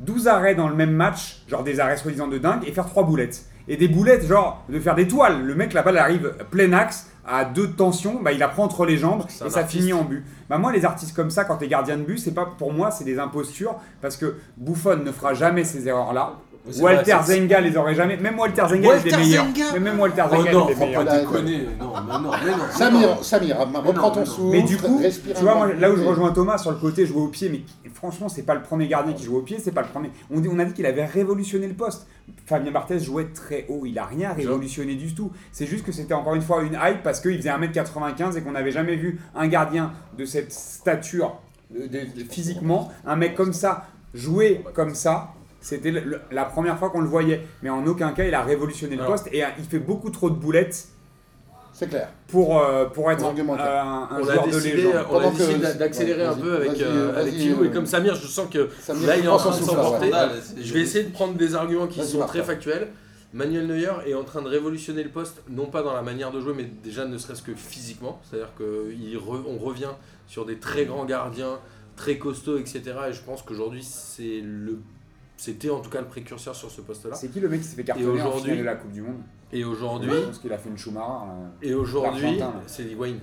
12 0.00 0.28
arrêts 0.28 0.54
dans 0.54 0.68
le 0.68 0.74
même 0.74 0.92
match, 0.92 1.42
genre 1.48 1.62
des 1.62 1.80
arrêts 1.80 1.96
soi-disant 1.96 2.26
de 2.28 2.36
dingue, 2.36 2.62
et 2.66 2.72
faire 2.72 2.84
3 2.86 3.04
boulettes. 3.04 3.46
Et 3.68 3.78
des 3.78 3.88
boulettes, 3.88 4.26
genre 4.26 4.62
de 4.68 4.78
faire 4.78 4.94
des 4.94 5.08
toiles. 5.08 5.42
Le 5.42 5.54
mec, 5.54 5.72
la 5.72 5.82
balle 5.82 5.96
arrive 5.98 6.34
plein 6.50 6.72
axe, 6.74 7.09
à 7.26 7.44
deux 7.44 7.66
de 7.68 7.72
tension, 7.72 8.20
bah, 8.22 8.32
il 8.32 8.38
la 8.38 8.48
prend 8.48 8.64
entre 8.64 8.86
les 8.86 8.96
jambes 8.96 9.24
et 9.28 9.50
ça 9.50 9.60
artiste. 9.60 9.68
finit 9.82 9.92
en 9.92 10.04
but. 10.04 10.24
Bah, 10.48 10.58
moi, 10.58 10.72
les 10.72 10.84
artistes 10.84 11.14
comme 11.14 11.30
ça, 11.30 11.44
quand 11.44 11.56
t'es 11.56 11.68
gardien 11.68 11.96
de 11.96 12.02
but, 12.02 12.18
c'est 12.18 12.34
pas 12.34 12.46
pour 12.46 12.72
moi, 12.72 12.90
c'est 12.90 13.04
des 13.04 13.18
impostures 13.18 13.76
parce 14.00 14.16
que 14.16 14.36
Buffon 14.56 14.96
ne 15.04 15.12
fera 15.12 15.34
jamais 15.34 15.64
ces 15.64 15.86
erreurs-là. 15.88 16.34
C'est 16.70 16.82
Walter 16.82 17.12
vrai, 17.14 17.36
Zenga 17.38 17.60
les 17.60 17.76
aurait 17.76 17.94
jamais. 17.94 18.16
Même 18.18 18.38
Walter 18.38 18.64
Zenga 18.68 18.88
Walter 18.88 19.08
était 19.08 19.16
meilleur. 19.16 19.46
Zenga 19.46 19.64
Mais 19.74 19.80
même 19.80 19.98
Walter 19.98 20.24
Oh 20.30 20.36
Zenga 20.36 20.52
non, 20.52 20.68
était 20.68 20.78
meilleur. 20.86 21.04
pas 21.04 21.18
déconner. 21.18 21.58
Non, 21.80 21.92
mais 22.06 22.12
non, 22.12 22.30
mais 22.44 22.50
non. 22.50 22.56
Samir, 22.70 23.24
Samir, 23.24 23.58
reprends 23.58 24.10
ton 24.10 24.20
non. 24.20 24.26
souffle. 24.26 24.50
Mais 24.56 24.62
du 24.62 24.76
coup, 24.76 25.00
tu 25.02 25.42
vois, 25.42 25.54
moi, 25.54 25.72
là 25.72 25.90
où 25.90 25.96
je 25.96 26.02
rejoins 26.02 26.32
Thomas 26.32 26.58
sur 26.58 26.70
le 26.70 26.76
côté 26.76 27.06
jouer 27.06 27.22
au 27.22 27.28
pied, 27.28 27.48
mais 27.48 27.62
franchement, 27.94 28.28
c'est 28.28 28.42
pas 28.42 28.54
le 28.54 28.62
premier 28.62 28.88
gardien 28.88 29.14
qui 29.14 29.24
joue 29.24 29.36
au 29.38 29.42
pied, 29.42 29.56
c'est 29.58 29.72
pas 29.72 29.80
le 29.82 29.88
premier. 29.88 30.10
On, 30.30 30.38
dit- 30.40 30.48
on 30.52 30.58
a 30.58 30.64
dit 30.66 30.74
qu'il 30.74 30.84
avait 30.86 31.06
révolutionné 31.06 31.66
le 31.66 31.74
poste. 31.74 32.06
Fabien 32.46 32.70
Barthez 32.72 33.00
jouait 33.00 33.28
très 33.34 33.64
haut, 33.68 33.82
il 33.86 33.98
a 33.98 34.04
rien 34.04 34.32
révolutionné 34.34 34.94
du 34.96 35.14
tout. 35.14 35.32
C'est 35.52 35.66
juste 35.66 35.84
que 35.84 35.92
c'était 35.92 36.14
encore 36.14 36.34
une 36.34 36.42
fois 36.42 36.62
une 36.62 36.74
hype 36.74 37.02
parce 37.02 37.20
qu'il 37.20 37.36
faisait 37.38 37.50
1m95 37.50 38.36
et 38.36 38.42
qu'on 38.42 38.52
n'avait 38.52 38.70
jamais 38.70 38.96
vu 38.96 39.18
un 39.34 39.48
gardien 39.48 39.92
de 40.18 40.24
cette 40.26 40.52
stature 40.52 41.36
de- 41.70 41.86
de- 41.86 42.22
de- 42.22 42.24
physiquement, 42.30 42.90
un 43.06 43.16
mec 43.16 43.34
comme 43.34 43.52
ça, 43.54 43.86
jouer 44.14 44.62
comme 44.74 44.94
ça. 44.94 45.30
C'était 45.60 45.92
la 46.30 46.44
première 46.46 46.78
fois 46.78 46.90
qu'on 46.90 47.00
le 47.00 47.08
voyait, 47.08 47.46
mais 47.62 47.68
en 47.70 47.86
aucun 47.86 48.12
cas 48.12 48.24
il 48.24 48.34
a 48.34 48.42
révolutionné 48.42 48.96
le 48.96 49.04
poste 49.04 49.28
et 49.32 49.44
euh, 49.44 49.48
il 49.58 49.64
fait 49.64 49.78
beaucoup 49.78 50.08
trop 50.10 50.30
de 50.30 50.34
boulettes 50.36 50.88
C'est 51.74 51.88
clair. 51.88 52.08
pour, 52.28 52.58
euh, 52.58 52.86
pour 52.86 53.10
être 53.12 53.22
euh, 53.24 53.28
un, 53.28 54.08
un 54.08 54.08
On 54.12 54.16
a 54.16 54.22
joueur 54.32 54.46
de 54.46 54.52
décidé, 54.52 54.76
légende. 54.76 55.06
on 55.10 55.18
a 55.18 55.30
décidé 55.30 55.58
d'a- 55.58 55.74
d'accélérer 55.74 56.22
ouais, 56.22 56.28
un 56.28 56.34
peu 56.36 56.56
avec, 56.56 56.80
euh, 56.80 57.20
avec 57.20 57.34
euh, 57.34 57.64
Et 57.64 57.70
comme 57.70 57.84
Samir, 57.86 58.14
je 58.14 58.26
sens 58.26 58.48
que 58.50 58.70
Samir, 58.80 59.06
là, 59.06 59.16
il 59.18 59.24
est 59.24 59.28
en 59.28 59.36
train 59.36 59.50
de 59.58 59.62
s'emporter. 59.62 60.10
Je 60.58 60.72
vais 60.72 60.80
essayer 60.80 61.04
de 61.04 61.12
prendre 61.12 61.34
des 61.34 61.54
arguments 61.54 61.86
qui 61.88 62.02
sont 62.04 62.20
très 62.26 62.42
factuels. 62.42 62.88
Manuel 63.32 63.66
Neuer 63.68 63.92
est 64.06 64.14
en 64.14 64.24
train 64.24 64.42
de 64.42 64.48
révolutionner 64.48 65.04
le 65.04 65.10
poste, 65.10 65.42
non 65.48 65.66
pas 65.66 65.82
dans 65.82 65.94
la 65.94 66.02
manière 66.02 66.32
de 66.32 66.40
jouer, 66.40 66.52
mais 66.56 66.64
déjà 66.82 67.04
ne 67.04 67.16
serait-ce 67.16 67.42
que 67.42 67.54
physiquement. 67.54 68.20
C'est-à-dire 68.28 68.50
qu'on 68.58 69.58
revient 69.64 69.92
sur 70.26 70.44
des 70.46 70.56
très 70.56 70.84
grands 70.84 71.04
gardiens, 71.04 71.58
très 71.96 72.18
costauds, 72.18 72.58
etc. 72.58 72.82
Et 73.10 73.12
je 73.12 73.20
pense 73.20 73.42
qu'aujourd'hui, 73.42 73.84
c'est 73.84 74.40
le, 74.42 74.78
c'était 75.40 75.70
en 75.70 75.80
tout 75.80 75.88
cas 75.88 76.00
le 76.02 76.06
précurseur 76.06 76.54
sur 76.54 76.70
ce 76.70 76.82
poste-là. 76.82 77.14
C'est 77.14 77.28
qui 77.28 77.40
le 77.40 77.48
mec 77.48 77.62
qui 77.62 77.66
s'est 77.68 77.76
fait 77.76 77.84
cartonner 77.84 78.08
en 78.20 78.26
aujourd'hui- 78.26 78.42
finale 78.42 78.58
de 78.58 78.64
la 78.64 78.74
Coupe 78.74 78.92
du 78.92 79.00
Monde? 79.00 79.20
Et 79.52 79.64
aujourd'hui, 79.64 80.10
Je 80.12 80.26
pense 80.26 80.38
qu'il 80.38 80.52
a 80.52 80.58
fait 80.58 80.68
une 80.68 80.76
Schumacher. 80.76 81.00
là. 81.00 81.50
et 81.62 81.72
aujourd'hui, 81.74 82.38
c'est 82.66 82.84
Higuain. 82.84 83.14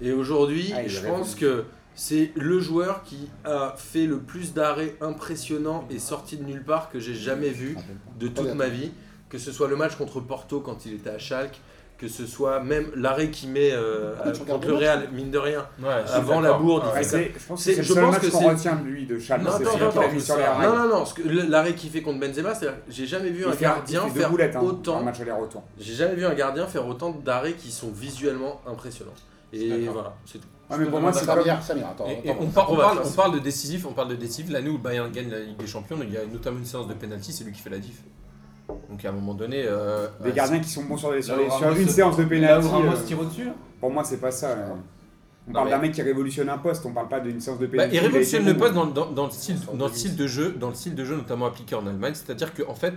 Et 0.00 0.12
aujourd'hui, 0.12 0.72
Ah, 0.74 0.86
je 0.86 1.00
pense 1.00 1.34
que 1.34 1.64
C'est 1.96 2.32
le 2.34 2.58
joueur 2.58 3.04
qui 3.04 3.28
a 3.44 3.72
fait 3.76 4.06
le 4.06 4.18
plus 4.18 4.52
d'arrêts 4.52 4.96
impressionnants 5.00 5.84
et 5.90 6.00
sortis 6.00 6.36
de 6.36 6.42
nulle 6.44 6.64
part 6.64 6.90
que 6.90 6.98
j'ai 6.98 7.14
jamais 7.14 7.50
vu 7.50 7.76
de 8.18 8.26
toute 8.26 8.52
ma 8.54 8.66
vie. 8.68 8.90
Que 9.28 9.38
ce 9.38 9.52
soit 9.52 9.68
le 9.68 9.76
match 9.76 9.94
contre 9.96 10.18
Porto 10.20 10.60
quand 10.60 10.86
il 10.86 10.94
était 10.94 11.10
à 11.10 11.18
Schalke, 11.18 11.60
que 12.04 12.10
ce 12.12 12.26
soit 12.26 12.60
même 12.60 12.86
l'arrêt 12.96 13.30
qu'il 13.30 13.48
met 13.48 13.70
euh, 13.72 14.14
Ah, 14.22 14.30
contre 14.46 14.68
le 14.68 14.74
Real, 14.74 15.08
mine 15.12 15.30
de 15.30 15.38
rien. 15.38 15.66
Ouais, 15.82 15.88
Avant 16.12 16.40
la 16.40 16.52
bourde, 16.52 16.84
Ouais. 16.86 16.98
fait 16.98 17.04
c'est- 17.04 17.32
je 17.38 17.46
pense 17.46 17.58
que 17.58 17.64
C'est- 17.64 17.82
c'est 17.82 17.88
le 17.88 17.94
seul 17.94 18.04
match 18.10 18.30
qu'on 18.30 18.38
c'est- 18.40 18.48
retient 18.50 18.76
de 18.76 18.84
lui 18.84 19.06
de 19.06 19.18
Schalke. 19.18 19.42
Non, 19.42 19.50
c'est 19.56 19.64
mis 20.12 20.20
sur 20.20 20.36
les 20.36 20.42
Non, 20.44 20.76
non, 20.76 20.88
non, 20.88 21.04
l'arrêt 21.48 21.74
qu'il 21.74 21.88
fait 21.90 22.02
contre 22.02 22.20
Benzema, 22.20 22.54
c'est-à-dire 22.54 22.84
que 22.84 22.92
j'ai 22.92 23.06
jamais 23.06 23.30
vu 23.30 23.40
Il 23.42 23.48
un 23.48 23.52
fait 23.52 23.64
gardien 23.64 24.06
faire 24.08 24.30
boulettes, 24.30 24.56
hein, 24.56 24.60
autant. 24.62 25.02
match. 25.02 25.16
J'ai 25.78 25.94
jamais 25.94 26.14
vu 26.14 26.26
un 26.26 26.34
gardien 26.34 26.66
faire 26.66 26.86
autant 26.86 27.10
d'arrêts 27.10 27.54
qui 27.54 27.70
sont 27.70 27.90
visuellement 27.90 28.60
impressionnants. 28.66 29.12
Et 29.52 29.86
voilà, 29.88 30.14
c'est 30.26 30.38
tout. 30.38 30.48
Ah, 30.68 30.76
mais 30.78 30.86
pour 30.86 31.00
moi, 31.00 31.12
c'est 31.12 31.24
comme. 31.26 31.38
Samir, 31.44 31.62
Samir, 31.62 31.86
attends. 31.88 32.06
Et- 32.08 32.26
et 32.26 32.30
attends. 32.30 32.40
on, 32.42 32.46
par- 32.48 32.66
parle 33.16 33.34
de 33.34 33.38
décisif, 33.38 33.86
on 33.86 33.92
parle 33.92 34.08
de 34.08 34.14
décisif. 34.16 34.50
L'année 34.50 34.68
où 34.70 34.72
le 34.74 34.78
Bayern 34.78 35.10
gagne 35.12 35.30
la 35.30 35.40
Ligue 35.40 35.56
des 35.58 35.66
Champions, 35.66 35.96
il 36.02 36.12
y 36.12 36.16
a 36.16 36.24
notamment 36.26 36.58
une 36.58 36.64
séance 36.64 36.88
de 36.88 36.94
penalty, 36.94 37.32
c'est 37.32 37.44
lui 37.44 37.52
qui 37.52 37.60
fait 37.60 37.70
la 37.70 37.78
diff. 37.78 38.02
Donc 38.68 39.04
à 39.04 39.08
un 39.10 39.12
moment 39.12 39.34
donné, 39.34 39.64
euh, 39.66 40.06
Des 40.20 40.28
ouais, 40.30 40.34
gardiens 40.34 40.60
qui 40.60 40.68
sont 40.70 40.84
bons 40.84 40.96
sur, 40.96 41.12
les- 41.12 41.22
sur 41.22 41.36
une 41.38 41.88
se- 41.88 41.92
séance 41.94 42.16
de 42.16 42.22
Là 42.22 42.28
pénalty. 42.28 42.66
où 42.66 42.70
Ramos 42.70 42.92
euh, 42.92 43.02
tire 43.06 43.20
au-dessus. 43.20 43.48
Pour 43.80 43.90
moi, 43.90 44.04
c'est 44.04 44.18
pas 44.20 44.30
ça. 44.30 44.48
euh. 44.50 44.68
On 45.46 45.50
Non, 45.50 45.52
parle 45.54 45.64
mais- 45.66 45.70
d'un 45.72 45.78
mec 45.78 45.92
qui 45.92 46.00
révolutionne 46.02 46.48
un 46.48 46.56
poste, 46.56 46.86
on 46.86 46.92
parle 46.92 47.08
pas 47.08 47.20
d'une 47.20 47.38
séance 47.40 47.58
de 47.58 47.66
Bah, 47.66 47.72
pénalty. 47.72 47.96
il 47.96 47.98
révolutionne 48.00 48.46
le 48.46 48.56
poste 48.56 48.72
dans, 48.72 48.86
dans- 48.86 49.10
dans 49.10 49.26
le 49.26 49.30
style, 49.30 49.56
dans, 49.74 49.86
le 49.88 49.92
style 49.92 50.16
de 50.16 50.26
jeu, 50.26 50.52
dans 50.58 50.68
le 50.70 50.74
style 50.74 50.94
de 50.94 51.04
jeu 51.04 51.16
notamment 51.16 51.44
appliqué 51.46 51.74
en 51.74 51.86
Allemagne. 51.86 52.14
C'est-à-dire 52.14 52.54
qu'en 52.54 52.74
fait, 52.74 52.94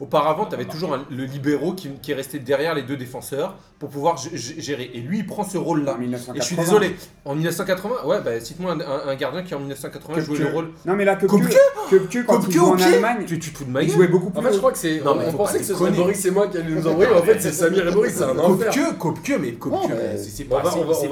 auparavant, 0.00 0.46
tu 0.46 0.54
avais 0.54 0.64
toujours 0.64 0.94
un- 0.94 1.04
le 1.10 1.24
libéraux 1.24 1.72
qui, 1.72 1.90
qui 2.02 2.12
est 2.12 2.14
resté 2.14 2.38
derrière 2.38 2.74
les 2.74 2.82
deux 2.82 2.96
défenseurs 2.96 3.54
pour 3.78 3.88
pouvoir 3.90 4.16
gérer. 4.34 4.90
Et 4.94 5.00
lui, 5.00 5.18
il 5.18 5.26
prend 5.26 5.44
ce 5.44 5.56
rôle-là. 5.58 5.94
En 5.94 5.98
1980. 5.98 6.34
Et 6.36 6.40
je 6.40 6.46
suis 6.46 6.56
désolé, 6.56 6.96
en 7.24 7.34
1980, 7.34 7.94
ouais, 8.06 8.20
bah, 8.22 8.40
cite-moi 8.40 8.72
un, 8.72 8.80
un- 8.80 9.08
un 9.10 9.14
gardien 9.14 9.42
qui 9.42 9.54
en 9.54 9.58
1980 9.60 10.20
jouait 10.20 10.36
Köpke. 10.38 10.48
le 10.48 10.54
rôle. 10.54 10.68
Non, 10.84 10.94
mais 10.94 11.04
là, 11.04 11.16
Köpke, 11.16 11.30
Köpke 11.32 11.56
Köpke, 11.90 12.26
quand 12.26 12.40
il 12.48 12.54
Köpke 12.54 12.62
en 12.62 12.80
Allemagne, 12.82 13.24
Tu, 13.26 13.38
tu 13.38 13.52
te 13.52 13.58
fous 13.58 13.64
de 13.64 13.70
ma 13.70 13.82
il 13.82 13.86
gueule 13.88 13.96
jouait 13.96 14.08
beaucoup 14.08 14.30
plus 14.30 14.38
En 14.38 14.42
fait, 14.42 14.52
je 14.52 14.58
crois 14.58 14.72
que 14.72 14.78
c'est. 14.78 15.00
Non, 15.04 15.14
mais 15.14 15.24
on 15.28 15.32
pensait 15.32 15.58
que 15.58 15.64
ce 15.64 15.74
serait. 15.74 15.90
Boris 15.90 16.24
et 16.24 16.30
moi 16.30 16.46
qui 16.48 16.56
allait 16.58 16.70
nous 16.74 16.86
envoyer. 16.86 17.10
En 17.12 17.22
fait, 17.22 17.40
c'est 17.40 17.52
Samir 17.52 17.86
et 17.88 17.92
Boris, 17.92 18.14
c'est 18.14 18.24
un 18.24 18.38
enfer. 18.38 18.72
Kopke, 18.98 18.98
Kopke, 18.98 19.28
mais 19.28 19.36
mais- 19.38 19.52
mais 19.88 20.16
c'est 20.16 20.30
c'est 20.30 20.44
On 20.46 20.48
pas 20.48 20.62
va, 20.62 20.70
on 20.76 20.84
passer, 20.84 21.06
on 21.06 21.10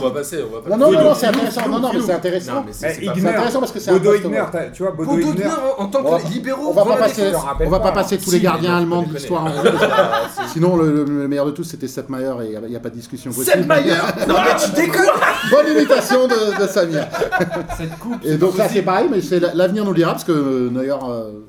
va 0.00 0.10
passer, 0.14 0.38
Non, 0.68 0.76
non, 0.76 0.92
non, 0.92 1.14
c'est 1.14 1.26
intéressant. 1.26 1.68
Non, 1.68 1.78
non, 1.80 1.90
mais 1.92 2.00
c'est 2.00 2.12
intéressant. 2.12 2.64
Mais 2.66 2.72
c'est 2.72 3.00
Mais 3.00 3.08
intéressant 3.28 3.60
parce 3.60 3.72
que 3.72 3.80
c'est 3.80 3.90
un 3.90 3.94
Bodo 3.98 4.14
Igner, 4.14 4.42
tu 4.72 4.82
vois, 4.82 4.92
Bodo 4.92 5.18
Igner. 5.18 5.44
En, 5.78 5.84
en 5.84 5.86
tant 5.88 6.02
que 6.02 6.28
libéraux, 6.28 6.68
On 6.68 6.72
va 6.72 6.84
pas 6.84 6.96
passer, 6.96 8.16
défense. 8.16 8.29
Tous 8.30 8.34
les 8.36 8.40
gardiens 8.40 8.76
allemands 8.76 9.02
de 9.02 9.12
l'histoire. 9.14 9.46
Ah, 9.46 10.22
Sinon, 10.52 10.76
le, 10.76 11.04
le 11.04 11.28
meilleur 11.28 11.46
de 11.46 11.50
tous, 11.52 11.64
c'était 11.64 11.88
Settmeyer 11.88 12.32
et 12.42 12.52
il 12.64 12.68
n'y 12.68 12.76
a, 12.76 12.80
pas 12.80 12.90
de 12.90 12.94
discussion 12.94 13.30
possible. 13.30 13.46
Settmeyer 13.58 13.94
Non 14.28 14.34
mais 14.44 14.56
tu 14.62 14.70
déconnes 14.72 15.06
Bonne 15.50 15.66
imitation 15.76 16.26
de, 16.28 16.62
de 16.62 16.66
Samir. 16.68 17.06
Cette 17.76 17.98
coupe. 17.98 18.24
Et 18.24 18.36
donc 18.36 18.56
là, 18.56 18.68
c'est 18.68 18.82
pareil, 18.82 19.08
mais 19.10 19.20
c'est 19.20 19.40
l'avenir 19.54 19.84
nous 19.84 19.90
le 19.92 19.96
dira 19.96 20.12
parce 20.12 20.24
que 20.24 20.32
euh, 20.32 20.70
Neuer, 20.70 20.94
euh, 21.08 21.40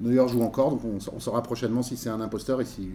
Neuer 0.00 0.26
joue 0.28 0.42
encore, 0.42 0.70
donc 0.72 0.80
on, 0.84 1.00
sa- 1.00 1.12
on 1.14 1.20
saura 1.20 1.42
prochainement 1.42 1.82
si 1.82 1.96
c'est 1.96 2.10
un 2.10 2.20
imposteur. 2.20 2.60
Et 2.60 2.64
si 2.64 2.90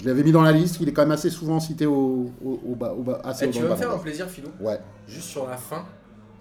je 0.00 0.06
l'avais 0.06 0.22
mis 0.22 0.32
dans 0.32 0.42
la 0.42 0.52
liste, 0.52 0.78
il 0.80 0.88
est 0.88 0.92
quand 0.92 1.02
même 1.02 1.10
assez 1.12 1.30
souvent 1.30 1.60
cité 1.60 1.86
au, 1.86 2.30
au, 2.44 2.60
au 2.70 2.74
bas, 2.74 2.94
au 2.96 3.02
bas- 3.02 3.20
assez 3.24 3.46
Eh, 3.46 3.48
au 3.48 3.52
tu 3.52 3.62
vas 3.62 3.70
me 3.70 3.76
faire 3.76 3.90
un 3.92 3.98
plaisir, 3.98 4.26
Philou. 4.28 4.48
Ouais. 4.60 4.78
Juste 5.08 5.28
sur 5.28 5.48
la 5.48 5.56
fin, 5.56 5.84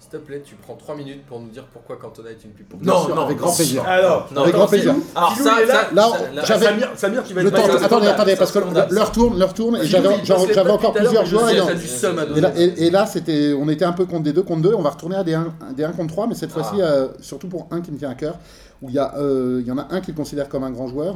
s'il 0.01 0.09
te 0.09 0.17
plaît, 0.17 0.41
tu 0.43 0.55
prends 0.55 0.73
3 0.73 0.95
minutes 0.95 1.23
pour 1.27 1.39
nous 1.39 1.49
dire 1.49 1.63
pourquoi 1.71 1.95
Cantona 1.95 2.31
est 2.31 2.43
une 2.43 2.49
pub 2.51 2.65
pour 2.65 2.79
Non, 2.81 3.07
non, 3.07 3.21
avec 3.21 3.37
non. 3.37 3.43
grand 3.45 3.55
plaisir. 3.55 3.83
Alors, 3.87 4.27
Non, 4.33 4.41
avec 4.41 4.55
grand 4.55 4.65
plaisir. 4.67 4.95
Alors 5.15 5.35
ça, 5.37 5.43
ça, 5.67 5.89
Là, 5.93 6.09
j'avais- 6.43 6.65
Samir, 6.65 6.89
Samir, 6.95 7.23
tu 7.23 7.33
vas 7.35 7.41
être 7.43 7.51
temps, 7.51 7.85
attendez, 7.85 8.07
attendez, 8.07 8.35
parce 8.35 8.51
que 8.51 8.59
l'heure 8.91 9.11
tourne, 9.11 9.37
l'heure 9.37 9.53
tourne, 9.53 9.75
et 9.77 9.85
j'avais 9.85 10.71
encore 10.71 10.93
plusieurs 10.93 11.25
joueurs. 11.27 11.49
et 11.49 12.41
là, 12.41 12.51
et- 12.57 12.87
et 12.87 12.89
là, 12.89 13.05
c'était, 13.05 13.53
on 13.53 13.69
était 13.69 13.85
un 13.85 13.93
peu 13.93 14.05
contre 14.05 14.23
des 14.23 14.33
2 14.33 14.41
contre 14.41 14.63
2, 14.63 14.73
on 14.73 14.81
va 14.81 14.89
retourner 14.89 15.17
à 15.17 15.23
des 15.23 15.35
1, 15.35 15.53
des 15.77 15.83
1 15.83 15.91
contre 15.91 16.13
3, 16.13 16.25
mais 16.27 16.33
cette 16.35 16.51
fois-ci, 16.51 16.81
euh, 16.81 17.09
surtout 17.21 17.47
pour 17.47 17.67
un 17.69 17.81
qui 17.81 17.91
me 17.91 17.97
tient 17.99 18.09
à 18.09 18.15
cœur, 18.15 18.39
où 18.81 18.89
il 18.89 18.95
y, 18.95 18.99
a, 18.99 19.13
euh, 19.17 19.59
il 19.61 19.67
y 19.67 19.71
en 19.71 19.77
a 19.77 19.85
un 19.91 20.01
qui 20.01 20.11
le 20.11 20.17
considère 20.17 20.49
comme 20.49 20.63
un 20.63 20.71
grand 20.71 20.87
joueur, 20.87 21.15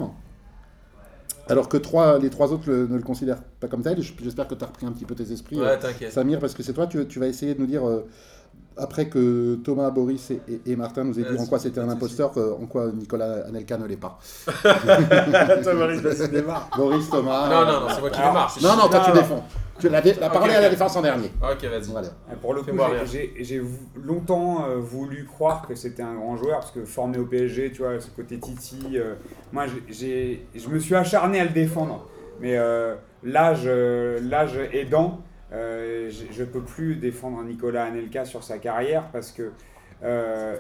alors 1.47 1.69
que 1.69 1.77
trois, 1.77 2.17
les 2.19 2.29
trois 2.29 2.51
autres 2.53 2.63
le- 2.69 2.88
ne 2.88 2.95
le 2.95 3.03
considèrent 3.03 3.41
pas 3.59 3.67
comme 3.67 3.81
tel. 3.81 3.97
J'espère 4.01 4.47
que 4.47 4.55
tu 4.55 4.63
as 4.63 4.67
repris 4.67 4.86
un 4.86 4.91
petit 4.91 5.05
peu 5.05 5.13
tes 5.15 5.31
esprits, 5.31 5.59
euh, 5.59 5.63
Ouais, 5.65 5.79
t'inquiète. 5.79 6.11
Samir, 6.11 6.39
parce 6.39 6.53
que 6.53 6.63
c'est 6.63 6.73
toi, 6.73 6.88
tu, 6.88 7.05
tu 7.07 7.19
vas 7.19 7.27
essayer 7.27 7.53
de 7.53 7.59
nous 7.59 7.67
dire, 7.67 7.88
euh, 7.88 8.05
après 8.78 9.07
que 9.07 9.55
Thomas, 9.63 9.89
Boris 9.89 10.32
et, 10.32 10.41
et- 10.47 10.71
et 10.71 10.76
Martin 10.76 11.03
nous 11.03 11.19
aient 11.19 11.23
dit 11.23 11.38
en 11.38 11.45
quoi 11.45 11.59
c'était 11.59 11.80
un 11.80 11.89
imposteur, 11.89 12.32
euh, 12.38 12.53
en 12.61 12.65
quoi 12.65 12.88
Nicolas 12.93 13.45
Anelka 13.47 13.78
ne 13.78 13.86
l'est 13.86 13.95
pas. 13.97 14.19
Toi, 15.63 15.73
Maurice, 15.73 16.01
vas-y, 16.01 16.30
démarre. 16.30 16.69
Boris, 16.76 17.09
Thomas... 17.09 17.49
Non, 17.49 17.65
non, 17.71 17.80
non, 17.82 17.88
c'est 17.93 18.01
moi 18.01 18.09
qui 18.09 18.17
démarre. 18.19 18.57
Non, 18.61 18.76
non, 18.76 18.88
toi 18.89 18.99
tu 19.05 19.11
défends. 19.11 19.45
Tu 19.80 19.89
l'as 19.89 20.01
dé- 20.01 20.13
la 20.19 20.30
parole 20.30 20.51
à 20.51 20.61
la 20.61 20.69
défense 20.69 20.95
en 20.95 21.01
dernier. 21.01 21.32
Ok, 21.41 21.63
vas-y. 21.65 21.91
Voilà. 21.91 22.07
Euh, 22.32 22.36
Pour 22.41 22.53
le 22.53 22.61
coup, 22.61 22.71
j'ai- 23.05 23.61
longtemps 24.01 24.65
euh, 24.69 24.78
voulu 24.78 25.26
croire 25.26 25.67
que 25.67 25.76
c'était 25.76 26.03
un 26.03 26.13
grand 26.15 26.38
joueur 26.38 26.59
parce 26.59 26.71
que 26.71 26.86
formé 26.86 27.17
au 27.17 27.26
PSG, 27.26 27.71
tu 27.73 27.82
vois, 27.82 27.99
ce 27.99 28.07
côté 28.09 28.39
Titi. 28.39 28.80
euh, 28.93 29.15
moi, 29.51 29.65
je 29.67 30.69
me 30.69 30.80
suis 30.80 30.95
acharné 30.95 31.41
à 31.41 31.43
le 31.43 31.49
défendre, 31.49 32.07
mais 32.39 32.55
euh, 32.57 32.95
l'âge, 33.23 33.63
euh, 33.65 34.19
l'âge 34.23 34.57
aidant, 34.71 35.19
euh, 35.55 36.11
je 36.31 36.43
peux 36.43 36.61
plus 36.61 36.95
défendre 36.95 37.41
Nicolas 37.43 37.85
Anelka 37.85 38.25
sur 38.25 38.43
sa 38.43 38.57
carrière 38.57 39.09
parce 39.11 39.31
que 39.31 39.51
euh, 40.03 40.57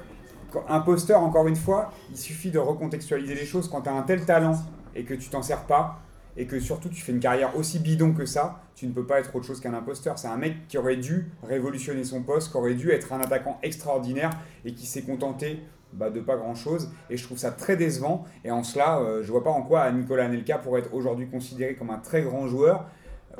encore 0.53 1.47
une 1.47 1.55
fois, 1.55 1.91
il 2.09 2.17
suffit 2.17 2.49
de 2.49 2.59
recontextualiser 2.59 3.35
les 3.35 3.45
choses 3.45 3.69
quand 3.69 3.81
tu 3.81 3.89
as 3.89 3.93
un 3.93 4.03
tel 4.03 4.25
talent 4.25 4.57
et 4.95 5.03
que 5.03 5.13
tu 5.13 5.29
t'en 5.29 5.41
sers 5.41 5.65
pas 5.65 6.01
et 6.37 6.45
que 6.47 6.59
surtout 6.59 6.89
tu 6.89 7.01
fais 7.01 7.11
une 7.11 7.19
carrière 7.19 7.55
aussi 7.57 7.79
bidon 7.79 8.13
que 8.13 8.25
ça, 8.25 8.61
tu 8.75 8.87
ne 8.87 8.93
peux 8.93 9.05
pas 9.05 9.19
être 9.19 9.35
autre 9.35 9.45
chose 9.45 9.61
qu'un 9.61 9.73
imposteur. 9.73 10.19
C'est 10.19 10.27
un 10.27 10.37
mec 10.37 10.67
qui 10.67 10.77
aurait 10.77 10.97
dû 10.97 11.31
révolutionner 11.43 12.03
son 12.03 12.23
poste, 12.23 12.51
qui 12.51 12.57
aurait 12.57 12.73
dû 12.73 12.91
être 12.91 13.13
un 13.13 13.21
attaquant 13.21 13.59
extraordinaire 13.63 14.31
et 14.65 14.73
qui 14.73 14.85
s'est 14.85 15.03
contenté 15.03 15.59
bah, 15.93 16.09
de 16.09 16.19
pas 16.19 16.35
grand 16.35 16.55
chose. 16.55 16.91
Et 17.09 17.17
je 17.17 17.23
trouve 17.23 17.37
ça 17.37 17.51
très 17.51 17.77
décevant. 17.77 18.25
Et 18.43 18.51
en 18.51 18.63
cela, 18.63 18.99
euh, 18.99 19.23
je 19.23 19.31
vois 19.31 19.43
pas 19.43 19.49
en 19.49 19.61
quoi 19.61 19.89
Nicolas 19.91 20.25
Anelka 20.25 20.57
pourrait 20.57 20.81
être 20.81 20.93
aujourd'hui 20.93 21.27
considéré 21.27 21.75
comme 21.75 21.89
un 21.89 21.99
très 21.99 22.21
grand 22.21 22.47
joueur. 22.47 22.85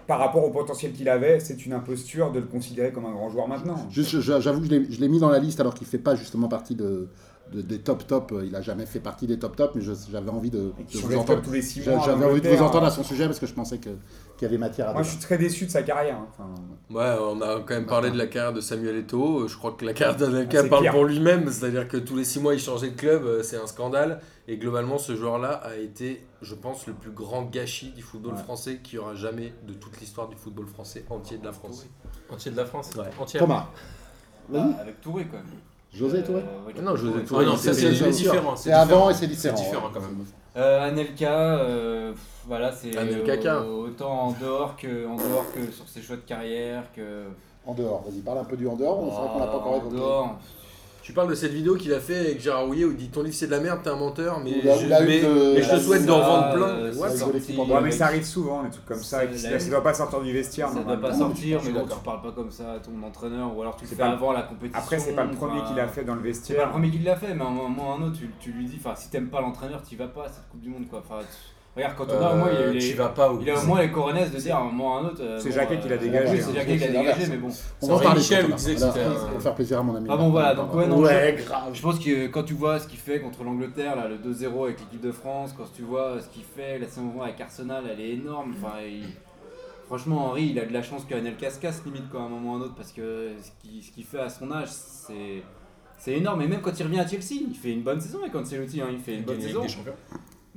Par 0.08 0.20
rapport 0.20 0.44
au 0.46 0.52
potentiel 0.52 0.92
qu'il 0.94 1.10
avait, 1.10 1.40
c'est 1.40 1.66
une 1.66 1.74
imposture 1.74 2.32
de 2.32 2.40
le 2.40 2.46
considérer 2.46 2.92
comme 2.92 3.06
un 3.06 3.12
grand 3.12 3.30
joueur 3.30 3.48
maintenant. 3.48 3.76
J'avoue 3.90 4.62
que 4.62 4.68
je 4.68 5.00
l'ai- 5.00 5.08
mis 5.08 5.20
dans 5.20 5.30
la 5.30 5.40
liste 5.40 5.60
alors 5.60 5.74
qu'il 5.74 5.86
ne 5.88 5.90
fait 5.90 5.98
pas 5.98 6.16
justement 6.16 6.48
partie 6.48 6.76
de- 6.76 7.08
des 7.54 7.80
top 7.80 8.08
top. 8.08 8.34
Il 8.44 8.52
n'a 8.52 8.62
jamais 8.62 8.86
fait 8.86 9.00
partie 9.00 9.28
des 9.28 9.38
top 9.40 9.56
top, 9.56 9.74
mais 9.76 9.82
j'avais 9.82 10.30
envie 10.30 10.50
de, 10.50 10.74
vous 10.94 11.16
entendre. 11.16 11.42
tous 11.42 11.52
les 11.52 11.62
six 11.62 11.88
mois. 11.88 12.02
J'avais 12.06 12.26
envie 12.26 12.42
de 12.42 12.50
vous 12.50 12.64
entendre 12.64 12.86
à 12.88 12.92
son 12.92 13.04
sujet 13.04 13.26
parce 13.26 13.40
que 13.40 13.46
je 13.46 13.54
pensais 13.54 13.78
que- 13.78 13.90
qu'il 14.38 14.42
y 14.44 14.46
avait 14.46 14.58
matière 14.58 14.90
à 14.90 14.94
Moi, 14.94 15.04
je 15.04 15.10
suis 15.12 15.20
très 15.20 15.38
déçu 15.38 15.66
de 15.66 15.72
sa 15.72 15.82
carrière. 15.84 16.18
hein. 16.18 16.28
Enfin, 16.32 16.50
Ouais, 16.90 17.16
on 17.22 17.40
a 17.42 17.62
quand 17.62 17.74
même 17.76 17.86
parlé 17.86 18.12
de 18.12 18.18
la 18.18 18.28
carrière 18.28 18.52
de 18.52 18.60
Samuel 18.62 18.98
Eto'o. 18.98 19.48
Je 19.48 19.56
crois 19.58 19.72
que 19.72 19.86
la 19.86 19.94
carrière 19.94 20.18
Ah, 20.20 20.26
d'Anelka 20.26 20.64
c'est 20.64 20.70
parle 20.70 20.82
clair. 20.82 20.94
pour 20.94 21.06
lui-même. 21.06 21.50
C'est-à-dire 21.50 21.88
que 21.88 21.96
tous 21.98 22.16
les 22.18 22.26
6 22.26 22.40
mois, 22.42 22.54
il 22.54 22.60
changeait 22.60 22.90
de 22.90 22.96
club. 22.98 23.24
euh, 23.26 23.44
C'est 23.44 23.58
un 23.58 23.68
scandale. 23.68 24.20
Et 24.48 24.58
globalement, 24.58 24.98
ce 24.98 25.16
joueur-là 25.16 25.54
a 25.64 25.76
été, 25.78 26.26
je 26.42 26.54
pense, 26.54 26.86
le 26.86 26.94
plus 26.94 27.12
grand 27.12 27.44
gâchis 27.44 27.92
du 27.92 28.02
football 28.02 28.34
Ouais. 28.34 28.40
français 28.44 28.80
qu'il 28.84 28.96
y 28.96 29.00
aura 29.00 29.16
jamais 29.16 29.54
de 29.68 29.74
toute 29.74 30.00
l'histoire 30.02 30.28
du 30.28 30.36
football 30.36 30.68
français, 30.68 31.06
entier 31.10 31.38
de 31.38 31.46
la 31.46 31.54
France. 31.54 31.86
Entier 32.30 32.52
de 32.52 32.58
la 32.58 32.66
France. 32.66 32.90
Ouais. 32.98 33.06
Entière. 33.20 33.42
Thomas, 33.44 33.68
Ah, 34.54 34.68
avec 34.82 35.00
Touré 35.02 35.26
quand 35.26 35.38
même. 35.38 35.46
José 35.96 36.22
Touré 36.24 36.42
Euh, 36.42 36.68
ouais, 36.68 36.82
Non, 36.82 36.96
José 36.96 37.20
Ah 37.24 37.28
Touré, 37.28 37.46
non, 37.46 37.56
c'est- 37.56 38.10
différent. 38.12 38.56
c'est 38.56 38.72
avant 38.72 39.10
et 39.10 39.14
c'est 39.14 39.20
C'est 39.22 39.28
différent. 39.54 39.56
différent 39.58 39.90
quand 39.94 40.02
même. 40.02 40.26
Euh, 40.58 40.88
Anelka, 40.88 41.32
euh, 41.60 42.14
voilà, 42.48 42.72
c'est 42.72 42.96
Anelka. 42.98 43.56
euh, 43.56 43.88
autant 43.88 44.12
en 44.28 44.32
dehors 44.34 44.76
que 44.78 45.08
en 45.08 45.16
dehors 45.16 45.46
que 45.54 45.72
sur 45.72 45.88
ses 45.88 46.02
choix 46.02 46.16
de 46.18 46.22
carrière 46.22 46.84
que 46.96 47.24
En 47.68 47.74
dehors, 47.74 48.04
vas-y, 48.06 48.20
parle 48.22 48.38
un 48.40 48.44
peu 48.44 48.56
du 48.58 48.68
en 48.68 48.76
dehors. 48.76 49.00
C'est 49.10 49.20
vrai 49.22 49.30
qu'on 49.34 49.40
l'a 49.40 49.48
pas 49.48 49.58
encore 49.58 49.74
en 49.74 49.78
évoqué. 49.78 49.96
dehors. 49.96 50.36
Tu 51.06 51.14
parles 51.14 51.30
de 51.30 51.36
cette 51.36 51.52
vidéo 51.52 51.76
qu'il 51.76 51.94
a 51.94 52.00
fait 52.00 52.18
avec 52.18 52.42
Gérard 52.42 52.66
Rouillet 52.66 52.84
où 52.84 52.90
il 52.90 52.98
dit 52.98 53.10
Ton 53.10 53.22
livre 53.22 53.36
c'est 53.36 53.46
de 53.46 53.52
la 53.52 53.60
merde, 53.60 53.80
t'es 53.84 53.92
un 53.92 53.96
menteur, 53.96 54.40
mais, 54.44 54.54
je, 54.60 54.88
mais- 55.06 55.22
de- 55.22 55.54
mais 55.54 55.62
je 55.62 55.70
te 55.70 55.80
souhaite 55.80 56.04
d'en 56.08 56.20
vendre 56.20 56.54
plein. 56.56 56.66
euh, 56.68 56.94
sorti, 57.16 57.56
Ouais, 57.56 57.82
mais 57.84 57.92
ça 57.92 58.06
arrive 58.08 58.24
souvent, 58.26 58.64
des 58.64 58.72
trucs 58.72 58.86
comme 58.88 59.04
ça. 59.04 59.24
et 59.24 59.38
Ça- 59.38 59.60
Ça 59.60 59.70
doit 59.70 59.84
pas 59.84 59.94
sortir 59.94 60.22
du 60.22 60.34
vestiaire. 60.34 60.68
Ça 60.70 60.74
doit 60.74 60.84
normalement. 60.96 61.08
pas 61.08 61.14
sortir, 61.14 61.62
mais 61.64 61.72
bon, 61.74 61.86
tu 61.86 61.96
parles 62.04 62.22
pas 62.24 62.32
comme 62.32 62.50
ça 62.50 62.72
à 62.74 62.80
ton 62.80 62.92
entraîneur, 63.06 63.56
ou 63.56 63.62
alors 63.62 63.76
tu 63.76 63.84
le 63.84 63.90
fais 63.90 63.96
pas- 63.98 64.08
avant 64.10 64.32
la 64.32 64.42
compétition. 64.42 64.80
Après, 64.82 64.98
c'est 64.98 65.14
pas 65.14 65.26
le 65.26 65.32
premier 65.36 65.60
enfin, 65.62 65.70
qu'il 65.70 65.80
a 65.80 65.88
fait 65.88 66.04
dans 66.06 66.16
le 66.16 66.22
C'est 66.22 66.24
pas 66.24 66.28
vestiaire. 66.34 66.66
le 66.66 66.72
premier 66.72 66.90
qui 66.90 66.98
l'a 66.98 67.16
fait, 67.16 67.36
mais 67.36 67.44
à 67.44 67.48
un 67.48 67.52
moment 67.52 67.88
ou 67.88 67.92
à 67.92 67.96
un 68.04 68.08
autre, 68.08 68.18
tu, 68.18 68.32
tu 68.40 68.52
lui 68.54 68.66
dis, 68.66 68.78
enfin, 68.84 68.96
si 68.96 69.12
t'aimes 69.12 69.30
pas 69.30 69.42
l'entraîneur, 69.42 69.84
t'y 69.84 69.96
vas 69.96 70.08
pas 70.08 70.24
à 70.26 70.30
cette 70.30 70.50
Coupe 70.50 70.62
du 70.62 70.70
Monde, 70.70 70.88
quoi. 70.90 71.04
Enfin, 71.08 71.20
tu- 71.22 71.55
Regarde, 71.76 71.96
quand 71.98 72.08
on 72.10 72.24
a 72.26 72.34
au 72.34 72.38
moins, 72.38 72.50
il 72.52 72.58
a 72.58 72.62
eu 72.62 72.64
Euh, 72.70 72.72
les, 72.72 72.94
vas 72.94 73.10
pas 73.10 73.34
où 73.34 73.42
il 73.42 73.50
a 73.50 73.60
au 73.60 73.66
moins 73.66 73.82
les 73.82 73.92
coronesses 73.92 74.32
de 74.32 74.38
dire 74.38 74.56
à 74.56 74.62
un 74.62 74.64
moment 74.64 74.94
ou 74.94 74.98
à 74.98 75.00
un 75.02 75.06
autre. 75.08 75.22
euh, 75.22 75.40
C'est 75.40 75.50
bon, 75.50 75.56
Jacquet 75.56 75.80
qui 75.80 75.90
l'a 75.90 75.96
euh, 75.96 75.98
dégagé, 75.98 76.32
oui, 76.32 76.40
hein. 76.40 76.44
C'est 76.48 76.56
Jacquet 76.56 76.74
qui 76.74 76.80
l'a 76.80 76.86
C'est 76.88 76.94
dégagé, 76.98 77.28
mais 77.32 77.38
bon. 77.38 77.48
On 77.48 77.52
C'est 77.86 77.88
va 77.92 78.00
parler. 78.00 78.20
Michel 78.20 78.52
disait 78.56 78.74
que 78.76 78.80
c'était 78.80 79.06
Pour 79.32 79.42
faire 79.42 79.56
plaisir 79.56 79.80
à 79.80 79.84
mon 79.84 79.96
ami. 79.96 80.08
Ah 80.10 80.16
bon, 80.16 80.30
voilà, 80.30 80.56
donc 80.56 80.74
ouais, 80.74 80.88
non, 80.88 81.00
Ouais, 81.00 81.36
grave. 81.46 81.72
Je 81.74 81.82
pense 81.82 82.00
que 82.00 82.28
quand 82.28 82.44
tu 82.44 82.54
vois 82.54 82.80
ce 82.80 82.88
qu'il 82.88 83.00
fait 83.00 83.20
contre 83.20 83.44
l'Angleterre, 83.44 83.98
là, 83.98 84.08
le 84.08 84.16
2-0 84.18 84.64
avec 84.64 84.80
l'équipe 84.80 85.02
de 85.02 85.12
France, 85.12 85.54
quand 85.58 85.66
tu 85.76 85.82
vois 85.82 86.22
ce 86.22 86.28
qu'il 86.30 86.44
fait, 86.44 86.80
la 86.80 86.88
saison 86.88 87.12
avec 87.22 87.42
Arsenal, 87.42 87.84
elle 87.92 88.00
est 88.00 88.12
énorme. 88.12 88.54
Enfin, 88.58 88.76
Franchement, 89.88 90.28
Henri, 90.30 90.48
il 90.48 90.60
a 90.60 90.66
de 90.66 90.74
la 90.74 90.82
chance 90.82 91.04
qu'Anel 91.08 91.36
se 91.40 91.60
casse 91.60 91.84
limite 91.86 92.10
quoi, 92.10 92.22
à 92.22 92.24
un 92.24 92.30
moment 92.30 92.54
ou 92.54 92.56
à 92.56 92.58
un 92.58 92.62
autre 92.62 92.74
parce 92.76 92.92
que 92.92 93.34
ce 93.40 93.52
qu'il 93.62 93.84
ce 93.84 93.92
qu'il 93.92 94.04
fait 94.04 94.20
à 94.20 94.30
son 94.30 94.52
âge, 94.52 94.70
c'est 94.72 95.44
c'est 96.00 96.14
énorme. 96.14 96.42
Et 96.42 96.48
même 96.48 96.62
quand 96.62 96.78
il 96.80 96.84
revient 96.84 97.00
à 97.02 97.08
Chelsea, 97.08 97.44
il 97.48 97.56
fait 97.56 97.72
une 97.72 97.84
bonne 97.84 98.02
saison. 98.02 98.20
Et 98.26 98.32
quand 98.32 98.44
c'est 98.46 98.58
l'outil, 98.58 98.82
il 98.92 98.98
fait 99.00 99.16
une 99.18 99.24
bonne 99.24 99.40
saison. 99.40 99.62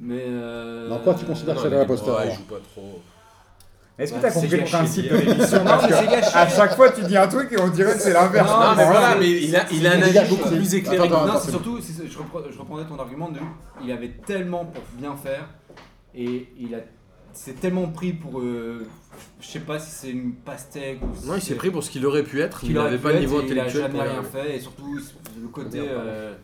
Mais 0.00 0.24
euh, 0.26 0.88
Dans 0.88 0.98
quoi 0.98 1.14
tu 1.14 1.24
considères 1.24 1.54
non, 1.54 1.60
que 1.62 1.66
c'est 1.68 1.74
mais 1.74 1.80
l'imposteur 1.80 2.16
Ouais, 2.18 2.28
il 2.30 2.34
joue 2.36 2.42
pas 2.44 2.60
trop. 2.72 3.02
Est-ce 3.98 4.12
que 4.12 4.16
Ouais, 4.16 4.22
t'as 4.22 4.30
c'est 4.30 4.40
compris 4.42 4.56
le 4.58 4.64
principe 4.64 5.10
de 5.10 5.16
l'émission 5.16 5.58
Non, 5.58 5.64
Parce 5.64 5.82
mais 5.82 5.88
que 5.88 5.94
c'est 5.96 6.06
gâché. 6.06 6.30
à 6.36 6.48
chaque 6.48 6.76
fois, 6.76 6.90
tu 6.92 7.02
dis 7.02 7.16
un 7.16 7.26
truc 7.26 7.50
et 7.52 7.60
on 7.60 7.68
dirait 7.68 7.94
que 7.94 8.00
c'est 8.00 8.12
l'inverse. 8.12 8.48
Non, 8.48 8.60
Non, 8.60 8.76
mais 8.76 8.84
voilà, 8.84 9.00
là, 9.00 9.16
mais 9.18 9.28
il 9.42 9.56
a, 9.56 9.64
il 9.72 9.86
a 9.88 9.92
un 9.94 10.02
avis 10.02 10.28
beaucoup 10.28 10.48
plus 10.50 10.74
éclairé. 10.76 11.04
Attends, 11.08 11.26
Non, 11.26 11.32
attends, 11.32 11.40
c'est 11.40 11.50
surtout, 11.50 11.80
je, 11.80 12.18
reprends- 12.18 12.48
je 12.48 12.58
reprendrais 12.58 12.84
ton 12.86 12.96
argument 12.96 13.28
de. 13.28 13.40
Il 13.82 13.90
avait 13.90 14.12
tellement 14.24 14.66
pour 14.66 14.84
bien 14.96 15.16
faire 15.16 15.48
et 16.14 16.48
il 16.60 16.74
a. 16.76 16.78
C'est 17.32 17.60
tellement 17.60 17.88
pris 17.88 18.12
pour. 18.12 18.38
euh, 18.40 18.86
je 19.40 19.46
sais 19.48 19.60
pas 19.60 19.80
si 19.80 19.90
c'est 19.90 20.10
une 20.10 20.32
pastèque 20.34 21.00
ou 21.02 21.08
si 21.20 21.26
Non, 21.26 21.34
il 21.34 21.42
s'est 21.42 21.54
pris 21.56 21.70
pour 21.72 21.82
ce 21.82 21.90
qu'il 21.90 22.06
aurait 22.06 22.22
pu 22.22 22.40
être. 22.40 22.60
qu'il 22.60 22.70
Il 22.70 22.74
n'avait 22.76 22.98
pas 22.98 23.12
le 23.12 23.18
niveau 23.18 23.38
intellectuel. 23.40 23.66
Il 23.84 23.86
a 23.86 23.88
jamais 23.98 24.02
rien 24.10 24.22
fait 24.22 24.56
et 24.56 24.60
surtout 24.60 24.96
le 25.42 25.48
côté. 25.48 25.80
Euh, 25.80 26.34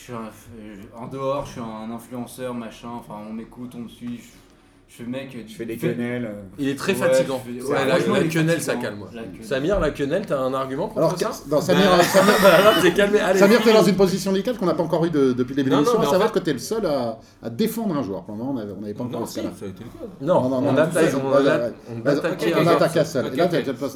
je 0.00 0.04
suis 0.04 0.12
un, 0.14 0.30
euh, 0.58 0.76
en 0.96 1.08
dehors, 1.08 1.44
je 1.44 1.52
suis 1.52 1.60
un 1.60 1.90
influenceur, 1.94 2.54
machin. 2.54 2.88
Enfin, 2.98 3.16
on 3.28 3.32
m'écoute, 3.34 3.72
on 3.76 3.80
me 3.80 3.88
suit. 3.88 4.18
Je, 4.18 4.94
je 4.96 5.02
fais 5.04 5.08
mec. 5.08 5.36
Je 5.46 5.54
fais 5.54 5.66
des 5.66 5.76
quenelles. 5.76 6.24
euh. 6.24 6.40
Il 6.58 6.68
est 6.68 6.74
très 6.74 6.94
Ouais, 6.94 6.98
fatigant. 6.98 7.38
fais- 7.38 7.62
Ouais, 7.62 7.70
ouais, 7.78 7.86
la, 7.86 7.98
la 7.98 8.24
quenelle, 8.28 8.60
ça 8.62 8.76
calme. 8.76 9.04
La 9.12 9.22
quenelle. 9.24 9.44
Samir, 9.44 9.78
la 9.78 9.90
quenelle, 9.90 10.24
t'as 10.26 10.38
un 10.40 10.54
argument 10.54 10.88
pour 10.88 10.98
Alors, 10.98 11.16
ça 11.18 11.30
non, 11.50 11.60
Samir, 11.60 11.90
Bah, 11.96 12.02
Samir, 12.02 12.34
Là, 12.42 12.72
t'es 12.80 12.92
calmé. 12.94 13.20
Allez, 13.20 13.38
Samir, 13.38 13.62
t'es 13.62 13.72
dans 13.74 13.82
une 13.84 13.94
position 13.94 14.32
délicate 14.32 14.56
qu'on 14.58 14.66
n'a 14.66 14.74
pas 14.74 14.82
encore 14.82 15.04
eu 15.04 15.10
de- 15.10 15.32
depuis 15.32 15.50
le 15.50 15.56
début 15.56 15.70
de 15.70 15.74
l'émission, 15.76 16.00
à 16.00 16.06
savoir 16.06 16.28
fait- 16.32 16.40
que 16.40 16.44
t'es 16.44 16.52
le 16.54 16.58
seul 16.58 16.86
à, 16.86 17.18
à 17.42 17.50
défendre 17.50 17.94
un 17.94 18.02
joueur. 18.02 18.24
Pour 18.24 18.34
le 18.34 18.42
moment, 18.42 18.58
on 18.58 18.62
avait- 18.62 18.72
on 18.72 18.80
n'avait 18.80 18.94
pas 18.94 19.04
encore 19.04 19.20
Non, 19.20 19.26
si, 19.26 19.34
ça 19.34 19.40
a 19.42 19.68
été 19.68 19.84
le 19.84 19.90
cas. 19.90 20.06
Non, 20.22 20.48
Non, 20.48 20.60
non, 20.62 20.68
on 20.70 20.76
attaque. 20.76 21.14
On 21.14 21.30
à 22.98 23.04
seul. 23.04 23.26
Et 23.32 23.36
là, 23.36 23.46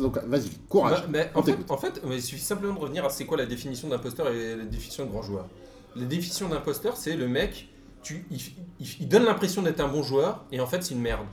donc, 0.00 0.18
vas-y, 0.26 0.50
courage. 0.68 1.04
Bah, 1.08 1.18
en, 1.34 1.76
fait, 1.76 2.00
il 2.12 2.22
suffit 2.22 2.42
simplement 2.42 2.74
de 2.74 2.78
revenir 2.80 3.04
à 3.04 3.10
c'est 3.10 3.24
quoi 3.24 3.38
la 3.38 3.46
définition 3.46 3.88
d'imposteur 3.88 4.28
et 4.28 4.54
la 4.56 4.64
définition 4.64 5.06
de 5.06 5.10
grand 5.10 5.22
joueur. 5.22 5.46
La 5.96 6.04
définition 6.06 6.48
d'imposteur, 6.48 6.96
c'est 6.96 7.16
le 7.16 7.28
mec, 7.28 7.68
tu, 8.02 8.26
il, 8.30 8.38
il- 8.80 8.96
il 9.00 9.08
donne 9.08 9.24
l'impression 9.24 9.62
d'être 9.62 9.80
un 9.80 9.88
bon 9.88 10.02
joueur 10.02 10.44
et 10.52 10.60
en 10.60 10.66
fait 10.66 10.82
c'est 10.82 10.94
une 10.94 11.00
merde. 11.00 11.26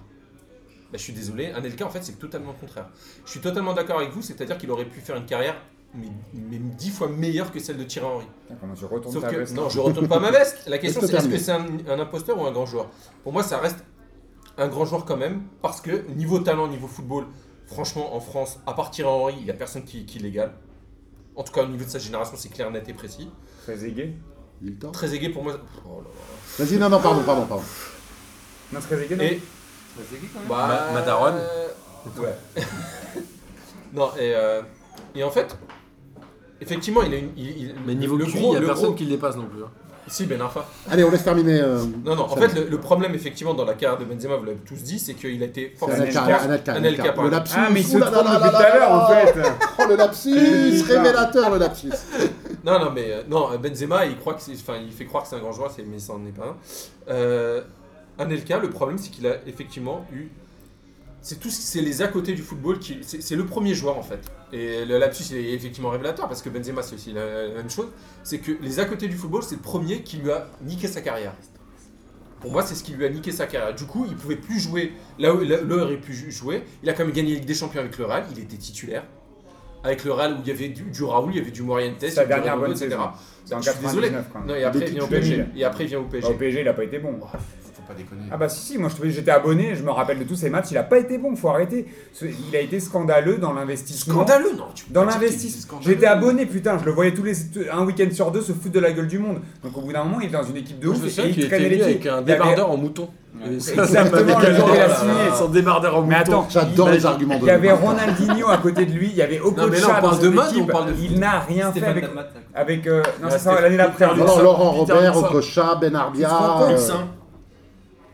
Bah, 0.92 0.98
je 0.98 1.04
suis 1.04 1.14
désolé, 1.14 1.48
Anelka 1.52 1.86
en 1.86 1.90
fait 1.90 2.04
c'est 2.04 2.20
totalement 2.20 2.52
le 2.52 2.58
contraire. 2.60 2.90
Je 3.26 3.32
suis 3.32 3.40
totalement 3.42 3.74
d'accord 3.74 3.98
avec 4.00 4.12
vous, 4.12 4.22
c'est-à-dire 4.22 4.58
qu'il 4.58 4.70
aurait 4.72 4.86
pu 4.86 5.00
faire 5.00 5.16
une 5.16 5.26
carrière 5.26 5.56
mais, 5.94 6.08
mais 6.34 6.58
dix 6.78 6.90
fois 6.90 7.10
meilleure 7.10 7.52
que 7.52 7.60
celle 7.60 7.78
de 7.78 7.84
Thierry 7.84 8.08
Henry. 8.08 8.26
Tu 8.78 8.86
retournes 8.86 9.14
Sauf 9.14 9.24
ta 9.24 9.30
que, 9.30 9.36
veste 9.38 9.56
non, 9.56 9.66
hein. 9.66 9.70
je 9.70 9.80
retourne 9.80 10.08
pas 10.08 10.20
ma 10.20 10.32
veste. 10.32 10.64
La 10.68 10.78
question 10.80 11.02
c'est 11.02 11.14
est-ce 11.14 11.28
que 11.28 11.38
c'est 11.38 11.52
un, 11.52 11.66
un 11.90 12.00
imposteur 12.00 12.40
ou 12.40 12.46
un 12.46 12.52
grand 12.52 12.66
joueur? 12.66 12.90
Pour 13.24 13.34
moi, 13.34 13.44
ça 13.44 13.58
reste 13.58 13.84
un 14.58 14.68
grand 14.70 14.86
joueur 14.86 15.04
quand 15.06 15.18
même, 15.18 15.44
parce 15.62 15.82
que 15.82 16.08
niveau 16.12 16.40
talent, 16.40 16.68
niveau 16.70 16.88
football, 16.88 17.26
franchement, 17.66 18.16
en 18.16 18.20
France, 18.22 18.60
à 18.66 18.74
part 18.74 18.92
Thierry 18.92 19.10
Henry, 19.10 19.34
il 19.40 19.44
n'y 19.44 19.50
a 19.50 19.54
personne 19.54 19.84
qui, 19.84 20.06
qui 20.06 20.20
l'égale. 20.20 20.54
En 21.36 21.44
tout 21.44 21.52
cas, 21.52 21.64
au 21.64 21.68
niveau 21.68 21.84
de 21.84 21.90
sa 21.90 22.00
génération, 22.00 22.36
c'est 22.38 22.50
clair, 22.50 22.70
net 22.72 22.88
et 22.88 22.94
précis. 22.94 23.30
Très 23.64 23.84
aigué. 23.86 24.14
Très 24.94 25.14
aigué 25.16 25.30
pour 25.30 25.44
moi. 25.44 25.54
Oh 25.86 26.02
là 26.04 26.10
Vas-y, 26.66 26.78
non, 26.78 26.90
non, 26.90 27.00
pardon, 27.00 27.22
pardon, 27.24 27.46
pardon. 27.46 27.64
Non, 28.74 28.80
très 28.80 29.04
aigué, 29.04 29.16
là. 29.16 29.24
non 29.24 29.30
Et 29.30 29.42
c'est 30.10 30.20
qui, 30.20 30.28
quand 30.28 30.40
même 30.40 30.48
bah, 30.50 30.88
Ma- 30.94 31.00
Madaron 31.00 31.34
euh, 31.36 31.68
Ouais. 32.22 32.36
non, 33.94 34.10
et, 34.18 34.34
euh, 34.36 34.62
et 35.16 35.24
en 35.24 35.30
fait, 35.32 35.56
effectivement, 36.60 37.02
il 37.04 37.14
a 37.14 37.18
une. 37.18 37.30
il- 37.38 37.58
il- 37.64 37.76
Mais 37.86 37.96
niveau 37.96 38.18
le 38.18 38.26
QI, 38.26 38.40
gros, 38.40 38.48
il 38.48 38.50
n'y 38.52 38.58
a 38.58 38.60
le 38.62 38.66
personne 38.68 38.86
gros- 38.88 38.94
qui 38.96 39.04
le 39.06 39.10
dépasse 39.12 39.36
non 39.36 39.46
plus. 39.48 39.64
hein. 39.64 39.70
Si, 40.08 40.26
Ben 40.26 40.42
Arfa. 40.42 40.66
Allez, 40.90 41.04
on 41.04 41.12
laisse 41.12 41.24
terminer. 41.24 41.62
euh, 41.62 41.84
Non, 42.04 42.16
non, 42.16 42.24
en 42.24 42.36
fait, 42.36 42.54
le, 42.56 42.68
le 42.70 42.78
problème, 42.80 43.14
effectivement, 43.14 43.54
dans 43.54 43.64
la 43.66 43.76
carrière 43.76 44.00
de 44.00 44.04
Benzema, 44.04 44.36
vous 44.36 44.46
l'avez 44.46 44.58
tous 44.58 44.76
dit, 44.82 44.98
c'est 45.00 45.14
qu'il 45.14 45.42
a 45.42 45.46
été 45.46 45.74
forcément. 45.78 46.04
Anelka. 46.68 47.12
par 47.14 47.24
Le 47.24 47.30
lapsus. 47.30 47.54
Ah, 47.56 47.70
mais 47.72 47.82
il 47.82 47.86
se 47.88 47.98
là 47.98 48.08
trompe 48.08 48.26
là 48.26 48.34
depuis 48.34 48.44
là 48.46 48.50
tout 48.50 48.56
à 48.58 48.62
là 48.70 48.76
l'heure, 48.78 48.92
en 48.92 49.10
là. 49.10 49.28
fait. 49.28 49.42
Oh, 49.80 49.84
le 49.88 49.96
lapsus. 49.96 50.84
Révélateur, 50.90 51.50
le 51.52 51.58
lapsus. 51.60 51.92
Non, 52.64 52.80
non, 52.80 52.92
mais 52.92 53.12
euh, 53.12 53.24
non, 53.28 53.58
Benzema, 53.58 54.06
il 54.06 54.18
croit 54.18 54.36
que 54.36 54.42
c'est, 54.42 54.54
il 54.54 54.92
fait 54.92 55.06
croire 55.06 55.24
que 55.24 55.30
c'est 55.30 55.36
un 55.36 55.40
grand 55.40 55.52
joueur, 55.52 55.72
c'est- 55.72 55.84
mais 55.84 56.00
ça 56.00 56.14
n'en 56.14 56.26
est 56.26 56.32
pas 56.32 56.48
un. 56.48 56.56
Euh, 57.10 57.62
Anelka, 58.20 58.60
le 58.60 58.70
problème, 58.70 58.98
c'est 58.98 59.10
qu'il 59.10 59.26
a 59.26 59.38
effectivement 59.48 60.06
eu, 60.14 60.28
c'est 61.22 61.40
tout, 61.40 61.50
ce- 61.50 61.62
c'est 61.62 61.82
les 61.82 62.02
à 62.02 62.08
côté 62.08 62.34
du 62.34 62.42
football 62.44 62.78
qui, 62.80 63.00
c'est, 63.04 63.36
le 63.36 63.46
premier 63.46 63.74
joueur 63.74 63.98
en 63.98 64.04
fait. 64.04 64.20
Et 64.54 64.86
le 64.86 64.98
lapsus 64.98 65.24
il 65.32 65.38
est 65.38 65.54
effectivement 65.54 65.90
révélateur 65.90 66.28
parce 66.28 66.42
que 66.42 66.50
Benzema, 66.50 66.84
c'est 66.84 66.96
aussi 66.96 67.14
la, 67.14 67.48
même 67.50 67.70
chose. 67.70 67.88
C'est 68.24 68.40
que 68.40 68.52
les 68.62 68.80
à 68.80 68.86
côté 68.86 69.08
du 69.08 69.16
football, 69.16 69.42
c'est 69.44 69.56
le 69.56 69.62
premier 69.62 70.02
qui 70.04 70.18
lui 70.18 70.32
a 70.32 70.48
niqué 70.64 70.88
sa 70.88 71.02
carrière. 71.02 71.34
Pour 72.42 72.52
moi, 72.52 72.64
c'est 72.64 72.74
ce 72.76 72.84
qui 72.84 72.94
lui 72.94 73.06
a 73.06 73.10
niqué 73.10 73.32
sa 73.32 73.46
carrière. 73.46 73.74
Du 73.76 73.86
coup, 73.86 74.06
il 74.10 74.16
pouvait 74.16 74.36
plus 74.36 74.60
jouer 74.60 74.94
là 75.20 75.34
où 75.34 75.40
là 75.42 75.62
où 75.62 75.66
il 75.66 75.72
aurait. 75.74 76.00
Il 76.84 76.90
a 76.90 76.94
quand 76.94 77.06
même 77.06 77.14
gagné 77.14 77.30
la 77.34 77.36
Ligue 77.36 77.46
des 77.48 77.54
Champions 77.54 77.82
avec 77.82 77.98
le 77.98 78.06
Real. 78.06 78.26
Il 78.32 78.40
était 78.40 78.58
titulaire. 78.58 79.04
Avec 79.84 80.04
le 80.04 80.12
Real 80.12 80.34
où 80.34 80.38
il 80.44 80.48
y 80.48 80.52
avait 80.52 80.70
du, 80.70 80.84
du 80.84 81.04
Raoul, 81.04 81.32
il 81.34 81.38
y 81.38 81.42
avait 81.42 81.52
du 81.52 81.64
Morientes, 81.64 81.96
il 82.02 82.08
y 82.08 82.12
Sa 82.12 82.22
avait 82.22 82.36
du 82.36 82.42
dernière 82.42 82.58
bonne 82.58 82.72
etc. 82.72 82.90
saison. 82.90 83.02
C'est 83.46 83.56
en 83.56 83.62
Je 83.62 83.70
suis 83.72 83.80
désolé. 83.80 84.10
99 84.10 84.26
quand 84.32 84.40
même. 84.40 84.48
Non, 84.48 84.56
et 84.56 84.64
après, 84.64 84.80
il 84.88 84.94
vient 84.94 85.04
au 85.04 85.08
2000. 85.08 85.30
PSG. 85.30 85.46
Et 85.60 85.64
après, 85.64 85.84
il 85.86 85.88
vient 85.88 86.00
au 86.00 86.04
PSG. 86.04 86.28
Au 86.28 86.34
PSG, 86.34 86.62
il 86.62 86.68
a 86.68 86.74
pas 86.74 86.84
été 86.84 87.00
bon. 87.00 87.20
Faut 87.92 87.98
pas 87.98 88.16
déconner. 88.16 88.22
Ah 88.32 88.38
bah 88.38 88.50
si 88.50 88.62
si, 88.62 88.78
moi 88.78 88.90
je 88.90 89.10
j'étais 89.10 89.32
abonné, 89.32 89.76
je 89.76 89.84
me 89.84 89.92
rappelle 89.92 90.20
de 90.20 90.24
tous 90.24 90.36
ces 90.36 90.50
matchs, 90.50 90.68
il 90.72 90.78
a 90.78 90.84
pas 90.84 90.98
été 91.00 91.18
bon, 91.18 91.36
faut 91.36 91.50
arrêter. 91.50 91.86
Ce- 92.14 92.26
Il 92.26 92.56
a 92.56 92.60
été 92.60 92.80
scandaleux 92.80 93.38
dans 93.38 93.54
l'investissement. 93.54 94.14
Scandaleux, 94.16 94.54
non 94.58 94.66
tu 94.74 94.86
peux 94.86 94.94
Dans 94.94 95.02
pas 95.06 95.12
dire 95.12 95.20
qu'il 95.20 95.28
était 95.28 95.34
l'investissement. 95.36 95.62
scandaleux. 95.78 95.94
J'étais 95.94 96.06
abonné, 96.08 96.46
putain, 96.46 96.78
je 96.80 96.86
le 96.86 96.92
voyais 96.92 97.14
tous 97.14 97.24
les 97.24 97.36
un 97.72 97.84
week-end 97.86 98.08
sur 98.12 98.32
deux 98.32 98.42
se 98.42 98.52
foutre 98.54 98.72
de 98.72 98.80
la 98.80 98.92
gueule 98.92 99.08
du 99.08 99.20
monde. 99.20 99.40
Donc 99.64 99.78
au 99.78 99.82
bout 99.82 99.94
d'un 99.94 100.04
moment, 100.04 100.20
il 100.22 100.28
est 100.28 100.32
dans 100.32 100.44
une 100.44 100.58
équipe 100.58 100.80
de 100.80 100.88
Moi, 100.88 100.96
ouf 100.96 101.02
je 101.02 101.06
me 101.06 101.08
et 101.08 101.12
souviens 101.12 101.30
il 101.30 101.34
qu'il 101.34 101.44
était 101.46 101.56
traînait 101.58 101.70
venu 101.76 101.78
l'équipe. 101.88 102.02
avec 102.02 102.06
un 102.08 102.10
Il 102.10 102.30
y 102.30 102.32
avait- 102.32 102.40
débardeur 102.44 102.72
en 102.72 102.78
mouton. 102.78 103.10
Ouais. 103.34 103.54
Et 103.56 103.60
ça, 103.62 103.72
Exactement, 103.84 104.18
ça 104.18 104.36
m'avait 104.36 104.50
le 104.50 104.56
jour 104.56 104.66
où 104.70 104.74
il 104.76 104.80
a 104.82 104.88
gagné. 104.88 104.96
signé. 105.00 105.14
Son 105.38 105.48
débardeur 105.48 105.98
en 105.98 106.02
Mais 106.02 106.18
mouton. 106.18 106.32
attends, 106.32 106.48
J'adore 106.50 106.90
il- 106.90 106.94
les 106.96 107.06
arguments 107.06 107.36
de 107.40 107.44
Il 107.44 107.48
y 107.48 107.50
avait. 107.50 107.72
Ronaldinho 107.72 108.50
à 108.50 108.58
côté 108.58 108.86
de 108.86 108.92
lui, 108.92 109.08
il 109.10 109.16
y 109.16 109.22
avait 109.22 109.40
Non, 109.40 109.52
mais 109.56 109.58
là, 109.58 109.66
Okocha 109.68 109.86
on 109.88 109.94
dans 109.96 110.02
parle 110.02 110.14
cette 110.16 110.24
de 110.24 110.30
mode 110.30 110.46
ou 110.46 110.50
équipe. 110.50 110.64
on 110.64 110.66
parle 110.68 110.86
de 110.94 111.00
Il 111.02 111.20
n'a 111.20 111.40
rien 111.40 111.72
fait 111.72 111.80
Stéphane 111.80 112.02
avec 112.54 112.88
euh, 112.88 113.02
non 113.22 113.28
Là, 113.28 113.32
c'est 113.32 113.40
ça 113.40 113.50
c'était 113.52 113.62
l'année 113.64 113.78
d'après. 113.78 114.06
Laurent 114.16 114.74
Peter 114.86 114.94
Robert, 114.94 115.14
Lussin. 115.16 115.28
Okocha, 115.28 115.76
Ben 115.80 115.96
Arbia. 115.96 116.28
Tu 116.28 116.34
te 116.34 116.38
rends 116.40 116.60
compte, 116.60 116.72
euh, 116.72 116.94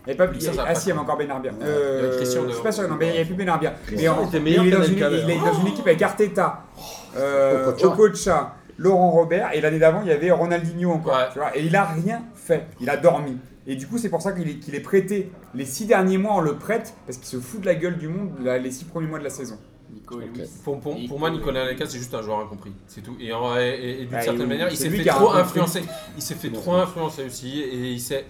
Avait 0.08 0.16
pas 0.16 0.24
ah 0.66 0.74
si 0.74 0.86
il 0.86 0.88
y 0.88 0.92
avait 0.92 1.00
encore 1.00 1.18
Ben 1.18 1.30
Arbia. 1.30 1.52
Il 1.60 1.66
y 1.66 1.70
avait 2.06 2.16
Christian 2.16 2.42
je 2.48 2.52
suis 2.54 2.62
pas 2.62 2.72
sûr 2.72 2.88
non 2.88 2.96
mais 2.98 3.08
il 3.08 3.12
y 3.14 3.16
avait 3.16 3.24
plus 3.26 3.34
Ben 3.34 3.48
Arbia. 3.48 3.74
Mais 3.92 4.08
en- 4.08 4.26
était 4.26 4.40
meilleur 4.40 4.64
il 4.64 4.72
est 4.72 4.76
dans 4.76 4.82
une 4.82 4.96
qu'Anelka, 4.96 5.10
il 5.10 5.30
est 5.30 5.36
d'ailleurs. 5.36 5.54
dans 5.54 5.60
une 5.60 5.66
équipe 5.68 5.86
avec 5.86 6.00
Arteta, 6.02 6.64
euh, 7.16 7.68
Okocha. 7.68 7.86
Okocha, 7.88 8.54
Laurent 8.78 9.10
Robert 9.10 9.50
et 9.52 9.60
l'année 9.60 9.78
d'avant 9.78 10.00
il 10.02 10.08
y 10.08 10.12
avait 10.12 10.30
Ronaldinho 10.30 10.92
encore. 10.92 11.14
Ouais. 11.14 11.28
Tu 11.32 11.38
vois 11.38 11.56
et 11.56 11.62
il 11.64 11.76
a 11.76 11.84
rien 11.84 12.22
fait. 12.34 12.66
Il 12.80 12.88
a 12.90 12.96
dormi. 12.96 13.36
Et 13.66 13.76
du 13.76 13.86
coup, 13.86 13.98
c'est 13.98 14.08
pour 14.08 14.22
ça 14.22 14.32
qu'il 14.32 14.48
est, 14.48 14.54
qu'il 14.54 14.74
est 14.74 14.80
prêté. 14.80 15.30
Les 15.54 15.66
six 15.66 15.84
derniers 15.84 16.16
mois, 16.16 16.36
on 16.36 16.40
le 16.40 16.54
prête 16.54 16.94
parce 17.06 17.18
qu'il 17.18 17.26
se 17.28 17.36
fout 17.36 17.60
de 17.60 17.66
la 17.66 17.74
gueule 17.74 17.98
du 17.98 18.08
monde 18.08 18.30
les 18.42 18.70
six 18.70 18.84
premiers 18.86 19.08
mois 19.08 19.18
de 19.18 19.24
la 19.24 19.30
saison. 19.30 19.58
Nico. 19.92 20.18
Pour, 20.64 20.80
pour- 20.80 20.96
pour 21.06 21.18
moi, 21.18 21.28
Nicolas 21.30 21.62
Anelka, 21.64 21.84
c'est 21.86 21.98
juste 21.98 22.14
un 22.14 22.22
joueur 22.22 22.38
incompris. 22.40 22.72
C'est 22.86 23.02
tout. 23.02 23.14
Et, 23.20 23.30
en- 23.32 23.58
et- 23.58 23.98
et 24.00 24.04
d'une 24.06 24.14
Ah, 24.14 24.22
certaine 24.22 24.42
il- 24.42 24.48
manière, 24.48 24.68
il 24.70 24.76
s'est 24.76 24.88
fait 24.88 25.04
trop 25.04 25.32
influencer. 25.32 25.82
Il 26.16 26.22
s'est 26.22 26.34
fait 26.34 26.48
trop 26.50 26.74
influencer 26.76 27.24
aussi. 27.26 27.60
Et 27.60 27.90
il 27.92 28.00
s'est. 28.00 28.24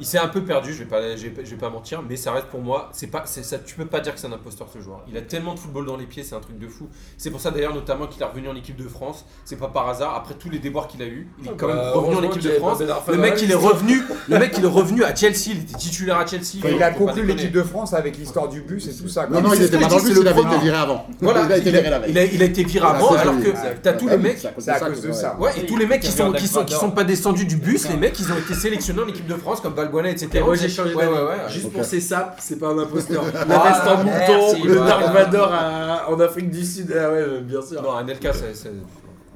Il 0.00 0.06
s'est 0.06 0.18
un 0.18 0.28
peu 0.28 0.42
perdu, 0.42 0.72
je 0.72 0.78
vais 0.80 0.84
pas, 0.84 1.16
je 1.16 1.22
vais, 1.24 1.30
pas- 1.30 1.44
je 1.44 1.50
vais 1.50 1.56
pas 1.56 1.70
mentir, 1.70 2.02
mais 2.08 2.16
ça 2.16 2.32
reste 2.32 2.46
pour 2.46 2.60
moi, 2.60 2.88
c'est 2.92 3.06
pas, 3.08 3.22
c'est 3.26 3.42
ça, 3.44 3.58
tu 3.58 3.74
peux 3.76 3.84
pas 3.86 4.00
dire 4.00 4.14
que 4.14 4.20
c'est 4.20 4.26
un 4.26 4.32
imposteur 4.32 4.66
ce 4.72 4.80
joueur. 4.80 5.00
Il 5.08 5.16
a 5.16 5.20
tellement 5.22 5.54
de 5.54 5.58
football 5.58 5.86
dans 5.86 5.96
les 5.96 6.06
pieds, 6.06 6.22
c'est 6.24 6.34
un 6.34 6.40
truc 6.40 6.58
de 6.58 6.66
fou. 6.66 6.88
C'est 7.18 7.30
pour 7.30 7.40
ça 7.40 7.50
d'ailleurs 7.50 7.74
notamment 7.74 8.06
qu'il 8.06 8.20
est 8.22 8.24
revenu 8.24 8.48
en 8.48 8.56
équipe 8.56 8.76
de 8.76 8.88
France. 8.88 9.24
C'est 9.44 9.56
pas 9.56 9.68
par 9.68 9.88
hasard. 9.88 10.14
Après 10.16 10.34
tous 10.34 10.50
les 10.50 10.58
déboires 10.58 10.88
qu'il 10.88 11.02
a 11.02 11.06
eu, 11.06 11.28
il 11.40 11.48
est 11.48 11.52
quand 11.56 11.66
même 11.68 11.76
Bah, 11.76 11.92
revenu 11.94 12.16
en 12.16 12.22
équipe 12.22 12.42
de 12.42 12.50
France. 12.50 12.78
Le 13.08 13.16
mec, 13.18 13.40
il 13.42 13.50
est 13.50 13.54
revenu. 13.54 14.02
Le 14.28 14.38
mec, 14.38 14.54
il 14.56 14.64
est 14.64 14.68
revenu 14.68 15.04
à 15.04 15.14
Chelsea. 15.14 15.50
Il 15.52 15.58
était 15.60 15.76
titulaire 15.76 16.16
à 16.18 16.26
Chelsea. 16.26 16.58
Il 16.64 16.82
a 16.82 16.90
conclu 16.90 17.24
l'équipe 17.24 17.52
de 17.52 17.62
France 17.62 17.92
avec 17.94 18.16
l'histoire 18.18 18.48
du 18.48 18.62
bus 18.62 18.86
et 18.88 18.94
tout 18.96 19.08
ça. 19.08 19.26
quoi. 19.26 19.40
Non, 19.40 19.48
non, 19.48 19.54
il 19.54 19.62
était 19.62 19.78
pas 19.78 19.86
dans 19.86 19.98
le 19.98 20.02
bus, 20.02 20.16
il 20.20 20.28
avait 20.28 20.40
été 20.42 20.58
viré 20.58 20.76
avant. 20.78 21.06
Voilà, 21.20 21.44
il 21.44 21.52
a 21.52 21.56
été 21.58 21.68
il 21.68 21.72
viré 21.76 21.90
la 21.90 21.96
a, 21.96 21.98
veille. 22.00 22.30
il 22.32 22.42
a- 22.42 22.44
été 22.46 22.64
viré 22.64 22.86
Ah, 22.88 22.94
avant, 22.96 23.12
alors 23.14 23.38
que 23.40 23.48
t'as 23.82 23.92
tous 23.92 24.08
Ah 24.08 24.16
les 24.16 24.22
mecs. 24.22 24.38
c'est 24.58 24.70
à 24.70 24.80
cause 24.80 25.00
de 25.02 25.12
ça. 25.12 25.36
Ouais, 25.38 25.50
et 25.58 25.66
tous 25.66 25.76
les 25.76 25.86
mecs 25.86 26.00
qui 26.02 26.10
sont, 26.10 26.32
qui 26.32 26.46
sont, 26.48 26.60
qui 26.60 26.72
Caverne 26.72 26.80
sont 26.88 26.90
pas 26.94 27.04
descendus 27.04 27.44
du 27.46 27.56
bus, 27.56 27.88
les 27.88 27.96
mecs, 27.96 28.18
ils 28.18 28.30
ont 28.32 28.36
été 28.38 28.54
sélectionnés 28.54 29.02
en 29.02 29.08
équipe 29.08 29.26
de 29.26 29.34
France 29.34 29.60
comme 29.60 29.74
Balbuena, 29.84 30.10
etc. 30.10 30.28
Et 30.34 30.40
moi 30.40 30.54
j'ai 30.54 30.68
changé 30.68 30.94
Ouais, 30.94 31.06
ouais, 31.06 31.12
ouais. 31.12 31.48
Juste 31.48 31.66
Ok. 31.66 31.72
pour 31.72 31.84
ces 31.84 32.00
sapes, 32.00 32.38
c'est 32.40 32.56
pas 32.58 32.68
un 32.68 32.78
imposteur. 32.78 33.24
La 33.48 33.62
Ah, 33.62 33.68
veste 33.68 33.86
en 33.88 34.04
mouton, 34.04 34.64
le. 34.66 34.74
Dark 34.76 35.12
Vador 35.12 35.50
à- 35.52 36.10
en 36.10 36.18
Afrique 36.20 36.50
du 36.50 36.64
Sud. 36.64 36.90
Ah 36.92 37.10
ouais, 37.10 37.16
euh, 37.18 37.40
bien 37.40 37.62
sûr. 37.62 37.82
Non, 37.82 37.92
Anelka, 37.96 38.32
c'est. 38.32 38.54
c'est- 38.54 38.70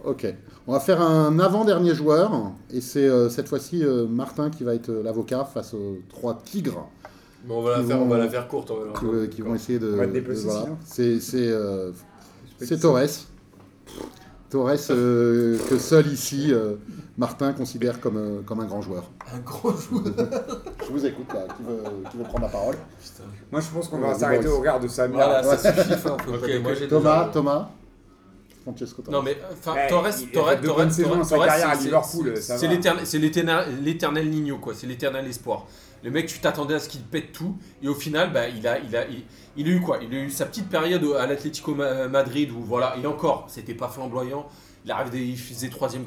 Ok. 0.04 0.26
On 0.68 0.72
va 0.72 0.80
faire 0.80 1.00
un 1.00 1.38
avant-dernier 1.38 1.94
joueur. 1.94 2.32
Et 2.72 2.80
c'est 2.80 3.06
euh, 3.08 3.28
cette 3.28 3.48
fois-ci 3.48 3.84
euh, 3.84 4.06
Martin 4.06 4.50
qui 4.50 4.64
va 4.64 4.74
être 4.74 4.88
euh, 4.90 5.02
l'avocat 5.02 5.44
face 5.44 5.74
aux 5.74 5.98
trois 6.08 6.40
tigres 6.44 6.88
Mais 7.46 7.54
on 7.54 7.62
va 7.62 7.78
la 7.78 7.84
faire, 7.84 7.98
vont- 7.98 8.04
on 8.04 8.08
va 8.08 8.18
la 8.18 8.28
faire 8.28 8.48
courte. 8.48 8.70
on 8.72 8.80
va 8.80 8.86
la- 8.86 8.92
qui, 8.98 9.06
euh, 9.06 9.26
qui 9.28 9.42
vont 9.42 9.54
essayer 9.54 9.78
de. 9.78 9.92
De- 9.92 10.06
dépecer, 10.06 10.44
voilà. 10.44 10.60
sinon. 10.62 10.78
C'est 10.84 11.20
c'est, 11.20 11.48
euh, 11.48 11.90
c'est 12.60 12.78
Torres. 12.80 13.00
Torres 14.56 14.90
euh, 14.90 15.58
que 15.68 15.78
seul 15.78 16.06
ici 16.06 16.52
euh, 16.52 16.74
Martin 17.18 17.52
considère 17.52 18.00
comme, 18.00 18.16
euh, 18.16 18.40
comme 18.44 18.60
un 18.60 18.64
grand 18.66 18.80
joueur. 18.82 19.04
Un 19.34 19.38
gros 19.40 19.72
joueur. 19.72 20.02
Je 20.86 20.92
vous 20.92 21.04
écoute 21.06 21.26
là. 21.32 21.46
Qui 21.56 21.62
veut, 21.62 21.82
qui 22.10 22.16
veut 22.16 22.24
prendre 22.24 22.42
la 22.44 22.48
parole 22.48 22.76
Moi, 23.52 23.60
je 23.60 23.68
pense 23.68 23.88
qu'on 23.88 23.98
va 23.98 24.14
s'arrêter 24.14 24.48
au 24.48 24.58
regard 24.58 24.80
de 24.80 24.88
Samir. 24.88 25.16
Voilà, 25.16 25.46
Ouais. 25.48 25.56
ça 25.56 25.72
suffit. 25.74 25.94
Enfin, 25.94 26.16
faut 26.24 26.32
Ok, 26.32 26.40
pas 26.40 26.46
moi, 26.46 26.46
déconner. 26.48 26.76
j'ai- 26.76 26.88
Thomas, 26.88 27.18
déjà- 27.20 27.32
Thomas. 27.32 27.68
Francesco 28.62 29.02
Torres. 29.02 29.12
Non, 29.12 29.22
mais 29.22 29.30
Ouais, 29.32 29.36
Torres, 29.62 29.76
Torres, 29.88 30.02
Torres, 30.32 30.60
Torres, 30.60 31.28
Torres, 31.28 31.46
carrière 31.46 31.70
à 31.70 31.74
c'est- 31.76 31.84
Liverpool, 31.84 32.34
c'est- 32.36 32.66
l'éternel- 32.68 33.06
c'est 33.06 33.18
l'éternel 33.18 33.64
l'éternel 33.82 34.28
Nino, 34.28 34.58
quoi. 34.58 34.74
C'est 34.74 34.86
l'éternel 34.88 35.24
espoir. 35.26 35.66
Le 36.02 36.10
mec, 36.10 36.26
tu 36.26 36.38
t'attendais 36.40 36.74
à 36.74 36.78
ce 36.80 36.88
qu'il 36.88 37.00
pète 37.02 37.32
tout, 37.32 37.56
et 37.82 37.88
au 37.88 37.94
final, 37.94 38.32
bah, 38.32 38.48
il 38.48 38.66
a, 38.66 38.78
il 38.80 38.94
a, 38.96 39.06
il, 39.08 39.22
il 39.56 39.66
a 39.68 39.70
eu 39.70 39.80
quoi? 39.80 39.98
Il 40.02 40.14
a 40.14 40.18
eu 40.22 40.30
sa 40.30 40.46
petite 40.46 40.68
période 40.68 41.04
à 41.18 41.26
l'Atlético 41.26 41.74
Ma- 41.74 42.08
Madrid 42.08 42.50
où 42.50 42.62
voilà, 42.62 42.96
et 43.02 43.06
encore, 43.06 43.46
c'était 43.48 43.74
pas 43.74 43.88
flamboyant. 43.88 44.46
Il 44.84 44.90
arrivait, 44.90 45.26
il 45.26 45.38
faisait 45.38 45.68
troisième. 45.68 46.04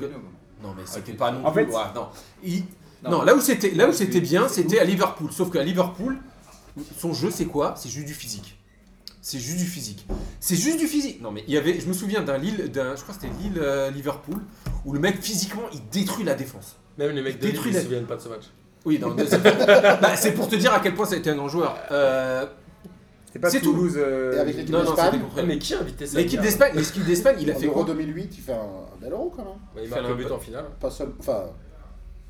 Non, 0.61 0.73
mais 0.76 0.84
c'était 0.85 1.13
pas 1.13 1.31
non 1.31 1.45
En 1.45 1.51
plus. 1.51 1.65
fait- 1.65 1.71
ouais, 1.71 1.84
non. 1.95 2.07
Il- 2.43 2.63
Non. 3.03 3.11
non, 3.11 3.21
là 3.23 3.35
où 3.35 3.39
c'était, 3.41 3.71
là 3.71 3.88
où 3.88 3.93
c'était 3.93 4.19
bien, 4.21 4.47
c'était 4.47 4.80
à 4.80 4.84
Liverpool. 4.84 5.31
Sauf 5.31 5.51
qu'à 5.51 5.63
Liverpool, 5.63 6.17
son 6.97 7.13
jeu, 7.13 7.30
c'est 7.31 7.45
quoi? 7.45 7.73
C'est 7.77 7.89
juste 7.89 8.05
du 8.07 8.13
physique. 8.13 8.55
c'est 9.21 9.38
juste 9.39 9.57
du 9.57 9.65
physique. 9.65 10.07
C'est 10.39 10.55
juste 10.55 10.80
du 10.80 10.88
physique. 10.88 11.21
Non 11.21 11.30
mais 11.31 11.43
il 11.47 11.53
y 11.53 11.57
avait, 11.57 11.80
je 11.80 11.85
me 11.88 11.93
souviens 11.93 12.21
d'un 12.21 12.38
Lille, 12.38 12.71
d'un, 12.71 12.95
je 12.95 13.01
crois 13.03 13.13
que 13.13 13.21
c'était 13.21 13.34
Lille 13.43 13.59
euh, 13.61 13.91
Liverpool, 13.91 14.39
où 14.85 14.93
le 14.93 14.99
mec 14.99 15.21
physiquement 15.21 15.63
il 15.73 15.81
détruit 15.89 16.23
la 16.23 16.35
défense. 16.35 16.77
Même 16.97 17.11
les 17.11 17.21
mecs 17.21 17.38
de 17.38 17.43
Lille, 17.45 17.51
Détruit 17.51 17.71
ils 17.71 17.73
la- 17.73 17.80
se 17.81 17.85
souviennent 17.85 18.05
pas 18.05 18.15
de 18.15 18.21
ce 18.21 18.30
match. 18.30 18.45
Oui, 18.85 18.97
non, 18.97 19.13
c'est 19.27 19.43
bah, 20.01 20.15
c'est 20.15 20.31
pour 20.31 20.47
te 20.47 20.55
dire 20.55 20.73
à 20.73 20.80
quel 20.80 20.95
point 20.95 21.05
ça 21.05 21.15
a 21.15 21.17
été 21.17 21.30
un 21.30 21.35
grand 21.35 21.49
joueur. 21.49 21.76
Euh, 21.91 22.45
C'est 23.31 23.39
pas 23.39 23.49
C'est 23.49 23.60
tout. 23.60 23.72
Toulouse. 23.73 23.93
euh, 23.97 24.35
Et 24.35 24.39
avec 24.39 24.57
l'équipe 24.57 24.72
non, 24.73 24.80
non, 24.84 24.95
c'était 24.95 25.18
d'Espagne, 25.18 25.45
mais 25.45 25.57
qui 25.60 25.73
a 25.73 25.80
invité 25.80 26.06
ça 26.07 26.18
L'équipe 26.18 26.41
d'Espagne, 26.41 26.72
l'équipe 26.76 27.06
d'Espagne, 27.06 27.35
il 27.39 27.51
a 27.51 27.56
en 27.56 27.60
fait 27.60 27.65
Euro 27.68 27.84
quoi 27.84 27.93
2008, 27.93 28.38
il 28.38 28.41
fait 28.41 28.53
un, 28.53 28.56
un 28.56 29.01
bel 29.01 29.11
euro 29.11 29.31
quand 29.35 29.43
même. 29.43 29.84
Il 29.84 29.89
fait 29.89 29.99
un 29.99 30.06
un 30.06 30.15
but 30.15 30.31
en 30.31 30.39
finale. 30.39 30.65
Pas 30.80 30.89
seul, 30.89 31.10
enfin, 31.19 31.43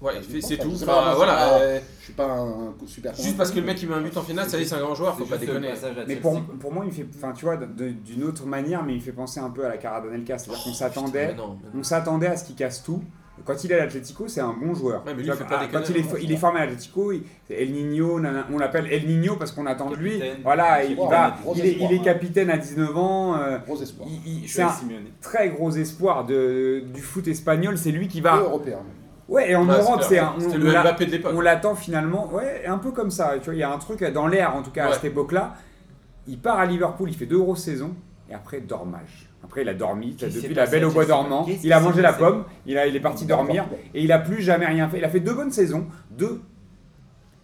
Ouais, 0.01 0.13
c'est 0.41 0.57
tout. 0.57 0.71
Enfin, 0.75 1.13
voilà. 1.13 1.55
euh, 1.59 1.79
je 1.99 2.03
suis 2.05 2.13
pas 2.13 2.25
un, 2.25 2.47
un 2.69 2.73
super. 2.87 3.13
Juste 3.15 3.35
parce 3.35 3.51
que 3.51 3.59
le 3.59 3.65
mec 3.65 3.81
il 3.81 3.89
met 3.89 3.95
un 3.95 4.01
but 4.01 4.15
en 4.15 4.21
finale, 4.21 4.49
ça 4.49 4.57
y 4.57 4.61
est, 4.61 4.65
c'est 4.65 4.75
un 4.75 4.79
grand 4.79 4.95
joueur, 4.95 5.17
faut 5.17 5.25
pas 5.25 5.37
déconner. 5.37 5.69
passage 5.69 5.97
à 5.97 6.05
Mais 6.07 6.15
pour, 6.15 6.41
pour 6.41 6.71
moi, 6.71 6.85
il 6.85 6.93
fait, 6.93 7.05
enfin, 7.17 7.33
tu 7.33 7.43
vois, 7.43 7.57
d'une 7.57 8.23
autre 8.23 8.45
manière, 8.45 8.81
mais 8.83 8.93
il 8.95 9.01
fait 9.01 9.11
penser 9.11 9.41
un 9.41 9.49
peu 9.49 9.65
à 9.65 9.69
la 9.69 9.77
Cara 9.77 9.99
d'Anelka. 9.99 10.37
C'est-à-dire 10.37 10.63
qu'on 10.63 10.73
s'attendait, 10.73 11.33
non. 11.35 11.57
on 11.75 11.83
s'attendait 11.83 12.27
à 12.27 12.37
ce 12.37 12.45
qu'il 12.45 12.55
casse 12.55 12.81
tout. 12.83 13.03
Quand 13.45 13.63
il 13.63 13.71
est 13.71 13.75
à 13.75 13.85
l'Atlético, 13.85 14.27
c'est 14.27 14.41
un 14.41 14.53
bon 14.53 14.73
joueur. 14.75 15.03
Ouais, 15.05 15.13
mais 15.15 15.23
lui, 15.23 15.23
Tu 15.23 15.27
il 15.29 15.31
vois, 15.33 15.35
fait 15.37 15.43
pas 15.49 15.59
ah, 15.61 15.65
déconner, 15.65 15.83
quand 15.85 15.89
il 15.89 15.97
est, 15.97 16.23
il 16.23 16.31
est 16.31 16.37
formé 16.37 16.59
à 16.59 16.65
l'Atlético, 16.65 17.11
El 17.11 17.71
nana- 18.21 18.45
on 18.53 18.57
l'appelle 18.57 18.87
El 18.91 19.07
Niño 19.07 19.35
parce 19.37 19.51
qu'on 19.51 19.65
attend 19.65 19.89
de 19.89 19.95
lui. 19.95 20.21
Voilà, 20.43 20.83
il, 20.83 20.95
va, 20.95 21.35
il, 21.55 21.65
est, 21.65 21.71
il 21.79 21.91
est 21.93 21.99
hein. 21.99 22.03
capitaine 22.03 22.49
à 22.49 22.57
19 22.57 22.97
ans. 22.97 23.35
euh, 23.37 23.57
Gros 23.65 23.81
espoir. 23.81 24.07
c'est 24.45 24.47
Joël 24.47 24.67
un 24.67 24.71
Simeone. 24.71 25.03
très 25.21 25.49
gros 25.49 25.71
espoir 25.71 26.25
de, 26.25 26.83
du 26.93 27.01
foot 27.01 27.27
espagnol. 27.27 27.77
C'est 27.77 27.91
lui 27.91 28.07
qui 28.07 28.19
Et 28.19 28.21
va. 28.21 28.37
européen. 28.37 28.79
Ouais, 29.27 29.51
et 29.51 29.55
en 29.55 29.67
Ouais, 29.67 29.77
Europe, 29.79 30.01
c'est 30.03 30.17
un. 30.19 30.33
on- 30.37 30.39
C'était 30.39 30.55
on 30.55 30.59
le 30.59 30.71
l'a- 30.71 30.81
Mbappé 30.83 31.05
de 31.05 31.11
l'époque. 31.11 31.33
On 31.35 31.41
l'attend 31.41 31.75
finalement, 31.75 32.27
ouais, 32.33 32.65
un 32.67 32.77
peu 32.79 32.91
comme 32.91 33.11
ça. 33.11 33.33
Tu 33.39 33.45
vois, 33.45 33.53
il 33.53 33.59
y 33.59 33.63
a 33.63 33.71
un 33.71 33.77
truc 33.77 34.03
dans 34.03 34.27
l'air, 34.27 34.55
en 34.55 34.63
tout 34.63 34.71
cas 34.71 34.89
à 34.89 34.93
cette 34.93 35.05
époque-là. 35.05 35.55
Il 36.27 36.39
part 36.39 36.59
à 36.59 36.65
Liverpool, 36.65 37.09
il 37.09 37.15
fait 37.15 37.25
deux 37.25 37.37
grosses 37.39 37.63
saisons, 37.63 37.95
et 38.29 38.33
après 38.33 38.59
dormage. 38.59 39.28
Après, 39.43 39.61
il 39.63 39.69
a 39.69 39.73
dormi, 39.73 40.15
qui 40.15 40.25
depuis 40.25 40.53
la 40.53 40.65
belle 40.67 40.85
au 40.85 40.91
bois 40.91 41.03
Chelsea 41.05 41.17
dormant. 41.17 41.47
Il 41.63 41.73
a 41.73 41.79
mangé 41.79 42.01
la 42.01 42.13
pomme, 42.13 42.43
il, 42.65 42.77
a, 42.77 42.85
il 42.87 42.95
est 42.95 42.99
parti 42.99 43.25
dormir, 43.25 43.65
et 43.93 44.03
il 44.03 44.11
a 44.11 44.19
plus 44.19 44.41
jamais 44.41 44.65
rien 44.65 44.87
fait. 44.89 44.97
Il 44.99 45.05
a 45.05 45.09
fait 45.09 45.21
deux 45.21 45.33
bonnes 45.33 45.51
saisons, 45.51 45.87
deux, 46.11 46.41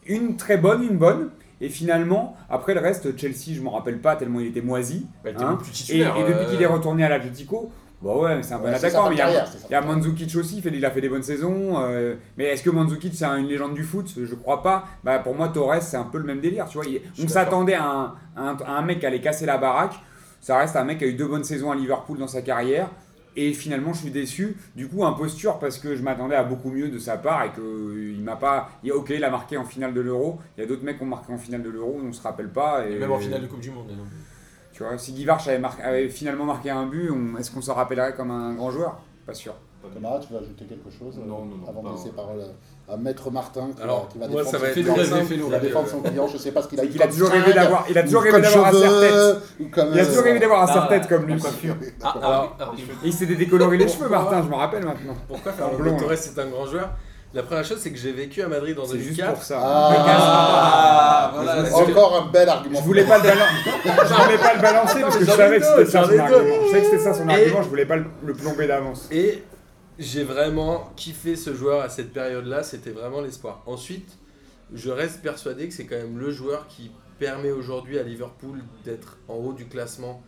une 0.05 0.35
très 0.37 0.57
bonne, 0.57 0.83
une 0.83 0.97
bonne. 0.97 1.29
Et 1.61 1.69
finalement, 1.69 2.35
après 2.49 2.73
le 2.73 2.81
reste, 2.81 3.17
Chelsea, 3.17 3.53
je 3.55 3.61
m'en 3.61 3.71
rappelle 3.71 3.99
pas 3.99 4.15
tellement 4.17 4.41
il 4.41 4.47
était 4.47 4.61
moisi. 4.61 5.07
Bah, 5.23 5.29
il 5.29 5.35
était 5.35 5.43
hein. 5.43 5.57
plus 5.59 5.89
Et, 5.89 5.99
et 5.99 6.03
depuis 6.03 6.13
euh, 6.33 6.49
qu'il 6.51 6.61
est 6.61 6.65
retourné 6.65 7.05
à 7.05 7.09
l'Atlético, 7.09 7.71
bah 8.03 8.13
ouais, 8.17 8.43
c'est 8.43 8.53
un 8.53 8.57
bon 8.59 8.65
Ouais, 8.65 8.73
attaquant. 8.73 9.09
il 9.09 9.17
y 9.17 9.21
a, 9.21 9.23
carrière, 9.23 9.47
c'est 9.47 9.59
sa 9.59 9.67
il 9.67 9.71
y 9.71 9.73
a 9.75 9.79
carrière. 9.79 9.95
Mandzukic 9.97 10.35
aussi, 10.35 10.57
il, 10.57 10.61
fait, 10.61 10.69
il 10.73 10.85
a 10.85 10.91
fait 10.91 10.99
des 11.01 11.07
bonnes 11.09 11.23
saisons. 11.23 11.79
euh, 11.81 12.15
mais 12.37 12.43
est-ce 12.43 12.61
que 12.61 12.69
Mandzukic 12.69 13.15
c'est 13.15 13.23
un- 13.23 13.37
une 13.37 13.47
légende 13.47 13.73
du 13.73 13.83
foot? 13.83 14.13
Je 14.21 14.35
crois 14.35 14.61
pas. 14.61 14.83
Bah, 15.05 15.17
pour 15.19 15.33
moi, 15.33 15.47
Torres, 15.47 15.81
c'est 15.81 15.95
un 15.97 16.03
peu 16.03 16.17
le 16.17 16.25
même 16.25 16.41
délire. 16.41 16.65
Tu 16.67 16.77
vois, 16.77 16.85
Il- 16.85 17.01
on 17.23 17.27
s'attendait 17.29 17.73
à 17.73 17.85
un, 17.85 18.15
à 18.35 18.41
un- 18.49 18.57
à 18.57 18.71
un 18.77 18.81
mec 18.81 18.99
qui 18.99 19.05
allait 19.05 19.21
casser 19.21 19.45
la 19.45 19.57
baraque. 19.57 19.93
Ça 20.45 20.59
reste 20.59 20.75
un 20.75 20.83
mec 20.83 20.99
qui 20.99 21.05
a 21.05 21.07
eu 21.07 21.13
deux 21.15 21.25
bonnes 21.25 21.43
saisons 21.43 21.71
à 21.71 21.75
Liverpool 21.75 22.19
dans 22.19 22.27
sa 22.27 22.43
carrière. 22.43 22.87
Et 23.35 23.51
finalement, 23.51 23.93
je 23.93 24.01
suis 24.01 24.11
déçu. 24.11 24.55
Du 24.75 24.87
coup, 24.87 25.03
imposture 25.03 25.57
parce 25.57 25.79
que 25.79 25.95
je 25.95 26.03
m'attendais 26.03 26.35
à 26.35 26.43
beaucoup 26.43 26.69
mieux 26.69 26.89
de 26.89 26.99
sa 26.99 27.17
part 27.17 27.45
et 27.45 27.51
qu'il 27.51 28.21
m'a 28.23 28.35
pas. 28.35 28.69
il- 28.83 28.91
Ok, 28.93 29.09
il 29.09 29.23
a 29.23 29.31
marqué 29.31 29.57
en 29.57 29.65
finale 29.65 29.95
de 29.95 30.01
l'Euro. 30.01 30.37
Il 30.55 30.61
y 30.61 30.63
a 30.63 30.67
d'autres 30.67 30.83
mecs 30.83 30.97
qui 30.97 31.03
ont 31.03 31.07
marqué 31.07 31.33
en 31.33 31.39
finale 31.39 31.63
de 31.63 31.69
l'Euro, 31.71 31.99
on 31.99 32.13
se 32.13 32.21
rappelle 32.21 32.49
pas. 32.49 32.85
Et, 32.87 32.93
Et 32.93 32.99
même 32.99 33.11
en 33.11 33.17
finale 33.17 33.41
de 33.41 33.47
Coupe 33.47 33.59
du 33.59 33.71
Monde. 33.71 33.87
non. 33.97 34.03
Tu 34.71 34.83
vois, 34.83 34.95
si 34.99 35.13
Guy 35.13 35.25
Varch 35.25 35.47
avait, 35.47 35.57
mar- 35.57 35.79
avait 35.83 36.09
finalement 36.09 36.45
marqué 36.45 36.69
un 36.69 36.85
but, 36.85 37.09
on- 37.09 37.37
est-ce 37.39 37.49
qu'on 37.49 37.61
s'en 37.63 37.73
rappellerait 37.73 38.13
comme 38.13 38.29
un 38.29 38.53
grand 38.53 38.69
joueur? 38.69 39.01
Pas 39.25 39.33
sûr. 39.33 39.55
Thomas, 39.93 40.19
tu 40.19 40.33
veux 40.33 40.39
ajouter 40.39 40.65
quelque 40.65 40.89
chose 40.97 41.15
euh, 41.17 41.27
Non, 41.27 41.45
non, 41.45 41.57
non, 41.57 41.67
Avant 41.69 41.83
de 41.83 41.95
laisser 41.95 42.09
parole 42.09 42.41
à 42.87 42.97
Maître 42.97 43.31
Martin 43.31 43.69
qui, 43.75 43.81
Alors, 43.81 44.03
va, 44.03 44.07
qui 44.11 44.17
va 44.19 44.27
moi, 44.27 44.43
défendre 44.43 44.51
ça 44.51 44.65
va 44.65 44.67
son 44.67 45.25
client. 45.25 45.45
Il 45.47 45.51
va 45.51 45.59
défendre 45.59 45.87
son 45.87 46.01
client, 46.01 46.27
je 46.27 46.37
sais 46.37 46.51
pas 46.51 46.61
ce 46.61 46.67
qu'il 46.67 46.79
a 46.79 46.85
qu'il 46.85 47.01
a 47.01 47.05
comme 47.05 47.13
toujours 47.13 47.29
rêvé 47.29 47.53
d'avoir- 47.53 47.85
il 47.89 47.97
a 47.97 48.01
ou 48.01 48.05
toujours 48.05 48.21
rêvé 48.21 48.41
d'avoir 48.41 48.67
un 48.67 48.71
serre-tête. 48.71 49.37
Il 49.59 49.99
a 49.99 50.05
toujours 50.05 50.19
euh, 50.19 50.23
rêvé 50.23 50.39
d'avoir 50.39 50.61
un 50.63 50.65
Ah, 50.69 50.73
serre-tête 50.73 51.07
comme 51.09 51.25
lui. 51.25 51.41
Ah, 52.03 52.15
Alors, 52.21 52.55
ah, 52.59 52.63
ah, 52.71 52.71
il 53.03 53.13
s'est 53.13 53.25
décoloré 53.25 53.77
les 53.77 53.87
cheveux, 53.87 54.09
Martin, 54.09 54.43
je 54.43 54.49
me 54.49 54.55
rappelle 54.55 54.85
maintenant. 54.85 55.15
Pourquoi 55.27 55.51
Fernando 55.51 55.77
blond, 55.81 55.97
Torres 55.97 56.11
c'est 56.17 56.39
un 56.39 56.47
grand 56.47 56.65
joueur 56.65 56.89
La 57.33 57.43
première 57.43 57.65
chose, 57.65 57.79
c'est 57.81 57.91
que 57.91 57.97
j'ai 57.97 58.13
vécu 58.13 58.41
à 58.43 58.47
Madrid 58.47 58.77
en 58.79 58.85
C'est 58.85 58.97
juste 58.99 59.17
2004. 59.17 59.33
pour 59.33 59.43
ça. 59.43 59.59
Ah, 59.61 61.31
voilà, 61.33 61.63
je- 61.65 61.69
c'est- 61.69 61.73
Encore 61.91 62.21
un 62.23 62.31
bel 62.31 62.47
argument. 62.47 62.79
Je 62.79 62.85
voulais 62.85 63.03
pas 63.03 63.17
le 63.17 63.23
balancer. 63.23 63.45
je 63.85 64.23
voulais 64.23 64.37
pas 64.37 64.53
le 64.55 64.61
balancer 64.61 65.01
parce 65.01 65.17
que 65.17 65.25
je 65.25 65.31
savais 65.31 65.59
que 65.59 65.65
c'était 65.65 65.85
ça 65.85 66.03
son 66.05 66.19
argument. 66.19 66.39
Je 66.65 66.67
savais 66.69 66.79
que 66.81 66.85
c'était 66.85 66.99
ça 67.03 67.13
son 67.13 67.27
argument, 67.29 67.61
je 67.63 67.69
voulais 67.69 67.85
pas 67.85 67.95
le, 67.97 68.05
le 68.25 68.33
plomber 68.33 68.67
d'avance. 68.67 69.07
Et 69.11 69.43
j'ai 69.99 70.23
vraiment 70.23 70.91
kiffé 70.95 71.35
ce 71.35 71.53
joueur 71.53 71.81
à 71.81 71.89
cette 71.89 72.11
période-là, 72.13 72.63
c'était 72.63 72.91
vraiment 72.91 73.21
l'espoir. 73.21 73.63
Ensuite, 73.65 74.17
je 74.73 74.89
reste 74.89 75.21
persuadé 75.21 75.67
que 75.67 75.73
c'est 75.73 75.85
quand 75.85 75.95
même 75.95 76.17
le 76.17 76.31
joueur 76.31 76.67
qui 76.67 76.91
permet 77.19 77.51
aujourd'hui 77.51 77.97
à 77.97 78.03
Liverpool 78.03 78.59
d'être 78.83 79.17
en 79.29 79.35
haut 79.35 79.53
du 79.53 79.65
classement 79.67 80.21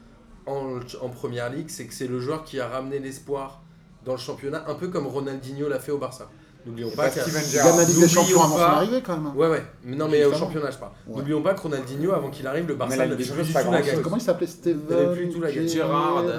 en, 0.45 0.79
en 1.01 1.09
première 1.09 1.49
ligue. 1.51 1.69
C'est 1.69 1.85
que 1.85 1.93
c'est 1.93 2.07
le 2.07 2.19
joueur 2.19 2.43
qui 2.43 2.59
a 2.59 2.67
ramené 2.67 2.99
l'espoir 2.99 3.61
dans 4.05 4.13
le 4.13 4.17
championnat, 4.19 4.63
un 4.67 4.75
peu 4.75 4.87
comme 4.87 5.05
Ronaldinho 5.07 5.67
l'a 5.67 5.79
fait 5.79 5.91
au 5.91 5.97
Barça. 5.97 6.29
N'oublions 6.65 6.89
pas 6.91 7.03
pas 7.03 7.09
qu'un- 7.09 7.21
Steven 7.23 7.41
Il 7.45 7.49
Gerrard. 7.51 7.69
gagne 7.71 7.77
la 7.79 7.83
Ligue 7.85 7.95
des 7.95 8.01
N'oublions 8.01 8.21
Champions 8.21 8.41
avant 8.43 8.53
son 8.53 8.57
pas- 8.57 8.67
arrivée 8.77 9.01
quand 9.01 9.17
même. 9.17 9.35
Ouais, 9.37 9.49
ouais. 9.49 9.63
Mais 9.83 9.95
non, 9.95 10.07
mais 10.09 10.23
au 10.25 10.33
championnat, 10.33 10.71
je 10.71 10.77
parle. 10.77 10.91
Ouais. 11.07 11.17
N'oublions 11.17 11.41
pas 11.41 11.53
que 11.53 11.61
Ronaldinho, 11.61 12.11
avant 12.13 12.29
qu'il 12.29 12.45
arrive, 12.47 12.67
le 12.67 12.75
Barça 12.75 12.97
n'avait 12.97 13.15
plus 13.15 13.25
du 13.25 13.53
tout 13.53 13.71
la 13.71 13.81
gagne. 13.81 14.01
Comment 14.01 14.17
il 14.17 14.21
s'appelait 14.21 14.47
Steven 14.47 14.81
Il 14.89 14.95
avait 14.95 15.15
plus 15.15 15.29
tout 15.29 15.41
la 15.41 15.51
gueule. 15.51 15.67
Gérard, 15.67 16.23
ouais, 16.25 16.31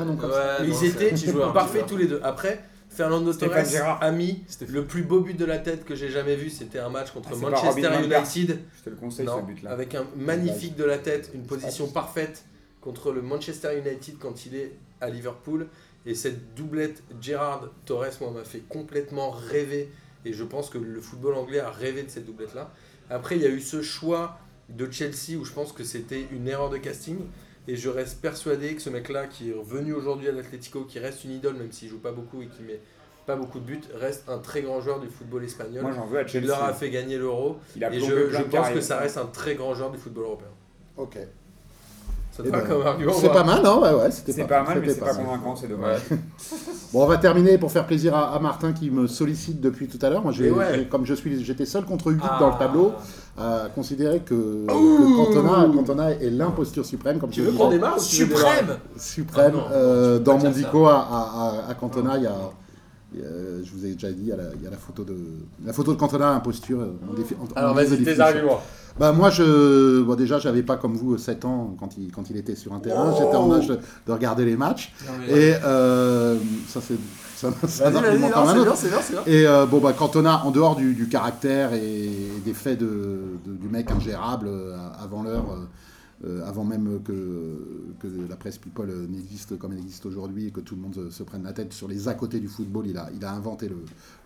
Mais 0.62 0.68
ils 0.68 0.84
étaient 0.84 1.14
parfaits 1.52 1.86
tous 1.86 1.96
les 1.96 2.06
deux. 2.06 2.20
Après, 2.22 2.62
Fernando 2.98 3.32
Torres 3.32 4.00
a 4.00 4.10
mis 4.10 4.42
le 4.68 4.84
plus 4.84 5.04
beau 5.04 5.20
but 5.20 5.36
de 5.36 5.44
la 5.44 5.58
tête 5.58 5.84
que 5.84 5.94
j'ai 5.94 6.08
jamais 6.08 6.34
vu. 6.34 6.50
C'était 6.50 6.80
un 6.80 6.88
match 6.88 7.12
contre 7.12 7.28
Ah, 7.32 7.36
Manchester 7.36 7.90
United. 8.02 8.58
Je 8.76 8.82
te 8.82 8.90
le 8.90 8.96
conseille 8.96 9.24
Non, 9.24 9.38
ce 9.38 9.46
but-là. 9.46 9.70
avec 9.70 9.94
un 9.94 10.04
magnifique 10.16 10.74
de 10.74 10.82
la 10.82 10.98
tête, 10.98 11.30
une 11.32 11.44
position 11.44 11.86
parfaite 11.86 12.44
contre 12.80 13.12
le 13.12 13.22
Manchester 13.22 13.78
United 13.78 14.18
quand 14.18 14.46
il 14.46 14.56
est 14.56 14.72
à 15.00 15.10
Liverpool. 15.10 15.68
Et 16.06 16.16
cette 16.16 16.56
doublette 16.56 17.04
Gerrard-Torres, 17.20 18.20
moi, 18.20 18.32
m'a 18.32 18.44
fait 18.44 18.62
complètement 18.68 19.30
rêver. 19.30 19.92
Et 20.24 20.32
je 20.32 20.42
pense 20.42 20.68
que 20.68 20.78
le 20.78 21.00
football 21.00 21.34
anglais 21.34 21.60
a 21.60 21.70
rêvé 21.70 22.02
de 22.02 22.10
cette 22.10 22.26
doublette-là. 22.26 22.72
Après, 23.10 23.36
il 23.36 23.42
y 23.42 23.46
a 23.46 23.50
eu 23.50 23.60
ce 23.60 23.80
choix 23.80 24.40
de 24.70 24.90
Chelsea 24.90 25.38
où 25.38 25.44
je 25.44 25.52
pense 25.52 25.70
que 25.70 25.84
c'était 25.84 26.26
une 26.32 26.48
erreur 26.48 26.68
de 26.68 26.78
casting. 26.78 27.18
Et 27.68 27.76
je 27.76 27.90
reste 27.90 28.20
persuadé 28.20 28.74
que 28.74 28.82
ce 28.82 28.90
mec-là, 28.90 29.26
qui 29.26 29.50
est 29.50 29.52
revenu 29.52 29.92
aujourd'hui 29.92 30.28
à 30.28 30.32
l'Atlético, 30.32 30.84
qui 30.84 30.98
reste 30.98 31.24
une 31.24 31.32
idole, 31.32 31.54
même 31.54 31.70
s'il 31.70 31.88
joue 31.88 31.98
pas 31.98 32.12
beaucoup 32.12 32.40
et 32.42 32.46
qui 32.46 32.62
met 32.62 32.80
pas 33.26 33.36
beaucoup 33.36 33.60
de 33.60 33.64
buts, 33.64 33.80
reste 33.94 34.26
un 34.28 34.38
très 34.38 34.62
grand 34.62 34.80
joueur 34.80 35.00
du 35.00 35.08
football 35.08 35.44
espagnol. 35.44 35.82
Moi 35.82 35.92
j'en 35.92 36.06
veux 36.06 36.18
à 36.18 36.22
Il 36.22 36.46
leur 36.46 36.64
a 36.64 36.72
fait 36.72 36.88
gagner 36.88 37.18
l'euro. 37.18 37.58
Et 37.76 38.00
je, 38.00 38.30
je 38.30 38.42
pense 38.42 38.70
que 38.70 38.80
ça 38.80 38.96
reste 38.96 39.18
un 39.18 39.26
très 39.26 39.54
grand 39.54 39.74
joueur 39.74 39.90
du 39.90 39.98
football 39.98 40.24
européen. 40.24 40.48
Ok. 40.96 41.18
Ça 42.38 42.42
te 42.44 42.48
Eh 42.48 42.50
ben, 42.52 42.60
comme 42.60 42.86
argument 42.86 43.12
C'est 43.20 43.28
pas 43.32 43.42
mal, 43.44 43.62
non 43.62 43.82
Ouais, 43.82 43.92
ouais, 43.92 44.10
c'était 44.12 44.32
C'est 44.32 44.44
pas 44.44 44.62
mal, 44.62 44.78
mais 44.80 44.88
c'était 44.88 45.00
c'est 45.00 45.06
pas 45.06 45.14
convaincant, 45.14 45.56
c'est 45.56 45.68
dommage. 45.68 46.00
Bon, 46.92 47.02
on 47.02 47.06
va 47.06 47.18
terminer 47.18 47.58
pour 47.58 47.70
faire 47.70 47.84
plaisir 47.86 48.16
à, 48.16 48.34
à 48.34 48.38
Martin 48.38 48.72
qui 48.72 48.90
me 48.90 49.06
sollicite 49.06 49.60
depuis 49.60 49.88
tout 49.88 49.98
à 50.00 50.08
l'heure. 50.08 50.22
Moi, 50.22 50.32
ouais. 50.32 50.88
comme 50.90 51.04
je 51.04 51.12
suis, 51.12 51.44
j'étais 51.44 51.66
seul 51.66 51.84
contre 51.84 52.10
8 52.10 52.20
Ah. 52.22 52.36
dans 52.40 52.48
le 52.50 52.58
tableau, 52.58 52.92
à 53.36 53.66
considérer 53.74 54.20
que, 54.20 54.64
que 54.66 55.16
Cantona, 55.16 55.66
Cantona 55.74 56.10
est 56.12 56.30
l'imposture 56.30 56.86
suprême, 56.86 57.18
comme 57.18 57.28
Tu 57.28 57.42
veux 57.42 57.50
le 57.50 57.56
tu 57.58 57.62
veux 57.64 57.68
démarrer 57.70 58.00
Suprême 58.00 58.78
suprême. 58.96 59.52
Ah 59.54 59.58
non, 59.58 59.64
Euh, 59.72 60.18
dans 60.18 60.38
pas 60.38 60.44
mon 60.44 60.50
dire 60.50 60.54
ça. 60.64 60.70
dico 60.70 60.86
à, 60.86 60.94
à, 60.94 60.96
à- 60.96 61.70
à 61.70 61.74
Cantona, 61.74 62.16
il 62.16 62.22
y 62.22 62.26
a, 62.26 62.32
a- 63.16 63.62
je 63.64 63.70
vous 63.72 63.86
ai 63.86 63.92
déjà 63.94 64.10
dit, 64.12 64.20
il 64.22 64.28
y 64.28 64.32
a 64.32 64.36
la, 64.36 64.44
il 64.56 64.62
y 64.62 64.66
a 64.66 64.70
la 64.70 64.76
photo 64.76 65.02
de 65.04 65.14
la 65.64 65.72
photo 65.72 65.92
de 65.94 65.98
Cantona 65.98 66.30
imposture. 66.30 66.80
euh, 66.80 66.92
en 67.10 67.14
défi- 67.14 67.34
en- 67.40 67.44
en 67.44 67.56
Alors 67.56 67.74
vas-y, 67.74 68.02
tes 68.04 68.20
arguments. 68.20 68.60
Bah 68.98 69.12
moi 69.12 69.30
je 69.30 70.02
bon, 70.02 70.14
déjà 70.16 70.38
j'avais 70.40 70.62
pas 70.64 70.76
comme 70.76 70.94
vous 70.96 71.16
7 71.18 71.44
ans 71.44 71.76
quand 71.78 71.96
il, 71.96 72.10
quand 72.10 72.28
il 72.30 72.36
était 72.36 72.56
sur 72.56 72.72
un 72.72 72.80
terrain, 72.80 73.12
j'étais 73.16 73.36
en 73.36 73.52
âge 73.52 73.68
de, 73.68 73.78
de 74.06 74.12
regarder 74.12 74.44
les 74.44 74.56
matchs 74.56 74.92
et 75.28 75.54
euh, 75.64 76.36
ça 76.66 76.80
c'est 76.80 76.96
ça, 77.36 77.46
un 77.46 77.50
autre. 77.50 78.76
c'est 78.76 78.88
bien, 78.90 78.98
c'est 79.00 79.12
bien. 79.12 79.22
Et 79.26 79.46
euh, 79.46 79.66
bon 79.66 79.78
bah 79.78 79.92
Cantona 79.92 80.44
en 80.44 80.50
dehors 80.50 80.74
du, 80.74 80.94
du 80.94 81.08
caractère 81.08 81.72
et 81.74 82.10
des 82.44 82.54
faits 82.54 82.80
de, 82.80 83.20
de- 83.46 83.52
du 83.54 83.68
mec 83.68 83.88
ingérable 83.92 84.48
euh, 84.48 84.76
avant 85.00 85.22
l'heure 85.22 85.44
euh, 86.24 86.44
avant 86.44 86.64
même 86.64 87.00
que, 87.04 87.14
la 88.28 88.36
presse 88.36 88.58
people 88.58 88.90
n'existe 89.08 89.56
comme 89.56 89.72
elle 89.72 89.78
existe 89.78 90.04
aujourd'hui 90.04 90.48
et 90.48 90.50
que 90.50 90.60
tout 90.60 90.74
le 90.74 90.80
monde 90.80 91.10
se, 91.10 91.22
prenne 91.22 91.44
la 91.44 91.52
tête 91.52 91.72
sur 91.72 91.86
les 91.86 92.08
à 92.08 92.14
côté 92.14 92.40
du 92.40 92.48
football, 92.48 92.86
il 92.88 92.96
a, 92.96 93.32
inventé 93.32 93.68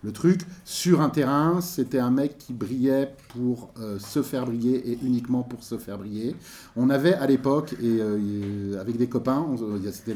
le, 0.02 0.12
truc. 0.12 0.40
Sur 0.64 1.01
un 1.01 1.10
terrain, 1.10 1.60
c'était 1.60 1.98
un 1.98 2.10
mec 2.10 2.39
qui 2.39 2.55
brillait 2.55 3.14
pour 3.28 3.73
euh, 3.78 3.98
se 3.98 4.23
faire 4.23 4.47
briller 4.47 4.90
et 4.90 4.98
uniquement 5.02 5.43
pour 5.43 5.62
se 5.62 5.77
faire 5.77 5.98
briller. 5.98 6.35
On 6.77 6.89
avait 6.90 7.14
à 7.14 7.27
l'époque, 7.27 7.74
et 7.74 7.98
euh, 8.01 8.81
avec 8.81 8.97
des 8.97 9.09
copains, 9.09 9.47
c'était 9.93 10.14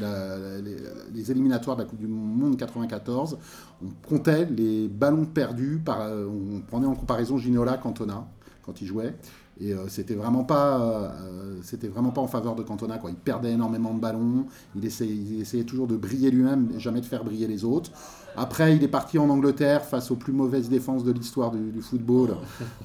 les, 1.13 1.31
éliminatoires 1.31 1.77
de 1.77 1.83
la 1.83 1.87
Coupe 1.87 1.99
du 1.99 2.07
Monde 2.07 2.57
94, 2.57 3.37
on 3.83 4.07
comptait 4.07 4.45
les 4.45 4.87
ballons 4.87 5.25
perdus, 5.25 5.79
on 5.87 6.61
prenait 6.61 6.87
en 6.87 6.95
comparaison 6.95 7.37
Ginola, 7.37 7.77
Cantona, 7.77 8.27
quand 8.65 8.81
il 8.81 8.87
jouait. 8.87 9.15
Et 9.59 9.73
euh, 9.73 9.87
c'était 9.87 10.13
vraiment 10.13 10.43
pas, 10.43 10.79
euh, 10.79 11.57
c'était 11.63 11.87
vraiment 11.87 12.11
pas 12.11 12.21
en 12.21 12.27
faveur 12.27 12.55
de 12.55 12.63
Cantona. 12.63 12.97
Quoi. 12.97 13.09
Il 13.09 13.15
perdait 13.15 13.51
énormément 13.51 13.93
de 13.93 13.99
ballons. 13.99 14.45
Il 14.75 14.85
essayait, 14.85 15.15
il 15.15 15.41
essayait 15.41 15.63
toujours 15.63 15.87
de 15.87 15.95
briller 15.95 16.29
lui-même, 16.29 16.69
et 16.75 16.79
jamais 16.79 17.01
de 17.01 17.05
faire 17.05 17.23
briller 17.23 17.47
les 17.47 17.63
autres. 17.63 17.91
Après, 18.35 18.75
il 18.75 18.83
est 18.83 18.87
parti 18.87 19.17
en 19.17 19.29
Angleterre 19.29 19.83
face 19.83 20.11
aux 20.11 20.15
plus 20.15 20.33
mauvaises 20.33 20.69
défenses 20.69 21.03
de 21.03 21.11
l'histoire 21.11 21.51
du, 21.51 21.71
du 21.71 21.81
football, 21.81 22.35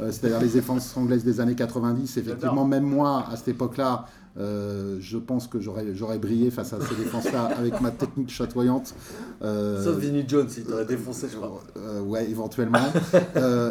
euh, 0.00 0.10
c'est-à-dire 0.10 0.40
les 0.40 0.48
défenses 0.48 0.96
anglaises 0.96 1.24
des 1.24 1.40
années 1.40 1.54
90. 1.54 2.16
Effectivement, 2.16 2.64
même 2.64 2.84
moi, 2.84 3.26
à 3.30 3.36
cette 3.36 3.48
époque-là, 3.48 4.06
euh, 4.38 4.96
je 5.00 5.18
pense 5.18 5.46
que 5.46 5.60
j'aurais, 5.60 5.84
brillé 6.18 6.50
face 6.50 6.72
à 6.72 6.78
ces 6.80 6.94
défenses-là 6.94 7.44
avec 7.56 7.80
ma 7.80 7.90
technique 7.90 8.30
chatoyante. 8.30 8.94
Euh, 9.42 9.84
Sauf 9.84 9.96
Vinnie 9.96 10.24
Jones, 10.26 10.48
il 10.56 10.64
t'aurait 10.64 10.86
défoncé, 10.86 11.28
je 11.30 11.36
crois. 11.36 11.62
euh, 11.76 12.00
ouais, 12.00 12.28
éventuellement. 12.30 12.78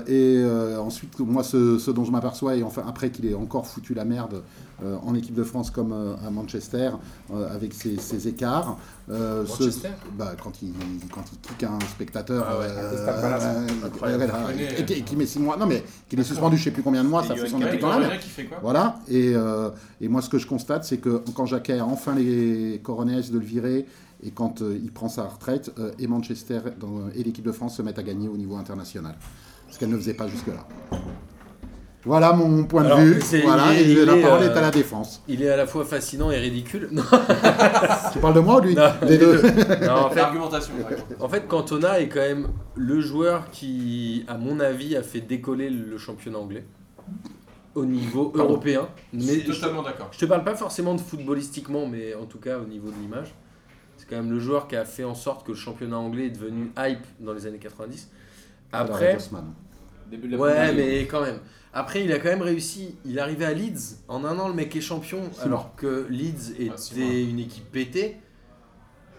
Et 0.07 0.43
ensuite, 0.77 1.17
moi, 1.19 1.43
ce, 1.43 1.77
ce 1.79 1.91
dont 1.91 2.03
je 2.03 2.11
m'aperçois, 2.11 2.55
et 2.55 2.63
enfin 2.63 2.83
après 2.87 3.09
qu'il 3.09 3.25
ait 3.25 3.33
encore 3.33 3.65
foutu 3.67 3.93
la 3.93 4.05
merde 4.05 4.43
en 5.03 5.15
équipe 5.15 5.35
de 5.35 5.43
France 5.43 5.71
comme 5.71 5.91
euh, 5.93 6.15
à 6.25 6.29
Manchester, 6.29 6.91
euh, 7.33 7.53
avec 7.53 7.73
ses, 7.73 7.97
ses 7.97 8.27
écarts. 8.27 8.77
euh, 9.09 9.45
ce- 9.45 9.49
Manchester 9.63 9.89
bah, 10.17 10.33
quand, 10.41 10.61
il, 10.61 10.73
quand 11.11 11.23
il 11.31 11.37
kick 11.39 11.63
un 11.63 11.79
spectateur 11.93 12.45
Ah 12.47 12.59
ouais, 12.59 12.65
euh, 12.69 13.07
euh, 13.07 13.67
euh, 14.03 14.27
connais. 14.47 14.79
et, 14.79 14.85
qui- 14.85 14.93
et 14.93 15.01
qui 15.01 15.15
met 15.15 15.25
6 15.25 15.39
mois, 15.39 15.57
non 15.57 15.65
mais 15.65 15.83
qu'il 16.09 16.19
est 16.19 16.23
suspendu 16.23 16.57
je 16.57 16.63
sais 16.65 16.71
plus 16.71 16.83
combien 16.83 17.03
de 17.03 17.09
mois, 17.09 17.23
ça 17.23 17.35
fait 17.35 17.47
son 17.47 17.57
Ouais, 17.61 17.67
équipe 17.67 17.73
il 17.75 17.77
y 17.79 17.81
dans 17.81 17.87
en 17.95 17.99
la 17.99 18.05
a 18.05 18.09
merde. 18.09 18.21
qui 18.21 18.29
fait 18.29 18.45
quoi 18.45 18.59
Voilà, 18.61 18.99
et, 19.07 19.33
euh, 19.35 19.69
et 19.99 20.07
moi 20.07 20.21
ce 20.21 20.29
que 20.29 20.37
je 20.37 20.47
constate, 20.47 20.83
c'est 20.83 20.97
que 20.97 21.21
quand 21.35 21.45
Jacquet 21.45 21.79
a 21.79 21.85
enfin 21.85 22.15
les 22.15 22.79
coronets 22.83 23.21
de 23.21 23.37
le 23.39 23.45
virer, 23.45 23.85
et 24.23 24.31
quand 24.31 24.61
euh, 24.61 24.77
il 24.81 24.91
prend 24.91 25.09
sa 25.09 25.23
retraite, 25.23 25.71
euh, 25.79 25.91
et 25.99 26.07
Manchester 26.07 26.59
dans- 26.79 27.09
et 27.15 27.23
l'équipe 27.23 27.43
de 27.45 27.51
France 27.51 27.77
se 27.77 27.81
mettent 27.81 27.99
à 27.99 28.03
gagner 28.03 28.27
au 28.27 28.37
niveau 28.37 28.55
international. 28.55 29.15
Ce 29.69 29.79
qu'elle 29.79 29.89
ne 29.89 29.97
faisait 29.97 30.13
pas 30.13 30.27
jusque-là. 30.27 30.67
Voilà 32.03 32.33
mon 32.33 32.63
point 32.63 32.83
Alors, 32.83 32.97
de 32.99 33.03
vue. 33.03 33.21
c'est- 33.21 33.41
Voilà, 33.41 33.73
il 33.73 33.79
est- 33.79 33.83
et 33.83 33.91
il 33.91 34.05
la 34.05 34.15
est, 34.17 34.21
parole 34.23 34.41
euh, 34.41 34.53
est 34.53 34.57
à 34.57 34.61
la 34.61 34.71
défense. 34.71 35.21
Il 35.27 35.43
est 35.43 35.49
à 35.49 35.55
la 35.55 35.67
fois 35.67 35.85
fascinant 35.85 36.31
et 36.31 36.37
ridicule. 36.37 36.89
Tu 38.11 38.19
parles 38.19 38.33
de 38.33 38.39
moi 38.39 38.57
ou 38.57 38.61
de 38.61 38.67
lui? 38.67 38.75
Non, 38.75 38.89
Les 39.07 39.17
deux. 39.19 39.39
non, 39.41 39.91
en 40.05 40.09
fait, 40.09 40.15
L'argumentation. 40.15 40.73
En 41.19 41.29
fait, 41.29 41.47
Cantona 41.47 41.99
est 41.99 42.07
quand 42.09 42.19
même 42.21 42.47
le 42.75 43.01
joueur 43.01 43.51
qui, 43.51 44.25
à 44.27 44.37
mon 44.37 44.59
avis, 44.59 44.95
a 44.95 45.03
fait 45.03 45.21
décoller 45.21 45.69
le 45.69 45.97
championnat 45.99 46.39
anglais 46.39 46.65
au 47.75 47.85
niveau 47.85 48.31
européen. 48.35 48.89
Je 49.13 49.17
Mais 49.19 49.23
suis 49.33 49.41
je, 49.53 49.59
totalement 49.59 49.83
d'accord. 49.83 50.09
je 50.11 50.17
te 50.19 50.25
parle 50.25 50.43
pas 50.43 50.55
forcément 50.55 50.95
de 50.95 51.01
footballistiquement, 51.01 51.85
mais 51.85 52.15
en 52.15 52.25
tout 52.25 52.39
cas 52.39 52.57
au 52.57 52.65
niveau 52.65 52.89
de 52.89 52.95
l'image. 52.99 53.33
C'est 53.97 54.09
quand 54.09 54.15
même 54.15 54.31
le 54.31 54.39
joueur 54.39 54.67
qui 54.67 54.75
a 54.75 54.83
fait 54.85 55.03
en 55.03 55.13
sorte 55.13 55.45
que 55.45 55.51
le 55.51 55.57
championnat 55.57 55.97
anglais 55.99 56.25
est 56.25 56.29
devenu 56.31 56.71
hype 56.79 57.05
dans 57.19 57.33
les 57.33 57.45
années 57.45 57.59
90. 57.59 58.09
Après, 58.73 59.05
Alors, 59.09 59.17
Bosman. 59.19 59.45
Début 60.09 60.27
de 60.27 60.35
la 60.35 60.41
ouais, 60.41 60.73
mais 60.73 61.01
quand 61.05 61.21
même. 61.21 61.37
Après, 61.73 62.03
il 62.03 62.11
a 62.11 62.19
quand 62.19 62.29
même 62.29 62.41
réussi. 62.41 62.95
Il 63.05 63.17
est 63.17 63.21
arrivé 63.21 63.45
à 63.45 63.53
Leeds. 63.53 63.97
En 64.07 64.25
un 64.25 64.37
an, 64.39 64.47
le 64.47 64.53
mec 64.53 64.75
est 64.75 64.81
champion, 64.81 65.21
alors 65.41 65.75
que 65.75 66.05
Leeds 66.09 66.53
Ah, 66.59 66.63
était 66.63 67.23
une 67.23 67.39
équipe 67.39 67.71
pétée. 67.71 68.17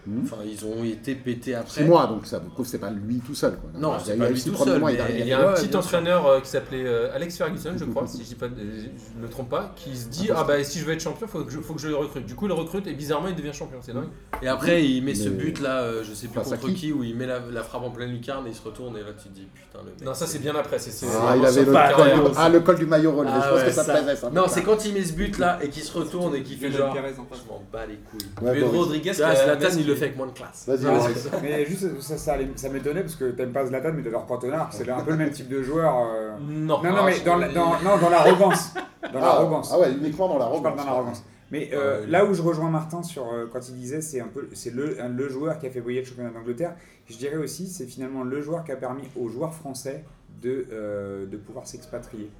Hmm. 0.05 0.21
Enfin, 0.23 0.37
ils 0.45 0.65
ont 0.65 0.83
été 0.83 1.15
pétés 1.15 1.55
après. 1.55 1.81
Six 1.81 1.83
mois, 1.87 2.07
donc 2.07 2.25
ça 2.25 2.39
vous 2.39 2.49
prouve 2.49 2.65
que 2.65 2.71
c'est 2.71 2.77
pas 2.77 2.91
lui 2.91 3.19
tout 3.25 3.35
seul. 3.35 3.55
Quoi. 3.57 3.69
Non, 3.79 3.93
Il 3.97 4.01
y 4.01 4.05
c'est 4.05 4.17
pas 4.17 4.29
lui 4.29 4.41
tout 4.43 4.55
seul, 4.55 4.79
mois, 4.79 4.91
mais 4.91 4.97
il 5.19 5.27
y 5.27 5.33
a 5.33 5.39
Ouais, 5.39 5.45
un 5.47 5.53
petit 5.53 5.75
entraîneur 5.77 6.25
euh, 6.27 6.39
qui 6.41 6.49
s'appelait 6.49 6.83
euh, 6.85 7.15
Alex 7.15 7.37
Ferguson, 7.37 7.71
je 7.77 7.85
crois, 7.85 8.05
si 8.07 8.19
je 8.21 8.27
dis 8.27 8.35
pas, 8.35 8.47
je 8.47 9.17
ne 9.19 9.23
me 9.23 9.29
trompe 9.29 9.49
pas, 9.49 9.71
qui 9.75 9.95
se 9.95 10.07
dit 10.07 10.29
ah 10.35 10.43
bah 10.43 10.61
si 10.63 10.79
je 10.79 10.85
veux 10.85 10.93
être 10.93 10.99
champion, 11.01 11.25
faut 11.27 11.43
que 11.43 11.51
je, 11.51 11.59
faut 11.59 11.73
que 11.73 11.81
je 11.81 11.87
le 11.87 11.95
recrute. 11.95 12.25
Du 12.25 12.35
coup, 12.35 12.45
il 12.45 12.49
le 12.49 12.53
recrute 12.53 12.85
et 12.87 12.93
bizarrement, 12.93 13.27
il 13.29 13.35
devient 13.35 13.53
champion. 13.53 13.77
C'est 13.81 13.93
dingue. 13.93 14.09
Et 14.41 14.47
après, 14.47 14.83
il 14.85 15.03
met 15.03 15.15
ce 15.15 15.29
but 15.29 15.59
là, 15.61 15.81
euh, 15.83 16.03
je 16.03 16.13
sais 16.13 16.27
plus 16.27 16.41
contre 16.41 16.57
qui 16.67 16.73
qui, 16.73 16.91
où 16.91 17.03
il 17.03 17.15
met 17.15 17.25
la, 17.27 17.39
la 17.51 17.63
frappe 17.63 17.83
en 17.83 17.89
pleine 17.91 18.11
lucarne 18.11 18.45
et 18.47 18.49
il 18.49 18.55
se 18.55 18.61
retourne 18.63 18.97
et 18.97 19.01
là 19.01 19.07
tu 19.17 19.29
te 19.29 19.33
dis 19.33 19.47
putain 19.53 19.79
le 19.85 19.91
mec. 19.91 20.01
Non, 20.03 20.13
ça 20.13 20.27
c'est 20.27 20.39
bien 20.39 20.53
après. 20.55 20.79
C'est, 20.79 20.91
c'est- 20.91 21.05
Ah, 21.09 21.29
c'est- 21.33 21.39
il 21.39 21.45
avait 21.45 21.53
c'est 21.53 21.65
le 21.65 21.71
col, 21.95 22.31
du... 22.31 22.37
ah, 22.37 22.49
le 22.49 22.59
col 22.59 22.75
du 22.77 22.85
maillot 22.85 23.11
relevé. 23.15 23.33
Ah 23.35 23.41
je 23.45 23.49
pense 23.53 23.63
que 23.63 23.71
ça, 23.71 23.83
ça- 23.83 23.93
plaisait 23.93 24.15
ça. 24.17 24.29
Non, 24.31 24.45
c'est 24.49 24.63
quand 24.63 24.83
il 24.85 24.93
met 24.93 25.03
ce 25.03 25.13
but 25.13 25.37
là 25.37 25.59
et 25.61 25.69
qu'il 25.69 25.83
se 25.83 25.97
retourne 25.97 26.35
et 26.35 26.43
qu'il 26.43 26.57
fait 26.57 26.71
genre. 26.71 26.93
Je 26.95 27.49
m'en 27.49 27.61
bats 27.71 27.85
les 27.85 27.95
couilles. 27.97 28.63
Rodriguez, 28.63 29.11
Tu 29.11 29.17
vois, 29.17 29.31
qui 29.33 29.39
a- 29.39 29.43
Zlatan 29.45 29.59
Metz 29.65 29.75
il 29.79 29.92
le 29.99 30.03
avec 30.03 30.17
moins 30.17 30.27
de 30.27 30.31
classe. 30.31 30.65
Vas-y, 30.67 30.83
vas-y. 30.85 31.41
Mais 31.41 31.65
juste, 31.65 32.01
ça, 32.01 32.17
ça, 32.17 32.35
ça 32.55 32.69
m'étonnait 32.69 33.01
parce 33.01 33.15
que 33.15 33.31
t'aimes 33.31 33.51
pas 33.53 33.65
Zlatan, 33.65 33.91
mais 33.93 34.03
t'adores 34.03 34.25
Cantona. 34.25 34.67
C'est 34.71 34.89
un 34.89 35.01
peu 35.01 35.11
le 35.11 35.17
même 35.17 35.31
type 35.31 35.47
de 35.49 35.61
joueur. 35.61 35.95
euh. 36.07 36.31
Non, 36.41 36.81
Non, 36.81 36.91
non, 36.91 36.95
ah, 36.99 37.03
mais 37.05 37.13
je- 37.13 37.23
dans 37.23 37.35
la- 37.37 37.49
dans- 37.49 37.79
non, 37.81 37.97
dans 38.01 38.09
l'arrogance. 38.09 38.73
Dans 38.75 39.19
Ah, 39.19 39.21
l'arrogance. 39.21 39.71
Ah 39.73 39.79
ouais, 39.79 39.91
uniquement 39.93 40.27
dans 40.27 40.35
Je 40.35 40.39
l'arrogance. 40.39 40.63
parle 40.63 40.77
dans 40.77 40.85
l'arrogance. 40.85 41.23
Mais 41.51 41.69
euh, 41.73 42.01
ouais. 42.01 42.07
là 42.07 42.25
où 42.25 42.33
je 42.33 42.41
rejoins 42.41 42.69
Martin 42.69 43.03
sur 43.03 43.27
euh, 43.31 43.45
quand 43.51 43.59
il 43.69 43.75
disait 43.75 44.01
c'est 44.01 44.19
un 44.19 44.27
peu 44.27 44.49
c'est 44.53 44.73
le, 44.73 45.29
joueur 45.29 45.59
qui 45.59 45.67
a 45.67 45.69
fait 45.69 45.81
briller 45.81 45.99
le 45.99 46.05
championnat 46.07 46.31
d'Angleterre, 46.31 46.73
je 47.07 47.15
dirais 47.15 47.35
aussi 47.37 47.67
c'est 47.67 47.85
finalement 47.85 48.23
le 48.23 48.41
joueur 48.41 48.63
qui 48.63 48.71
a 48.71 48.75
permis 48.75 49.03
aux 49.15 49.29
joueurs 49.29 49.53
français 49.53 50.03
de, 50.41 50.65
euh, 50.71 51.27
de 51.27 51.37
pouvoir 51.37 51.67
s'expatrier. 51.67 52.31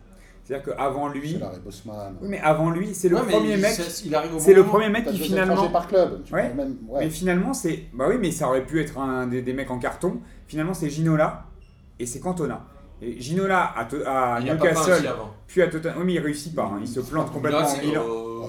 C'est-à-dire 0.44 0.76
qu'avant 0.76 1.08
lui, 1.08 1.32
C'est 1.34 1.40
l'arrêt 1.40 1.60
Bosman. 1.64 2.16
oui, 2.22 2.28
mais 2.30 2.40
avant 2.42 2.70
lui 2.70 2.94
c'est 2.94 3.08
le 3.08 3.16
Ouais, 3.16 3.22
premier 3.32 3.56
mec, 3.56 3.72
c'est- 3.72 4.06
il 4.06 4.14
arrive 4.14 4.36
au 4.36 4.40
c'est 4.40 4.52
bon 4.52 4.58
le 4.58 4.62
moment. 4.64 4.74
premier 4.74 4.90
mec 4.90 5.06
qui 5.06 5.18
finalement 5.18 5.68
par 5.70 5.88
club. 5.88 6.22
Tu 6.26 6.34
Ouais. 6.34 6.50
peux 6.50 6.56
même... 6.58 6.76
ouais. 6.90 7.06
Mais 7.06 7.10
finalement, 7.10 7.54
c'est. 7.54 7.84
Bah 7.94 8.06
oui, 8.10 8.16
mais 8.20 8.32
ça 8.32 8.48
aurait 8.50 8.66
pu 8.66 8.82
être 8.82 8.98
un 9.00 9.28
des, 9.28 9.42
des 9.42 9.54
mecs 9.54 9.72
en 9.72 9.80
carton. 9.80 10.20
Finalement, 10.48 10.74
c'est 10.74 10.90
Ginola 10.90 11.46
et 11.98 12.06
c'est 12.06 12.20
Cantona. 12.20 12.66
Et 13.02 13.20
Ginola 13.22 13.74
à, 13.76 14.36
à 14.36 14.42
Newcastle, 14.42 15.10
puis 15.48 15.62
à 15.62 15.68
Tottenham. 15.68 15.96
Oui, 16.00 16.04
mais 16.06 16.14
il 16.16 16.20
réussit 16.20 16.54
pas. 16.56 16.64
hein. 16.74 16.80
Il 16.82 16.88
se 16.88 17.00
plante 17.00 17.32
complètement. 17.32 17.60
Là, 17.62 17.68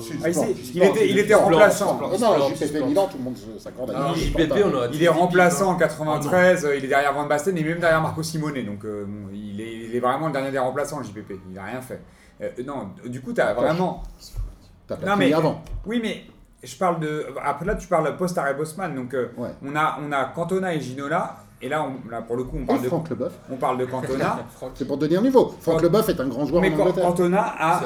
Il- 0.01 0.17
Ah, 0.23 0.27
Ah, 0.27 1.01
il, 1.05 1.19
était, 1.19 1.35
remplaçant. 1.35 2.01
Oh 2.03 2.17
non, 2.19 2.49
JPP. 2.55 2.83
Milan, 2.87 3.09
tout 3.11 3.19
le 3.19 3.25
monde 3.25 3.37
s'accorde 3.59 3.91
à 3.91 4.11
Ah. 4.11 4.15
JPP, 4.15 4.53
Il 4.93 5.03
est 5.03 5.09
remplaçant 5.09 5.71
en 5.71 5.75
Oh 5.75 5.79
93, 5.79 6.65
euh, 6.65 6.77
il 6.77 6.85
est 6.85 6.89
derrière 6.89 7.13
Van 7.13 7.27
Basten 7.27 7.57
et 7.57 7.63
même 7.65 7.79
derrière 7.79 8.01
Marco 8.01 8.23
Simone. 8.23 8.65
Donc 8.65 8.85
euh, 8.85 9.07
il, 9.33 9.61
est, 9.61 10.01
vraiment 10.01 10.27
le 10.27 10.33
dernier 10.33 10.51
des 10.51 10.59
remplaçants, 10.59 10.99
le 10.99 11.05
JPP. 11.05 11.39
Il 11.49 11.55
n'a 11.55 11.65
rien 11.65 11.81
fait. 11.81 12.01
Euh, 12.43 12.49
non, 12.67 12.91
du 13.07 13.21
coup, 13.21 13.33
tu 13.33 13.41
as 13.41 13.53
vraiment. 13.55 14.03
T'as 14.87 14.97
Non, 14.97 15.03
pas 15.07 15.17
mais- 15.17 15.33
avant. 15.33 15.63
Oui, 15.87 16.01
mais 16.03 16.25
je 16.63 16.77
parle 16.77 17.01
de. 17.01 17.27
Après 17.43 17.65
là, 17.65 17.75
tu 17.75 17.87
parles 17.87 18.17
post-arrêt 18.17 18.55
Bosman. 18.55 18.95
Donc 18.95 19.15
euh, 19.15 19.29
Ouais. 19.37 19.51
on, 19.65 19.75
a, 19.77 19.99
on 20.03 20.13
a 20.13 20.25
Cantona 20.27 20.75
et 20.75 20.81
Ginola. 20.81 21.37
Et 21.63 21.69
là, 21.69 21.85
on- 21.87 22.11
là 22.11 22.21
pour 22.21 22.37
le 22.37 22.45
coup, 22.45 22.59
on 22.61 22.67
parle 22.67 22.83
de, 22.83 22.89
Franck 22.89 23.09
Leboeuf. 23.11 23.33
on 23.51 23.57
parle 23.57 23.79
de 23.79 23.85
Cantona. 23.87 24.39
C'est 24.75 24.87
pour 24.87 24.99
un 25.03 25.21
niveau. 25.23 25.55
Franck 25.61 25.83
Leboeuf 25.83 26.09
est 26.11 26.21
un 26.21 26.29
grand 26.29 26.45
joueur 26.47 26.61
mais 26.61 26.75
en 26.75 26.81
Angleterre. 26.81 27.05
Cantona 27.05 27.43
a, 27.43 27.77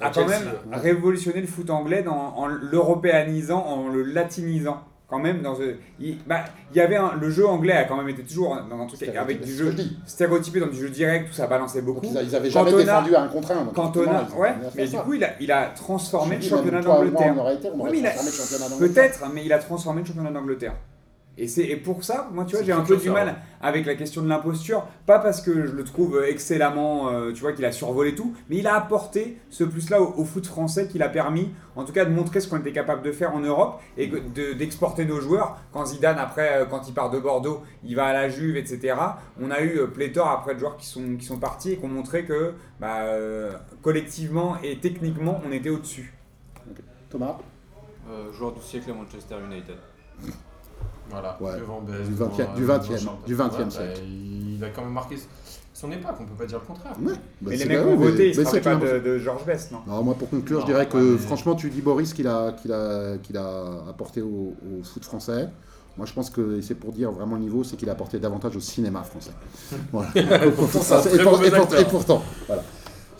a 0.00 0.10
quand 0.10 0.26
même 0.26 0.42
ouais. 0.72 0.76
révolutionné 0.76 1.40
le 1.40 1.46
foot 1.46 1.70
anglais 1.70 2.02
dans- 2.02 2.34
en 2.36 2.46
l'européanisant, 2.46 3.64
en 3.64 3.88
le 3.88 4.02
latinisant. 4.02 4.80
Quand 5.08 5.18
même, 5.18 5.42
dans 5.42 5.56
ce- 5.56 5.74
il, 5.98 6.18
bah, 6.24 6.44
il 6.72 6.76
y 6.76 6.80
avait 6.80 6.94
un- 6.96 7.14
le 7.20 7.30
jeu 7.30 7.44
anglais 7.44 7.72
a 7.72 7.82
quand 7.84 7.96
même 7.96 8.08
été 8.08 8.22
toujours 8.22 8.56
dans 8.70 8.80
un 8.80 8.86
truc 8.86 9.02
avec 9.16 9.40
du 9.40 9.52
jeu 9.52 9.74
stéréotypé, 10.06 10.60
dans 10.60 10.68
du 10.68 10.76
jeu 10.76 10.88
direct, 10.88 11.26
tout 11.28 11.34
ça 11.34 11.48
balançait 11.48 11.82
beaucoup. 11.82 12.02
Donc, 12.02 12.12
ils, 12.12 12.18
a- 12.18 12.22
ils 12.22 12.36
avaient 12.36 12.48
jamais 12.50 12.70
Cantona- 12.70 12.84
défendu 12.84 13.14
à 13.16 13.22
un 13.22 13.26
contre 13.28 13.50
un. 13.50 13.64
Cantona, 13.74 14.28
ouais, 14.38 14.54
mais 14.76 14.84
du 14.86 14.92
ça. 14.92 14.98
coup, 15.00 15.12
a, 15.20 15.54
a 15.56 15.66
transformé 15.70 16.36
le 16.36 16.42
championnat 16.42 16.80
d'Angleterre. 16.80 17.34
Oui, 17.74 17.98
il 17.98 18.06
a- 18.06 18.10
transformé 18.10 18.30
le 18.30 18.36
championnat 18.36 18.68
d'Angleterre. 18.68 18.78
Peut-être, 19.04 19.20
mais 19.34 19.44
il 19.44 19.52
a 19.52 19.58
transformé 19.58 20.00
le 20.02 20.06
championnat 20.06 20.30
d'Angleterre. 20.30 20.74
Et, 21.38 21.48
c'est, 21.48 21.62
et 21.64 21.76
pour 21.76 22.04
ça, 22.04 22.28
moi, 22.32 22.44
tu 22.44 22.50
vois, 22.50 22.60
C'est 22.60 22.66
j'ai 22.66 22.72
un 22.72 22.82
peu 22.82 22.96
du 22.98 23.06
ça, 23.06 23.12
mal 23.12 23.28
ouais. 23.28 23.34
avec 23.62 23.86
la 23.86 23.94
question 23.94 24.20
de 24.20 24.28
l'imposture. 24.28 24.84
Pas 25.06 25.18
parce 25.20 25.40
que 25.40 25.66
je 25.66 25.72
le 25.72 25.84
trouve 25.84 26.22
excellemment, 26.28 27.08
euh, 27.08 27.32
tu 27.32 27.40
vois, 27.40 27.52
qu'il 27.54 27.64
a 27.64 27.72
survolé 27.72 28.14
tout, 28.14 28.34
mais 28.50 28.58
il 28.58 28.66
a 28.66 28.74
apporté 28.74 29.38
ce 29.48 29.64
plus-là 29.64 30.02
au, 30.02 30.12
au 30.20 30.24
foot 30.26 30.44
français 30.46 30.86
qu'il 30.86 31.02
a 31.02 31.08
permis, 31.08 31.50
en 31.76 31.84
tout 31.84 31.92
cas, 31.94 32.04
de 32.04 32.10
montrer 32.10 32.40
ce 32.40 32.48
qu'on 32.48 32.58
était 32.58 32.72
capable 32.72 33.00
de 33.02 33.10
faire 33.12 33.34
en 33.34 33.40
Europe 33.40 33.80
et 33.96 34.10
que- 34.10 34.18
de- 34.18 34.52
d'exporter 34.52 35.06
nos 35.06 35.18
joueurs. 35.20 35.56
Quand 35.72 35.86
Zidane, 35.86 36.18
après, 36.18 36.58
euh, 36.62 36.64
quand 36.66 36.86
il 36.88 36.92
part 36.92 37.08
de 37.10 37.18
Bordeaux, 37.18 37.62
il 37.84 37.96
va 37.96 38.06
à 38.06 38.12
la 38.12 38.28
Juve, 38.28 38.56
etc. 38.58 38.96
On 39.40 39.50
a 39.50 39.62
eu 39.62 39.78
euh, 39.78 39.86
pléthore 39.86 40.28
après 40.28 40.54
de 40.54 40.58
joueurs 40.60 40.76
qui 40.76 40.86
sont, 40.86 41.16
qui 41.16 41.24
sont 41.24 41.38
partis 41.38 41.72
et 41.72 41.76
qui 41.78 41.84
ont 41.86 41.88
montré 41.88 42.24
que, 42.26 42.52
bah, 42.80 43.04
euh, 43.04 43.52
collectivement 43.80 44.56
et 44.62 44.78
techniquement, 44.78 45.40
on 45.48 45.52
était 45.52 45.70
au-dessus. 45.70 46.12
Thomas? 47.08 47.38
Euh, 48.10 48.30
joueur 48.32 48.52
du 48.52 48.60
siècle 48.60 48.90
à 48.90 48.94
Manchester 48.94 49.36
United. 49.50 49.76
Voilà, 51.10 51.36
Ouais. 51.40 51.58
devant 51.60 51.80
Best, 51.80 52.02
Du 52.04 52.10
devant, 52.14 52.26
20e 52.28 52.40
euh, 52.40 52.54
du 52.54 52.60
devant 52.62 52.78
20e, 52.78 52.98
Champ. 52.98 53.18
du 53.26 53.34
20e 53.34 53.64
Ouais, 53.64 53.70
siècle. 53.70 54.00
bah, 54.00 54.06
Il 54.06 54.64
a 54.64 54.68
quand 54.70 54.82
même 54.82 54.92
marqué 54.92 55.16
son 55.72 55.90
époque, 55.92 56.14
on 56.20 56.24
peut 56.24 56.34
pas 56.38 56.46
dire 56.46 56.58
le 56.60 56.66
contraire. 56.66 56.92
Ouais. 57.00 57.12
Bah, 57.14 57.18
mais 57.40 57.50
les 57.52 57.56
c'est 57.58 57.68
mecs 57.68 57.86
ont 57.86 57.96
voté, 57.96 58.30
ils 58.30 58.40
rappellent 58.42 58.62
pas 58.62 58.74
de, 58.76 58.98
de 59.00 59.18
Georges 59.18 59.44
Best, 59.46 59.72
non? 59.72 59.78
Alors 59.86 60.04
moi 60.04 60.14
pour 60.14 60.28
conclure, 60.28 60.58
Non, 60.60 60.66
je 60.66 60.70
dirais 60.72 60.86
que 60.88 60.96
mais- 60.98 61.18
franchement 61.18 61.54
tu 61.54 61.70
dis 61.70 61.80
Boris 61.80 62.12
qu'il 62.12 62.26
a, 62.28 62.52
qu'il 62.52 62.72
a, 62.72 63.16
qu'il 63.22 63.36
a 63.36 63.64
apporté 63.88 64.20
au, 64.22 64.54
au 64.80 64.82
foot 64.84 65.04
français. 65.04 65.48
Moi 65.96 66.06
je 66.06 66.12
pense 66.12 66.30
que 66.30 66.58
et 66.58 66.62
c'est 66.62 66.74
pour 66.76 66.92
dire 66.92 67.10
vraiment 67.10 67.34
le 67.36 67.42
niveau, 67.42 67.64
c'est 67.64 67.76
qu'il 67.76 67.88
a 67.88 67.92
apporté 67.92 68.18
davantage 68.18 68.56
au 68.56 68.60
cinéma 68.60 69.02
français. 69.02 69.32
Voilà. 69.92 70.10
Pourtant, 70.56 70.80
et, 70.80 71.08
très 71.08 71.22
pour- 71.22 71.32
mauvais 71.32 71.48
et 71.48 71.50
pour- 71.50 71.60
acteur. 71.62 71.80
et 71.80 71.84
pourtant, 71.84 72.22
voilà. 72.46 72.62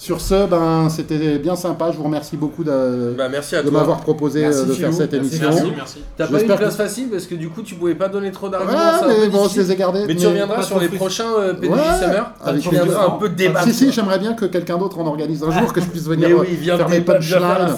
Sur 0.01 0.19
ce, 0.23 0.47
ben 0.47 0.89
c'était 0.89 1.37
bien 1.39 1.55
sympa. 1.57 1.91
Je 1.93 1.99
vous 1.99 2.05
remercie 2.05 2.35
beaucoup 2.39 2.65
de, 2.65 3.15
Bah, 3.19 3.29
merci 3.31 3.55
à 3.55 3.63
de 3.63 3.69
toi. 3.69 3.81
m'avoir 3.81 4.01
proposé 4.01 4.41
Merci, 4.41 4.61
euh, 4.61 4.65
de 4.65 4.73
faire 4.73 4.89
Philou. 4.89 4.99
cette 4.99 5.13
Merci, 5.13 5.29
émission. 5.37 5.51
Merci, 5.51 5.73
merci. 5.77 5.99
T'as 6.17 6.27
pas 6.27 6.39
eu 6.39 6.41
une 6.41 6.47
place 6.47 6.59
que- 6.77 6.83
facile 6.83 7.09
parce 7.11 7.27
que 7.27 7.35
du 7.35 7.51
coup 7.51 7.61
tu 7.61 7.75
pouvais 7.75 7.95
pas 7.95 8.09
donner 8.09 8.31
trop 8.33 8.47
Ouais, 8.47 8.53
d'arguments. 8.53 8.79
un 8.79 9.09
mais 9.09 9.29
bon, 9.29 9.47
je 9.47 9.61
les 9.61 9.71
ai 9.73 9.77
gardés. 9.77 10.05
Mais 10.07 10.17
tu 10.17 10.27
reviendras 10.27 10.63
sur 10.63 10.81
les 10.81 10.89
prochains 10.89 11.31
euh, 11.39 11.53
PDG 11.53 11.75
Ouais, 11.75 11.99
Summer. 12.01 12.33
avec 12.43 12.63
Tu 12.63 12.69
reviendras 12.71 13.07
un 13.09 13.11
peu 13.19 13.29
débattre. 13.29 13.67
Si, 13.67 13.75
si, 13.75 13.93
j'aimerais 13.93 14.19
bien 14.19 14.33
que 14.33 14.47
quelqu'un 14.47 14.79
d'autre 14.79 14.99
en 14.99 15.07
organise 15.07 15.43
un 15.45 15.51
jour, 15.51 15.71
que 15.71 15.83
je 15.83 15.87
puisse 15.87 16.07
venir 16.07 16.29
euh, 16.31 16.47
oui, 16.49 16.57
faire 16.57 16.89
mes 16.89 17.03
punchlines. 17.03 17.77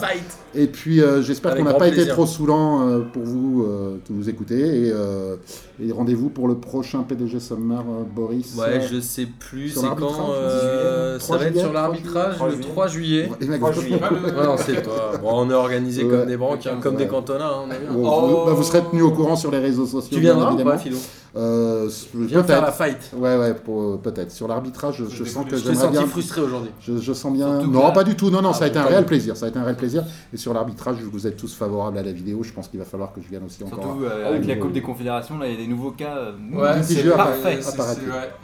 Et 0.55 0.67
puis 0.69 1.01
euh, 1.01 1.23
j'espère 1.23 1.57
qu'on 1.57 1.65
n'a 1.65 1.75
pas 1.75 1.89
été 1.89 2.07
trop 2.07 2.27
saoulant 2.27 2.87
euh, 2.87 2.99
pour 3.13 3.25
vous 3.25 3.65
euh, 3.67 3.97
qui 4.05 4.13
nous 4.13 4.29
écoutez. 4.29 4.61
Et, 4.87 4.93
euh, 4.95 5.35
et 5.81 5.91
rendez-vous 5.93 6.29
pour 6.29 6.49
le 6.49 6.57
prochain 6.57 7.03
PDG 7.03 7.41
Summer, 7.41 7.81
euh, 7.81 8.03
Boris. 8.05 8.55
Ouais, 8.59 8.65
euh, 8.83 8.89
je 8.93 9.01
sais 9.01 9.27
plus, 9.27 9.71
Sur 9.71 9.81
c'est 9.83 9.87
l'arbitrage, 9.87 10.17
quand 10.17 10.29
18e, 10.29 10.35
euh, 10.35 11.19
Ça 11.19 11.25
3 11.27 11.37
va 11.39 11.45
être 11.47 11.53
sur 11.59 11.63
3 11.63 11.73
l'arbitrage 11.73 12.15
l'arbitrage 12.15 12.37
3 12.37 12.47
le 12.49 12.53
juillet. 12.55 12.69
3 12.73 12.87
juillet. 12.89 13.31
Et 13.41 13.47
mec, 13.47 13.61
3 13.61 13.71
vous- 13.71 13.81
juillet. 13.81 13.97
Ouais, 14.03 14.47
on 14.49 14.57
sait 14.57 14.83
pas. 14.83 15.17
Bon, 15.23 15.31
on 15.33 15.51
est 15.51 15.55
organisé 15.55 16.05
Ouais. 16.05 16.11
comme 16.11 16.27
des 16.27 16.37
branques, 16.37 16.67
hein, 16.67 16.79
comme 16.81 16.95
Ouais. 16.97 17.03
des 17.05 17.09
cantonats, 17.09 17.47
hein, 17.49 17.65
on 17.67 17.71
est 17.71 17.79
bien. 17.79 17.91
vous, 17.91 18.05
Oh. 18.05 18.43
bah, 18.47 18.53
vous 18.53 18.63
serez 18.63 18.83
tenu 18.91 19.03
au 19.03 19.11
courant 19.13 19.37
sur 19.37 19.51
les 19.51 19.59
réseaux 19.59 19.87
sociaux. 19.87 20.11
Tu 20.17 20.21
viendras 20.21 20.47
ou 20.51 20.55
évidemment. 20.55 20.71
pas, 20.73 20.79
Philo? 20.79 20.99
Euh, 21.35 21.89
Viens 22.15 22.45
faire 22.45 22.61
la 22.61 22.73
fight. 22.73 23.11
Ouais, 23.17 23.39
ouais, 23.39 23.55
pour- 23.55 23.99
peut-être. 24.01 24.31
Sur 24.31 24.49
l'arbitrage, 24.49 24.97
je, 24.99 25.05
je 25.07 25.25
Je 25.25 25.25
sens 25.25 25.47
que 25.47 25.57
Je 25.57 25.63
t'ai 25.67 25.75
senti 25.75 25.93
bien. 25.97 26.07
frustré 26.07 26.43
aujourd'hui. 26.43 26.71
Je, 26.81 26.99
je 26.99 27.13
sens 27.15 27.33
bien. 27.33 27.61
Surtout 27.61 27.71
Non, 27.73 27.91
pas 27.93 28.05
du 28.05 28.15
tout. 28.17 28.29
Non, 28.29 28.43
non, 28.43 28.51
Ah, 28.51 28.55
ça 28.55 28.65
a 28.65 28.67
été 28.69 28.79
un 28.79 28.85
réel 28.85 29.07
plaisir. 29.07 29.35
Ça 29.37 29.47
a 29.47 29.49
été 29.49 29.59
un 29.59 29.65
réel 29.65 29.77
plaisir. 29.77 30.05
Et 30.35 30.37
sur 30.37 30.53
l'arbitrage, 30.53 30.97
vous 31.11 31.27
êtes 31.27 31.39
tous 31.39 31.55
favorables 31.55 31.97
à 31.97 32.03
la 32.03 32.13
vidéo. 32.13 32.43
Je 32.43 32.53
pense 32.53 32.69
qu'il 32.69 32.79
va 32.79 32.85
falloir 32.85 33.13
que 33.15 33.23
je 33.23 33.29
vienne 33.29 33.45
aussi 33.47 33.65
encore. 33.65 33.79
Surtout 33.83 34.05
euh, 34.05 34.29
avec 34.29 34.43
Oh. 34.45 34.49
la 34.49 34.57
Coupe 34.57 34.73
des 34.73 34.83
Confédérations, 34.83 35.39
là 35.39 35.47
il 35.47 35.53
y 35.53 35.55
a 35.55 35.59
des 35.59 35.69
nouveaux 35.69 35.93
cas. 35.93 36.17
euh, 36.19 36.33
Ouais, 36.53 36.83
c'est 36.83 37.03
parfait. 37.09 37.61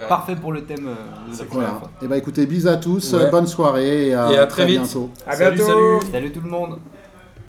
Parfait 0.09 0.37
pour 0.37 0.53
le 0.53 0.63
thème 0.65 0.87
euh, 0.89 1.33
de 1.33 1.39
la 1.39 1.45
première 1.45 1.69
Voilà. 1.71 1.91
Et 2.03 2.07
bah 2.07 2.17
écoutez, 2.17 2.47
bis 2.47 2.67
à 2.67 2.77
tous. 2.77 3.13
Ouais. 3.13 3.31
Bonne 3.31 3.47
soirée 3.47 4.09
et 4.09 4.15
à, 4.15 4.33
Et 4.33 4.39
à 4.39 4.47
très 4.47 4.65
vite. 4.65 4.81
bientôt. 4.81 5.11
À 5.27 5.37
Salut, 5.37 5.57
bientôt 5.57 5.73
salut. 6.01 6.13
Salut 6.13 6.33
tout 6.33 6.41
le 6.43 6.51
monde 6.51 6.79